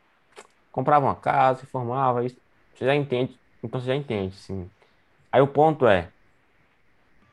comprava 0.73 1.07
uma 1.07 1.15
casa, 1.15 1.61
reformava, 1.63 2.25
isso. 2.25 2.37
Você 2.75 2.85
já 2.87 2.95
entende. 2.95 3.39
Então 3.63 3.81
você 3.81 3.87
já 3.89 3.97
entende, 3.97 4.35
sim. 4.37 4.69
Aí 5.33 5.41
o 5.41 5.47
ponto 5.47 5.87
é. 5.87 6.09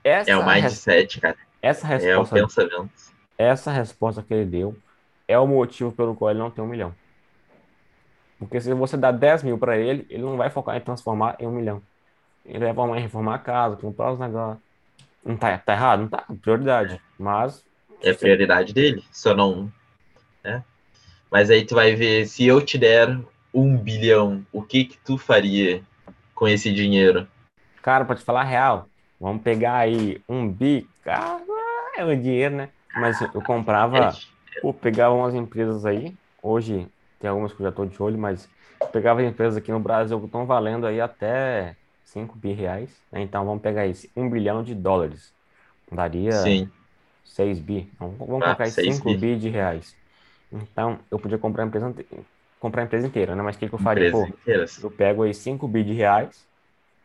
Essa, 0.04 0.32
É 0.32 0.38
o 0.38 0.44
res- 0.46 0.64
mindset, 0.64 1.20
cara. 1.20 1.38
essa 1.62 1.88
É 1.88 2.18
o 2.18 2.24
resposta, 2.24 2.36
pensamento. 2.36 2.92
essa 3.38 3.72
resposta 3.72 4.24
que 4.24 4.34
ele 4.34 4.46
deu 4.46 4.78
é 5.28 5.38
o 5.38 5.48
motivo 5.48 5.92
pelo 5.92 6.16
qual 6.16 6.32
ele 6.32 6.40
não 6.40 6.52
tem 6.52 6.64
um 6.64 6.68
milhão. 6.68 6.94
Porque 8.40 8.62
se 8.62 8.74
você 8.74 8.96
dá 8.96 9.12
10 9.12 9.44
mil 9.44 9.58
para 9.58 9.78
ele, 9.78 10.06
ele 10.10 10.24
não 10.24 10.38
vai 10.38 10.50
focar 10.50 10.78
em 10.78 10.82
transformar 10.82 11.36
em 11.40 11.48
um 11.48 11.52
milhão. 11.52 11.82
Ele 12.46 12.60
vai 12.60 12.74
formar 12.74 12.98
em 12.98 13.02
reformar 13.02 13.36
a 13.36 13.40
casa, 13.40 13.76
comprar 13.76 14.12
os 14.12 14.20
negócios. 14.20 14.64
Não 15.26 15.36
tá, 15.36 15.58
tá 15.58 15.74
errado? 15.74 16.02
Não 16.02 16.08
tá. 16.08 16.24
Prioridade. 16.42 17.02
Mas. 17.20 17.66
É 18.02 18.14
prioridade 18.14 18.74
dele. 18.74 19.04
Só 19.12 19.36
não. 19.36 19.72
Né? 20.44 20.64
Mas 21.30 21.50
aí 21.50 21.66
tu 21.66 21.76
vai 21.76 21.96
ver, 21.96 22.26
se 22.28 22.46
eu 22.46 22.62
te 22.62 22.78
der 22.78 23.20
um 23.54 23.78
bilhão, 23.78 24.46
o 24.54 24.62
que 24.62 24.86
que 24.86 24.98
tu 25.00 25.18
faria 25.18 25.82
com 26.34 26.48
esse 26.48 26.72
dinheiro? 26.72 27.28
Cara, 27.82 28.06
pra 28.06 28.16
te 28.16 28.24
falar 28.24 28.42
a 28.42 28.46
real, 28.46 28.88
vamos 29.20 29.42
pegar 29.42 29.78
aí 29.78 30.22
um 30.30 30.48
bi, 30.48 30.88
cara, 31.04 31.42
é 31.98 32.06
o 32.06 32.16
dinheiro, 32.16 32.56
né? 32.56 32.70
Mas 32.94 33.20
eu 33.22 33.42
comprava, 33.42 34.16
pô, 34.62 34.74
pegava 34.74 35.14
umas 35.16 35.34
empresas 35.36 35.86
aí, 35.86 36.18
hoje 36.42 36.88
tem 37.20 37.30
algumas 37.30 37.54
que 37.54 37.62
eu 37.62 37.66
já 37.66 37.72
tô 37.72 37.86
de 37.86 38.02
olho, 38.02 38.18
mas 38.18 38.50
pegava 38.92 39.24
empresas 39.24 39.58
aqui 39.58 39.72
no 39.72 39.80
Brasil 39.80 40.20
que 40.20 40.26
estão 40.26 40.46
valendo 40.46 40.86
aí 40.88 41.02
até 41.02 41.76
5 42.04 42.38
bi 42.38 42.54
reais, 42.54 43.02
né? 43.12 43.22
Então 43.22 43.46
vamos 43.46 43.62
pegar 43.62 43.86
esse 43.88 44.12
1 44.16 44.30
bilhão 44.30 44.64
de 44.64 44.76
dólares, 44.76 45.34
daria 45.92 46.34
Sim, 46.44 46.72
6 47.24 47.60
bi, 47.60 47.92
Então, 47.96 48.12
vamos 48.18 48.44
Ah, 48.44 48.44
colocar 48.46 48.66
aí 48.66 48.72
6 48.72 49.00
5 49.00 49.06
bi. 49.06 49.18
bi 49.20 49.38
de 49.38 49.50
reais. 49.50 49.96
Então 50.52 51.00
eu 51.12 51.20
podia 51.20 51.38
comprar 51.38 51.64
a 51.64 51.68
empresa, 51.68 51.94
comprar 52.60 52.84
a 52.84 52.86
empresa 52.86 53.08
inteira, 53.08 53.36
né? 53.36 53.44
Mas 53.44 53.56
o 53.56 53.60
que 53.60 53.68
que 53.68 53.76
eu 53.76 53.80
faria? 53.80 54.10
Pô, 54.12 54.28
eu 54.82 54.92
pego 54.92 55.24
aí 55.24 55.34
5 55.34 55.68
bi 55.68 55.84
de 55.84 55.94
reais, 55.94 56.48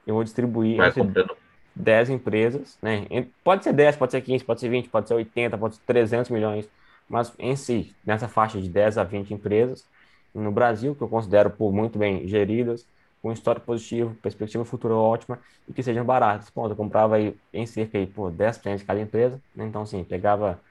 eu 0.06 0.14
vou 0.14 0.24
distribuir 0.24 0.78
Vai 0.78 0.92
comprando. 0.92 1.36
10 1.74 2.10
empresas, 2.10 2.78
né? 2.82 3.06
Pode 3.44 3.64
ser 3.64 3.72
10, 3.72 3.96
pode 3.96 4.12
ser 4.12 4.20
15, 4.22 4.44
pode 4.44 4.60
ser 4.60 4.68
20, 4.68 4.88
pode 4.88 5.08
ser 5.08 5.14
80, 5.14 5.58
pode 5.58 5.76
ser 5.76 5.82
300 5.86 6.30
milhões, 6.30 6.68
mas 7.12 7.34
em 7.38 7.56
si, 7.56 7.96
nessa 8.04 8.28
faixa 8.28 8.60
de 8.60 8.68
10 8.70 8.98
a 8.98 9.04
20 9.04 9.34
empresas, 9.34 9.88
no 10.34 10.50
Brasil, 10.52 10.96
que 10.96 11.02
eu 11.02 11.08
considero 11.08 11.50
por 11.50 11.72
muito 11.72 11.98
bem 11.98 12.26
geridas, 12.26 12.88
com 13.20 13.32
histórico 13.32 13.66
positivo, 13.66 14.14
perspectiva 14.16 14.64
futura 14.64 14.94
ótima 14.96 15.40
e 15.68 15.74
que 15.74 15.82
sejam 15.82 16.04
baratas. 16.04 16.50
Pô, 16.50 16.68
eu 16.68 16.76
comprava 16.76 17.16
aí 17.16 17.38
em 17.52 17.66
cerca 17.66 17.98
aí, 17.98 18.06
pô, 18.06 18.30
10% 18.30 18.80
de 18.80 18.84
cada 18.86 19.00
empresa, 19.00 19.42
né? 19.54 19.66
Então, 19.66 19.82
assim, 19.82 20.02
pegava 20.04 20.64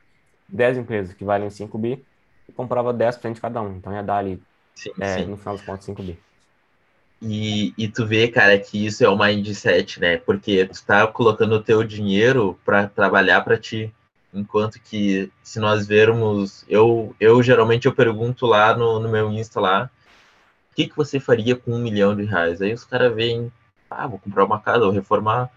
10 0.47 0.77
empresas 0.77 1.13
que 1.15 1.23
valem 1.25 1.49
5 1.49 1.77
bi 1.77 2.05
e 2.47 2.53
comprava 2.53 2.93
10% 2.93 3.35
de 3.35 3.41
cada 3.41 3.61
um. 3.61 3.77
Então, 3.77 3.93
ia 3.93 4.03
dar 4.03 4.17
ali, 4.17 4.43
Sim, 4.75 4.91
é, 4.99 5.23
sim. 5.23 5.27
no 5.27 5.37
final 5.37 5.55
dos 5.55 5.63
contos, 5.65 5.85
5 5.85 6.03
bi. 6.03 6.23
E, 7.21 7.73
e 7.77 7.87
tu 7.87 8.05
vê, 8.05 8.27
cara, 8.27 8.59
que 8.59 8.83
isso 8.85 9.03
é 9.03 9.09
o 9.09 9.17
mindset, 9.17 9.99
né? 9.99 10.17
Porque 10.17 10.65
tu 10.65 10.83
tá 10.85 11.05
colocando 11.07 11.53
o 11.53 11.63
teu 11.63 11.83
dinheiro 11.83 12.59
para 12.65 12.87
trabalhar 12.87 13.41
para 13.41 13.57
ti. 13.59 13.93
Enquanto 14.33 14.79
que, 14.79 15.31
se 15.43 15.59
nós 15.59 15.85
vermos, 15.85 16.63
eu, 16.69 17.13
eu 17.19 17.43
geralmente 17.43 17.85
eu 17.85 17.93
pergunto 17.93 18.45
lá 18.45 18.75
no, 18.75 18.99
no 18.99 19.09
meu 19.09 19.31
Insta 19.31 19.59
lá, 19.59 19.89
o 20.71 20.75
que, 20.75 20.87
que 20.87 20.95
você 20.95 21.19
faria 21.19 21.55
com 21.55 21.71
um 21.71 21.79
milhão 21.79 22.15
de 22.15 22.23
reais? 22.23 22.61
Aí 22.61 22.73
os 22.73 22.85
caras 22.85 23.13
veem, 23.13 23.51
ah, 23.89 24.07
vou 24.07 24.19
comprar 24.19 24.45
uma 24.45 24.61
casa, 24.61 24.85
vou 24.85 24.91
reformar. 24.91 25.49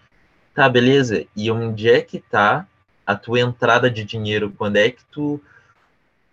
Tá, 0.53 0.69
beleza. 0.69 1.25
E 1.37 1.51
onde 1.51 1.89
é 1.89 2.01
que 2.01 2.19
tá 2.19 2.67
a 3.07 3.15
tua 3.15 3.41
entrada 3.41 3.89
de 3.89 4.05
dinheiro? 4.05 4.53
Quando 4.57 4.77
é 4.77 4.91
que 4.91 5.05
tu, 5.07 5.41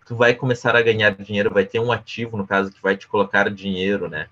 tu 0.04 0.16
vai 0.16 0.34
começar 0.34 0.74
a 0.74 0.82
ganhar 0.82 1.10
dinheiro? 1.10 1.54
Vai 1.54 1.64
ter 1.64 1.78
um 1.78 1.92
ativo, 1.92 2.36
no 2.36 2.46
caso, 2.46 2.72
que 2.72 2.82
vai 2.82 2.96
te 2.96 3.06
colocar 3.06 3.48
dinheiro, 3.50 4.08
né? 4.08 4.28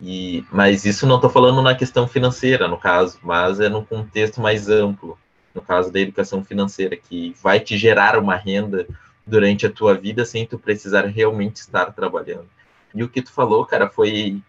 E, 0.00 0.44
mas 0.52 0.84
isso 0.84 1.06
não 1.06 1.16
estou 1.16 1.30
falando 1.30 1.62
na 1.62 1.74
questão 1.74 2.06
financeira, 2.06 2.68
no 2.68 2.76
caso, 2.78 3.18
mas 3.22 3.58
é 3.58 3.68
no 3.68 3.84
contexto 3.84 4.40
mais 4.40 4.68
amplo, 4.68 5.18
no 5.54 5.62
caso 5.62 5.92
da 5.92 6.00
educação 6.00 6.44
financeira, 6.44 6.96
que 6.96 7.34
vai 7.42 7.60
te 7.60 7.78
gerar 7.78 8.18
uma 8.18 8.36
renda 8.36 8.86
durante 9.26 9.66
a 9.66 9.70
tua 9.70 9.94
vida 9.94 10.24
sem 10.24 10.46
tu 10.46 10.58
precisar 10.58 11.06
realmente 11.06 11.56
estar 11.56 11.92
trabalhando. 11.92 12.48
E 12.94 13.02
o 13.02 13.08
que 13.08 13.22
tu 13.22 13.32
falou, 13.32 13.64
cara, 13.64 13.88
foi, 13.88 14.42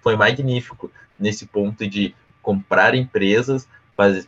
foi 0.00 0.16
magnífico 0.16 0.90
nesse 1.18 1.46
ponto 1.46 1.86
de 1.86 2.14
comprar 2.42 2.94
empresas 2.94 3.68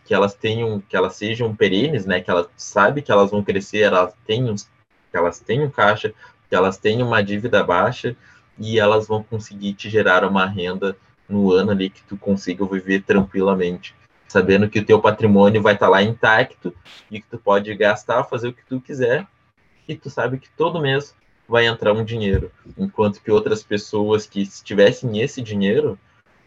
que 0.04 0.12
elas 0.12 0.34
tenham, 0.34 0.82
que 0.86 0.96
elas 0.96 1.14
sejam 1.14 1.54
perenes, 1.56 2.04
né? 2.04 2.20
Que 2.20 2.30
elas 2.30 2.46
sabe 2.56 3.00
que 3.00 3.10
elas 3.10 3.30
vão 3.30 3.42
crescer, 3.42 3.80
elas 3.80 4.12
tenham, 4.26 4.54
que 4.54 5.16
elas 5.16 5.40
tenham 5.40 5.70
caixa, 5.70 6.12
que 6.48 6.54
elas 6.54 6.76
tenham 6.76 7.08
uma 7.08 7.22
dívida 7.22 7.64
baixa 7.64 8.14
e 8.58 8.78
elas 8.78 9.06
vão 9.06 9.22
conseguir 9.22 9.72
te 9.72 9.88
gerar 9.88 10.24
uma 10.24 10.44
renda 10.44 10.94
no 11.26 11.50
ano 11.52 11.70
ali 11.70 11.88
que 11.88 12.02
tu 12.02 12.16
consiga 12.18 12.66
viver 12.66 13.02
tranquilamente, 13.02 13.94
sabendo 14.32 14.68
que 14.68 14.80
o 14.80 14.84
teu 14.84 14.98
patrimônio 14.98 15.60
vai 15.60 15.74
estar 15.74 15.88
lá 15.88 16.02
intacto 16.02 16.74
e 17.10 17.20
que 17.20 17.26
tu 17.28 17.36
pode 17.36 17.72
gastar, 17.74 18.24
fazer 18.24 18.48
o 18.48 18.52
que 18.52 18.64
tu 18.64 18.80
quiser 18.80 19.26
e 19.86 19.94
tu 19.94 20.08
sabe 20.08 20.38
que 20.38 20.48
todo 20.56 20.80
mês 20.80 21.14
vai 21.46 21.66
entrar 21.66 21.92
um 21.92 22.02
dinheiro, 22.02 22.50
enquanto 22.78 23.20
que 23.20 23.30
outras 23.30 23.62
pessoas 23.62 24.24
que 24.24 24.46
se 24.46 24.64
tivessem 24.64 25.20
esse 25.20 25.42
dinheiro 25.42 25.98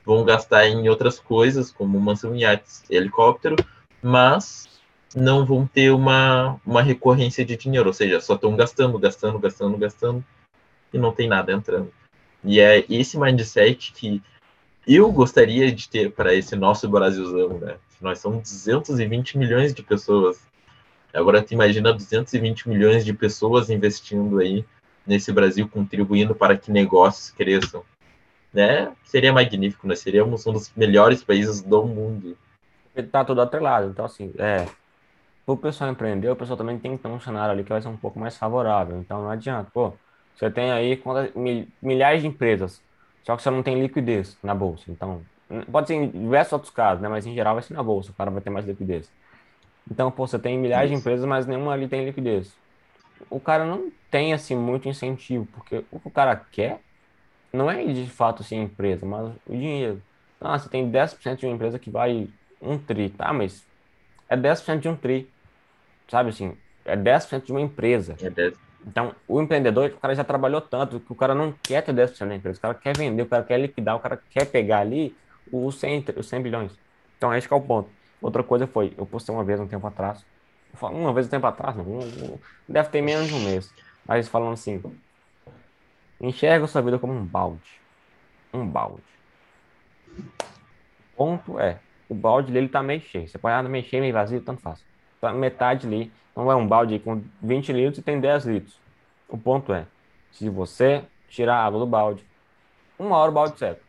vão 0.03 0.25
gastar 0.25 0.67
em 0.67 0.89
outras 0.89 1.19
coisas, 1.19 1.71
como 1.71 1.99
mansão 1.99 2.35
iates, 2.35 2.83
helicóptero, 2.89 3.55
mas 4.01 4.67
não 5.15 5.45
vão 5.45 5.67
ter 5.67 5.91
uma, 5.91 6.59
uma 6.65 6.81
recorrência 6.81 7.45
de 7.45 7.55
dinheiro, 7.55 7.87
ou 7.87 7.93
seja, 7.93 8.19
só 8.19 8.33
estão 8.33 8.55
gastando, 8.55 8.97
gastando, 8.97 9.37
gastando, 9.37 9.77
gastando, 9.77 10.25
e 10.91 10.97
não 10.97 11.11
tem 11.11 11.27
nada 11.27 11.51
entrando. 11.51 11.91
E 12.43 12.59
é 12.59 12.83
esse 12.89 13.17
mindset 13.17 13.93
que 13.93 14.23
eu 14.87 15.11
gostaria 15.11 15.71
de 15.71 15.89
ter 15.89 16.11
para 16.11 16.33
esse 16.33 16.55
nosso 16.55 16.87
Brasilzão, 16.87 17.57
né? 17.59 17.77
Nós 18.01 18.19
somos 18.19 18.43
220 18.43 19.37
milhões 19.37 19.73
de 19.73 19.81
pessoas. 19.81 20.39
Agora 21.13 21.41
tu 21.41 21.53
imagina 21.53 21.93
220 21.93 22.69
milhões 22.69 23.05
de 23.05 23.13
pessoas 23.13 23.69
investindo 23.69 24.39
aí 24.39 24.65
nesse 25.07 25.31
Brasil, 25.31 25.67
contribuindo 25.67 26.35
para 26.35 26.57
que 26.57 26.71
negócios 26.71 27.31
cresçam. 27.31 27.83
Né? 28.53 28.91
Seria 29.03 29.33
magnífico, 29.33 29.87
nós 29.87 29.99
seríamos 29.99 30.45
um 30.47 30.53
dos 30.53 30.71
melhores 30.75 31.23
países 31.23 31.61
do 31.61 31.85
mundo. 31.85 32.37
Ele 32.95 33.07
tá 33.07 33.23
tudo 33.23 33.41
atrelado. 33.41 33.89
Então, 33.89 34.05
assim, 34.05 34.33
é. 34.37 34.65
O 35.45 35.55
pessoal 35.55 35.91
empreender, 35.91 36.29
o 36.29 36.35
pessoal 36.35 36.57
também 36.57 36.79
tem 36.79 36.97
que 36.97 37.03
ter 37.03 37.09
um 37.09 37.19
cenário 37.19 37.51
ali 37.51 37.63
que 37.63 37.69
vai 37.69 37.81
ser 37.81 37.87
um 37.87 37.97
pouco 37.97 38.19
mais 38.19 38.35
favorável. 38.35 38.97
Então, 38.97 39.21
não 39.21 39.29
adianta. 39.29 39.69
Pô, 39.71 39.93
você 40.35 40.49
tem 40.49 40.71
aí 40.71 41.01
milhares 41.81 42.21
de 42.21 42.27
empresas, 42.27 42.81
só 43.25 43.35
que 43.35 43.43
você 43.43 43.49
não 43.49 43.63
tem 43.63 43.81
liquidez 43.81 44.37
na 44.43 44.55
bolsa. 44.55 44.91
Então, 44.91 45.25
pode 45.71 45.87
ser 45.87 45.95
em 45.95 46.09
diversos 46.11 46.53
outros 46.53 46.71
casos, 46.73 47.01
né? 47.01 47.09
Mas 47.09 47.25
em 47.25 47.33
geral 47.35 47.55
vai 47.55 47.63
ser 47.63 47.73
na 47.73 47.83
bolsa, 47.83 48.11
o 48.11 48.15
cara 48.15 48.31
vai 48.31 48.41
ter 48.41 48.49
mais 48.49 48.65
liquidez. 48.65 49.11
Então, 49.89 50.11
pô, 50.11 50.27
você 50.27 50.39
tem 50.39 50.57
milhares 50.59 50.89
de 50.91 50.95
Isso. 50.95 51.01
empresas, 51.01 51.25
mas 51.25 51.45
nenhuma 51.47 51.73
ali 51.73 51.87
tem 51.87 52.05
liquidez. 52.05 52.59
O 53.29 53.39
cara 53.41 53.65
não 53.65 53.91
tem, 54.09 54.33
assim, 54.33 54.55
muito 54.55 54.89
incentivo, 54.89 55.45
porque 55.47 55.85
o 55.91 55.99
que 55.99 56.07
o 56.07 56.11
cara 56.11 56.35
quer 56.51 56.81
não 57.53 57.69
é 57.71 57.85
de 57.85 58.09
fato, 58.09 58.41
assim, 58.43 58.57
empresa, 58.61 59.05
mas 59.05 59.35
o 59.45 59.53
dinheiro. 59.53 60.03
Ah, 60.39 60.59
você 60.59 60.69
tem 60.69 60.89
10% 60.91 61.39
de 61.39 61.45
uma 61.47 61.55
empresa 61.55 61.79
que 61.79 61.89
vale 61.91 62.33
um 62.61 62.77
tri, 62.83 63.09
tá? 63.11 63.33
Mas 63.33 63.67
é 64.29 64.37
10% 64.37 64.83
de 64.83 64.89
um 64.89 64.97
tri, 64.97 65.33
sabe 66.09 66.29
assim? 66.29 66.57
É 66.85 66.95
10% 66.95 67.45
de 67.47 67.51
uma 67.53 67.61
empresa. 67.61 68.15
É 68.21 68.29
dez- 68.29 68.64
Então, 68.87 69.15
o 69.27 69.41
empreendedor, 69.41 69.89
o 69.91 69.99
cara 69.99 70.13
já 70.15 70.23
trabalhou 70.23 70.61
tanto 70.61 70.99
que 70.99 71.11
o 71.11 71.15
cara 71.15 71.33
não 71.33 71.57
quer 71.63 71.81
ter 71.83 71.93
10% 71.93 72.29
da 72.29 72.35
empresa, 72.35 72.59
o 72.59 72.61
cara 72.61 72.75
quer 72.75 72.95
vender, 72.95 73.23
o 73.23 73.29
cara 73.29 73.43
quer 73.43 73.59
liquidar, 73.59 73.95
o 73.95 73.99
cara 73.99 74.21
quer 74.29 74.45
pegar 74.51 74.79
ali 74.81 75.17
os 75.51 75.79
100, 75.79 76.03
tri- 76.03 76.19
os 76.19 76.29
100 76.29 76.41
bilhões. 76.41 76.77
Então, 77.17 77.33
esse 77.33 77.51
é 77.51 77.55
o 77.55 77.61
ponto. 77.65 77.95
Outra 78.21 78.43
coisa 78.43 78.67
foi, 78.67 78.93
eu 78.97 79.05
postei 79.07 79.33
uma 79.33 79.43
vez 79.45 79.59
um 79.59 79.67
tempo 79.67 79.87
atrás, 79.87 80.23
uma 80.81 81.13
vez 81.13 81.27
um 81.27 81.29
tempo 81.29 81.47
atrás, 81.47 81.75
não, 81.75 82.39
deve 82.67 82.89
ter 82.89 83.01
menos 83.01 83.27
de 83.27 83.33
um 83.35 83.39
mês, 83.39 83.73
mas 84.07 84.27
falando 84.27 84.53
assim, 84.53 84.81
Enxerga 86.19 86.67
sua 86.67 86.81
vida 86.81 86.99
como 86.99 87.13
um 87.13 87.25
balde. 87.25 87.69
Um 88.53 88.69
balde. 88.71 89.11
O 90.99 91.03
ponto 91.17 91.59
é, 91.59 91.81
o 92.09 92.15
balde 92.15 92.51
dele 92.51 92.69
tá 92.69 92.83
meio 92.83 93.01
cheio. 93.01 93.27
Você 93.27 93.37
pode 93.39 93.53
nada 93.55 93.69
meio 93.69 93.83
cheio, 93.85 94.01
meio 94.01 94.13
vazio, 94.13 94.43
tanto 94.43 94.61
faz. 94.61 94.85
Tá 95.19 95.33
metade 95.33 95.87
ali. 95.87 96.15
Não 96.35 96.51
é 96.51 96.55
um 96.55 96.67
balde 96.67 96.99
com 96.99 97.23
20 97.41 97.71
litros 97.71 97.97
e 97.99 98.01
tem 98.01 98.19
10 98.19 98.45
litros. 98.45 98.79
O 99.29 99.37
ponto 99.37 99.73
é, 99.73 99.85
se 100.31 100.49
você 100.49 101.03
tirar 101.29 101.55
a 101.55 101.65
água 101.65 101.79
do 101.79 101.85
balde, 101.85 102.25
uma 102.99 103.17
hora 103.17 103.31
o 103.31 103.33
balde 103.33 103.57
seca. 103.57 103.81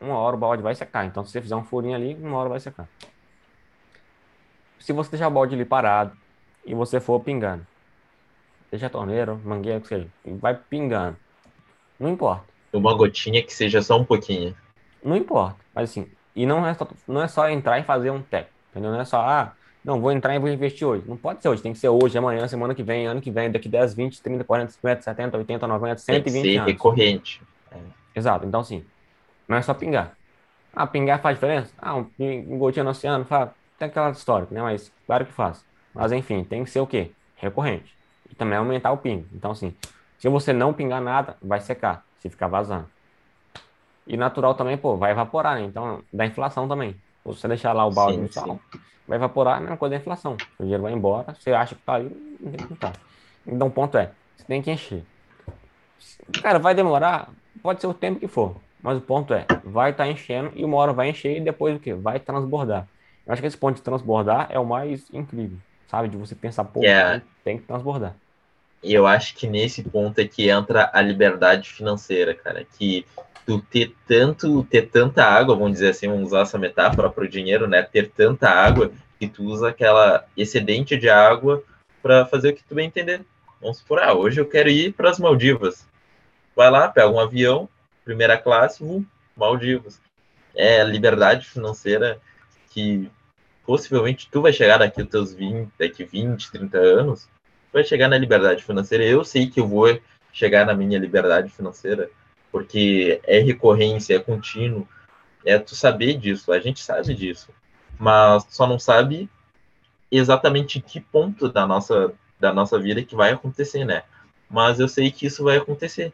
Uma 0.00 0.16
hora 0.16 0.36
o 0.36 0.38
balde 0.38 0.62
vai 0.62 0.74
secar. 0.74 1.04
Então, 1.04 1.24
se 1.24 1.30
você 1.30 1.40
fizer 1.40 1.56
um 1.56 1.64
furinho 1.64 1.94
ali, 1.94 2.14
uma 2.14 2.36
hora 2.38 2.48
vai 2.48 2.60
secar. 2.60 2.88
Se 4.78 4.92
você 4.92 5.10
deixar 5.10 5.28
o 5.28 5.30
balde 5.30 5.54
ali 5.54 5.64
parado 5.64 6.16
e 6.64 6.74
você 6.74 7.00
for 7.00 7.20
pingando, 7.20 7.66
deixa 8.70 8.86
a 8.86 8.90
torneira, 8.90 9.34
mangueira, 9.34 9.80
que 9.80 9.88
seja, 9.88 10.08
e 10.24 10.32
vai 10.32 10.54
pingando. 10.54 11.16
Não 11.98 12.10
importa. 12.10 12.44
Uma 12.72 12.94
gotinha 12.94 13.42
que 13.42 13.52
seja 13.52 13.80
só 13.80 13.98
um 13.98 14.04
pouquinho. 14.04 14.54
Não 15.02 15.16
importa. 15.16 15.56
Mas 15.74 15.90
assim, 15.90 16.10
e 16.34 16.44
não 16.44 16.66
é 16.66 16.74
só, 16.74 16.88
não 17.06 17.22
é 17.22 17.28
só 17.28 17.48
entrar 17.48 17.78
e 17.78 17.84
fazer 17.84 18.10
um 18.10 18.20
tec. 18.20 18.48
Entendeu? 18.70 18.90
Não 18.90 19.00
é 19.00 19.04
só, 19.04 19.20
ah, 19.20 19.52
não, 19.84 20.00
vou 20.00 20.10
entrar 20.10 20.34
e 20.34 20.38
vou 20.38 20.48
investir 20.48 20.86
hoje. 20.86 21.04
Não 21.06 21.16
pode 21.16 21.42
ser 21.42 21.48
hoje, 21.50 21.60
tem 21.60 21.72
que 21.74 21.78
ser 21.78 21.90
hoje, 21.90 22.16
amanhã, 22.16 22.48
semana 22.48 22.74
que 22.74 22.82
vem, 22.82 23.06
ano 23.06 23.20
que 23.20 23.30
vem, 23.30 23.50
daqui 23.50 23.68
10, 23.68 23.92
20, 23.92 24.22
30, 24.22 24.42
40, 24.44 24.72
50, 24.72 25.02
70, 25.02 25.36
80, 25.36 25.66
90, 25.66 25.98
120 25.98 26.24
tem 26.24 26.42
que 26.42 26.48
ser 26.48 26.56
anos. 26.56 26.72
recorrente. 26.72 27.42
É. 27.70 27.76
Exato. 28.16 28.46
Então, 28.46 28.60
assim, 28.60 28.82
não 29.46 29.58
é 29.58 29.62
só 29.62 29.74
pingar. 29.74 30.16
Ah, 30.74 30.86
pingar 30.86 31.20
faz 31.20 31.36
diferença? 31.36 31.70
Ah, 31.78 31.96
um, 31.96 32.06
um 32.18 32.58
gotinha 32.58 32.82
no 32.82 32.90
oceano 32.90 33.26
faz. 33.26 33.50
Tem 33.78 33.86
aquela 33.86 34.10
história, 34.10 34.48
né? 34.50 34.62
Mas 34.62 34.90
claro 35.06 35.26
que 35.26 35.32
faz. 35.32 35.62
Mas 35.94 36.12
enfim, 36.12 36.42
tem 36.44 36.64
que 36.64 36.70
ser 36.70 36.80
o 36.80 36.86
quê? 36.86 37.10
Recorrente. 37.36 37.94
E 38.30 38.34
também 38.34 38.56
aumentar 38.56 38.90
o 38.90 38.96
ping. 38.96 39.26
Então, 39.34 39.50
assim, 39.50 39.74
se 40.18 40.28
você 40.28 40.52
não 40.52 40.72
pingar 40.72 41.02
nada, 41.02 41.36
vai 41.42 41.60
secar, 41.60 42.04
se 42.20 42.30
ficar 42.30 42.48
vazando. 42.48 42.88
E 44.06 44.16
natural 44.16 44.54
também, 44.54 44.78
pô, 44.78 44.96
vai 44.96 45.10
evaporar, 45.10 45.56
né? 45.56 45.62
Então, 45.62 46.02
dá 46.12 46.24
inflação 46.24 46.66
também. 46.66 46.92
Se 46.92 46.98
você 47.24 47.48
deixar 47.48 47.72
lá 47.72 47.86
o 47.86 47.90
balde 47.90 48.18
no 48.18 48.32
sol, 48.32 48.58
vai 49.06 49.18
evaporar, 49.18 49.58
a 49.58 49.60
mesma 49.60 49.76
coisa 49.76 49.94
da 49.94 50.00
inflação. 50.00 50.36
O 50.58 50.62
dinheiro 50.62 50.82
vai 50.82 50.92
embora, 50.92 51.34
você 51.34 51.52
acha 51.52 51.74
que 51.74 51.82
tá 51.82 51.96
aí, 51.96 52.36
não 52.40 52.52
tem 52.52 52.66
que 52.66 52.74
tá. 52.74 52.92
Então, 53.46 53.68
o 53.68 53.70
ponto 53.70 53.96
é, 53.98 54.10
você 54.36 54.44
tem 54.44 54.62
que 54.62 54.70
encher. 54.70 55.02
Cara, 56.42 56.58
vai 56.58 56.74
demorar, 56.74 57.28
pode 57.62 57.80
ser 57.80 57.86
o 57.86 57.94
tempo 57.94 58.20
que 58.20 58.28
for. 58.28 58.56
Mas 58.82 58.98
o 58.98 59.00
ponto 59.00 59.32
é, 59.32 59.46
vai 59.64 59.92
estar 59.92 60.04
tá 60.04 60.10
enchendo 60.10 60.52
e 60.54 60.64
uma 60.64 60.76
hora 60.76 60.92
vai 60.92 61.08
encher 61.08 61.38
e 61.38 61.40
depois 61.40 61.74
o 61.74 61.80
quê? 61.80 61.94
Vai 61.94 62.20
transbordar. 62.20 62.86
Eu 63.26 63.32
acho 63.32 63.40
que 63.40 63.48
esse 63.48 63.56
ponto 63.56 63.76
de 63.76 63.82
transbordar 63.82 64.48
é 64.50 64.58
o 64.58 64.66
mais 64.66 65.06
incrível, 65.10 65.56
sabe? 65.88 66.08
De 66.08 66.18
você 66.18 66.34
pensar, 66.34 66.64
pô, 66.64 66.82
yeah. 66.82 67.22
tem 67.42 67.56
que 67.56 67.64
transbordar. 67.64 68.14
E 68.82 68.92
eu 68.92 69.06
acho 69.06 69.34
que 69.34 69.46
nesse 69.46 69.82
ponto 69.82 70.18
é 70.18 70.28
que 70.28 70.50
entra 70.50 70.90
a 70.92 71.00
liberdade 71.00 71.70
financeira, 71.70 72.34
cara. 72.34 72.66
Que 72.78 73.06
tu 73.46 73.60
ter 73.60 73.94
tanto, 74.06 74.64
ter 74.64 74.88
tanta 74.88 75.24
água, 75.24 75.54
vamos 75.54 75.72
dizer 75.74 75.90
assim, 75.90 76.08
vamos 76.08 76.28
usar 76.28 76.40
essa 76.40 76.58
metáfora 76.58 77.10
para 77.10 77.24
o 77.24 77.28
dinheiro, 77.28 77.66
né? 77.66 77.82
Ter 77.82 78.10
tanta 78.10 78.48
água 78.48 78.90
que 79.18 79.28
tu 79.28 79.44
usa 79.44 79.68
aquela 79.68 80.24
excedente 80.36 80.96
de 80.96 81.08
água 81.08 81.62
para 82.02 82.26
fazer 82.26 82.50
o 82.50 82.54
que 82.54 82.64
tu 82.64 82.74
bem 82.74 82.86
entender. 82.86 83.22
Vamos 83.60 83.78
supor, 83.78 83.98
ah, 84.00 84.12
hoje 84.12 84.40
eu 84.40 84.48
quero 84.48 84.68
ir 84.68 84.92
para 84.92 85.10
as 85.10 85.18
Maldivas. 85.18 85.86
Vai 86.54 86.70
lá, 86.70 86.88
pega 86.88 87.08
um 87.08 87.20
avião, 87.20 87.68
primeira 88.04 88.36
classe, 88.36 88.82
um, 88.82 89.04
Maldivas. 89.36 90.00
É 90.54 90.84
liberdade 90.84 91.46
financeira 91.46 92.20
que 92.70 93.10
possivelmente 93.66 94.28
tu 94.30 94.42
vai 94.42 94.52
chegar 94.52 94.78
daqui 94.78 95.02
os 95.02 95.08
teus 95.08 95.34
20, 95.34 95.70
daqui 95.78 96.04
20, 96.04 96.50
30 96.50 96.78
anos, 96.78 97.28
vai 97.72 97.82
chegar 97.82 98.08
na 98.08 98.18
liberdade 98.18 98.62
financeira. 98.62 99.04
Eu 99.04 99.24
sei 99.24 99.48
que 99.48 99.60
eu 99.60 99.66
vou 99.66 99.98
chegar 100.32 100.66
na 100.66 100.74
minha 100.74 100.98
liberdade 100.98 101.48
financeira, 101.50 102.10
porque 102.54 103.20
é 103.24 103.40
recorrência, 103.40 104.14
é 104.14 104.20
contínuo, 104.20 104.86
é 105.44 105.58
tu 105.58 105.74
saber 105.74 106.16
disso, 106.16 106.52
a 106.52 106.60
gente 106.60 106.80
sabe 106.84 107.12
disso, 107.12 107.50
mas 107.98 108.46
só 108.48 108.64
não 108.64 108.78
sabe 108.78 109.28
exatamente 110.08 110.80
que 110.80 111.00
ponto 111.00 111.48
da 111.48 111.66
nossa 111.66 112.14
da 112.38 112.52
nossa 112.52 112.78
vida 112.78 113.02
que 113.02 113.16
vai 113.16 113.32
acontecer, 113.32 113.84
né? 113.84 114.04
Mas 114.48 114.78
eu 114.78 114.86
sei 114.86 115.10
que 115.10 115.26
isso 115.26 115.42
vai 115.42 115.56
acontecer. 115.56 116.12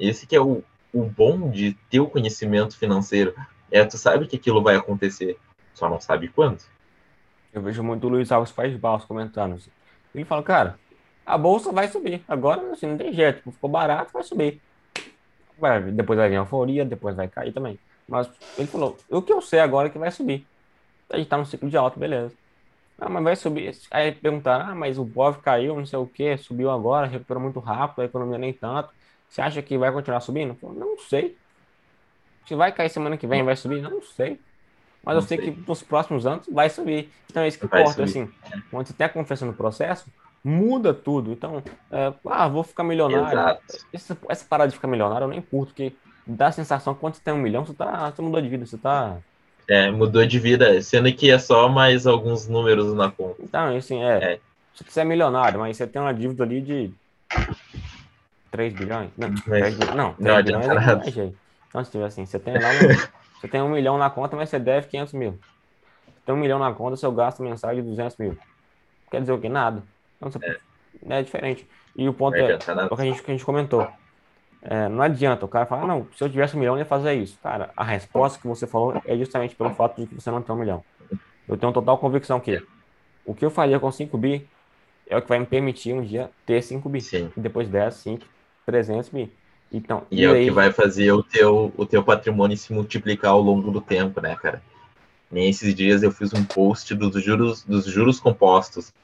Esse 0.00 0.26
que 0.26 0.34
é 0.34 0.40
o, 0.40 0.64
o 0.90 1.02
bom 1.02 1.50
de 1.50 1.74
ter 1.90 2.00
o 2.00 2.08
conhecimento 2.08 2.78
financeiro. 2.78 3.34
É, 3.70 3.84
tu 3.84 3.98
sabe 3.98 4.26
que 4.26 4.36
aquilo 4.36 4.62
vai 4.62 4.76
acontecer, 4.76 5.36
só 5.74 5.86
não 5.86 6.00
sabe 6.00 6.28
quando. 6.28 6.62
Eu 7.52 7.60
vejo 7.60 7.82
muito 7.82 8.06
o 8.06 8.10
Luiz 8.10 8.32
Alves 8.32 8.52
País 8.52 8.74
Baixo 8.74 9.06
comentando. 9.06 9.56
Assim. 9.56 9.70
Ele 10.14 10.24
fala, 10.24 10.42
cara, 10.42 10.78
a 11.26 11.36
bolsa 11.36 11.72
vai 11.72 11.88
subir. 11.88 12.22
Agora, 12.26 12.72
assim, 12.72 12.86
não 12.86 12.96
tem 12.96 13.12
jeito. 13.12 13.52
Ficou 13.52 13.68
barato, 13.68 14.14
vai 14.14 14.22
subir. 14.22 14.62
Vai, 15.58 15.80
depois 15.82 16.18
vai 16.18 16.28
vir 16.28 16.36
a 16.36 16.40
euforia, 16.40 16.84
depois 16.84 17.14
vai 17.14 17.28
cair 17.28 17.52
também. 17.52 17.78
Mas 18.08 18.28
ele 18.58 18.66
falou, 18.66 18.96
o 19.08 19.22
que 19.22 19.32
eu 19.32 19.40
sei 19.40 19.60
agora 19.60 19.88
é 19.88 19.90
que 19.90 19.98
vai 19.98 20.10
subir. 20.10 20.46
A 21.10 21.16
gente 21.16 21.28
tá 21.28 21.36
num 21.36 21.44
ciclo 21.44 21.68
de 21.68 21.76
alto, 21.76 21.98
beleza. 21.98 22.32
Ah, 22.98 23.08
mas 23.08 23.24
vai 23.24 23.36
subir. 23.36 23.76
Aí 23.90 24.12
perguntaram, 24.12 24.70
ah, 24.70 24.74
mas 24.74 24.98
o 24.98 25.04
BOV 25.04 25.38
caiu, 25.38 25.76
não 25.76 25.86
sei 25.86 25.98
o 25.98 26.06
que, 26.06 26.36
subiu 26.36 26.70
agora, 26.70 27.06
recuperou 27.06 27.42
muito 27.42 27.60
rápido, 27.60 28.02
a 28.02 28.04
economia 28.04 28.38
nem 28.38 28.52
tanto. 28.52 28.90
Você 29.28 29.40
acha 29.40 29.62
que 29.62 29.76
vai 29.76 29.90
continuar 29.90 30.20
subindo? 30.20 30.54
Falei, 30.54 30.78
não 30.78 30.98
sei. 30.98 31.36
Se 32.46 32.54
vai 32.54 32.70
cair 32.72 32.90
semana 32.90 33.16
que 33.16 33.26
vem, 33.26 33.42
vai 33.42 33.56
subir? 33.56 33.82
Não 33.82 34.02
sei. 34.02 34.38
Mas 35.02 35.14
não 35.14 35.22
eu 35.22 35.26
sei, 35.26 35.38
sei, 35.38 35.52
que 35.52 35.68
nos 35.68 35.82
próximos 35.82 36.26
anos 36.26 36.46
vai 36.50 36.70
subir. 36.70 37.10
Então 37.30 37.42
é 37.42 37.48
isso 37.48 37.58
que 37.58 37.66
vai 37.66 37.80
importa, 37.80 38.06
subir. 38.06 38.22
assim. 38.22 38.32
Quando 38.70 38.86
você 38.86 38.92
tem 38.92 39.06
a 39.06 39.10
confiança 39.10 39.44
no 39.44 39.52
processo, 39.52 40.06
muda 40.44 40.92
tudo. 40.92 41.32
Então, 41.32 41.62
é, 41.90 42.12
ah, 42.26 42.46
vou 42.46 42.62
ficar 42.62 42.84
milionário. 42.84 43.58
Essa, 43.92 44.16
essa 44.28 44.44
parada 44.44 44.68
de 44.68 44.76
ficar 44.76 44.88
milionário 44.88 45.24
eu 45.24 45.28
nem 45.28 45.40
curto, 45.40 45.68
porque 45.68 45.94
dá 46.26 46.48
a 46.48 46.52
sensação 46.52 46.94
que 46.94 47.00
quando 47.00 47.14
você 47.14 47.22
tem 47.22 47.32
um 47.32 47.38
milhão, 47.38 47.64
você, 47.64 47.72
tá, 47.72 48.10
você 48.10 48.20
mudou 48.20 48.40
de 48.40 48.48
vida, 48.48 48.66
você 48.66 48.76
tá. 48.76 49.16
É, 49.66 49.90
mudou 49.90 50.26
de 50.26 50.38
vida, 50.38 50.80
sendo 50.82 51.10
que 51.10 51.30
é 51.30 51.38
só 51.38 51.68
mais 51.68 52.06
alguns 52.06 52.46
números 52.46 52.92
na 52.92 53.10
conta. 53.10 53.36
Então, 53.42 53.74
assim, 53.74 54.02
é. 54.02 54.34
é. 54.34 54.40
Se 54.74 54.84
você 54.84 55.00
é 55.00 55.04
milionário, 55.04 55.58
mas 55.58 55.76
você 55.76 55.86
tem 55.86 56.02
uma 56.02 56.12
dívida 56.12 56.42
ali 56.44 56.60
de 56.60 56.90
3 58.50 58.74
bilhões? 58.74 59.10
Não, 59.16 59.34
3, 59.34 59.78
não, 59.94 60.12
3 60.14 60.18
não 60.18 60.42
bilhões 60.42 60.66
é 60.66 60.74
nada. 60.74 61.04
Então, 61.68 61.84
se 61.84 61.90
tiver 61.90 62.04
assim, 62.04 62.26
você 62.26 62.38
tem 62.38 62.54
lá 62.54 62.68
um, 62.70 63.40
você 63.40 63.48
tem 63.48 63.62
um 63.62 63.68
milhão 63.68 63.96
na 63.96 64.10
conta, 64.10 64.36
mas 64.36 64.50
você 64.50 64.58
deve 64.58 64.88
500 64.88 65.12
mil. 65.14 65.38
Você 66.06 66.20
tem 66.26 66.34
um 66.34 66.38
milhão 66.38 66.58
na 66.58 66.72
conta, 66.72 66.96
seu 66.96 67.12
gasto 67.12 67.42
mensal 67.42 67.70
é 67.70 67.76
de 67.76 67.82
200 67.82 68.18
mil. 68.18 68.36
Quer 69.10 69.20
dizer 69.20 69.32
o 69.32 69.40
quê? 69.40 69.48
Nada. 69.48 69.82
Então, 70.28 70.40
é. 70.42 71.18
é 71.18 71.22
diferente. 71.22 71.66
E 71.96 72.08
o 72.08 72.14
ponto 72.14 72.36
é, 72.36 72.52
é 72.52 72.56
o 72.90 72.96
que 72.96 73.02
a 73.02 73.04
gente, 73.04 73.22
que 73.22 73.30
a 73.30 73.34
gente 73.34 73.44
comentou. 73.44 73.86
É, 74.62 74.88
não 74.88 75.02
adianta 75.02 75.44
o 75.44 75.48
cara 75.48 75.66
falar, 75.66 75.86
não, 75.86 76.08
se 76.16 76.24
eu 76.24 76.30
tivesse 76.30 76.56
um 76.56 76.58
milhão, 76.58 76.74
eu 76.74 76.78
ia 76.78 76.86
fazer 76.86 77.12
isso. 77.14 77.38
Cara, 77.42 77.70
a 77.76 77.84
resposta 77.84 78.40
que 78.40 78.46
você 78.46 78.66
falou 78.66 79.00
é 79.04 79.16
justamente 79.16 79.54
pelo 79.54 79.74
fato 79.74 80.00
de 80.00 80.06
que 80.06 80.14
você 80.14 80.30
não 80.30 80.40
tem 80.40 80.54
um 80.54 80.58
milhão. 80.58 80.82
Eu 81.46 81.56
tenho 81.56 81.72
total 81.72 81.98
convicção 81.98 82.40
que 82.40 82.62
o 83.26 83.34
que 83.34 83.44
eu 83.44 83.50
faria 83.50 83.78
com 83.78 83.92
5 83.92 84.16
bi 84.16 84.48
é 85.06 85.16
o 85.16 85.22
que 85.22 85.28
vai 85.28 85.38
me 85.38 85.46
permitir 85.46 85.92
um 85.92 86.02
dia 86.02 86.30
ter 86.46 86.62
5 86.62 86.88
bi. 86.88 87.00
Sim. 87.00 87.30
E 87.36 87.40
depois 87.40 87.68
10, 87.68 87.94
5, 87.94 88.26
300 88.64 89.08
bi. 89.10 89.30
Então, 89.70 90.06
e, 90.10 90.20
e 90.20 90.24
é 90.24 90.30
aí... 90.30 90.42
o 90.42 90.44
que 90.46 90.50
vai 90.50 90.72
fazer 90.72 91.12
o 91.12 91.22
teu, 91.22 91.72
o 91.76 91.84
teu 91.84 92.02
patrimônio 92.02 92.56
se 92.56 92.72
multiplicar 92.72 93.32
ao 93.32 93.40
longo 93.40 93.70
do 93.70 93.80
tempo, 93.80 94.20
né, 94.20 94.34
cara? 94.36 94.62
Nesses 95.30 95.74
dias 95.74 96.02
eu 96.02 96.12
fiz 96.12 96.32
um 96.32 96.44
post 96.44 96.94
dos 96.94 97.22
juros, 97.22 97.64
dos 97.64 97.84
juros 97.86 98.20
compostos, 98.20 98.94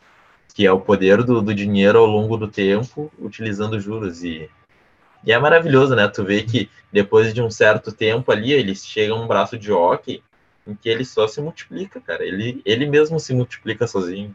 que 0.52 0.66
é 0.66 0.72
o 0.72 0.80
poder 0.80 1.22
do, 1.22 1.40
do 1.40 1.54
dinheiro 1.54 1.98
ao 1.98 2.06
longo 2.06 2.36
do 2.36 2.48
tempo, 2.48 3.10
utilizando 3.18 3.80
juros. 3.80 4.22
E, 4.24 4.48
e 5.24 5.32
é 5.32 5.38
maravilhoso, 5.38 5.94
né? 5.94 6.08
Tu 6.08 6.24
vê 6.24 6.42
que 6.42 6.70
depois 6.92 7.32
de 7.32 7.42
um 7.42 7.50
certo 7.50 7.92
tempo 7.92 8.30
ali, 8.32 8.52
eles 8.52 8.84
chegam 8.86 9.18
a 9.18 9.20
um 9.22 9.26
braço 9.26 9.58
de 9.58 9.72
hockey 9.72 10.22
em 10.66 10.74
que 10.74 10.88
ele 10.88 11.04
só 11.04 11.26
se 11.26 11.40
multiplica, 11.40 12.00
cara. 12.00 12.24
Ele, 12.24 12.60
ele 12.64 12.86
mesmo 12.86 13.18
se 13.18 13.34
multiplica 13.34 13.86
sozinho. 13.86 14.34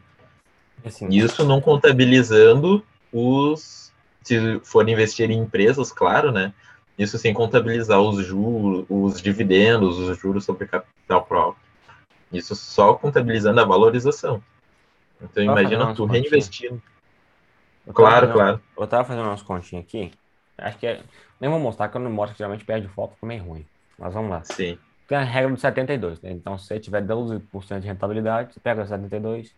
Assim, 0.84 1.08
Isso 1.08 1.44
não 1.44 1.60
contabilizando 1.60 2.84
os 3.12 3.86
se 4.22 4.60
for 4.64 4.88
investir 4.88 5.30
em 5.30 5.38
empresas, 5.38 5.92
claro, 5.92 6.32
né? 6.32 6.52
Isso 6.98 7.16
sem 7.16 7.32
contabilizar 7.32 8.00
os 8.00 8.26
juros, 8.26 8.84
os 8.88 9.22
dividendos, 9.22 9.98
os 9.98 10.18
juros 10.18 10.44
sobre 10.44 10.66
capital 10.66 11.24
próprio. 11.24 11.62
Isso 12.32 12.56
só 12.56 12.94
contabilizando 12.94 13.60
a 13.60 13.64
valorização. 13.64 14.42
Então 15.20 15.42
imagina 15.42 15.94
tu 15.94 16.04
reinvestindo. 16.04 16.82
Claro, 17.92 18.32
claro. 18.32 18.60
Eu 18.76 18.86
tava 18.86 19.04
fazendo 19.04 19.26
umas 19.26 19.42
continhas 19.42 19.84
aqui. 19.84 20.12
Acho 20.58 20.78
que 20.78 20.86
é. 20.86 21.00
Nem 21.40 21.50
vou 21.50 21.60
mostrar, 21.60 21.88
que 21.88 21.96
eu 21.96 22.00
não 22.00 22.10
mostro 22.10 22.34
que 22.34 22.38
geralmente 22.38 22.64
perde 22.64 22.88
foco, 22.88 23.14
fica 23.14 23.26
meio 23.26 23.44
ruim. 23.44 23.66
Mas 23.98 24.12
vamos 24.12 24.30
lá. 24.30 24.42
Sim. 24.44 24.78
Tem 25.06 25.18
a 25.18 25.22
regra 25.22 25.52
do 25.52 25.60
72, 25.60 26.20
né? 26.20 26.32
Então, 26.32 26.58
se 26.58 26.66
você 26.66 26.80
tiver 26.80 27.02
12% 27.02 27.80
de 27.80 27.86
rentabilidade, 27.86 28.54
você 28.54 28.60
pega 28.60 28.84
72. 28.84 29.54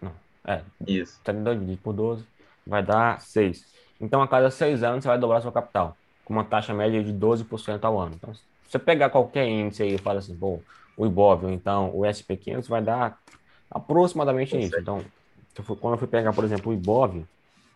Não. 0.00 0.12
É. 0.44 0.60
Isso. 0.86 1.16
72 1.18 1.58
dividido 1.58 1.82
por 1.82 1.92
12 1.92 2.24
vai 2.66 2.82
dar 2.82 3.20
6. 3.20 3.64
Então, 4.00 4.20
a 4.20 4.28
cada 4.28 4.50
seis 4.50 4.82
anos, 4.82 5.04
você 5.04 5.08
vai 5.08 5.18
dobrar 5.18 5.40
seu 5.40 5.52
capital, 5.52 5.96
com 6.24 6.34
uma 6.34 6.44
taxa 6.44 6.74
média 6.74 7.02
de 7.02 7.12
12% 7.12 7.84
ao 7.84 7.98
ano. 7.98 8.16
Então, 8.16 8.34
se 8.34 8.42
você 8.66 8.78
pegar 8.78 9.10
qualquer 9.10 9.46
índice 9.46 9.84
aí 9.84 9.94
e 9.94 9.98
fala 9.98 10.18
assim, 10.18 10.36
pô, 10.36 10.60
o 10.96 11.06
Ibov, 11.06 11.44
ou 11.44 11.50
então 11.50 11.90
o 11.94 12.00
SP500 12.00 12.68
vai 12.68 12.82
dar 12.82 13.18
aproximadamente 13.72 14.56
isso. 14.58 14.78
Então, 14.78 15.02
quando 15.80 15.94
eu 15.94 15.98
fui 15.98 16.08
pegar, 16.08 16.32
por 16.32 16.44
exemplo, 16.44 16.70
o 16.70 16.74
Ibov, 16.74 17.24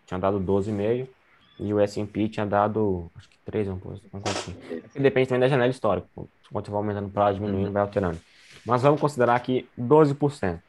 tinha 0.06 0.18
dado 0.20 0.38
12,5, 0.40 1.08
E 1.58 1.72
o 1.72 1.80
S&P 1.80 2.28
tinha 2.28 2.44
dado, 2.44 3.10
acho 3.16 3.28
que 3.28 3.38
13, 3.46 3.70
um 3.70 3.78
pouco, 3.78 4.00
um 4.12 4.20
pouquinho. 4.20 4.56
Depende 4.94 5.28
também 5.28 5.40
da 5.40 5.48
janela 5.48 5.70
histórica. 5.70 6.06
Quando 6.14 6.66
você 6.66 6.70
vai 6.70 6.78
aumentando 6.78 7.06
o 7.06 7.10
prazo, 7.10 7.38
diminuindo, 7.38 7.72
vai 7.72 7.82
alterando. 7.82 8.20
Mas 8.64 8.82
vamos 8.82 9.00
considerar 9.00 9.34
aqui 9.34 9.68
12%. 9.78 10.60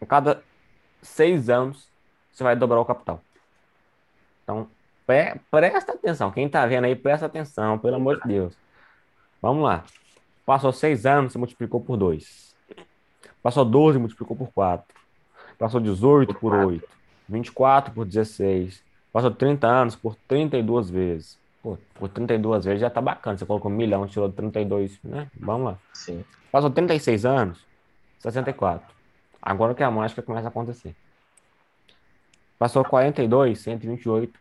A 0.00 0.06
cada 0.06 0.42
seis 1.02 1.50
anos, 1.50 1.86
você 2.32 2.42
vai 2.42 2.56
dobrar 2.56 2.80
o 2.80 2.84
capital. 2.84 3.20
Então, 4.42 4.68
pre 5.06 5.34
presta 5.50 5.92
atenção. 5.92 6.30
Quem 6.30 6.46
está 6.46 6.64
vendo 6.64 6.84
aí, 6.84 6.96
presta 6.96 7.26
atenção, 7.26 7.78
pelo 7.78 7.96
amor 7.96 8.20
de 8.22 8.28
Deus. 8.28 8.54
Vamos 9.42 9.64
lá. 9.64 9.84
Passou 10.46 10.72
seis 10.72 11.04
anos, 11.04 11.32
você 11.32 11.38
multiplicou 11.38 11.80
por 11.80 11.96
2. 11.96 12.47
Passou 13.42 13.64
12, 13.64 13.98
multiplicou 13.98 14.36
por 14.36 14.48
4. 14.48 14.86
Passou 15.58 15.80
18 15.80 16.34
por 16.34 16.54
8. 16.54 16.86
24 17.28 17.92
por 17.92 18.04
16. 18.04 18.82
Passou 19.12 19.30
30 19.30 19.66
anos 19.66 19.96
por 19.96 20.16
32 20.26 20.90
vezes. 20.90 21.38
Pô, 21.62 21.76
por 21.94 22.08
32 22.08 22.64
vezes 22.64 22.80
já 22.80 22.90
tá 22.90 23.00
bacana. 23.00 23.36
Você 23.36 23.46
colocou 23.46 23.70
um 23.70 23.74
milhão, 23.74 24.06
tirou 24.06 24.30
32, 24.30 24.98
né? 25.02 25.28
Vamos 25.38 25.66
lá. 25.66 25.78
Sim. 25.92 26.24
Passou 26.50 26.70
36 26.70 27.24
anos, 27.24 27.64
64. 28.20 28.94
Agora 29.40 29.74
que 29.74 29.82
a 29.82 29.90
mágica 29.90 30.22
começa 30.22 30.48
a 30.48 30.50
acontecer. 30.50 30.94
Passou 32.58 32.84
42, 32.84 33.58
128. 33.58 34.38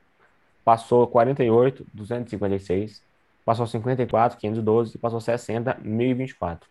Passou 0.63 1.07
48, 1.07 1.85
256. 1.93 3.01
Passou 3.45 3.67
54, 3.67 4.37
512. 4.39 4.95
E 4.95 4.97
passou 4.97 5.21
60, 5.21 5.77
1024. 5.81 6.69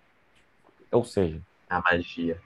Ou 0.90 1.04
seja... 1.04 1.40
É 1.68 1.74
a 1.74 1.80
magia. 1.80 2.40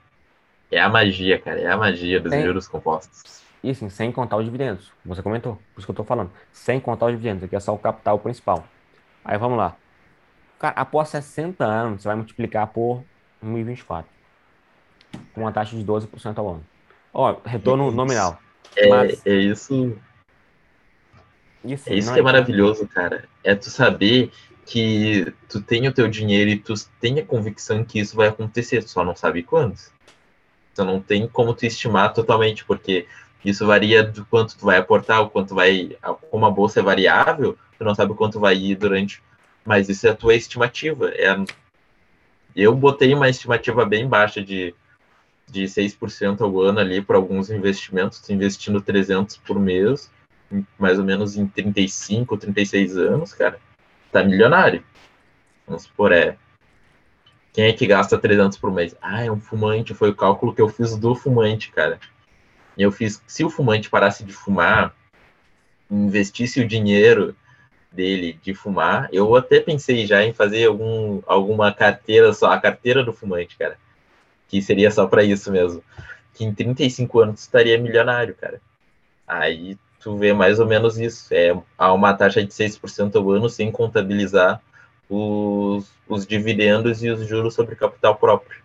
É 0.71 0.81
a 0.81 0.89
magia, 0.89 1.39
cara. 1.39 1.59
É 1.59 1.71
a 1.71 1.77
magia 1.77 2.19
dos 2.19 2.31
tem... 2.31 2.43
juros 2.43 2.67
compostos. 2.67 3.41
E 3.63 3.69
assim, 3.69 3.89
sem 3.89 4.11
contar 4.11 4.37
os 4.37 4.45
dividendos. 4.45 4.91
Você 5.05 5.21
comentou, 5.21 5.55
por 5.73 5.79
isso 5.79 5.85
que 5.85 5.91
eu 5.91 5.95
tô 5.95 6.03
falando. 6.03 6.31
Sem 6.51 6.79
contar 6.79 7.07
os 7.07 7.11
dividendos, 7.11 7.43
aqui 7.43 7.55
é 7.55 7.59
só 7.59 7.73
o 7.73 7.77
capital 7.77 8.17
principal. 8.17 8.63
Aí 9.23 9.37
vamos 9.37 9.57
lá. 9.57 9.75
Cara, 10.57 10.75
após 10.75 11.09
60 11.09 11.63
anos, 11.63 12.01
você 12.01 12.07
vai 12.07 12.15
multiplicar 12.15 12.67
por 12.67 13.03
1024. 13.41 14.09
Com 15.33 15.41
uma 15.41 15.51
taxa 15.51 15.75
de 15.75 15.83
12% 15.83 16.37
ao 16.37 16.49
ano. 16.49 16.65
Ó, 17.13 17.35
retorno 17.45 17.91
nominal. 17.91 18.39
É, 18.75 18.87
Mas... 18.87 19.25
é 19.25 19.33
isso. 19.33 19.97
isso 21.63 21.89
é 21.89 21.95
isso 21.95 22.11
que 22.11 22.17
é, 22.17 22.21
é 22.21 22.23
maravilhoso, 22.23 22.87
cara. 22.87 23.25
É 23.43 23.53
tu 23.53 23.69
saber 23.69 24.31
que 24.71 25.33
tu 25.49 25.61
tem 25.61 25.85
o 25.85 25.91
teu 25.91 26.07
dinheiro 26.07 26.49
e 26.49 26.57
tu 26.57 26.73
tem 27.01 27.19
a 27.19 27.25
convicção 27.25 27.83
que 27.83 27.99
isso 27.99 28.15
vai 28.15 28.29
acontecer, 28.29 28.81
tu 28.81 28.89
só 28.89 29.03
não 29.03 29.13
sabe 29.13 29.43
quando. 29.43 29.77
Tu 30.73 30.85
não 30.85 31.01
tem 31.01 31.27
como 31.27 31.53
tu 31.53 31.65
estimar 31.65 32.13
totalmente, 32.13 32.63
porque 32.63 33.05
isso 33.43 33.67
varia 33.67 34.01
do 34.01 34.25
quanto 34.25 34.57
tu 34.57 34.65
vai 34.65 34.77
aportar, 34.77 35.21
o 35.21 35.29
quanto 35.29 35.53
vai. 35.53 35.97
Como 36.29 36.45
a 36.45 36.49
bolsa 36.49 36.79
é 36.79 36.83
variável, 36.83 37.57
tu 37.77 37.83
não 37.83 37.93
sabe 37.93 38.13
quanto 38.13 38.39
vai 38.39 38.55
ir 38.55 38.75
durante. 38.75 39.21
Mas 39.65 39.89
isso 39.89 40.07
é 40.07 40.11
a 40.11 40.15
tua 40.15 40.35
estimativa. 40.35 41.09
É, 41.09 41.35
eu 42.55 42.73
botei 42.73 43.13
uma 43.13 43.27
estimativa 43.27 43.85
bem 43.85 44.07
baixa 44.07 44.41
de, 44.41 44.73
de 45.49 45.65
6% 45.65 46.39
ao 46.39 46.61
ano 46.61 46.79
ali 46.79 47.01
para 47.01 47.17
alguns 47.17 47.49
investimentos, 47.49 48.29
investindo 48.29 48.79
300 48.79 49.35
por 49.35 49.59
mês, 49.59 50.09
mais 50.79 50.97
ou 50.97 51.03
menos 51.03 51.35
em 51.35 51.45
35, 51.45 52.37
36 52.37 52.97
anos, 52.97 53.33
cara. 53.33 53.59
Tá 54.11 54.23
milionário. 54.23 54.83
Vamos 55.65 55.83
supor, 55.83 56.11
é. 56.11 56.37
Quem 57.53 57.65
é 57.65 57.73
que 57.73 57.87
gasta 57.87 58.17
300 58.17 58.57
por 58.57 58.71
mês? 58.71 58.95
Ah, 59.01 59.23
é 59.23 59.31
um 59.31 59.39
fumante. 59.39 59.93
Foi 59.93 60.09
o 60.09 60.15
cálculo 60.15 60.53
que 60.53 60.61
eu 60.61 60.69
fiz 60.69 60.95
do 60.97 61.15
fumante, 61.15 61.71
cara. 61.71 61.99
Eu 62.77 62.91
fiz, 62.91 63.21
se 63.27 63.43
o 63.43 63.49
fumante 63.49 63.89
parasse 63.89 64.23
de 64.23 64.31
fumar, 64.31 64.95
investisse 65.89 66.61
o 66.61 66.67
dinheiro 66.67 67.35
dele 67.91 68.39
de 68.41 68.53
fumar, 68.53 69.09
eu 69.11 69.35
até 69.35 69.59
pensei 69.59 70.05
já 70.05 70.23
em 70.23 70.33
fazer 70.33 70.65
algum, 70.65 71.21
alguma 71.25 71.73
carteira, 71.73 72.33
só 72.33 72.51
a 72.51 72.59
carteira 72.59 73.03
do 73.03 73.11
fumante, 73.11 73.57
cara. 73.57 73.77
Que 74.47 74.61
seria 74.61 74.89
só 74.91 75.07
para 75.07 75.23
isso 75.23 75.51
mesmo. 75.51 75.83
Que 76.33 76.45
em 76.45 76.53
35 76.53 77.19
anos 77.19 77.41
estaria 77.41 77.77
milionário, 77.77 78.35
cara. 78.35 78.61
Aí 79.27 79.77
tu 80.01 80.17
vê 80.17 80.33
mais 80.33 80.59
ou 80.59 80.65
menos 80.65 80.97
isso. 80.97 81.33
É 81.33 81.55
há 81.77 81.93
uma 81.93 82.13
taxa 82.13 82.43
de 82.43 82.51
6% 82.51 83.15
ao 83.15 83.31
ano 83.31 83.49
sem 83.49 83.71
contabilizar 83.71 84.61
os, 85.09 85.91
os 86.07 86.25
dividendos 86.25 87.03
e 87.03 87.09
os 87.09 87.27
juros 87.27 87.53
sobre 87.53 87.75
capital 87.75 88.15
próprio. 88.15 88.61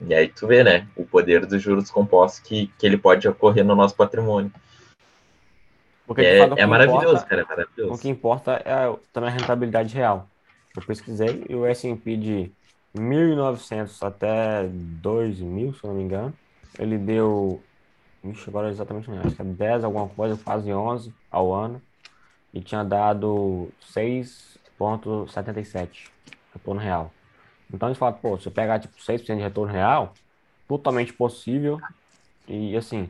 E 0.00 0.14
aí 0.14 0.28
tu 0.28 0.46
vê, 0.46 0.62
né, 0.62 0.86
o 0.94 1.04
poder 1.04 1.46
dos 1.46 1.62
juros 1.62 1.90
compostos 1.90 2.40
que, 2.40 2.70
que 2.78 2.86
ele 2.86 2.98
pode 2.98 3.26
ocorrer 3.26 3.64
no 3.64 3.74
nosso 3.74 3.94
patrimônio. 3.94 4.52
Porque, 6.06 6.22
é, 6.22 6.38
é 6.38 6.66
maravilhoso, 6.66 7.06
importa, 7.06 7.26
cara, 7.26 7.42
é 7.42 7.44
maravilhoso. 7.44 7.94
O 7.94 7.98
que 7.98 8.08
importa 8.08 8.62
é 8.64 8.94
também 9.12 9.30
a 9.30 9.32
rentabilidade 9.32 9.94
real. 9.94 10.28
Eu 10.76 10.82
pesquisei 10.82 11.44
e 11.48 11.54
o 11.54 11.66
S&P 11.66 12.16
de 12.16 12.52
1.900 12.96 14.06
até 14.06 14.64
2.000, 15.02 15.74
se 15.74 15.86
não 15.86 15.94
me 15.94 16.02
engano, 16.02 16.32
ele 16.78 16.96
deu, 16.98 17.60
ixi, 18.24 18.48
agora 18.48 18.68
exatamente 18.68 19.10
não, 19.10 19.20
acho 19.20 19.34
que 19.34 19.42
é 19.42 19.44
10 19.44 19.84
alguma 19.84 20.08
coisa, 20.08 20.38
quase 20.42 20.72
11 20.72 21.12
ao 21.30 21.52
ano, 21.52 21.80
e 22.52 22.60
tinha 22.60 22.84
dado 22.84 23.68
6,77 23.94 26.10
retorno 26.52 26.80
real. 26.80 27.12
Então 27.72 27.88
eles 27.88 27.98
falam, 27.98 28.14
pô, 28.14 28.38
se 28.38 28.46
eu 28.46 28.52
pegar 28.52 28.78
tipo 28.78 28.96
6% 28.98 29.36
de 29.36 29.42
retorno 29.42 29.72
real, 29.72 30.14
totalmente 30.68 31.12
possível. 31.12 31.80
E 32.46 32.76
assim, 32.76 33.08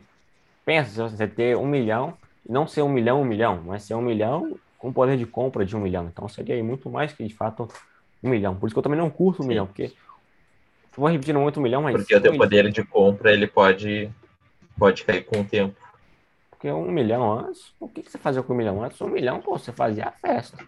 pensa 0.64 0.90
se 0.90 1.16
você 1.16 1.26
ter 1.26 1.56
um 1.56 1.66
milhão, 1.66 2.16
não 2.48 2.66
ser 2.66 2.82
um 2.82 2.88
milhão, 2.88 3.22
um 3.22 3.24
milhão, 3.24 3.62
mas 3.64 3.82
ser 3.82 3.94
um 3.94 4.02
milhão 4.02 4.58
com 4.78 4.92
poder 4.92 5.16
de 5.16 5.26
compra 5.26 5.64
de 5.64 5.76
um 5.76 5.80
milhão. 5.80 6.06
Então 6.06 6.28
seria 6.28 6.54
aí 6.54 6.62
muito 6.62 6.90
mais 6.90 7.12
que 7.12 7.24
de 7.24 7.34
fato 7.34 7.68
um 8.22 8.30
milhão. 8.30 8.54
Por 8.54 8.66
isso 8.66 8.74
que 8.74 8.78
eu 8.78 8.82
também 8.82 8.98
não 8.98 9.10
curto 9.10 9.40
um 9.40 9.42
Sim. 9.42 9.48
milhão, 9.48 9.66
porque 9.66 9.92
vou 10.96 11.08
repetindo 11.08 11.38
muito 11.38 11.60
um 11.60 11.62
milhão, 11.62 11.82
mas. 11.82 11.96
Porque 11.96 12.14
o 12.14 12.20
teu 12.20 12.36
poder 12.36 12.70
de 12.70 12.84
compra 12.84 13.32
ele 13.32 13.46
pode, 13.46 14.10
pode 14.78 15.04
cair 15.04 15.24
com 15.24 15.40
o 15.40 15.44
tempo. 15.44 15.76
Porque 16.50 16.70
um 16.70 16.90
milhão 16.90 17.38
antes, 17.38 17.72
o 17.78 17.88
que, 17.88 18.02
você 18.02 18.18
fazia 18.18 18.42
com 18.42 18.52
um 18.52 18.56
milhão 18.56 18.82
antes? 18.82 19.00
Um 19.00 19.08
milhão, 19.08 19.40
pô, 19.40 19.58
você 19.58 19.72
fazia 19.72 20.08
a 20.08 20.12
festa. 20.12 20.58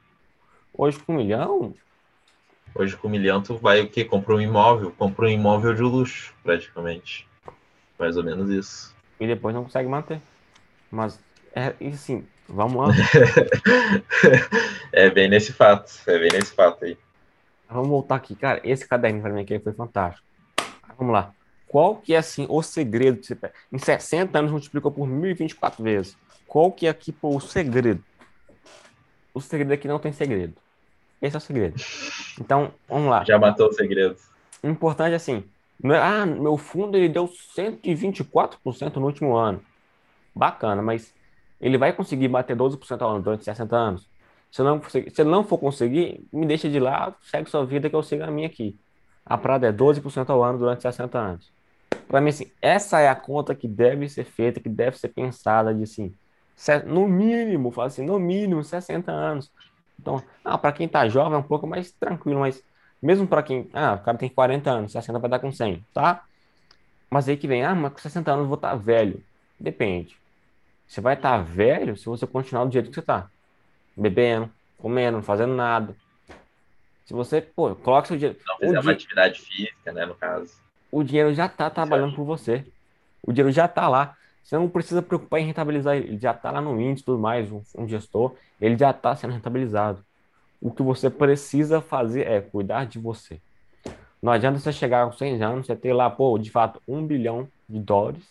Hoje 0.74 0.98
com 0.98 1.14
um 1.14 1.16
milhão, 1.16 1.74
Hoje 2.74 2.97
com 2.97 3.09
um 3.09 3.10
milhão 3.10 3.43
tu 3.43 3.56
vai 3.56 3.80
o 3.80 3.89
quê? 3.89 4.05
Compra 4.05 4.35
um 4.35 4.40
imóvel, 4.40 4.93
compra 4.93 5.26
um 5.26 5.28
imóvel 5.28 5.74
de 5.74 5.82
luxo, 5.82 6.32
praticamente. 6.43 7.26
Mais 7.98 8.16
ou 8.16 8.22
menos 8.22 8.51
isso. 8.51 8.94
E 9.18 9.26
depois 9.26 9.55
não 9.55 9.64
consegue 9.64 9.89
manter. 9.89 10.20
Mas, 10.90 11.18
é, 11.52 11.74
assim, 11.86 12.24
vamos 12.48 12.76
lá. 12.76 12.94
é 14.93 15.10
bem 15.10 15.28
nesse 15.28 15.52
fato, 15.52 15.90
é 16.06 16.18
bem 16.18 16.28
nesse 16.32 16.52
fato 16.52 16.85
aí. 16.85 16.97
Vamos 17.68 17.89
voltar 17.89 18.14
aqui, 18.14 18.36
cara. 18.36 18.60
Esse 18.62 18.86
caderno 18.86 19.20
para 19.20 19.32
mim 19.32 19.43
aqui 19.43 19.59
foi 19.59 19.72
fantástico. 19.72 20.24
Vamos 20.97 21.12
lá. 21.12 21.35
Qual 21.69 21.97
que 21.97 22.15
é, 22.15 22.19
assim, 22.19 22.47
o 22.49 22.62
segredo? 22.62 23.23
Você 23.23 23.36
Em 23.73 23.78
60 23.78 24.39
anos 24.39 24.51
multiplicou 24.51 24.90
por 24.90 25.07
1024 25.07 25.82
vezes. 25.82 26.16
Qual 26.47 26.73
que 26.73 26.86
é 26.86 26.90
aqui, 26.90 27.15
o 27.20 27.40
segredo? 27.40 28.03
O 29.35 29.40
segredo 29.40 29.73
aqui 29.73 29.86
não 29.86 29.99
tem 29.99 30.12
segredo. 30.12 30.55
Esse 31.20 31.36
é 31.36 31.39
o 31.39 31.40
segredo. 31.40 31.77
Então, 32.40 32.73
vamos 32.89 33.11
lá. 33.11 33.23
Já 33.24 33.39
matou 33.39 33.69
o 33.69 33.73
segredo. 33.73 34.16
O 34.62 34.69
importante 34.69 35.12
é 35.12 35.16
assim, 35.16 35.45
ah, 35.85 36.27
meu 36.27 36.57
fundo 36.57 36.97
ele 36.97 37.09
deu 37.09 37.28
124% 37.28 38.97
no 38.97 39.07
último 39.07 39.36
ano. 39.36 39.62
Bacana, 40.35 40.82
mas 40.82 41.15
ele 41.61 41.77
vai 41.77 41.93
conseguir 41.93 42.28
bater 42.28 42.57
12% 42.57 43.03
ao 43.03 43.11
ano 43.11 43.23
durante 43.23 43.45
60 43.45 43.77
anos? 43.77 44.09
Se 44.51 44.62
não, 44.62 44.82
se 44.82 44.99
ele 44.99 45.28
não 45.28 45.45
for 45.45 45.59
conseguir, 45.59 46.27
me 46.32 46.47
deixa 46.47 46.69
de 46.69 46.81
lá, 46.81 47.15
segue 47.20 47.51
sua 47.51 47.66
vida 47.66 47.90
que 47.90 47.95
eu 47.95 48.03
sigo 48.03 48.24
a 48.24 48.31
minha 48.31 48.47
aqui. 48.47 48.78
A 49.24 49.36
Prada 49.36 49.69
é 49.69 49.73
12% 49.73 50.31
ao 50.31 50.43
ano 50.43 50.59
durante 50.59 50.82
60 50.82 51.19
anos. 51.19 51.57
Para 52.09 52.22
mim, 52.22 52.30
assim, 52.30 52.51
essa 52.60 53.01
é 53.01 53.09
a 53.09 53.14
conta 53.14 53.55
que 53.55 53.68
deve 53.68 54.09
ser 54.09 54.24
feita, 54.24 54.59
que 54.59 54.68
deve 54.68 54.98
ser 54.98 55.09
pensada 55.09 55.74
de 55.74 55.82
assim, 55.82 56.14
no 56.86 57.06
mínimo, 57.06 57.70
fala 57.70 57.89
assim, 57.89 58.05
no 58.05 58.18
mínimo 58.18 58.64
60 58.64 59.12
anos. 59.12 59.52
Então, 60.01 60.22
ah, 60.44 60.56
para 60.56 60.72
quem 60.72 60.89
tá 60.89 61.06
jovem 61.09 61.35
é 61.35 61.39
um 61.39 61.43
pouco 61.43 61.66
mais 61.66 61.93
tranquilo, 61.93 62.40
mas 62.40 62.62
mesmo 63.01 63.26
para 63.26 63.43
quem, 63.43 63.68
ah, 63.74 63.94
o 63.94 64.05
cara 64.05 64.16
tem 64.16 64.28
40 64.28 64.70
anos, 64.70 64.93
60 64.93 65.18
vai 65.18 65.30
dar 65.30 65.39
com 65.39 65.52
100, 65.52 65.85
tá? 65.93 66.24
Mas 67.10 67.28
aí 67.28 67.36
que 67.36 67.47
vem, 67.47 67.62
ah, 67.62 67.74
mas 67.74 67.93
com 67.93 67.98
60 67.98 68.30
anos 68.30 68.43
eu 68.44 68.48
vou 68.48 68.56
estar 68.56 68.70
tá 68.70 68.76
velho. 68.76 69.22
Depende. 69.60 70.16
Você 70.86 71.01
vai 71.01 71.14
estar 71.14 71.39
tá 71.39 71.43
velho 71.43 71.97
se 71.97 72.06
você 72.06 72.26
continuar 72.26 72.64
do 72.64 72.72
jeito 72.72 72.89
que 72.89 72.94
você 72.94 73.02
tá. 73.02 73.28
Bebendo, 73.94 74.51
comendo, 74.78 75.18
não 75.18 75.22
fazendo 75.22 75.55
nada. 75.55 75.94
Se 77.05 77.12
você, 77.12 77.40
pô, 77.40 77.74
coloca 77.74 78.09
seu 78.09 78.16
dinheiro. 78.16 78.39
Não 78.47 78.59
fizer 78.59 78.80
uma 78.80 78.93
atividade 78.93 79.40
física, 79.40 79.93
né, 79.93 80.06
no 80.06 80.14
caso. 80.14 80.68
O 80.90 81.02
dinheiro 81.02 81.35
já 81.35 81.48
tá 81.48 81.69
trabalhando 81.69 82.15
por 82.15 82.24
você. 82.24 82.65
O 83.23 83.32
dinheiro 83.32 83.52
já 83.52 83.69
tá 83.69 83.89
lá. 83.89 84.16
Você 84.43 84.56
não 84.56 84.69
precisa 84.69 85.02
preocupar 85.02 85.40
em 85.40 85.47
rentabilizar 85.47 85.97
ele, 85.97 86.19
já 86.19 86.31
está 86.31 86.51
lá 86.51 86.60
no 86.60 86.81
índice 86.81 87.05
tudo 87.05 87.19
mais, 87.19 87.52
um, 87.52 87.60
um 87.77 87.86
gestor, 87.86 88.35
ele 88.59 88.78
já 88.78 88.90
está 88.90 89.15
sendo 89.15 89.35
rentabilizado. 89.35 90.02
O 90.60 90.70
que 90.70 90.82
você 90.82 91.10
precisa 91.10 91.82
fazer 91.82 92.27
é 92.27 92.40
cuidar 92.40 92.86
de 92.86 92.98
você. 92.98 93.39
Não 94.23 94.32
adianta 94.32 94.59
você 94.59 94.73
chegar 94.73 95.06
com 95.06 95.12
100 95.12 95.43
anos, 95.43 95.66
você 95.66 95.77
ter 95.77 95.93
lá, 95.93 96.09
pô, 96.09 96.39
de 96.39 96.51
fato, 96.51 96.81
um 96.89 97.06
bilhão 97.06 97.47
de 97.69 97.78
dólares, 97.78 98.24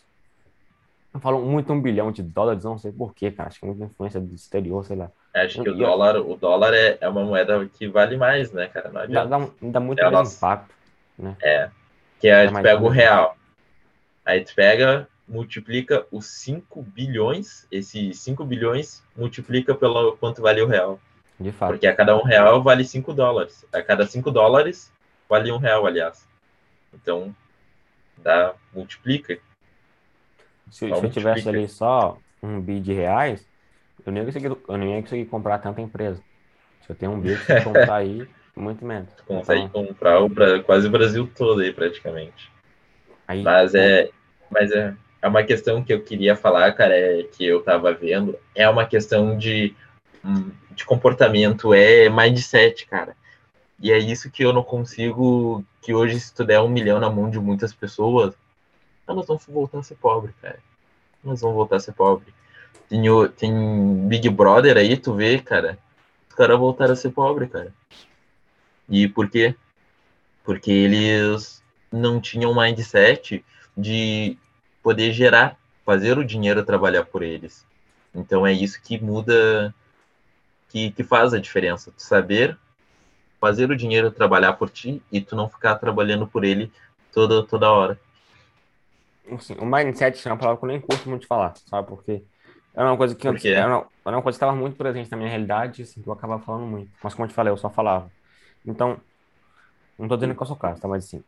falam 1.20 1.42
muito 1.42 1.72
um 1.72 1.82
bilhão 1.82 2.12
de 2.12 2.22
dólares, 2.22 2.64
não 2.64 2.78
sei 2.78 2.92
porquê, 2.92 3.32
cara. 3.32 3.50
Acho 3.50 3.60
que 3.60 3.66
é 3.66 3.70
muita 3.70 3.86
influência 3.86 4.20
do 4.20 4.34
exterior, 4.34 4.86
sei 4.86 4.98
lá. 4.98 5.12
Acho 5.34 5.62
que 5.62 5.70
o 5.70 5.78
dólar, 5.78 6.18
o 6.18 6.36
dólar 6.36 6.74
é, 6.74 6.98
é 7.00 7.08
uma 7.08 7.24
moeda 7.24 7.66
que 7.68 7.88
vale 7.88 8.18
mais, 8.18 8.52
né, 8.52 8.68
cara? 8.68 8.90
Não 8.90 9.08
dá, 9.08 9.26
dá, 9.26 9.50
dá 9.62 9.80
muito 9.80 10.00
é 10.00 10.10
mais 10.10 10.36
impacto, 10.36 10.74
né? 11.18 11.36
É. 11.42 11.70
Que 12.20 12.30
aí 12.30 12.48
tu 12.48 12.62
pega 12.62 12.84
o 12.84 12.90
real. 12.90 13.38
Aí 14.26 14.44
tu 14.44 14.54
pega, 14.56 15.08
multiplica 15.28 16.06
os 16.12 16.26
5 16.26 16.82
bilhões, 16.82 17.68
esses 17.72 18.20
5 18.20 18.44
bilhões 18.46 19.04
multiplica 19.16 19.76
pelo 19.76 20.18
quanto 20.18 20.42
vale 20.42 20.62
o 20.62 20.68
real. 20.68 21.00
De 21.40 21.52
fato. 21.52 21.72
Porque 21.72 21.88
a 21.88 21.96
cada 21.96 22.18
um 22.18 22.24
real 22.24 22.64
vale 22.64 22.84
5 22.84 23.14
dólares. 23.14 23.66
A 23.72 23.82
cada 23.82 24.06
5 24.06 24.32
dólares 24.32 24.92
vale 25.30 25.52
um 25.52 25.58
real, 25.58 25.86
aliás. 25.86 26.28
Então, 26.94 27.36
dá, 28.18 28.54
multiplica. 28.74 29.38
Se, 30.70 30.80
se 30.80 30.90
eu 30.90 31.10
tivesse 31.10 31.48
ali 31.48 31.68
só 31.68 32.18
um 32.42 32.60
bi 32.60 32.80
de 32.80 32.94
reais, 32.94 33.48
eu 34.06 34.12
nem 34.12 34.24
ia 34.24 34.26
conseguir, 34.26 34.48
eu 34.48 34.78
nem 34.78 34.96
ia 34.96 35.02
conseguir 35.02 35.26
comprar 35.26 35.60
tanta 35.60 35.82
empresa. 35.82 36.22
Se 36.82 36.92
eu 36.92 36.96
tenho 36.96 37.12
um 37.12 37.20
bi, 37.20 37.32
eu 37.32 37.38
comprar 37.64 37.96
aí, 37.96 38.28
muito 38.58 38.84
menos. 38.84 39.10
Consegue 39.26 39.62
então, 39.62 39.86
comprar 39.86 40.22
o, 40.22 40.30
quase 40.64 40.88
o 40.88 40.92
Brasil 40.92 41.30
todo 41.36 41.62
aí, 41.62 41.72
praticamente. 41.72 42.52
Aí, 43.28 43.44
mas 43.44 43.76
é, 43.76 44.10
mas 44.50 44.72
é, 44.72 44.96
é 45.22 45.28
uma 45.28 45.44
questão 45.44 45.84
que 45.84 45.94
eu 45.94 46.02
queria 46.02 46.36
falar, 46.36 46.72
cara, 46.74 46.96
é 46.96 47.24
que 47.24 47.46
eu 47.46 47.62
tava 47.62 47.94
vendo, 47.94 48.38
é 48.56 48.68
uma 48.70 48.86
questão 48.86 49.38
de, 49.38 49.76
hum, 50.24 50.52
de 50.72 50.86
comportamento, 50.86 51.74
é 51.74 52.10
mindset, 52.10 52.86
cara. 52.86 53.16
E 53.80 53.92
é 53.92 53.98
isso 53.98 54.32
que 54.32 54.44
eu 54.44 54.52
não 54.52 54.64
consigo, 54.64 55.64
que 55.82 55.94
hoje 55.94 56.20
se 56.20 56.34
tu 56.34 56.44
der 56.44 56.60
um 56.60 56.70
milhão 56.70 57.00
na 57.00 57.10
mão 57.10 57.30
de 57.30 57.40
muitas 57.40 57.74
pessoas, 57.74 58.34
elas 59.08 59.28
vão 59.28 59.40
voltar 59.48 59.80
a 59.80 59.84
ser 59.84 59.96
pobre, 59.96 60.34
cara. 60.42 60.60
Elas 61.24 61.42
vão 61.42 61.54
voltar 61.54 61.78
a 61.78 61.80
ser 61.80 61.94
pobre. 61.94 62.34
Tem, 62.90 63.02
tem 63.38 64.08
Big 64.08 64.30
Brother 64.30 64.78
aí, 64.78 64.98
tu 64.98 65.14
vê, 65.14 65.40
cara. 65.40 65.78
Os 66.30 66.36
caras 66.36 66.58
voltaram 66.58 66.94
a 66.94 66.96
ser 66.96 67.12
pobre, 67.12 67.48
cara. 67.48 67.74
E 68.90 69.08
por 69.08 69.30
quê? 69.30 69.56
Porque 70.44 70.72
eles 70.72 71.64
não 71.92 72.22
tinham 72.22 72.56
mindset 72.56 73.44
de 73.76 74.38
poder 74.82 75.12
gerar, 75.12 75.58
fazer 75.86 76.18
o 76.18 76.26
dinheiro 76.26 76.64
trabalhar 76.64 77.06
por 77.06 77.22
eles. 77.22 77.66
Então 78.14 78.46
é 78.46 78.54
isso 78.54 78.82
que 78.82 79.00
muda, 79.00 79.74
que, 80.70 80.92
que 80.92 81.04
faz 81.04 81.34
a 81.34 81.40
diferença. 81.40 81.92
Tu 81.92 82.02
saber 82.02 82.58
fazer 83.40 83.70
o 83.70 83.76
dinheiro 83.76 84.10
trabalhar 84.10 84.54
por 84.54 84.70
ti 84.70 85.02
e 85.12 85.22
tu 85.22 85.36
não 85.36 85.48
ficar 85.48 85.76
trabalhando 85.76 86.26
por 86.26 86.44
ele 86.44 86.72
toda, 87.12 87.44
toda 87.44 87.72
hora 87.72 88.00
assim, 89.36 89.56
o 89.60 89.66
mindset 89.66 90.28
é 90.28 90.32
uma 90.32 90.38
palavra 90.38 90.60
que 90.60 90.66
eu 90.66 90.70
nem 90.70 90.80
curto 90.80 91.10
muito 91.10 91.28
falar, 91.28 91.54
sabe? 91.66 91.88
Porque 91.88 92.24
é 92.74 92.84
uma 92.84 92.96
coisa 92.96 93.16
que 93.16 93.28
antes, 93.28 93.46
era, 93.46 93.68
uma, 93.68 93.88
era 94.06 94.16
uma 94.16 94.22
coisa 94.22 94.38
que 94.38 94.44
estava 94.44 94.56
muito 94.56 94.78
presente 94.78 95.12
na 95.12 95.18
minha 95.18 95.30
realidade, 95.30 95.82
assim, 95.82 96.02
eu 96.06 96.14
acabava 96.14 96.42
falando 96.44 96.66
muito. 96.66 96.92
Mas 97.04 97.14
como 97.14 97.26
eu 97.26 97.30
te 97.30 97.34
falei, 97.34 97.52
eu 97.52 97.58
só 97.58 97.70
falava. 97.70 98.12
Então, 98.68 98.98
não 99.98 100.08
tô 100.08 100.16
dizendo 100.16 100.36
que 100.36 100.42
eu 100.42 100.46
sou 100.48 100.56
caso, 100.56 100.82
tá? 100.82 100.88
Mas 100.88 101.06
assim, 101.06 101.24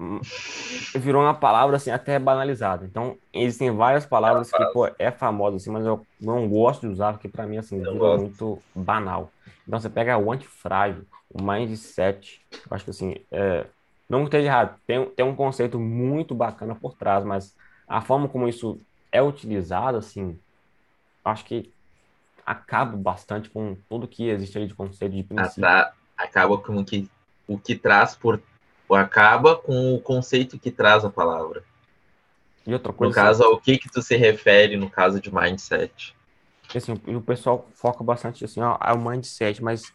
virou 0.98 1.22
uma 1.22 1.34
palavra 1.34 1.76
assim 1.76 1.90
até 1.90 2.18
banalizada. 2.18 2.84
Então, 2.84 3.16
existem 3.32 3.70
várias 3.70 4.04
palavras 4.06 4.50
que, 4.50 4.64
pô, 4.72 4.88
é 4.98 5.10
famosa 5.10 5.56
assim, 5.56 5.70
mas 5.70 5.86
eu 5.86 6.04
não 6.20 6.48
gosto 6.48 6.80
de 6.82 6.88
usar 6.88 7.12
porque 7.12 7.28
para 7.28 7.46
mim 7.46 7.58
assim, 7.58 7.78
virou 7.78 8.18
muito 8.18 8.58
banal. 8.74 9.30
Então, 9.66 9.78
você 9.78 9.88
pega 9.88 10.18
o 10.18 10.32
antifrágil, 10.32 11.04
o 11.30 11.42
mindset, 11.42 12.40
eu 12.52 12.58
acho 12.70 12.84
que 12.84 12.90
assim, 12.90 13.16
é, 13.30 13.66
não 14.08 14.24
esteja 14.24 14.46
errado, 14.48 14.78
tem, 14.86 15.06
tem 15.10 15.24
um 15.24 15.36
conceito 15.36 15.78
muito 15.78 16.34
bacana 16.34 16.74
por 16.74 16.94
trás, 16.94 17.24
mas 17.24 17.54
a 17.86 18.00
forma 18.00 18.28
como 18.28 18.48
isso 18.48 18.78
é 19.10 19.22
utilizado, 19.22 19.98
assim, 19.98 20.38
acho 21.24 21.44
que 21.44 21.72
acaba 22.44 22.96
bastante 22.96 23.48
com 23.48 23.76
tudo 23.88 24.08
que 24.08 24.28
existe 24.28 24.58
aí 24.58 24.66
de 24.66 24.74
conceito 24.74 25.14
de 25.14 25.22
princípio. 25.22 25.62
Acaba 26.22 26.56
com 26.58 26.84
que, 26.84 27.08
o 27.46 27.58
que 27.58 27.74
traz 27.74 28.14
por. 28.14 28.40
Acaba 28.90 29.56
com 29.56 29.94
o 29.94 30.00
conceito 30.00 30.58
que 30.58 30.70
traz 30.70 31.04
a 31.04 31.10
palavra. 31.10 31.64
E 32.66 32.72
outra 32.72 32.92
coisa. 32.92 33.10
No 33.10 33.14
caso, 33.14 33.42
ao 33.42 33.58
que, 33.58 33.78
que 33.78 33.90
tu 33.90 34.02
se 34.02 34.16
refere 34.16 34.76
no 34.76 34.90
caso 34.90 35.20
de 35.20 35.34
mindset? 35.34 36.14
Assim, 36.74 36.92
o 36.92 37.20
pessoal 37.20 37.68
foca 37.74 38.02
bastante 38.04 38.44
assim, 38.44 38.60
ó, 38.60 38.78
é 38.82 38.92
o 38.92 38.98
mindset, 38.98 39.62
mas 39.62 39.92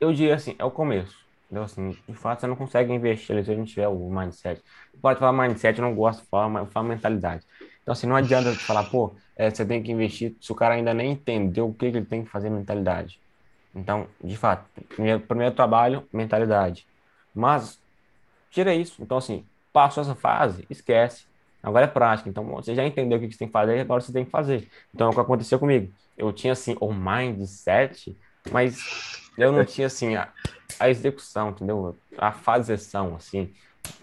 eu 0.00 0.12
diria 0.12 0.34
assim, 0.34 0.54
é 0.58 0.64
o 0.64 0.70
começo. 0.70 1.16
Entendeu? 1.46 1.64
Assim, 1.64 1.96
de 2.06 2.14
fato, 2.14 2.40
você 2.40 2.46
não 2.46 2.56
consegue 2.56 2.92
investir 2.92 3.34
ali 3.34 3.44
se 3.44 3.50
a 3.50 3.54
gente 3.54 3.72
tiver 3.72 3.88
o 3.88 4.10
mindset. 4.10 4.62
Pode 5.00 5.18
falar 5.18 5.32
mindset, 5.32 5.78
eu 5.78 5.84
não 5.84 5.94
gosto 5.94 6.22
de 6.22 6.28
falar, 6.28 6.48
mas 6.48 6.70
fala 6.72 6.88
mentalidade. 6.88 7.44
Então, 7.82 7.92
assim, 7.92 8.06
não 8.06 8.16
adianta 8.16 8.52
te 8.52 8.58
falar, 8.58 8.84
pô, 8.84 9.14
é, 9.34 9.50
você 9.50 9.64
tem 9.64 9.82
que 9.82 9.90
investir 9.90 10.36
se 10.40 10.52
o 10.52 10.54
cara 10.54 10.74
ainda 10.74 10.92
nem 10.92 11.12
entendeu 11.12 11.68
o 11.68 11.74
que, 11.74 11.90
que 11.90 11.96
ele 11.96 12.06
tem 12.06 12.22
que 12.22 12.30
fazer 12.30 12.50
mentalidade. 12.50 13.18
Então, 13.74 14.06
de 14.22 14.36
fato, 14.36 14.64
primeiro, 14.88 15.20
primeiro 15.20 15.54
trabalho, 15.54 16.06
mentalidade. 16.12 16.86
Mas, 17.34 17.78
tira 18.50 18.74
isso. 18.74 19.02
Então, 19.02 19.18
assim, 19.18 19.44
passou 19.72 20.02
essa 20.02 20.14
fase, 20.14 20.66
esquece. 20.68 21.26
Agora 21.62 21.84
é 21.84 21.88
prática. 21.88 22.28
Então, 22.28 22.44
você 22.44 22.74
já 22.74 22.84
entendeu 22.84 23.18
o 23.18 23.20
que 23.20 23.30
você 23.30 23.38
tem 23.38 23.48
que 23.48 23.52
fazer, 23.52 23.80
agora 23.80 24.00
você 24.00 24.12
tem 24.12 24.24
que 24.24 24.30
fazer. 24.30 24.68
Então, 24.94 25.08
é 25.08 25.10
o 25.10 25.14
que 25.14 25.20
aconteceu 25.20 25.58
comigo. 25.58 25.92
Eu 26.16 26.32
tinha, 26.32 26.52
assim, 26.52 26.76
o 26.80 26.92
mindset, 26.92 28.16
mas 28.50 29.30
eu 29.36 29.52
não 29.52 29.64
tinha, 29.64 29.86
assim, 29.86 30.16
a, 30.16 30.28
a 30.80 30.88
execução, 30.88 31.50
entendeu? 31.50 31.96
A 32.16 32.32
fazeção, 32.32 33.14
assim. 33.16 33.52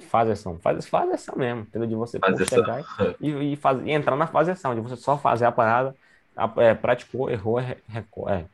Fazeção. 0.10 0.58
Faz, 0.60 0.88
fazeção 0.88 1.36
mesmo, 1.38 1.62
entendeu? 1.62 1.88
De 1.88 1.96
você 1.96 2.20
chegar 2.50 2.84
e, 3.20 3.54
e, 3.54 3.56
faz, 3.56 3.80
e 3.86 3.92
entrar 3.92 4.16
na 4.16 4.28
fazeção, 4.28 4.74
de 4.74 4.82
você 4.82 4.96
só 4.96 5.18
fazer 5.18 5.46
a 5.46 5.52
parada, 5.52 5.96
a, 6.36 6.52
é, 6.58 6.74
praticou, 6.74 7.30
errou, 7.30 7.60
é, 7.60 7.78
é, 7.94 8.46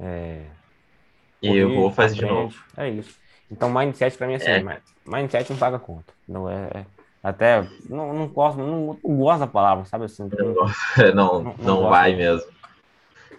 é 0.00 0.42
e 1.42 1.56
eu 1.56 1.74
vou 1.74 1.90
fazer 1.90 2.16
de 2.16 2.26
novo. 2.26 2.54
É 2.76 2.88
isso. 2.88 3.14
Então, 3.50 3.72
mindset 3.72 4.16
pra 4.16 4.26
mim 4.26 4.34
é 4.34 4.36
assim, 4.36 4.50
é. 4.50 4.80
mindset 5.06 5.50
não 5.50 5.58
paga 5.58 5.78
conta. 5.78 6.12
Não 6.28 6.48
é, 6.48 6.70
é. 6.74 6.84
Até 7.22 7.66
não, 7.88 8.14
não 8.14 8.28
gosto, 8.28 8.58
não, 8.58 8.98
não 9.02 9.16
gosto 9.16 9.40
da 9.40 9.46
palavra, 9.46 9.84
sabe 9.84 10.04
assim? 10.04 10.28
Não, 10.38 10.54
não, 11.14 11.42
não, 11.42 11.54
não 11.58 11.88
vai 11.88 12.14
mesmo. 12.14 12.50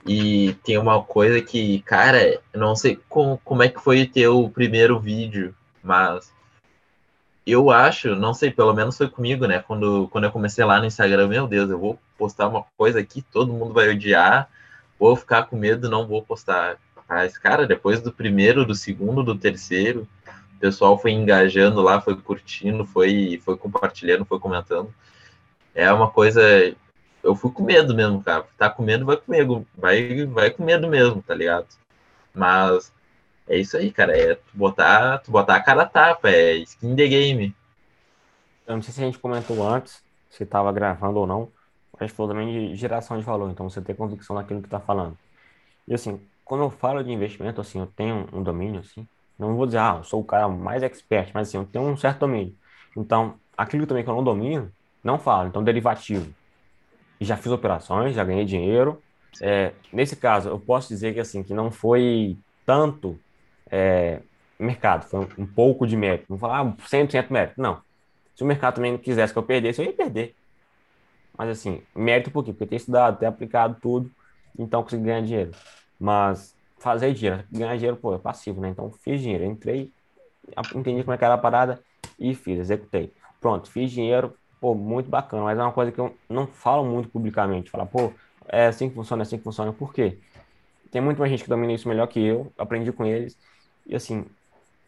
E 0.06 0.54
tem 0.64 0.78
uma 0.78 1.04
coisa 1.04 1.42
que, 1.42 1.82
cara, 1.82 2.40
não 2.54 2.76
sei 2.76 3.00
como, 3.10 3.40
como 3.44 3.64
é 3.64 3.70
que 3.70 3.80
foi 3.80 4.04
o 4.04 4.10
teu 4.10 4.52
primeiro 4.54 5.00
vídeo, 5.00 5.56
mas 5.84 6.32
eu 7.46 7.70
acho, 7.70 8.16
não 8.16 8.34
sei, 8.34 8.52
pelo 8.52 8.74
menos 8.74 8.98
foi 8.98 9.10
comigo, 9.10 9.46
né? 9.46 9.60
Quando, 9.60 10.08
quando 10.12 10.24
eu 10.26 10.32
comecei 10.32 10.64
lá 10.64 10.80
no 10.80 10.86
Instagram, 10.86 11.28
meu 11.28 11.48
Deus, 11.48 11.70
eu 11.70 11.80
vou 11.80 12.00
postar 12.18 12.48
uma 12.48 12.66
coisa 12.78 13.00
aqui, 13.00 13.22
todo 13.22 13.54
mundo 13.54 13.74
vai 13.74 13.90
odiar, 13.90 14.50
vou 15.02 15.16
ficar 15.16 15.44
com 15.44 15.58
medo, 15.58 15.90
não 15.90 16.08
vou 16.08 16.22
postar. 16.22 16.78
Mas, 17.10 17.38
cara, 17.38 17.66
depois 17.66 18.02
do 18.02 18.14
primeiro, 18.14 18.64
do 18.64 18.76
segundo, 18.76 19.24
do 19.24 19.36
terceiro, 19.36 20.08
o 20.56 20.60
pessoal 20.60 20.98
foi 20.98 21.12
engajando 21.12 21.82
lá, 21.82 22.00
foi 22.00 22.16
curtindo, 22.16 22.86
foi, 22.86 23.42
foi 23.44 23.58
compartilhando, 23.58 24.26
foi 24.26 24.40
comentando. 24.40 24.94
É 25.74 25.92
uma 25.92 26.12
coisa 26.12 26.42
eu 27.24 27.36
fui 27.36 27.52
com 27.52 27.64
medo 27.64 27.96
mesmo, 27.96 28.22
cara. 28.24 28.46
Tá 28.58 28.70
com 28.70 28.84
medo, 28.84 29.06
vai 29.06 29.18
com 29.18 29.32
medo. 29.32 29.68
Vai, 29.76 30.26
vai 30.26 30.52
com 30.52 30.64
medo 30.64 30.88
mesmo, 30.88 31.22
tá 31.22 31.34
ligado? 31.34 31.68
Mas 32.34 32.94
é 33.48 33.58
isso 33.58 33.78
aí, 33.78 33.92
cara. 33.92 34.18
É 34.18 34.36
tu 34.36 34.52
botar, 34.54 35.20
tu 35.20 35.32
botar 35.32 35.56
a 35.56 35.64
cara 35.64 35.84
a 35.84 35.86
tapa, 35.86 36.30
é 36.30 36.54
skin 36.58 36.96
the 36.96 37.08
game. 37.08 37.56
Eu 38.68 38.76
não 38.76 38.82
sei 38.84 38.94
se 38.94 39.02
a 39.02 39.06
gente 39.06 39.20
comentou 39.20 39.68
antes, 39.68 40.04
se 40.30 40.46
tava 40.46 40.72
gravando 40.72 41.20
ou 41.20 41.28
não. 41.28 41.52
Gente 42.02 42.14
falou 42.14 42.32
também 42.32 42.70
de 42.70 42.76
geração 42.76 43.18
de 43.18 43.24
valor, 43.24 43.52
então 43.52 43.70
você 43.70 43.82
tem 43.82 43.96
convicção 43.96 44.36
naquilo 44.36 44.62
que 44.62 44.70
tá 44.70 44.80
falando. 44.80 45.18
E 45.88 45.94
assim, 45.94 46.20
quando 46.44 46.64
eu 46.64 46.70
falo 46.70 47.04
de 47.04 47.12
investimento, 47.12 47.62
assim, 47.62 47.80
eu 47.80 47.88
tenho 47.88 48.28
um 48.34 48.42
domínio, 48.42 48.80
assim, 48.82 49.08
não 49.38 49.56
vou 49.56 49.66
dizer, 49.66 49.80
ah, 49.80 49.96
eu 50.00 50.04
sou 50.04 50.22
o 50.22 50.24
cara 50.24 50.48
mais 50.48 50.84
expert, 50.84 51.32
mas 51.34 51.48
assim, 51.48 51.58
eu 51.58 51.66
tenho 51.66 51.86
um 51.86 51.98
certo 51.98 52.20
domínio. 52.20 52.56
Então, 52.96 53.36
aquilo 53.58 53.86
também 53.88 54.04
que 54.04 54.10
eu 54.10 54.16
não 54.16 54.24
domino, 54.24 54.72
não 55.04 55.18
falo. 55.18 55.48
Então, 55.48 55.64
derivativo 55.64 56.34
já 57.26 57.38
fiz 57.38 57.52
operações, 57.52 58.16
já 58.16 58.24
ganhei 58.24 58.46
dinheiro. 58.46 59.02
É, 59.42 59.72
nesse 59.94 60.16
caso, 60.16 60.50
eu 60.50 60.60
posso 60.60 60.90
dizer 60.90 61.14
que 61.14 61.20
assim 61.20 61.44
que 61.44 61.54
não 61.54 61.72
foi 61.72 62.38
tanto 62.66 63.18
é, 63.70 64.22
mercado, 64.60 65.06
foi 65.06 65.22
um, 65.22 65.44
um, 65.44 65.46
pouco 65.46 65.86
de 65.88 65.96
mérito. 65.96 66.26
Não 66.30 66.38
falar 66.38 66.62
ah, 66.62 66.74
100% 66.90 67.28
mérito, 67.30 67.62
não. 67.62 67.82
Se 68.36 68.44
o 68.44 68.48
mercado 68.48 68.76
também 68.76 68.98
quisesse 68.98 69.32
que 69.32 69.40
eu 69.40 69.44
perdesse, 69.44 69.82
eu 69.82 69.86
ia 69.86 69.94
perder. 69.94 70.36
Mas 71.42 71.50
assim, 71.50 71.82
mérito 71.96 72.30
por 72.30 72.46
quê? 72.46 72.54
Porque 72.54 72.68
tenho 72.68 72.78
estudado, 72.78 73.18
tenho 73.18 73.32
aplicado 73.32 73.76
tudo, 73.82 74.12
então 74.60 74.84
consegui 74.84 75.06
ganhar 75.06 75.24
dinheiro. 75.24 75.50
Mas 76.00 76.56
fazer 76.78 77.16
dinheiro, 77.16 77.44
ganhar 77.52 77.76
dinheiro, 77.78 77.98
pô, 77.98 78.14
é 78.14 78.20
passivo, 78.20 78.62
né? 78.62 78.70
Então 78.70 78.92
fiz 78.92 79.20
dinheiro, 79.20 79.44
entrei, 79.44 79.92
entendi 80.76 81.04
como 81.04 81.16
é 81.16 81.18
que 81.18 81.26
era 81.26 81.34
a 81.34 81.40
parada 81.40 81.82
e 82.20 82.36
fiz, 82.36 82.60
executei. 82.60 83.12
Pronto, 83.40 83.72
fiz 83.72 83.90
dinheiro, 83.90 84.38
pô, 84.60 84.76
muito 84.76 85.10
bacana, 85.10 85.42
mas 85.42 85.58
é 85.58 85.64
uma 85.64 85.72
coisa 85.72 85.92
que 85.92 85.98
eu 85.98 86.16
não 86.30 86.46
falo 86.46 86.86
muito 86.86 87.10
publicamente. 87.10 87.72
Falar, 87.72 87.88
pô, 87.88 88.14
é 88.48 88.68
assim 88.68 88.88
que 88.88 88.94
funciona, 88.94 89.24
é 89.24 89.24
assim 89.24 89.40
que 89.40 89.44
funciona. 89.44 89.74
Por 89.74 89.92
quê? 89.92 90.20
Tem 90.92 91.02
muito 91.02 91.18
mais 91.18 91.32
gente 91.32 91.44
que 91.44 91.50
domina 91.50 91.74
isso 91.74 91.90
melhor 91.90 92.06
que 92.06 92.24
eu, 92.24 92.54
aprendi 92.56 92.92
com 92.92 93.04
eles. 93.04 93.36
E 93.88 93.96
assim, 93.96 94.28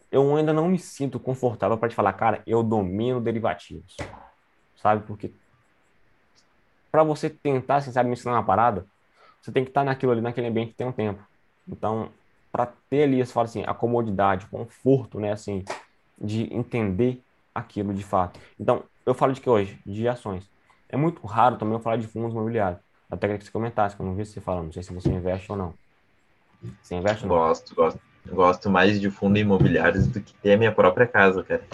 eu 0.08 0.36
ainda 0.36 0.52
não 0.52 0.68
me 0.68 0.78
sinto 0.78 1.18
confortável 1.18 1.76
para 1.76 1.88
te 1.88 1.96
falar, 1.96 2.12
cara, 2.12 2.44
eu 2.46 2.62
domino 2.62 3.20
derivativos. 3.20 3.96
Sabe? 4.76 5.04
Porque 5.04 5.32
para 6.94 7.02
você 7.02 7.28
tentar, 7.28 7.78
assim, 7.78 7.90
sabe, 7.90 8.08
me 8.08 8.12
ensinar 8.12 8.34
uma 8.34 8.44
parada, 8.44 8.86
você 9.42 9.50
tem 9.50 9.64
que 9.64 9.70
estar 9.70 9.82
naquilo 9.82 10.12
ali, 10.12 10.20
naquele 10.20 10.46
ambiente 10.46 10.68
que 10.68 10.76
tem 10.76 10.86
um 10.86 10.92
tempo. 10.92 11.20
Então, 11.66 12.08
para 12.52 12.68
ter 12.88 13.02
ali, 13.02 13.18
você 13.18 13.32
fala 13.32 13.46
assim, 13.46 13.64
a 13.66 13.74
comodidade, 13.74 14.46
o 14.46 14.48
conforto, 14.48 15.18
né, 15.18 15.32
assim, 15.32 15.64
de 16.16 16.54
entender 16.54 17.20
aquilo 17.52 17.92
de 17.92 18.04
fato. 18.04 18.38
Então, 18.60 18.84
eu 19.04 19.12
falo 19.12 19.32
de 19.32 19.40
que 19.40 19.50
hoje? 19.50 19.76
De 19.84 20.06
ações. 20.06 20.48
É 20.88 20.96
muito 20.96 21.26
raro 21.26 21.56
também 21.56 21.74
eu 21.74 21.80
falar 21.80 21.96
de 21.96 22.06
fundos 22.06 22.30
imobiliários. 22.30 22.80
Até 23.10 23.26
queria 23.26 23.38
que 23.38 23.44
você 23.44 23.50
comentasse, 23.50 23.96
que 23.96 24.00
eu 24.00 24.06
não 24.06 24.14
vi 24.14 24.24
você 24.24 24.40
falando, 24.40 24.66
não 24.66 24.72
sei 24.72 24.84
se 24.84 24.94
você 24.94 25.08
investe 25.08 25.50
ou 25.50 25.58
não. 25.58 25.74
Você 26.80 26.94
investe 26.94 27.24
ou 27.24 27.28
não? 27.28 27.36
Gosto, 27.36 27.74
gosto. 27.74 28.00
Gosto 28.24 28.70
mais 28.70 29.00
de 29.00 29.10
fundos 29.10 29.40
imobiliários 29.40 30.06
do 30.06 30.20
que 30.20 30.32
ter 30.34 30.52
a 30.52 30.56
minha 30.56 30.70
própria 30.70 31.08
casa, 31.08 31.42
cara. 31.42 31.64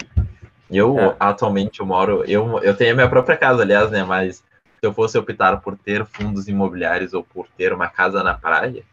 Eu, 0.67 0.97
é. 0.97 1.15
atualmente, 1.19 1.79
eu 1.79 1.85
moro... 1.85 2.23
Eu, 2.25 2.57
eu 2.63 2.75
tenho 2.75 2.93
a 2.93 2.95
minha 2.95 3.09
própria 3.09 3.37
casa, 3.37 3.61
aliás, 3.61 3.91
né, 3.91 4.03
mas 4.03 4.43
se 4.81 4.87
eu 4.87 4.93
fosse 4.95 5.15
optar 5.15 5.61
por 5.61 5.77
ter 5.77 6.03
fundos 6.07 6.47
imobiliários 6.47 7.13
ou 7.13 7.23
por 7.23 7.47
ter 7.55 7.71
uma 7.71 7.87
casa 7.87 8.23
na 8.23 8.33
praia, 8.33 8.83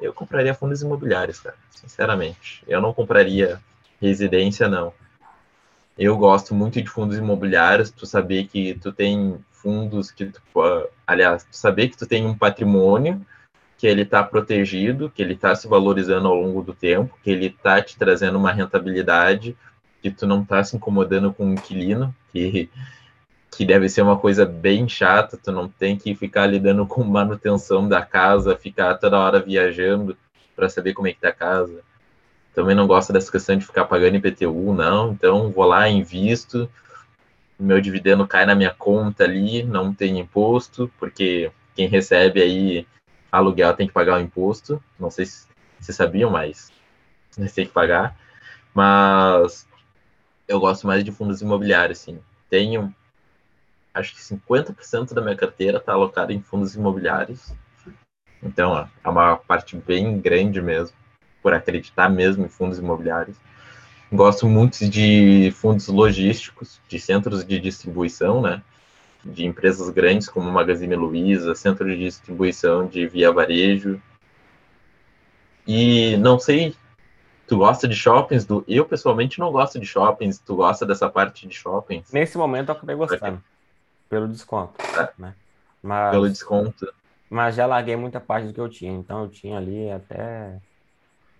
eu 0.00 0.12
compraria 0.12 0.52
fundos 0.52 0.82
imobiliários, 0.82 1.38
cara, 1.38 1.56
sinceramente. 1.70 2.64
Eu 2.66 2.80
não 2.80 2.92
compraria 2.92 3.62
residência, 4.00 4.68
não. 4.68 4.92
Eu 5.96 6.18
gosto 6.18 6.52
muito 6.56 6.82
de 6.82 6.88
fundos 6.88 7.16
imobiliários, 7.16 7.92
tu 7.92 8.04
saber 8.04 8.48
que 8.48 8.74
tu 8.74 8.90
tem 8.90 9.38
fundos 9.52 10.10
que 10.10 10.26
tu, 10.26 10.40
aliás, 11.06 11.44
tu 11.44 11.56
saber 11.56 11.88
que 11.88 11.96
tu 11.96 12.04
tem 12.04 12.26
um 12.26 12.36
patrimônio 12.36 13.24
que 13.78 13.86
ele 13.86 14.02
está 14.02 14.24
protegido, 14.24 15.08
que 15.08 15.22
ele 15.22 15.34
está 15.34 15.54
se 15.54 15.68
valorizando 15.68 16.26
ao 16.26 16.34
longo 16.34 16.62
do 16.62 16.74
tempo, 16.74 17.16
que 17.22 17.30
ele 17.30 17.46
está 17.46 17.80
te 17.80 17.96
trazendo 17.96 18.38
uma 18.38 18.50
rentabilidade, 18.50 19.56
que 20.02 20.10
tu 20.10 20.26
não 20.26 20.42
está 20.42 20.64
se 20.64 20.74
incomodando 20.74 21.32
com 21.32 21.48
o 21.48 21.52
inquilino, 21.52 22.12
que 22.32 22.68
que 23.56 23.64
deve 23.64 23.88
ser 23.88 24.02
uma 24.02 24.18
coisa 24.18 24.44
bem 24.44 24.88
chata, 24.88 25.36
tu 25.36 25.52
não 25.52 25.68
tem 25.68 25.96
que 25.96 26.14
ficar 26.14 26.46
lidando 26.46 26.86
com 26.86 27.04
manutenção 27.04 27.88
da 27.88 28.02
casa, 28.02 28.56
ficar 28.56 28.94
toda 28.94 29.18
hora 29.18 29.40
viajando 29.40 30.16
para 30.54 30.68
saber 30.68 30.94
como 30.94 31.08
é 31.08 31.12
que 31.12 31.20
tá 31.20 31.28
a 31.28 31.32
casa. 31.32 31.82
Também 32.54 32.74
não 32.74 32.86
gosto 32.86 33.12
dessa 33.12 33.30
questão 33.30 33.56
de 33.56 33.66
ficar 33.66 33.84
pagando 33.84 34.16
IPTU, 34.16 34.72
não, 34.72 35.12
então 35.12 35.50
vou 35.50 35.64
lá, 35.64 35.88
invisto, 35.88 36.70
meu 37.58 37.80
dividendo 37.80 38.26
cai 38.26 38.46
na 38.46 38.54
minha 38.54 38.72
conta 38.72 39.24
ali, 39.24 39.62
não 39.62 39.92
tem 39.92 40.18
imposto, 40.18 40.90
porque 40.98 41.50
quem 41.74 41.88
recebe 41.88 42.40
aí 42.40 42.86
aluguel 43.30 43.74
tem 43.74 43.86
que 43.86 43.92
pagar 43.92 44.18
o 44.18 44.22
imposto, 44.22 44.82
não 44.98 45.10
sei 45.10 45.26
se 45.26 45.46
vocês 45.80 45.96
sabiam, 45.96 46.30
mas 46.30 46.72
tem 47.54 47.66
que 47.66 47.72
pagar, 47.72 48.16
mas 48.72 49.66
eu 50.46 50.60
gosto 50.60 50.86
mais 50.86 51.02
de 51.02 51.10
fundos 51.10 51.42
imobiliários, 51.42 51.98
sim. 51.98 52.20
Tenho 52.48 52.94
acho 53.94 54.14
que 54.14 54.20
50% 54.20 55.14
da 55.14 55.22
minha 55.22 55.36
carteira 55.36 55.78
está 55.78 55.92
alocada 55.92 56.32
em 56.32 56.42
fundos 56.42 56.74
imobiliários. 56.74 57.52
Então, 58.42 58.88
é 59.02 59.08
uma 59.08 59.36
parte 59.36 59.76
bem 59.76 60.20
grande 60.20 60.60
mesmo, 60.60 60.94
por 61.40 61.54
acreditar 61.54 62.10
mesmo 62.10 62.44
em 62.44 62.48
fundos 62.48 62.78
imobiliários. 62.78 63.36
Gosto 64.12 64.46
muito 64.46 64.88
de 64.88 65.52
fundos 65.56 65.88
logísticos, 65.88 66.80
de 66.88 66.98
centros 66.98 67.44
de 67.44 67.58
distribuição, 67.58 68.42
né? 68.42 68.62
De 69.24 69.46
empresas 69.46 69.88
grandes 69.88 70.28
como 70.28 70.50
Magazine 70.50 70.94
Luiza, 70.94 71.54
centro 71.54 71.88
de 71.88 71.96
distribuição 71.96 72.86
de 72.86 73.06
via 73.06 73.32
varejo. 73.32 74.00
E 75.66 76.18
não 76.18 76.38
sei, 76.38 76.76
tu 77.46 77.56
gosta 77.56 77.88
de 77.88 77.94
shoppings? 77.94 78.44
Do... 78.44 78.62
Eu, 78.68 78.84
pessoalmente, 78.84 79.40
não 79.40 79.50
gosto 79.50 79.80
de 79.80 79.86
shoppings. 79.86 80.38
Tu 80.38 80.54
gosta 80.54 80.84
dessa 80.84 81.08
parte 81.08 81.48
de 81.48 81.54
shoppings? 81.54 82.12
Nesse 82.12 82.36
momento, 82.36 82.68
eu 82.68 82.74
acabei 82.74 82.94
gostando 82.94 83.42
pelo 84.14 84.28
desconto, 84.28 84.74
é. 84.96 85.10
né? 85.18 85.34
Mas, 85.82 86.10
pelo 86.12 86.30
desconto. 86.30 86.94
Mas 87.28 87.56
já 87.56 87.66
larguei 87.66 87.96
muita 87.96 88.20
parte 88.20 88.46
do 88.46 88.54
que 88.54 88.60
eu 88.60 88.68
tinha, 88.68 88.92
então 88.92 89.22
eu 89.22 89.28
tinha 89.28 89.58
ali 89.58 89.90
até 89.90 90.56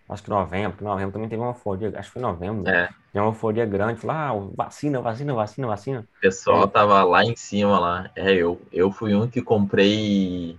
acho 0.08 0.22
que 0.24 0.28
novembro, 0.28 0.72
porque 0.72 0.84
novembro 0.84 1.12
também 1.12 1.28
teve 1.28 1.40
uma 1.40 1.50
euforia, 1.50 1.88
acho 1.96 2.08
que 2.08 2.14
foi 2.14 2.22
novembro, 2.22 2.68
é. 2.68 2.88
tem 3.12 3.22
uma 3.22 3.28
euforia 3.28 3.64
grande 3.64 4.04
lá, 4.04 4.30
ah, 4.30 4.34
vacina, 4.56 5.00
vacina, 5.00 5.32
vacina, 5.32 5.68
vacina. 5.68 6.00
O 6.18 6.20
pessoal 6.20 6.64
é. 6.64 6.66
tava 6.66 7.02
lá 7.04 7.24
em 7.24 7.36
cima 7.36 7.78
lá. 7.78 8.10
É, 8.16 8.34
eu, 8.34 8.60
eu 8.72 8.90
fui 8.90 9.14
um 9.14 9.28
que 9.28 9.40
comprei 9.40 10.58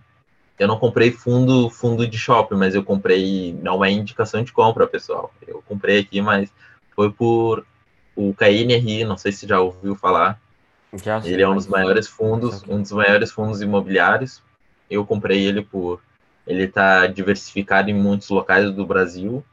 eu 0.57 0.69
não 0.69 0.79
comprei 0.79 1.11
fundo 1.11 1.69
fundo 1.69 2.07
de 2.07 2.17
shopping, 2.17 2.55
mas 2.55 2.73
eu 2.73 2.83
comprei, 2.83 3.53
não 3.61 3.83
é 3.83 3.91
indicação 3.91 4.41
de 4.41 4.53
compra, 4.53 4.87
pessoal. 4.87 5.33
Eu 5.45 5.61
comprei 5.67 5.99
aqui, 5.99 6.21
mas 6.21 6.49
foi 6.95 7.11
por 7.11 7.65
o 8.15 8.33
KNRI, 8.33 9.03
não 9.03 9.17
sei 9.17 9.33
se 9.33 9.45
já 9.45 9.59
ouviu 9.59 9.95
falar. 9.95 10.39
Já 11.03 11.21
ele 11.23 11.41
é 11.41 11.47
um 11.47 11.55
dos 11.55 11.67
maiores 11.67 12.07
fundos, 12.07 12.63
um 12.67 12.81
dos 12.81 12.91
maiores 12.91 13.31
fundos 13.31 13.61
imobiliários. 13.61 14.41
Eu 14.89 15.05
comprei 15.05 15.45
ele 15.45 15.61
por 15.61 16.01
ele 16.45 16.63
está 16.63 17.07
diversificado 17.07 17.89
em 17.89 17.93
muitos 17.93 18.29
locais 18.29 18.71
do 18.71 18.85
Brasil, 18.85 19.43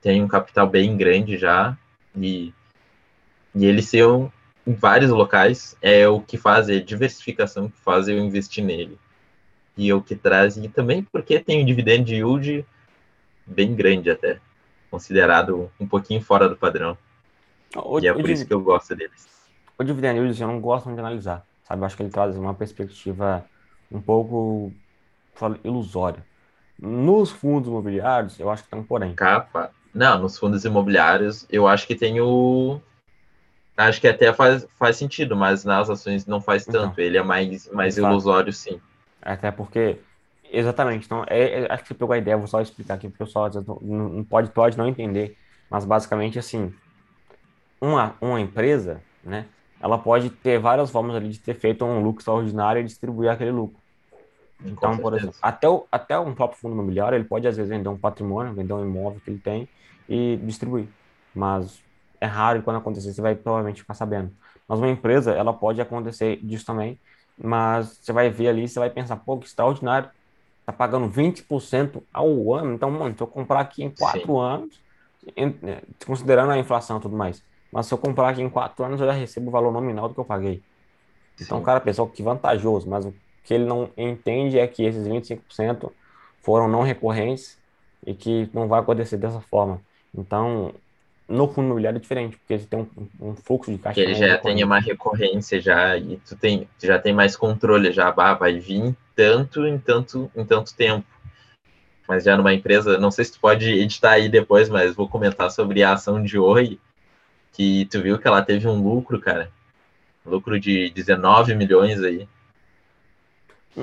tem 0.00 0.22
um 0.22 0.26
capital 0.28 0.68
bem 0.68 0.96
grande 0.96 1.38
já 1.38 1.76
e 2.16 2.52
e 3.54 3.64
ele 3.64 3.80
ser 3.80 4.04
um, 4.04 4.28
em 4.66 4.74
vários 4.74 5.10
locais 5.10 5.76
é 5.80 6.08
o 6.08 6.20
que 6.20 6.36
faz 6.36 6.68
é 6.68 6.76
a 6.76 6.82
diversificação 6.82 7.68
que 7.68 7.78
faz 7.78 8.08
eu 8.08 8.18
investir 8.18 8.64
nele. 8.64 8.98
E 9.76 9.88
é 9.88 9.94
o 9.94 10.02
que 10.02 10.16
traz 10.16 10.56
e 10.56 10.68
também 10.68 11.04
porque 11.04 11.38
tem 11.38 11.62
um 11.62 11.64
dividend 11.64 12.12
yield 12.12 12.66
bem 13.46 13.74
grande 13.74 14.10
até, 14.10 14.40
considerado 14.90 15.70
um 15.78 15.86
pouquinho 15.86 16.20
fora 16.20 16.48
do 16.48 16.56
padrão. 16.56 16.98
O, 17.76 18.00
e 18.00 18.06
é 18.06 18.12
por 18.12 18.28
isso 18.28 18.46
que 18.46 18.54
eu 18.54 18.60
gosto 18.60 18.94
deles. 18.94 19.33
O 19.78 19.84
dividend 19.84 20.18
yield 20.18 20.40
eu 20.40 20.48
não 20.48 20.60
gosto 20.60 20.92
de 20.92 20.98
analisar, 20.98 21.44
sabe? 21.64 21.82
Eu 21.82 21.86
acho 21.86 21.96
que 21.96 22.02
ele 22.02 22.10
traz 22.10 22.36
uma 22.36 22.54
perspectiva 22.54 23.44
um 23.90 24.00
pouco 24.00 24.72
ilusória. 25.62 26.24
Nos 26.78 27.30
fundos 27.30 27.68
imobiliários, 27.68 28.38
eu 28.38 28.50
acho 28.50 28.64
que 28.64 28.70
tem 28.70 28.78
um 28.78 28.84
porém. 28.84 29.14
Capa. 29.14 29.70
Não, 29.94 30.18
nos 30.18 30.38
fundos 30.38 30.64
imobiliários, 30.64 31.46
eu 31.50 31.68
acho 31.68 31.86
que 31.86 31.94
tem 31.94 32.20
o. 32.20 32.80
Acho 33.76 34.00
que 34.00 34.08
até 34.08 34.32
faz, 34.32 34.66
faz 34.78 34.96
sentido, 34.96 35.36
mas 35.36 35.64
nas 35.64 35.88
ações 35.90 36.26
não 36.26 36.40
faz 36.40 36.66
então. 36.66 36.82
tanto. 36.82 36.92
Então, 36.92 37.04
ele 37.04 37.18
é 37.18 37.22
mais, 37.22 37.70
mais 37.72 37.96
ilusório, 37.96 38.52
sim. 38.52 38.80
Até 39.22 39.50
porque. 39.50 39.98
Exatamente. 40.50 41.06
Então, 41.06 41.24
é, 41.28 41.62
é, 41.62 41.72
acho 41.72 41.82
que 41.82 41.88
você 41.88 41.94
pegou 41.94 42.12
a 42.12 42.18
ideia, 42.18 42.36
vou 42.36 42.46
só 42.46 42.60
explicar 42.60 42.94
aqui, 42.94 43.08
porque 43.08 43.22
o 43.22 43.26
pessoal 43.26 43.50
não, 43.82 44.08
não 44.08 44.24
pode, 44.24 44.50
pode 44.50 44.78
não 44.78 44.88
entender. 44.88 45.36
Mas 45.68 45.84
basicamente 45.84 46.38
assim, 46.38 46.72
uma, 47.80 48.14
uma 48.20 48.40
empresa, 48.40 49.00
né? 49.22 49.46
Ela 49.84 49.98
pode 49.98 50.30
ter 50.30 50.58
várias 50.58 50.90
formas 50.90 51.14
ali 51.14 51.28
de 51.28 51.38
ter 51.38 51.52
feito 51.52 51.84
um 51.84 52.02
lucro 52.02 52.22
extraordinário 52.22 52.80
e 52.80 52.84
distribuir 52.84 53.30
aquele 53.30 53.50
lucro. 53.50 53.78
Então, 54.64 54.96
por 54.96 55.12
exemplo, 55.12 55.34
até, 55.42 55.68
o, 55.68 55.86
até 55.92 56.18
um 56.18 56.34
próprio 56.34 56.58
fundo 56.58 56.72
imobiliário, 56.72 57.16
ele 57.16 57.24
pode 57.24 57.46
às 57.46 57.54
vezes 57.54 57.68
vender 57.68 57.90
um 57.90 57.98
patrimônio, 57.98 58.54
vender 58.54 58.72
um 58.72 58.82
imóvel 58.82 59.20
que 59.22 59.30
ele 59.30 59.38
tem 59.38 59.68
e 60.08 60.38
distribuir. 60.42 60.86
Mas 61.34 61.82
é 62.18 62.24
raro 62.24 62.60
e 62.60 62.62
quando 62.62 62.78
acontecer, 62.78 63.12
você 63.12 63.20
vai 63.20 63.34
provavelmente 63.34 63.82
ficar 63.82 63.92
sabendo. 63.92 64.32
Mas 64.66 64.78
uma 64.78 64.88
empresa, 64.88 65.32
ela 65.32 65.52
pode 65.52 65.82
acontecer 65.82 66.38
disso 66.42 66.64
também, 66.64 66.98
mas 67.36 67.98
você 68.00 68.10
vai 68.10 68.30
ver 68.30 68.48
ali, 68.48 68.66
você 68.66 68.78
vai 68.78 68.88
pensar, 68.88 69.16
pô, 69.16 69.36
que 69.36 69.46
extraordinário, 69.46 70.08
tá 70.64 70.72
pagando 70.72 71.10
20% 71.10 72.02
ao 72.10 72.54
ano, 72.54 72.72
então, 72.72 72.90
mano, 72.90 73.14
se 73.14 73.22
eu 73.22 73.26
comprar 73.26 73.60
aqui 73.60 73.84
em 73.84 73.90
quatro 73.90 74.38
anos, 74.38 74.80
né, 75.60 75.82
considerando 76.06 76.52
a 76.52 76.58
inflação 76.58 76.96
e 76.96 77.00
tudo 77.02 77.14
mais, 77.14 77.44
mas 77.74 77.86
se 77.86 77.92
eu 77.92 77.98
comprar 77.98 78.28
aqui 78.28 78.40
em 78.40 78.48
quatro 78.48 78.84
anos, 78.84 79.00
eu 79.00 79.06
já 79.08 79.12
recebo 79.12 79.48
o 79.48 79.50
valor 79.50 79.72
nominal 79.72 80.06
do 80.06 80.14
que 80.14 80.20
eu 80.20 80.24
paguei. 80.24 80.62
Então, 81.40 81.58
o 81.58 81.62
cara 81.62 81.80
pensou 81.80 82.06
que 82.06 82.22
vantajoso, 82.22 82.88
mas 82.88 83.04
o 83.04 83.12
que 83.42 83.52
ele 83.52 83.64
não 83.64 83.90
entende 83.96 84.60
é 84.60 84.66
que 84.68 84.84
esses 84.84 85.08
25% 85.08 85.90
foram 86.40 86.68
não 86.68 86.82
recorrentes 86.82 87.58
e 88.06 88.14
que 88.14 88.48
não 88.54 88.68
vai 88.68 88.78
acontecer 88.78 89.16
dessa 89.16 89.40
forma. 89.40 89.80
Então, 90.16 90.72
no 91.28 91.48
fundo 91.48 91.66
imobiliário 91.66 91.96
é 91.96 92.00
diferente, 92.00 92.36
porque 92.36 92.54
ele 92.54 92.64
tem 92.64 92.78
um, 92.78 93.30
um 93.30 93.34
fluxo 93.34 93.72
de 93.72 93.78
caixa. 93.78 94.00
Ele 94.00 94.14
já 94.14 94.38
tem 94.38 94.62
uma 94.62 94.78
recorrência 94.78 95.60
já, 95.60 95.96
e 95.98 96.16
tu, 96.18 96.36
tem, 96.36 96.68
tu 96.78 96.86
já 96.86 97.00
tem 97.00 97.12
mais 97.12 97.34
controle, 97.34 97.90
já 97.90 98.12
bah, 98.12 98.34
vai 98.34 98.56
vir 98.56 98.96
tanto 99.16 99.66
em 99.66 99.78
tanto 99.78 100.30
em 100.36 100.44
tanto 100.44 100.72
tempo. 100.76 101.04
Mas 102.06 102.22
já 102.22 102.36
numa 102.36 102.54
empresa, 102.54 102.98
não 102.98 103.10
sei 103.10 103.24
se 103.24 103.32
tu 103.32 103.40
pode 103.40 103.68
editar 103.68 104.12
aí 104.12 104.28
depois, 104.28 104.68
mas 104.68 104.94
vou 104.94 105.08
comentar 105.08 105.50
sobre 105.50 105.82
a 105.82 105.94
ação 105.94 106.22
de 106.22 106.38
Oi, 106.38 106.78
que 107.54 107.86
tu 107.86 108.02
viu 108.02 108.18
que 108.18 108.26
ela 108.26 108.42
teve 108.42 108.68
um 108.68 108.82
lucro, 108.82 109.18
cara. 109.18 109.50
lucro 110.26 110.58
de 110.60 110.90
19 110.90 111.54
milhões 111.54 112.02
aí. 112.02 112.28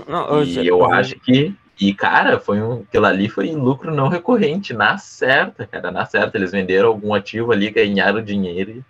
Não, 0.08 0.44
e 0.44 0.58
eu, 0.58 0.80
eu 0.80 0.94
acho 0.94 1.16
que. 1.16 1.56
E, 1.80 1.94
cara, 1.94 2.40
foi 2.40 2.62
um. 2.62 2.82
Aquilo 2.82 3.06
ali 3.06 3.28
foi 3.28 3.52
lucro 3.52 3.94
não 3.94 4.08
recorrente, 4.08 4.74
na 4.74 4.98
certa, 4.98 5.66
cara, 5.66 5.90
na 5.90 6.06
certa. 6.06 6.38
Eles 6.38 6.52
venderam 6.52 6.90
algum 6.90 7.14
ativo 7.14 7.52
ali, 7.52 7.72
ganharam 7.72 8.24
dinheiro 8.24 8.84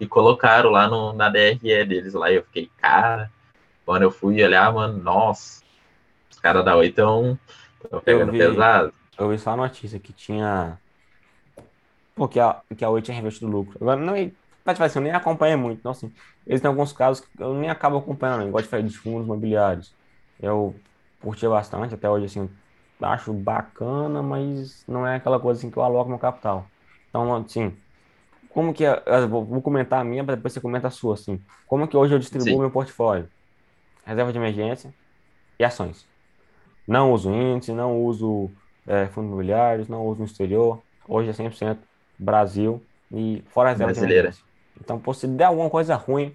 e, 0.00 0.04
e 0.04 0.06
colocaram 0.06 0.70
lá 0.70 0.88
no, 0.88 1.12
na 1.12 1.28
DRE 1.28 1.84
deles 1.84 2.14
lá. 2.14 2.30
E 2.30 2.36
eu 2.36 2.42
fiquei, 2.42 2.70
cara, 2.78 3.30
quando 3.84 4.02
eu 4.02 4.10
fui 4.10 4.42
olhar, 4.42 4.72
mano, 4.72 4.98
nossa, 4.98 5.62
os 6.30 6.40
caras 6.40 6.64
da 6.64 6.74
Oi 6.74 6.88
estão 6.88 7.38
pegando 8.04 8.32
vi, 8.32 8.38
pesado. 8.38 8.92
Eu 9.18 9.28
vi 9.28 9.38
só 9.38 9.50
a 9.50 9.56
notícia 9.56 9.98
que 9.98 10.12
tinha 10.12 10.78
Pô, 12.14 12.28
que 12.28 12.38
a, 12.40 12.62
que 12.76 12.84
a 12.84 12.90
Oi 12.90 13.02
tinha 13.02 13.14
reinvestido 13.14 13.50
lucro. 13.50 13.78
Agora, 13.80 14.00
não, 14.00 14.14
Mas, 14.64 14.74
tipo 14.74 14.84
assim, 14.84 14.98
eu 14.98 15.02
nem 15.02 15.12
acompanho 15.12 15.58
muito. 15.58 15.78
Então, 15.78 15.92
assim, 15.92 16.12
eles 16.46 16.60
têm 16.60 16.68
alguns 16.68 16.92
casos 16.92 17.24
que 17.24 17.42
eu 17.42 17.54
nem 17.54 17.70
acabo 17.70 17.96
acompanhando. 17.98 18.42
Eu 18.44 18.50
gosto 18.52 18.70
de 18.76 18.88
de 18.88 18.98
fundos 18.98 19.24
imobiliários. 19.24 19.96
Eu 20.38 20.84
curti 21.20 21.46
bastante, 21.48 21.94
até 21.94 22.08
hoje, 22.10 22.26
assim, 22.26 22.48
acho 23.00 23.32
bacana, 23.32 24.22
mas 24.22 24.84
não 24.86 25.06
é 25.06 25.16
aquela 25.16 25.40
coisa 25.40 25.58
assim 25.58 25.70
que 25.70 25.76
eu 25.78 25.82
aloco 25.82 26.10
meu 26.10 26.18
capital. 26.18 26.72
Então, 27.08 27.34
assim, 27.36 27.80
como 28.48 28.74
que 28.74 28.84
eu 28.84 29.28
vou 29.28 29.62
comentar 29.62 30.00
a 30.00 30.04
minha, 30.04 30.24
para 30.24 30.36
depois 30.36 30.52
você 30.52 30.60
comenta 30.60 30.88
a 30.88 30.90
sua, 30.90 31.14
assim. 31.14 31.42
Como 31.66 31.88
que 31.88 31.96
hoje 31.96 32.14
eu 32.14 32.18
distribuo 32.18 32.58
Sim. 32.58 32.60
meu 32.60 32.70
portfólio? 32.70 33.30
Reserva 34.04 34.32
de 34.32 34.38
emergência 34.38 34.94
e 35.58 35.64
ações. 35.64 36.08
Não 36.86 37.12
uso 37.12 37.30
índice, 37.32 37.72
não 37.72 38.02
uso 38.02 38.56
é, 38.86 39.08
fundos 39.08 39.28
imobiliários, 39.30 39.88
não 39.88 40.06
uso 40.06 40.20
no 40.20 40.26
exterior. 40.26 40.84
Hoje 41.08 41.30
é 41.30 41.32
100% 41.32 41.86
Brasil 42.18 42.82
e 43.10 43.42
fora 43.48 43.70
a 43.70 43.72
reserva 43.72 43.92
Brasileira. 43.92 44.32
Então, 44.80 44.98
pô, 44.98 45.12
se 45.12 45.26
der 45.26 45.44
alguma 45.44 45.70
coisa 45.70 45.94
ruim, 45.94 46.34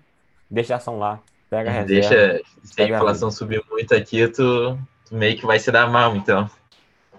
deixa 0.50 0.74
a 0.74 0.78
ação 0.78 1.00
lá, 1.00 1.20
pega 1.50 1.70
a 1.70 1.74
reserva. 1.74 2.10
Deixa, 2.10 2.42
se 2.64 2.82
a 2.82 2.86
inflação 2.88 3.30
a 3.30 3.32
subir 3.32 3.64
muito 3.70 3.94
aqui, 3.94 4.28
tu, 4.28 4.78
tu, 5.06 5.16
meio 5.16 5.38
que 5.38 5.46
vai 5.46 5.60
se 5.60 5.72
dar 5.72 5.90
mal, 5.90 6.16
então. 6.16 6.50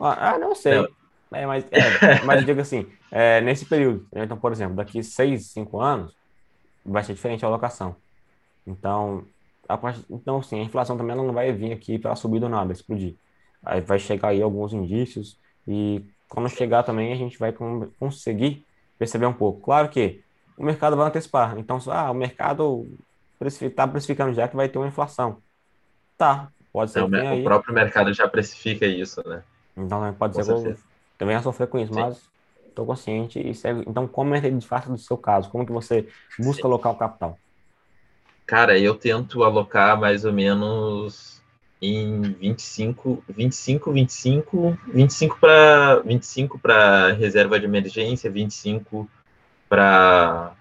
Ah, 0.00 0.30
ah 0.34 0.38
não 0.38 0.54
sei. 0.54 0.76
Não. 0.76 0.88
É, 1.30 1.46
mas, 1.46 1.66
é, 1.70 2.24
mas 2.24 2.46
digo 2.46 2.60
assim, 2.60 2.86
é, 3.12 3.40
nesse 3.40 3.66
período, 3.66 4.06
né? 4.12 4.24
então, 4.24 4.38
por 4.38 4.50
exemplo, 4.50 4.76
daqui 4.76 5.02
6, 5.02 5.46
5 5.46 5.80
anos, 5.80 6.14
vai 6.84 7.04
ser 7.04 7.14
diferente 7.14 7.44
a 7.44 7.48
alocação. 7.48 7.94
Então, 8.66 9.24
a 9.68 9.76
parte, 9.76 10.04
então, 10.08 10.42
sim, 10.42 10.60
a 10.60 10.64
inflação 10.64 10.96
também 10.96 11.14
não 11.14 11.32
vai 11.32 11.52
vir 11.52 11.72
aqui 11.72 11.98
para 11.98 12.16
subir 12.16 12.40
do 12.40 12.48
nada, 12.48 12.72
explodir. 12.72 13.14
Aí 13.62 13.80
vai 13.80 13.98
chegar 13.98 14.28
aí 14.28 14.40
alguns 14.40 14.72
indícios 14.72 15.38
e 15.66 16.02
quando 16.28 16.48
chegar 16.48 16.82
também 16.82 17.12
a 17.12 17.16
gente 17.16 17.38
vai 17.38 17.54
conseguir 17.98 18.64
perceber 18.98 19.26
um 19.26 19.32
pouco. 19.32 19.60
Claro 19.60 19.88
que 19.88 20.22
o 20.56 20.64
mercado 20.64 20.96
vai 20.96 21.06
antecipar. 21.06 21.58
Então, 21.58 21.78
ah, 21.88 22.10
o 22.10 22.14
mercado 22.14 22.86
está 23.40 23.86
precificando 23.86 24.34
já 24.34 24.48
que 24.48 24.56
vai 24.56 24.68
ter 24.68 24.78
uma 24.78 24.88
inflação. 24.88 25.38
Tá, 26.16 26.48
pode 26.72 26.90
ser. 26.90 27.02
Então, 27.04 27.20
o 27.20 27.26
aí. 27.28 27.44
próprio 27.44 27.72
mercado 27.72 28.12
já 28.12 28.28
precifica 28.28 28.84
isso, 28.86 29.26
né? 29.26 29.42
Então, 29.76 30.12
pode 30.14 30.34
com 30.34 30.42
ser 30.42 30.54
que 30.54 30.68
eu 30.68 30.76
também 31.16 31.36
a 31.36 31.42
sofrer 31.42 31.68
com 31.68 31.78
isso, 31.78 31.92
Sim. 31.92 32.00
mas 32.00 32.20
estou 32.66 32.84
consciente 32.84 33.40
e 33.40 33.54
segue. 33.54 33.84
Então, 33.86 34.06
comenta 34.06 34.50
de 34.50 34.66
fato 34.66 34.90
do 34.90 34.98
seu 34.98 35.16
caso. 35.16 35.50
Como 35.50 35.64
que 35.64 35.72
você 35.72 36.08
busca 36.38 36.62
Sim. 36.62 36.68
alocar 36.68 36.92
o 36.92 36.96
capital? 36.96 37.38
Cara, 38.46 38.78
eu 38.78 38.94
tento 38.94 39.42
alocar 39.42 39.98
mais 39.98 40.24
ou 40.24 40.32
menos 40.32 41.37
em 41.80 42.20
25, 42.22 43.22
25, 43.28 43.92
25, 43.92 44.78
25 44.88 45.38
para 45.38 46.00
25 46.00 46.58
para 46.58 47.12
reserva 47.12 47.58
de 47.58 47.66
emergência, 47.66 48.30
25 48.30 49.08
para 49.68 50.52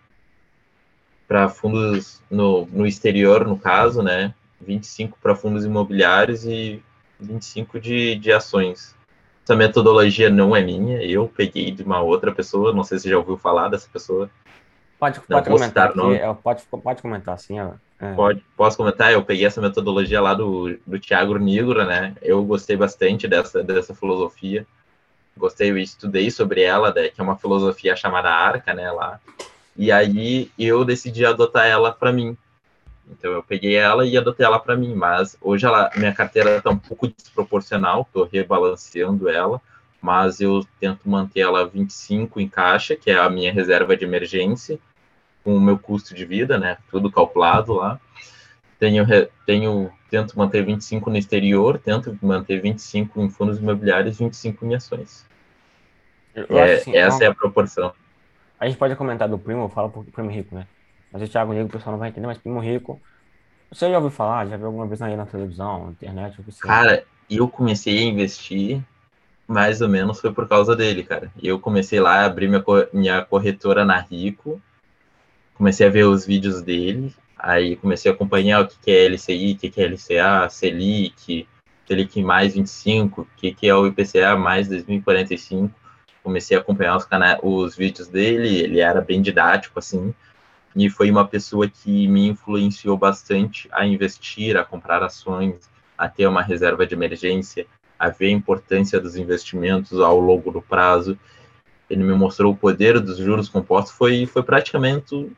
para 1.27 1.49
fundos 1.49 2.21
no, 2.31 2.65
no 2.67 2.87
exterior, 2.87 3.45
no 3.45 3.57
caso, 3.57 4.01
né? 4.01 4.33
25 4.61 5.17
para 5.21 5.35
fundos 5.35 5.65
imobiliários 5.65 6.45
e 6.45 6.81
25 7.19 7.79
de, 7.79 8.15
de 8.15 8.31
ações. 8.31 8.95
Essa 9.43 9.55
metodologia 9.55 10.29
não 10.29 10.55
é 10.55 10.61
minha, 10.61 11.01
eu 11.03 11.27
peguei 11.27 11.71
de 11.71 11.83
uma 11.83 12.01
outra 12.01 12.33
pessoa, 12.33 12.73
não 12.73 12.83
sei 12.83 12.97
se 12.97 13.03
você 13.03 13.09
já 13.09 13.17
ouviu 13.17 13.37
falar 13.37 13.69
dessa 13.69 13.89
pessoa. 13.91 14.29
Pode, 14.99 15.19
pode 15.21 15.49
comentar, 15.49 15.89
aqui, 15.89 16.13
é, 16.15 16.33
pode, 16.33 16.63
pode 16.63 17.01
comentar, 17.01 17.37
sim. 17.37 17.57
É. 17.99 18.13
Pode, 18.13 18.43
posso 18.55 18.77
comentar? 18.77 19.11
Eu 19.11 19.23
peguei 19.23 19.45
essa 19.45 19.61
metodologia 19.61 20.21
lá 20.21 20.33
do, 20.33 20.77
do 20.85 20.99
Tiago 20.99 21.37
Nigro, 21.37 21.83
né? 21.85 22.15
Eu 22.21 22.43
gostei 22.43 22.77
bastante 22.77 23.27
dessa, 23.27 23.63
dessa 23.63 23.95
filosofia 23.95 24.65
gostei, 25.37 25.69
eu 25.69 25.77
estudei 25.77 26.29
sobre 26.31 26.61
ela, 26.61 26.93
né, 26.93 27.09
que 27.09 27.21
é 27.21 27.23
uma 27.23 27.37
filosofia 27.37 27.95
chamada 27.95 28.29
Arca, 28.29 28.73
né, 28.73 28.91
lá. 28.91 29.19
E 29.75 29.91
aí 29.91 30.51
eu 30.57 30.83
decidi 30.83 31.25
adotar 31.25 31.67
ela 31.67 31.91
para 31.91 32.11
mim. 32.11 32.35
Então 33.09 33.31
eu 33.31 33.43
peguei 33.43 33.75
ela 33.75 34.05
e 34.05 34.17
adotei 34.17 34.45
ela 34.45 34.59
para 34.59 34.75
mim, 34.75 34.93
mas 34.93 35.37
hoje 35.39 35.65
ela, 35.65 35.89
minha 35.95 36.13
carteira 36.13 36.57
está 36.57 36.69
um 36.69 36.77
pouco 36.77 37.07
desproporcional, 37.07 38.01
estou 38.01 38.25
rebalanceando 38.25 39.29
ela, 39.29 39.61
mas 40.01 40.41
eu 40.41 40.65
tento 40.79 41.09
manter 41.09 41.41
ela 41.41 41.65
25 41.65 42.41
em 42.41 42.49
caixa, 42.49 42.95
que 42.95 43.09
é 43.09 43.17
a 43.17 43.29
minha 43.29 43.53
reserva 43.53 43.95
de 43.95 44.03
emergência, 44.03 44.77
com 45.47 45.55
o 45.55 45.61
meu 45.61 45.79
custo 45.79 46.13
de 46.13 46.25
vida, 46.25 46.57
né, 46.57 46.77
tudo 46.91 47.09
calculado 47.09 47.71
lá. 47.71 47.97
Tenho, 48.77 49.05
tenho 49.45 49.89
tento 50.09 50.37
manter 50.37 50.65
25 50.65 51.09
no 51.09 51.15
exterior, 51.15 51.79
tento 51.79 52.17
manter 52.21 52.61
25 52.61 53.21
em 53.21 53.29
fundos 53.29 53.57
imobiliários, 53.57 54.19
25 54.19 54.65
em 54.65 54.75
ações. 54.75 55.25
É, 56.35 56.73
assim, 56.73 56.93
essa 56.93 57.23
é 57.23 57.27
a 57.27 57.33
proporção. 57.33 57.93
A 58.59 58.67
gente 58.67 58.77
pode 58.77 58.93
comentar 58.97 59.29
do 59.29 59.39
primo, 59.39 59.63
eu 59.63 59.69
falo 59.69 59.89
pro 59.89 60.03
primo 60.03 60.29
rico, 60.29 60.53
né? 60.53 60.67
Mas 61.13 61.21
o 61.21 61.27
Thiago 61.29 61.53
Negro 61.53 61.69
o 61.69 61.71
pessoal 61.71 61.93
não 61.93 61.99
vai 61.99 62.09
entender, 62.09 62.27
mas 62.27 62.37
primo 62.37 62.59
rico. 62.59 62.99
Você 63.71 63.89
já 63.89 63.95
ouviu 63.95 64.11
falar? 64.11 64.47
Já 64.47 64.57
viu 64.57 64.65
alguma 64.65 64.85
vez 64.85 65.01
aí 65.01 65.15
na 65.15 65.25
televisão, 65.25 65.85
na 65.85 65.91
internet? 65.91 66.37
Cara, 66.59 67.05
eu 67.29 67.47
comecei 67.47 67.99
a 67.99 68.03
investir 68.03 68.83
mais 69.47 69.79
ou 69.79 69.87
menos 69.87 70.19
foi 70.19 70.33
por 70.33 70.45
causa 70.45 70.75
dele, 70.75 71.03
cara. 71.03 71.31
Eu 71.41 71.57
comecei 71.57 72.01
lá 72.01 72.19
a 72.19 72.25
abrir 72.25 72.49
minha, 72.49 72.63
minha 72.91 73.21
corretora 73.23 73.85
na 73.85 73.97
Rico, 73.97 74.61
comecei 75.57 75.87
a 75.87 75.89
ver 75.89 76.05
os 76.05 76.25
vídeos 76.25 76.61
dele, 76.61 77.13
aí 77.37 77.75
comecei 77.75 78.11
a 78.11 78.13
acompanhar 78.13 78.61
o 78.61 78.67
que 78.67 78.91
é 78.91 79.05
LCI, 79.05 79.53
o 79.53 79.57
que 79.57 79.81
é 79.81 79.85
LCA, 79.85 80.49
Selic, 80.49 81.47
Selic 81.87 82.21
mais 82.23 82.53
25, 82.53 83.21
o 83.21 83.25
que 83.35 83.67
é 83.67 83.75
o 83.75 83.87
IPCA 83.87 84.35
mais 84.37 84.67
2045 84.67 85.87
comecei 86.27 86.57
a 86.57 86.59
acompanhar 86.59 86.97
os, 86.97 87.05
canais, 87.05 87.39
os 87.41 87.73
vídeos 87.73 88.09
dele, 88.09 88.59
ele 88.59 88.81
era 88.81 88.99
bem 88.99 89.21
didático, 89.21 89.79
assim, 89.79 90.13
e 90.75 90.89
foi 90.89 91.09
uma 91.09 91.25
pessoa 91.25 91.69
que 91.69 92.05
me 92.05 92.27
influenciou 92.27 92.97
bastante 92.97 93.69
a 93.71 93.85
investir, 93.85 94.57
a 94.57 94.65
comprar 94.65 95.01
ações, 95.01 95.69
a 95.97 96.09
ter 96.09 96.27
uma 96.27 96.41
reserva 96.41 96.85
de 96.85 96.93
emergência, 96.93 97.65
a 97.97 98.09
ver 98.09 98.27
a 98.27 98.31
importância 98.31 98.99
dos 98.99 99.15
investimentos 99.15 99.99
ao 100.01 100.19
longo 100.19 100.51
do 100.51 100.61
prazo. 100.61 101.17
Ele 101.89 102.03
me 102.03 102.13
mostrou 102.13 102.51
o 102.51 102.57
poder 102.57 102.99
dos 102.99 103.17
juros 103.17 103.47
compostos, 103.47 103.93
foi, 103.93 104.25
foi 104.25 104.43
praticamente 104.43 105.31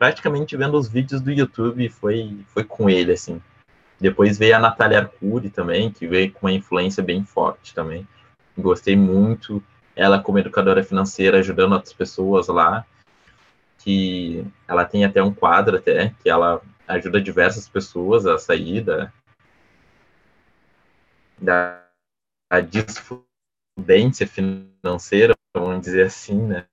praticamente 0.00 0.56
vendo 0.56 0.78
os 0.78 0.88
vídeos 0.88 1.20
do 1.20 1.30
YouTube, 1.30 1.86
foi, 1.90 2.40
foi 2.48 2.64
com 2.64 2.88
ele, 2.88 3.12
assim. 3.12 3.38
Depois 4.00 4.38
veio 4.38 4.56
a 4.56 4.58
Natália 4.58 5.00
Arcuri 5.00 5.50
também, 5.50 5.92
que 5.92 6.06
veio 6.06 6.32
com 6.32 6.46
uma 6.46 6.52
influência 6.52 7.02
bem 7.02 7.22
forte 7.22 7.74
também. 7.74 8.08
Gostei 8.56 8.96
muito 8.96 9.62
ela 9.94 10.18
como 10.18 10.38
educadora 10.38 10.82
financeira 10.82 11.40
ajudando 11.40 11.74
outras 11.74 11.92
pessoas 11.92 12.48
lá, 12.48 12.86
que 13.76 14.42
ela 14.66 14.86
tem 14.86 15.04
até 15.04 15.22
um 15.22 15.34
quadro 15.34 15.76
até 15.76 16.14
que 16.22 16.30
ela 16.30 16.62
ajuda 16.88 17.20
diversas 17.20 17.68
pessoas 17.68 18.24
a 18.24 18.38
sair 18.38 18.82
da, 18.82 19.12
da, 21.38 21.82
disfudência 22.62 24.26
financeira, 24.26 25.34
vamos 25.54 25.82
dizer 25.82 26.06
assim, 26.06 26.40
né? 26.40 26.64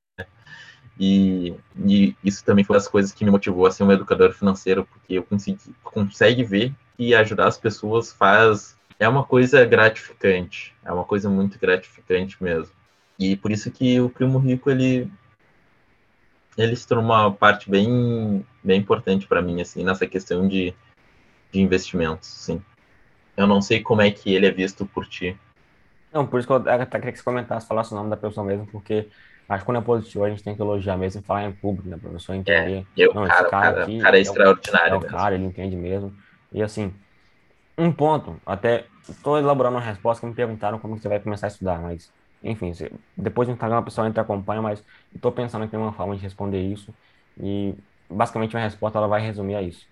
E, 0.99 1.53
e, 1.85 2.15
isso 2.23 2.43
também 2.43 2.63
foi 2.63 2.75
uma 2.75 2.79
das 2.79 2.87
coisas 2.87 3.11
que 3.11 3.23
me 3.23 3.31
motivou 3.31 3.65
a 3.65 3.71
ser 3.71 3.83
um 3.83 3.91
educador 3.91 4.33
financeiro, 4.33 4.85
porque 4.85 5.13
eu 5.13 5.23
consegui 5.23 5.59
consegue 5.83 6.43
ver 6.43 6.73
que 6.95 7.13
ajudar 7.13 7.47
as 7.47 7.57
pessoas 7.57 8.11
faz 8.11 8.77
é 8.99 9.07
uma 9.07 9.23
coisa 9.23 9.63
gratificante, 9.65 10.73
é 10.83 10.91
uma 10.91 11.03
coisa 11.03 11.29
muito 11.29 11.59
gratificante 11.59 12.41
mesmo. 12.41 12.73
E 13.19 13.35
por 13.35 13.51
isso 13.51 13.71
que 13.71 13.99
o 13.99 14.09
Primo 14.09 14.39
Rico, 14.39 14.69
ele, 14.69 15.11
ele 16.57 16.75
se 16.75 16.87
tornou 16.87 17.05
uma 17.05 17.31
parte 17.31 17.69
bem, 17.69 18.45
bem 18.63 18.79
importante 18.79 19.27
para 19.27 19.41
mim, 19.41 19.61
assim, 19.61 19.83
nessa 19.83 20.07
questão 20.07 20.47
de, 20.47 20.73
de 21.51 21.61
investimentos, 21.61 22.27
sim. 22.27 22.61
Eu 23.35 23.45
não 23.45 23.61
sei 23.61 23.81
como 23.81 24.01
é 24.01 24.09
que 24.09 24.33
ele 24.33 24.47
é 24.47 24.51
visto 24.51 24.85
por 24.85 25.07
ti. 25.07 25.37
Não, 26.11 26.25
por 26.25 26.39
isso 26.39 26.47
que 26.47 26.53
eu 26.53 26.57
até 26.57 26.85
queria 26.85 27.11
que 27.11 27.19
você 27.19 27.23
comentasse, 27.23 27.67
falasse 27.67 27.91
o 27.91 27.95
nome 27.95 28.09
da 28.09 28.17
pessoa 28.17 28.45
mesmo, 28.45 28.65
porque 28.65 29.07
acho 29.49 29.59
que 29.61 29.65
quando 29.65 29.77
é 29.77 29.81
positivo 29.81 30.23
a 30.23 30.29
gente 30.29 30.43
tem 30.43 30.55
que 30.55 30.61
elogiar 30.61 30.97
mesmo 30.97 31.21
e 31.21 31.23
falar 31.23 31.45
em 31.45 31.51
público, 31.51 31.87
né, 31.87 31.97
para 31.97 32.09
a 32.09 32.13
pessoa 32.13 32.35
entender. 32.35 32.79
É, 32.79 32.85
eu, 32.97 33.13
não, 33.13 33.25
cara, 33.25 33.41
esse 33.41 33.49
cara, 33.49 33.71
cara, 33.71 33.83
aqui 33.83 33.99
cara 33.99 34.17
é, 34.17 34.19
é 34.19 34.21
extraordinário. 34.21 34.93
É 34.93 34.97
o 34.97 35.01
cara, 35.01 35.35
ele 35.35 35.45
entende 35.45 35.75
mesmo. 35.75 36.13
E 36.51 36.61
assim, 36.61 36.93
um 37.77 37.91
ponto, 37.91 38.39
até 38.45 38.85
estou 39.07 39.37
elaborando 39.37 39.75
uma 39.75 39.81
resposta 39.81 40.21
que 40.21 40.27
me 40.27 40.33
perguntaram 40.33 40.79
como 40.79 40.97
você 40.97 41.07
vai 41.07 41.19
começar 41.19 41.47
a 41.47 41.49
estudar, 41.49 41.79
mas 41.79 42.11
enfim, 42.43 42.71
depois 43.15 43.47
no 43.47 43.53
Instagram 43.53 43.79
a 43.79 43.81
pessoa 43.81 44.07
entra 44.07 44.21
e 44.21 44.23
acompanha, 44.23 44.61
mas 44.61 44.83
estou 45.13 45.31
pensando 45.31 45.65
em 45.71 45.77
uma 45.77 45.93
forma 45.93 46.15
de 46.15 46.21
responder 46.21 46.61
isso. 46.61 46.93
E 47.39 47.73
basicamente 48.09 48.53
minha 48.53 48.63
resposta 48.63 48.97
ela 48.97 49.07
vai 49.07 49.21
resumir 49.21 49.55
a 49.55 49.61
isso. 49.61 49.87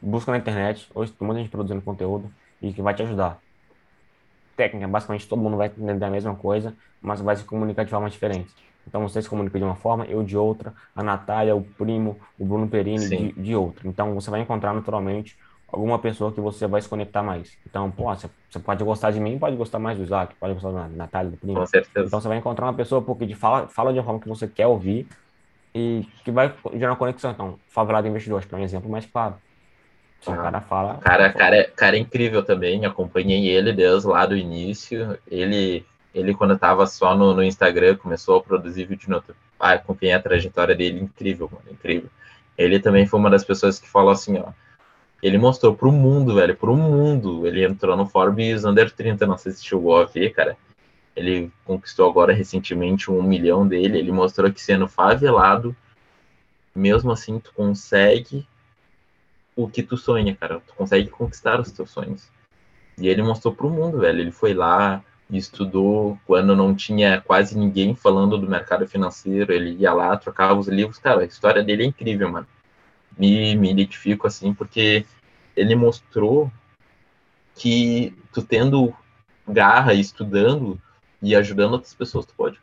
Busca 0.00 0.32
na 0.32 0.38
internet, 0.38 0.88
hoje 0.94 1.12
tem 1.12 1.26
muita 1.26 1.40
gente 1.40 1.50
produzindo 1.50 1.80
conteúdo 1.82 2.30
e 2.60 2.72
que 2.72 2.82
vai 2.82 2.94
te 2.94 3.02
ajudar. 3.02 3.38
Técnica, 4.60 4.86
basicamente 4.86 5.26
todo 5.26 5.40
mundo 5.40 5.56
vai 5.56 5.68
entender 5.68 6.04
a 6.04 6.10
mesma 6.10 6.34
coisa, 6.34 6.74
mas 7.00 7.18
vai 7.22 7.34
se 7.34 7.44
comunicar 7.44 7.82
de 7.82 7.90
forma 7.90 8.10
diferente. 8.10 8.54
Então 8.86 9.00
você 9.08 9.22
se 9.22 9.28
comunica 9.28 9.58
de 9.58 9.64
uma 9.64 9.74
forma, 9.74 10.04
eu 10.04 10.22
de 10.22 10.36
outra, 10.36 10.74
a 10.94 11.02
Natália, 11.02 11.56
o 11.56 11.62
primo, 11.62 12.18
o 12.38 12.44
Bruno 12.44 12.68
Perini 12.68 13.08
de, 13.08 13.32
de 13.32 13.56
outra. 13.56 13.88
Então 13.88 14.14
você 14.14 14.30
vai 14.30 14.40
encontrar 14.40 14.74
naturalmente 14.74 15.34
alguma 15.72 15.98
pessoa 15.98 16.30
que 16.30 16.42
você 16.42 16.66
vai 16.66 16.82
se 16.82 16.88
conectar 16.90 17.22
mais. 17.22 17.56
Então, 17.66 17.90
pô, 17.90 18.14
você, 18.14 18.28
você 18.50 18.58
pode 18.58 18.84
gostar 18.84 19.12
de 19.12 19.20
mim, 19.20 19.38
pode 19.38 19.56
gostar 19.56 19.78
mais 19.78 19.96
do 19.96 20.04
Isaac, 20.04 20.34
pode 20.38 20.52
gostar 20.52 20.72
da 20.72 20.88
Natália, 20.88 21.30
do 21.30 21.38
Primo. 21.38 21.60
Com 21.60 21.66
certeza. 21.66 22.06
Então, 22.06 22.20
você 22.20 22.28
vai 22.28 22.36
encontrar 22.36 22.66
uma 22.66 22.74
pessoa 22.74 23.00
porque 23.00 23.24
de 23.24 23.34
fala, 23.34 23.66
fala 23.68 23.92
de 23.92 23.98
uma 23.98 24.04
forma 24.04 24.20
que 24.20 24.28
você 24.28 24.46
quer 24.46 24.66
ouvir 24.66 25.06
e 25.74 26.06
que 26.24 26.30
vai 26.30 26.52
gerar 26.74 26.90
uma 26.90 26.96
conexão. 26.96 27.30
Então, 27.30 27.58
favelado 27.68 28.08
investidor, 28.08 28.40
acho 28.40 28.48
que 28.48 28.54
é 28.54 28.58
um 28.58 28.62
exemplo 28.62 28.90
mais 28.90 29.06
claro. 29.06 29.36
O 30.26 30.34
cara 30.34 30.60
fala. 30.60 30.94
Cara, 30.98 31.32
cara, 31.32 31.64
cara 31.74 31.96
é 31.96 32.00
incrível 32.00 32.42
também. 32.42 32.84
Acompanhei 32.84 33.48
ele 33.48 33.72
desde 33.72 34.06
lá 34.06 34.26
do 34.26 34.36
início. 34.36 35.18
Ele, 35.26 35.84
ele 36.14 36.34
quando 36.34 36.54
estava 36.54 36.86
só 36.86 37.16
no, 37.16 37.34
no 37.34 37.42
Instagram, 37.42 37.96
começou 37.96 38.36
a 38.36 38.42
produzir 38.42 38.84
vídeo 38.84 39.10
no. 39.10 39.22
Ah, 39.58 39.72
acompanhei 39.72 40.14
a 40.14 40.22
trajetória 40.22 40.74
dele, 40.74 41.00
incrível, 41.00 41.48
mano, 41.50 41.64
incrível. 41.70 42.10
Ele 42.56 42.78
também 42.78 43.06
foi 43.06 43.18
uma 43.18 43.30
das 43.30 43.44
pessoas 43.44 43.78
que 43.78 43.88
falou 43.88 44.10
assim, 44.10 44.38
ó. 44.38 44.52
Ele 45.22 45.38
mostrou 45.38 45.74
pro 45.74 45.92
mundo, 45.92 46.34
velho, 46.34 46.56
pro 46.56 46.74
mundo. 46.76 47.46
Ele 47.46 47.64
entrou 47.64 47.96
no 47.96 48.06
Forbes 48.06 48.64
Under 48.64 48.90
30, 48.90 49.26
não 49.26 49.36
sei 49.36 49.52
se 49.52 49.64
chegou 49.64 49.98
a 49.98 50.04
ver, 50.04 50.30
cara. 50.30 50.56
Ele 51.14 51.50
conquistou 51.64 52.08
agora 52.08 52.32
recentemente 52.32 53.10
um 53.10 53.22
milhão 53.22 53.66
dele. 53.66 53.98
Ele 53.98 54.12
mostrou 54.12 54.50
que 54.50 54.60
sendo 54.60 54.88
favelado, 54.88 55.76
mesmo 56.74 57.10
assim, 57.10 57.38
tu 57.38 57.52
consegue 57.52 58.46
o 59.64 59.70
que 59.70 59.82
tu 59.82 59.96
sonha, 59.96 60.34
cara. 60.36 60.60
Tu 60.66 60.74
consegue 60.74 61.08
conquistar 61.08 61.60
os 61.60 61.70
teus 61.70 61.90
sonhos. 61.90 62.28
E 62.98 63.08
ele 63.08 63.22
mostrou 63.22 63.54
pro 63.54 63.70
mundo, 63.70 63.98
velho. 63.98 64.20
Ele 64.20 64.32
foi 64.32 64.54
lá 64.54 65.02
estudou 65.36 66.18
quando 66.26 66.56
não 66.56 66.74
tinha 66.74 67.20
quase 67.20 67.56
ninguém 67.56 67.94
falando 67.94 68.38
do 68.38 68.48
mercado 68.48 68.86
financeiro. 68.86 69.52
Ele 69.52 69.76
ia 69.76 69.92
lá, 69.92 70.16
trocava 70.16 70.58
os 70.58 70.68
livros. 70.68 70.98
Cara, 70.98 71.22
a 71.22 71.24
história 71.24 71.62
dele 71.62 71.84
é 71.84 71.86
incrível, 71.86 72.30
mano. 72.30 72.46
Me, 73.16 73.54
me 73.54 73.70
identifico 73.70 74.26
assim, 74.26 74.54
porque 74.54 75.04
ele 75.56 75.74
mostrou 75.74 76.50
que 77.54 78.14
tu 78.32 78.42
tendo 78.42 78.94
garra 79.46 79.92
estudando 79.92 80.80
e 81.22 81.34
ajudando 81.34 81.74
outras 81.74 81.92
pessoas, 81.92 82.24
tu 82.24 82.34
pode, 82.34 82.58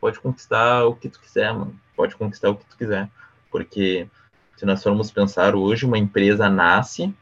pode 0.00 0.20
conquistar 0.20 0.84
o 0.84 0.94
que 0.94 1.08
tu 1.08 1.20
quiser, 1.20 1.52
mano. 1.52 1.78
Pode 1.96 2.16
conquistar 2.16 2.50
o 2.50 2.56
que 2.56 2.66
tu 2.66 2.76
quiser. 2.76 3.08
Porque 3.50 4.08
se 4.56 4.64
nós 4.64 4.82
formos 4.82 5.10
pensar 5.10 5.54
hoje, 5.54 5.84
uma 5.84 5.98
empresa 5.98 6.48
nasce 6.48 7.12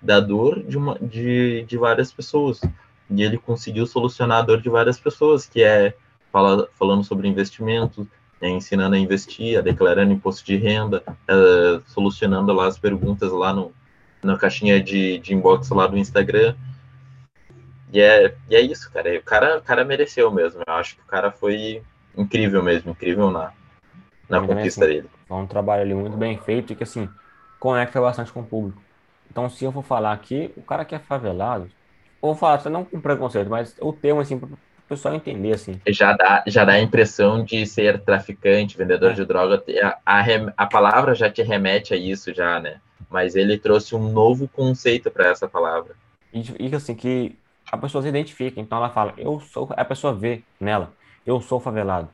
da 0.00 0.20
dor 0.20 0.62
de, 0.62 0.76
uma, 0.76 0.98
de, 0.98 1.64
de 1.64 1.76
várias 1.76 2.12
pessoas. 2.12 2.60
E 3.10 3.22
ele 3.22 3.38
conseguiu 3.38 3.86
solucionar 3.86 4.38
a 4.38 4.42
dor 4.42 4.60
de 4.60 4.68
várias 4.68 4.98
pessoas, 4.98 5.46
que 5.46 5.62
é 5.62 5.94
fala, 6.32 6.68
falando 6.78 7.04
sobre 7.04 7.28
investimento, 7.28 8.08
é, 8.40 8.48
ensinando 8.48 8.96
a 8.96 8.98
investir, 8.98 9.56
é, 9.56 9.62
declarando 9.62 10.12
imposto 10.12 10.44
de 10.44 10.56
renda, 10.56 11.02
é, 11.28 11.80
solucionando 11.86 12.52
lá 12.52 12.66
as 12.66 12.78
perguntas 12.78 13.30
lá 13.30 13.52
no, 13.52 13.72
na 14.22 14.36
caixinha 14.36 14.82
de, 14.82 15.18
de 15.18 15.34
inbox 15.34 15.68
lá 15.70 15.86
do 15.86 15.96
Instagram. 15.96 16.54
E 17.92 18.00
é, 18.00 18.34
e 18.50 18.56
é 18.56 18.60
isso, 18.60 18.90
cara. 18.90 19.16
O 19.16 19.22
cara, 19.22 19.58
o 19.58 19.62
cara 19.62 19.84
mereceu 19.84 20.30
mesmo. 20.30 20.62
Eu 20.66 20.74
acho 20.74 20.96
que 20.96 21.02
o 21.02 21.06
cara 21.06 21.30
foi 21.30 21.82
incrível 22.16 22.62
mesmo, 22.62 22.90
incrível 22.90 23.30
na, 23.30 23.52
na 24.28 24.40
conquista 24.40 24.84
assim, 24.84 24.94
dele. 24.94 25.08
É 25.28 25.34
um 25.34 25.46
trabalho 25.46 25.82
ali 25.82 25.94
muito 25.94 26.16
bem 26.16 26.36
feito 26.38 26.72
e 26.72 26.76
que, 26.76 26.82
assim, 26.82 27.08
conecta 27.58 28.00
bastante 28.00 28.32
com 28.32 28.40
o 28.40 28.46
público. 28.46 28.82
Então, 29.30 29.48
se 29.48 29.64
eu 29.64 29.72
for 29.72 29.82
falar 29.82 30.12
aqui, 30.12 30.52
o 30.56 30.62
cara 30.62 30.84
que 30.84 30.94
é 30.94 30.98
favelado, 30.98 31.68
vou 32.20 32.34
falar, 32.34 32.62
não 32.70 32.84
com 32.84 33.00
preconceito, 33.00 33.50
mas 33.50 33.74
o 33.80 33.92
termo, 33.92 34.20
assim, 34.20 34.38
para 34.38 34.48
o 34.48 34.58
pessoal 34.88 35.14
entender, 35.14 35.52
assim. 35.52 35.80
Já 35.88 36.12
dá, 36.12 36.44
já 36.46 36.64
dá 36.64 36.74
a 36.74 36.80
impressão 36.80 37.42
de 37.42 37.66
ser 37.66 38.00
traficante, 38.00 38.76
vendedor 38.76 39.12
é. 39.12 39.14
de 39.14 39.24
droga. 39.24 39.62
A, 40.04 40.20
a, 40.20 40.24
a 40.56 40.66
palavra 40.66 41.14
já 41.14 41.30
te 41.30 41.42
remete 41.42 41.94
a 41.94 41.96
isso, 41.96 42.32
já, 42.32 42.60
né? 42.60 42.80
Mas 43.10 43.34
ele 43.34 43.58
trouxe 43.58 43.94
um 43.94 44.10
novo 44.10 44.46
conceito 44.48 45.10
para 45.10 45.28
essa 45.28 45.48
palavra. 45.48 45.94
E, 46.32 46.68
e, 46.68 46.74
assim, 46.74 46.94
que 46.94 47.36
a 47.70 47.78
pessoa 47.78 48.02
se 48.02 48.08
identifica. 48.08 48.60
Então, 48.60 48.78
ela 48.78 48.90
fala, 48.90 49.14
eu 49.16 49.40
sou, 49.40 49.68
a 49.76 49.84
pessoa 49.84 50.14
vê 50.14 50.42
nela, 50.60 50.92
eu 51.26 51.40
sou 51.40 51.58
favelado. 51.58 52.08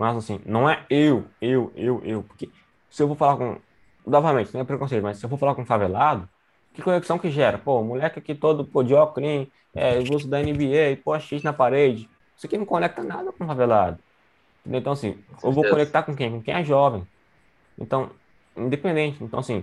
Mas 0.00 0.16
assim, 0.16 0.40
não 0.46 0.66
é 0.66 0.86
eu, 0.88 1.26
eu, 1.42 1.70
eu, 1.76 2.00
eu. 2.02 2.22
Porque 2.22 2.48
se 2.88 3.02
eu 3.02 3.06
vou 3.06 3.14
falar 3.14 3.36
com. 3.36 3.58
Novamente, 4.06 4.52
não 4.54 4.62
é 4.62 4.64
preconceito, 4.64 5.02
mas 5.02 5.18
se 5.18 5.26
eu 5.26 5.28
for 5.28 5.36
falar 5.36 5.54
com 5.54 5.60
um 5.60 5.66
favelado, 5.66 6.26
que 6.72 6.80
conexão 6.80 7.18
que 7.18 7.30
gera? 7.30 7.58
Pô, 7.58 7.82
moleque 7.82 8.18
aqui 8.18 8.34
todo 8.34 8.64
pô, 8.64 8.82
de 8.82 8.94
óculos, 8.94 9.46
é, 9.74 9.98
uso 9.98 10.26
da 10.26 10.40
NBA, 10.40 11.02
pô, 11.04 11.18
X 11.20 11.42
na 11.42 11.52
parede. 11.52 12.08
Isso 12.34 12.46
aqui 12.46 12.56
não 12.56 12.64
conecta 12.64 13.02
nada 13.02 13.30
com 13.30 13.44
o 13.44 13.46
favelado. 13.46 13.98
Então, 14.64 14.94
assim, 14.94 15.18
eu 15.44 15.52
vou 15.52 15.64
conectar 15.68 16.02
com 16.02 16.16
quem? 16.16 16.30
Com 16.30 16.42
quem 16.42 16.54
é 16.54 16.64
jovem. 16.64 17.06
Então, 17.78 18.10
independente. 18.56 19.22
Então, 19.22 19.40
assim, 19.40 19.62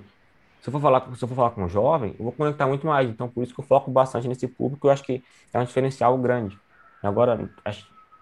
se 0.61 0.69
eu 0.69 0.71
for 0.71 0.79
falar, 0.79 1.01
se 1.15 1.23
eu 1.23 1.27
for 1.27 1.35
falar 1.35 1.49
com 1.49 1.63
um 1.63 1.69
jovem, 1.69 2.15
eu 2.19 2.25
vou 2.25 2.31
conectar 2.31 2.67
muito 2.67 2.85
mais. 2.85 3.09
Então, 3.09 3.27
por 3.27 3.43
isso 3.43 3.55
que 3.55 3.59
eu 3.59 3.65
foco 3.65 3.89
bastante 3.89 4.27
nesse 4.27 4.47
público, 4.47 4.85
eu 4.85 4.91
acho 4.91 5.03
que 5.03 5.23
é 5.51 5.59
um 5.59 5.65
diferencial 5.65 6.15
grande. 6.19 6.59
Agora, 7.01 7.49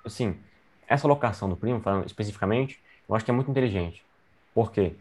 assim, 0.03 0.37
essa 0.87 1.07
locação 1.07 1.49
do 1.49 1.57
primo, 1.57 1.81
falando 1.81 2.05
especificamente, 2.05 2.81
eu 3.07 3.15
acho 3.15 3.25
que 3.25 3.31
é 3.31 3.33
muito 3.33 3.51
inteligente. 3.51 4.03
Por 4.53 4.71
quê? 4.71 4.95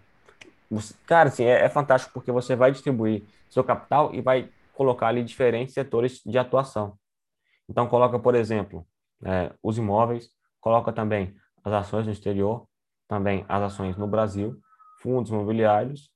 Você, 0.70 0.94
cara, 1.06 1.28
assim, 1.28 1.44
é, 1.44 1.64
é, 1.64 1.68
fantástico 1.68 2.12
porque 2.12 2.32
você 2.32 2.56
vai 2.56 2.72
distribuir 2.72 3.22
seu 3.48 3.62
capital 3.62 4.14
e 4.14 4.20
vai 4.20 4.48
colocar 4.72 5.08
ali 5.08 5.22
diferentes 5.22 5.74
setores 5.74 6.20
de 6.24 6.36
atuação. 6.38 6.98
Então, 7.68 7.86
coloca, 7.86 8.18
por 8.18 8.34
exemplo, 8.34 8.86
é, 9.24 9.52
os 9.62 9.78
imóveis, 9.78 10.30
coloca 10.60 10.92
também 10.92 11.34
as 11.62 11.72
ações 11.72 12.06
no 12.06 12.12
exterior, 12.12 12.66
também 13.08 13.44
as 13.48 13.62
ações 13.62 13.96
no 13.96 14.06
Brasil, 14.06 14.58
fundos 15.00 15.30
imobiliários. 15.30 16.10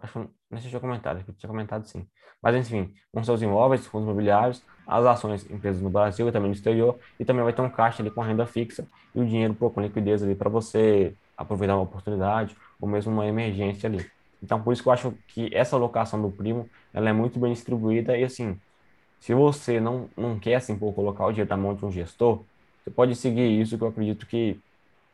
Acho, 0.00 0.18
não 0.50 0.58
sei 0.58 0.60
se 0.60 0.66
eu 0.66 0.70
tinha 0.70 0.80
comentado, 0.80 1.24
eu 1.26 1.34
tinha 1.34 1.48
comentado 1.48 1.84
sim. 1.86 2.06
Mas, 2.40 2.54
enfim, 2.54 2.94
com 3.12 3.24
seus 3.24 3.42
imóveis, 3.42 3.86
fundos 3.86 4.06
imobiliários, 4.06 4.62
as 4.86 5.04
ações 5.04 5.50
empresas 5.50 5.82
no 5.82 5.90
Brasil 5.90 6.28
e 6.28 6.32
também 6.32 6.48
no 6.50 6.54
exterior, 6.56 6.98
e 7.18 7.24
também 7.24 7.42
vai 7.44 7.52
ter 7.52 7.62
um 7.62 7.70
caixa 7.70 8.02
ali 8.02 8.10
com 8.10 8.20
renda 8.22 8.46
fixa 8.46 8.88
e 9.14 9.20
o 9.20 9.26
dinheiro 9.26 9.54
com 9.56 9.80
liquidez 9.80 10.22
ali 10.22 10.34
para 10.36 10.48
você 10.50 11.16
aproveitar 11.36 11.74
uma 11.76 11.82
oportunidade 11.84 12.56
ou 12.80 12.88
mesmo 12.88 13.12
uma 13.12 13.26
emergência 13.26 13.88
ali. 13.88 14.10
Então, 14.42 14.62
por 14.62 14.72
isso 14.72 14.82
que 14.82 14.88
eu 14.88 14.92
acho 14.92 15.18
que 15.28 15.50
essa 15.54 15.76
alocação 15.76 16.20
do 16.22 16.30
primo, 16.32 16.70
ela 16.92 17.08
é 17.10 17.12
muito 17.12 17.38
bem 17.40 17.52
distribuída 17.52 18.16
e 18.16 18.24
assim, 18.24 18.60
se 19.20 19.34
você 19.34 19.80
não, 19.80 20.10
não 20.16 20.38
quer 20.38 20.56
assim, 20.56 20.78
pô, 20.78 20.92
colocar 20.92 21.26
o 21.26 21.32
dinheiro 21.32 21.50
na 21.50 21.56
mão 21.56 21.74
de 21.74 21.84
um 21.84 21.90
gestor, 21.90 22.46
você 22.84 22.90
pode 22.90 23.14
seguir 23.16 23.60
isso 23.60 23.76
que 23.78 23.84
eu 23.84 23.88
acredito 23.88 24.26
que 24.26 24.62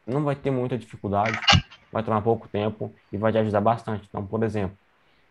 não 0.06 0.24
vai 0.24 0.36
ter 0.36 0.50
muita 0.50 0.78
dificuldade, 0.78 1.44
vai 1.90 2.04
tomar 2.04 2.22
pouco 2.22 2.48
tempo 2.48 2.94
e 3.12 3.18
vai 3.18 3.32
te 3.32 3.38
ajudar 3.38 3.60
bastante. 3.60 4.06
Então, 4.08 4.26
por 4.26 4.42
exemplo, 4.44 4.78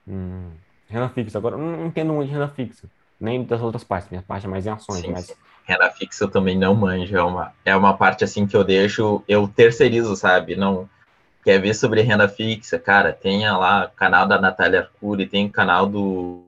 hum, 0.07 0.59
renda 0.87 1.09
fixa. 1.09 1.37
Agora, 1.37 1.55
eu 1.55 1.59
não 1.59 1.87
entendo 1.87 2.13
muito 2.13 2.27
de 2.29 2.33
renda 2.33 2.49
fixa 2.49 2.89
nem 3.21 3.43
das 3.43 3.61
outras 3.61 3.83
partes, 3.83 4.09
minha 4.09 4.23
parte 4.23 4.47
é 4.47 4.49
mais 4.49 4.65
em 4.65 4.71
ações, 4.71 5.01
sim, 5.01 5.11
mas... 5.11 5.35
Renda 5.63 5.91
fixa 5.91 6.23
eu 6.23 6.29
também 6.29 6.57
não 6.57 6.73
manjo, 6.73 7.15
é 7.15 7.23
uma, 7.23 7.53
é 7.63 7.75
uma 7.75 7.95
parte 7.95 8.23
assim 8.23 8.47
que 8.47 8.57
eu 8.57 8.63
deixo, 8.63 9.23
eu 9.27 9.47
terceirizo, 9.47 10.15
sabe? 10.15 10.55
Não 10.55 10.89
quer 11.43 11.59
ver 11.59 11.75
sobre 11.75 12.01
renda 12.01 12.27
fixa, 12.27 12.79
cara, 12.79 13.13
tenha 13.13 13.55
lá 13.55 13.85
o 13.85 13.95
canal 13.95 14.27
da 14.27 14.41
Natália 14.41 14.81
Arcuri, 14.81 15.27
tem 15.27 15.45
o 15.45 15.51
canal 15.51 15.85
do 15.85 16.43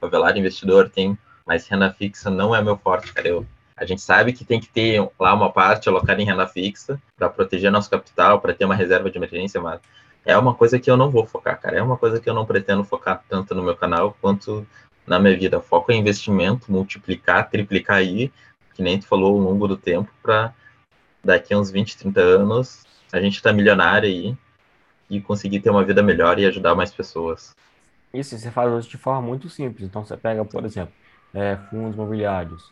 Favelar 0.00 0.36
Investidor, 0.36 0.88
tem, 0.88 1.16
mas 1.46 1.66
renda 1.66 1.92
fixa 1.92 2.30
não 2.30 2.54
é 2.54 2.62
meu 2.62 2.76
forte, 2.76 3.12
cara. 3.12 3.28
Eu, 3.28 3.46
a 3.76 3.84
gente 3.84 4.00
sabe 4.00 4.32
que 4.32 4.44
tem 4.44 4.60
que 4.60 4.68
ter 4.68 5.06
lá 5.18 5.34
uma 5.34 5.52
parte 5.52 5.88
alocada 5.88 6.20
em 6.20 6.24
renda 6.24 6.46
fixa 6.46 7.00
para 7.16 7.28
proteger 7.28 7.70
nosso 7.70 7.90
capital, 7.90 8.40
para 8.40 8.54
ter 8.54 8.64
uma 8.64 8.74
reserva 8.74 9.10
de 9.10 9.18
emergência, 9.18 9.60
mas 9.60 9.80
é 10.24 10.36
uma 10.36 10.54
coisa 10.54 10.78
que 10.78 10.90
eu 10.90 10.96
não 10.96 11.10
vou 11.10 11.26
focar, 11.26 11.58
cara. 11.60 11.78
É 11.78 11.82
uma 11.82 11.96
coisa 11.96 12.20
que 12.20 12.28
eu 12.28 12.34
não 12.34 12.44
pretendo 12.44 12.84
focar 12.84 13.22
tanto 13.28 13.54
no 13.54 13.62
meu 13.62 13.76
canal 13.76 14.16
quanto 14.20 14.66
na 15.08 15.18
minha 15.18 15.36
vida. 15.36 15.60
Foco 15.60 15.90
em 15.92 16.00
investimento, 16.00 16.70
multiplicar, 16.70 17.48
triplicar 17.48 17.96
aí, 17.96 18.32
que 18.74 18.82
nem 18.82 18.98
tu 18.98 19.06
falou 19.06 19.34
ao 19.34 19.40
longo 19.40 19.66
do 19.66 19.76
tempo, 19.76 20.10
para 20.22 20.54
daqui 21.22 21.52
a 21.52 21.58
uns 21.58 21.70
20, 21.70 21.98
30 21.98 22.20
anos 22.20 22.84
a 23.12 23.20
gente 23.20 23.42
tá 23.42 23.52
milionário 23.52 24.08
aí 24.08 24.36
e 25.08 25.20
conseguir 25.20 25.60
ter 25.60 25.70
uma 25.70 25.84
vida 25.84 26.02
melhor 26.02 26.38
e 26.38 26.46
ajudar 26.46 26.74
mais 26.74 26.92
pessoas. 26.92 27.54
Isso, 28.12 28.38
você 28.38 28.50
faz 28.50 28.86
de 28.86 28.96
forma 28.96 29.22
muito 29.22 29.48
simples. 29.48 29.86
Então 29.86 30.04
você 30.04 30.16
pega, 30.16 30.44
por 30.44 30.64
exemplo, 30.64 30.92
é, 31.34 31.56
fundos 31.70 31.94
imobiliários 31.94 32.70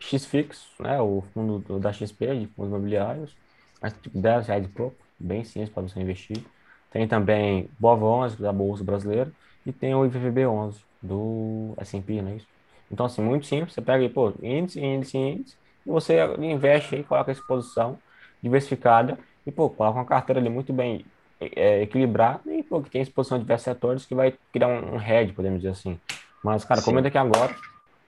X-Fix, 0.00 0.66
né, 0.80 1.00
o 1.00 1.22
fundo 1.32 1.60
do, 1.60 1.78
da 1.78 1.92
XP 1.92 2.34
de 2.36 2.46
fundos 2.48 2.70
imobiliários, 2.70 3.36
mas 3.80 3.94
tipo 4.02 4.18
10 4.18 4.48
reais 4.48 4.66
pouco, 4.68 4.96
bem 5.18 5.44
simples 5.44 5.70
para 5.70 5.82
você 5.82 6.00
investir. 6.00 6.44
Tem 6.90 7.06
também 7.06 7.70
BOV 7.78 8.02
11 8.02 8.42
da 8.42 8.52
Bolsa 8.52 8.84
Brasileira 8.84 9.32
e 9.64 9.72
tem 9.72 9.94
o 9.94 10.04
IVVB 10.04 10.46
11 10.46 10.80
do 11.02 11.74
S&P, 11.78 12.22
não 12.22 12.30
é 12.30 12.36
isso? 12.36 12.46
Então, 12.90 13.06
assim, 13.06 13.22
muito 13.22 13.46
simples, 13.46 13.74
você 13.74 13.80
pega 13.80 14.02
aí, 14.02 14.08
pô, 14.08 14.32
índice, 14.42 14.80
índice, 14.80 15.16
índice, 15.16 15.56
e 15.86 15.90
você 15.90 16.18
investe 16.38 16.94
aí, 16.94 17.02
coloca 17.02 17.30
a 17.30 17.32
exposição 17.32 17.98
diversificada, 18.42 19.18
e, 19.46 19.50
pô, 19.50 19.68
coloca 19.68 19.98
uma 19.98 20.04
carteira 20.04 20.40
ali 20.40 20.48
muito 20.48 20.72
bem 20.72 21.04
é, 21.40 21.82
equilibrada, 21.82 22.52
e, 22.52 22.62
pô, 22.62 22.80
que 22.80 22.90
tem 22.90 23.02
exposição 23.02 23.38
de 23.38 23.44
diversos 23.44 23.64
setores, 23.64 24.06
que 24.06 24.14
vai 24.14 24.34
criar 24.52 24.68
um, 24.68 24.94
um 24.94 24.96
head, 24.98 25.32
podemos 25.32 25.60
dizer 25.60 25.72
assim. 25.72 25.98
Mas, 26.44 26.64
cara, 26.64 26.80
Sim. 26.80 26.86
comenta 26.86 27.08
aqui 27.08 27.18
agora, 27.18 27.54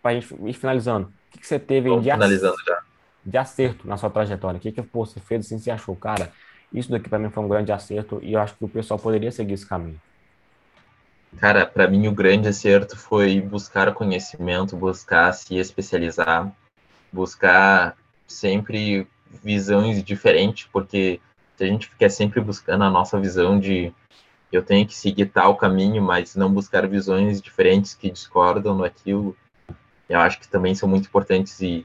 pra 0.02 0.12
gente 0.14 0.34
ir 0.44 0.52
finalizando, 0.52 1.06
o 1.06 1.32
que, 1.32 1.38
que 1.38 1.46
você 1.46 1.58
teve 1.58 1.88
de, 2.00 2.10
finalizando 2.10 2.56
já. 2.64 2.82
de 3.24 3.38
acerto 3.38 3.88
na 3.88 3.96
sua 3.96 4.10
trajetória? 4.10 4.58
O 4.58 4.60
que, 4.60 4.70
que 4.70 4.82
pô, 4.82 5.06
você 5.06 5.18
fez 5.18 5.46
assim, 5.46 5.58
você 5.58 5.70
achou, 5.70 5.96
cara, 5.96 6.30
isso 6.72 6.90
daqui 6.90 7.08
para 7.08 7.18
mim 7.18 7.30
foi 7.30 7.42
um 7.42 7.48
grande 7.48 7.72
acerto, 7.72 8.20
e 8.22 8.34
eu 8.34 8.40
acho 8.40 8.54
que 8.54 8.64
o 8.64 8.68
pessoal 8.68 9.00
poderia 9.00 9.32
seguir 9.32 9.54
esse 9.54 9.66
caminho. 9.66 10.00
Cara, 11.39 11.66
para 11.66 11.89
mim 11.89 12.06
o 12.06 12.12
grande 12.12 12.48
acerto 12.48 12.97
foi 12.97 13.40
buscar 13.40 13.93
conhecimento, 13.93 14.77
buscar 14.77 15.32
se 15.32 15.56
especializar, 15.56 16.51
buscar 17.12 17.97
sempre 18.27 19.06
visões 19.43 20.02
diferentes, 20.02 20.69
porque 20.73 21.20
se 21.56 21.65
a 21.65 21.66
gente 21.66 21.89
ficar 21.89 22.09
sempre 22.09 22.40
buscando 22.40 22.85
a 22.85 22.90
nossa 22.90 23.19
visão 23.20 23.59
de 23.59 23.93
eu 24.51 24.62
tenho 24.62 24.86
que 24.86 24.94
seguir 24.94 25.27
tal 25.27 25.56
caminho, 25.56 26.02
mas 26.02 26.36
não 26.36 26.52
buscar 26.52 26.86
visões 26.86 27.40
diferentes 27.40 27.94
que 27.94 28.11
discordam 28.11 28.78
naquilo, 28.78 29.36
eu 30.09 30.20
acho 30.20 30.39
que 30.39 30.48
também 30.48 30.74
são 30.74 30.89
muito 30.89 31.06
importantes 31.06 31.61
e, 31.61 31.85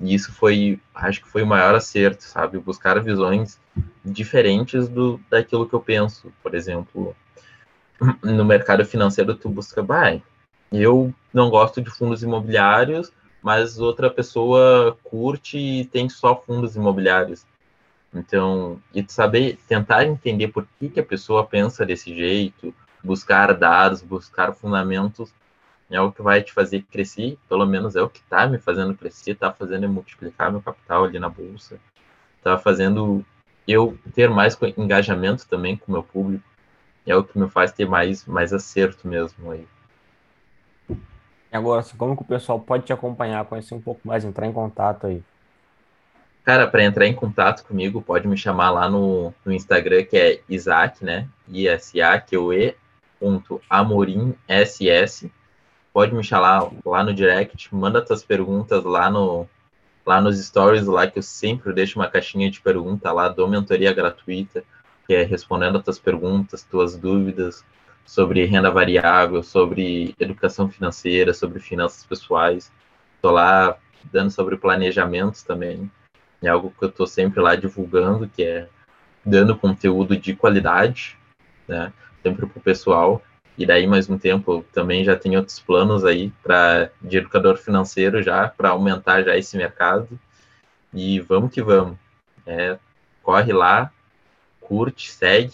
e 0.00 0.14
isso 0.14 0.32
foi, 0.32 0.80
acho 0.94 1.22
que 1.22 1.28
foi 1.28 1.42
o 1.42 1.46
maior 1.46 1.74
acerto, 1.74 2.24
sabe? 2.24 2.58
Buscar 2.58 3.00
visões 3.00 3.60
diferentes 4.04 4.88
do 4.88 5.20
daquilo 5.30 5.68
que 5.68 5.74
eu 5.74 5.80
penso. 5.80 6.32
Por 6.42 6.54
exemplo, 6.54 7.14
no 8.22 8.44
mercado 8.44 8.84
financeiro 8.84 9.34
tu 9.34 9.48
busca, 9.48 9.82
vai, 9.82 10.22
eu 10.70 11.12
não 11.32 11.50
gosto 11.50 11.80
de 11.80 11.90
fundos 11.90 12.22
imobiliários, 12.22 13.12
mas 13.42 13.78
outra 13.78 14.10
pessoa 14.10 14.96
curte 15.04 15.58
e 15.58 15.84
tem 15.84 16.08
só 16.08 16.36
fundos 16.36 16.76
imobiliários. 16.76 17.46
Então, 18.14 18.80
e 18.94 19.04
saber, 19.08 19.58
tentar 19.68 20.04
entender 20.04 20.48
por 20.48 20.66
que, 20.78 20.88
que 20.88 21.00
a 21.00 21.04
pessoa 21.04 21.46
pensa 21.46 21.84
desse 21.84 22.14
jeito, 22.14 22.74
buscar 23.02 23.54
dados, 23.54 24.02
buscar 24.02 24.52
fundamentos, 24.52 25.32
é 25.90 26.00
o 26.00 26.12
que 26.12 26.22
vai 26.22 26.42
te 26.42 26.52
fazer 26.52 26.82
crescer, 26.90 27.38
pelo 27.48 27.66
menos 27.66 27.96
é 27.96 28.02
o 28.02 28.08
que 28.08 28.20
está 28.20 28.46
me 28.46 28.58
fazendo 28.58 28.94
crescer, 28.94 29.32
está 29.32 29.52
fazendo 29.52 29.84
eu 29.84 29.90
multiplicar 29.90 30.50
meu 30.50 30.60
capital 30.60 31.04
ali 31.04 31.18
na 31.18 31.28
bolsa, 31.28 31.78
está 32.36 32.58
fazendo 32.58 33.24
eu 33.66 33.98
ter 34.14 34.30
mais 34.30 34.56
engajamento 34.76 35.46
também 35.46 35.76
com 35.76 35.90
o 35.90 35.92
meu 35.92 36.02
público, 36.02 36.44
é 37.10 37.16
o 37.16 37.24
que 37.24 37.38
me 37.38 37.48
faz 37.48 37.72
ter 37.72 37.86
mais, 37.86 38.24
mais 38.26 38.52
acerto 38.52 39.06
mesmo 39.06 39.50
aí. 39.50 39.66
E 40.90 41.56
agora, 41.56 41.84
como 41.96 42.16
que 42.16 42.22
o 42.22 42.26
pessoal 42.26 42.60
pode 42.60 42.84
te 42.84 42.92
acompanhar, 42.92 43.44
conhecer 43.46 43.74
um 43.74 43.80
pouco 43.80 44.00
mais, 44.04 44.24
entrar 44.24 44.46
em 44.46 44.52
contato 44.52 45.06
aí? 45.06 45.22
Cara, 46.44 46.66
para 46.66 46.84
entrar 46.84 47.06
em 47.06 47.14
contato 47.14 47.64
comigo, 47.64 48.00
pode 48.00 48.26
me 48.26 48.36
chamar 48.36 48.70
lá 48.70 48.88
no, 48.88 49.32
no 49.44 49.52
Instagram, 49.52 50.04
que 50.04 50.16
é 50.16 50.40
Isaac, 50.48 51.04
né? 51.04 51.28
I-S-A-Q-E 51.48 52.74
ponto 53.18 53.60
Amorim 53.68 54.34
SS. 54.48 55.30
Pode 55.92 56.14
me 56.14 56.22
chamar 56.22 56.70
lá 56.84 57.02
no 57.02 57.12
direct, 57.12 57.74
manda 57.74 58.04
tuas 58.04 58.24
perguntas 58.24 58.84
lá 58.84 59.10
no 59.10 59.46
lá 60.06 60.22
nos 60.22 60.42
stories 60.42 60.86
lá 60.86 61.06
que 61.06 61.18
eu 61.18 61.22
sempre 61.22 61.70
deixo 61.70 61.98
uma 61.98 62.08
caixinha 62.08 62.50
de 62.50 62.62
pergunta 62.62 63.12
lá, 63.12 63.28
dou 63.28 63.46
mentoria 63.46 63.92
gratuita, 63.92 64.64
que 65.08 65.14
é 65.14 65.22
respondendo 65.22 65.78
as 65.78 65.84
tuas 65.84 65.98
perguntas, 65.98 66.62
tuas 66.62 66.94
dúvidas 66.94 67.64
sobre 68.04 68.44
renda 68.44 68.70
variável, 68.70 69.42
sobre 69.42 70.14
educação 70.20 70.68
financeira, 70.68 71.32
sobre 71.32 71.60
finanças 71.60 72.04
pessoais. 72.04 72.70
Estou 73.16 73.30
lá 73.30 73.78
dando 74.12 74.30
sobre 74.30 74.58
planejamentos 74.58 75.42
também. 75.42 75.90
É 76.42 76.48
algo 76.48 76.72
que 76.78 76.84
eu 76.84 76.90
estou 76.90 77.06
sempre 77.06 77.40
lá 77.40 77.56
divulgando, 77.56 78.28
que 78.28 78.44
é 78.44 78.68
dando 79.24 79.56
conteúdo 79.56 80.14
de 80.14 80.36
qualidade, 80.36 81.18
né? 81.66 81.90
Sempre 82.22 82.46
para 82.46 82.58
o 82.58 82.62
pessoal. 82.62 83.22
E 83.56 83.64
daí, 83.64 83.86
mais 83.86 84.10
um 84.10 84.18
tempo, 84.18 84.62
também 84.74 85.04
já 85.04 85.16
tem 85.16 85.38
outros 85.38 85.58
planos 85.58 86.04
aí 86.04 86.30
para 86.42 86.90
de 87.00 87.16
educador 87.16 87.56
financeiro 87.56 88.22
já, 88.22 88.46
para 88.46 88.70
aumentar 88.70 89.22
já 89.22 89.36
esse 89.38 89.56
mercado. 89.56 90.20
E 90.92 91.18
vamos 91.20 91.50
que 91.50 91.62
vamos. 91.62 91.96
É, 92.46 92.78
corre 93.22 93.52
lá, 93.52 93.90
curte, 94.68 95.10
segue. 95.10 95.52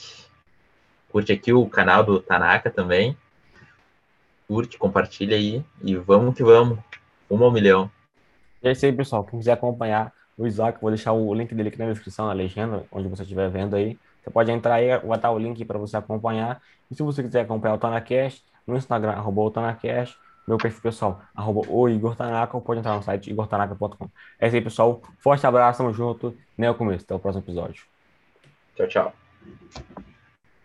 Curte 1.10 1.32
aqui 1.32 1.52
o 1.52 1.66
canal 1.68 2.02
do 2.02 2.20
Tanaka 2.20 2.68
também. 2.68 3.16
Curte, 4.48 4.76
compartilha 4.76 5.36
aí. 5.36 5.64
E 5.82 5.94
vamos 5.94 6.34
que 6.34 6.42
vamos. 6.42 6.78
Uma 7.30 7.46
ao 7.46 7.52
milhão. 7.52 7.90
É 8.62 8.72
isso 8.72 8.84
aí, 8.84 8.92
pessoal. 8.92 9.24
Quem 9.24 9.38
quiser 9.38 9.52
acompanhar 9.52 10.12
o 10.36 10.46
Isaac, 10.46 10.80
vou 10.80 10.90
deixar 10.90 11.12
o 11.12 11.32
link 11.32 11.54
dele 11.54 11.68
aqui 11.68 11.78
na 11.78 11.92
descrição, 11.92 12.26
na 12.26 12.32
legenda, 12.32 12.84
onde 12.90 13.08
você 13.08 13.22
estiver 13.22 13.48
vendo 13.48 13.76
aí. 13.76 13.96
Você 14.22 14.30
pode 14.30 14.50
entrar 14.50 14.74
aí, 14.74 14.98
vai 14.98 15.16
estar 15.16 15.30
o 15.30 15.38
link 15.38 15.64
para 15.64 15.78
você 15.78 15.96
acompanhar. 15.96 16.60
E 16.90 16.94
se 16.94 17.02
você 17.02 17.22
quiser 17.22 17.42
acompanhar 17.42 17.74
o 17.74 17.78
Tanacast, 17.78 18.44
no 18.66 18.76
Instagram, 18.76 19.12
arroba 19.12 19.42
o 19.42 19.50
Tanacast, 19.50 20.16
meu 20.46 20.58
perfil 20.58 20.82
pessoal, 20.82 21.22
arroba 21.34 21.62
o 21.68 21.88
Igor 21.88 22.16
Tanaka, 22.16 22.56
ou 22.56 22.62
pode 22.62 22.80
entrar 22.80 22.96
no 22.96 23.02
site 23.02 23.30
igortanaka.com. 23.30 24.08
É 24.40 24.46
isso 24.48 24.56
aí, 24.56 24.62
pessoal. 24.62 25.00
Forte 25.18 25.46
abraço, 25.46 25.78
tamo 25.78 25.92
junto. 25.92 26.36
Nem 26.58 26.68
o 26.68 26.74
começo. 26.74 27.04
Até 27.04 27.14
o 27.14 27.18
próximo 27.18 27.44
episódio. 27.44 27.93
Tchau, 28.76 28.86
tchau. 28.86 29.12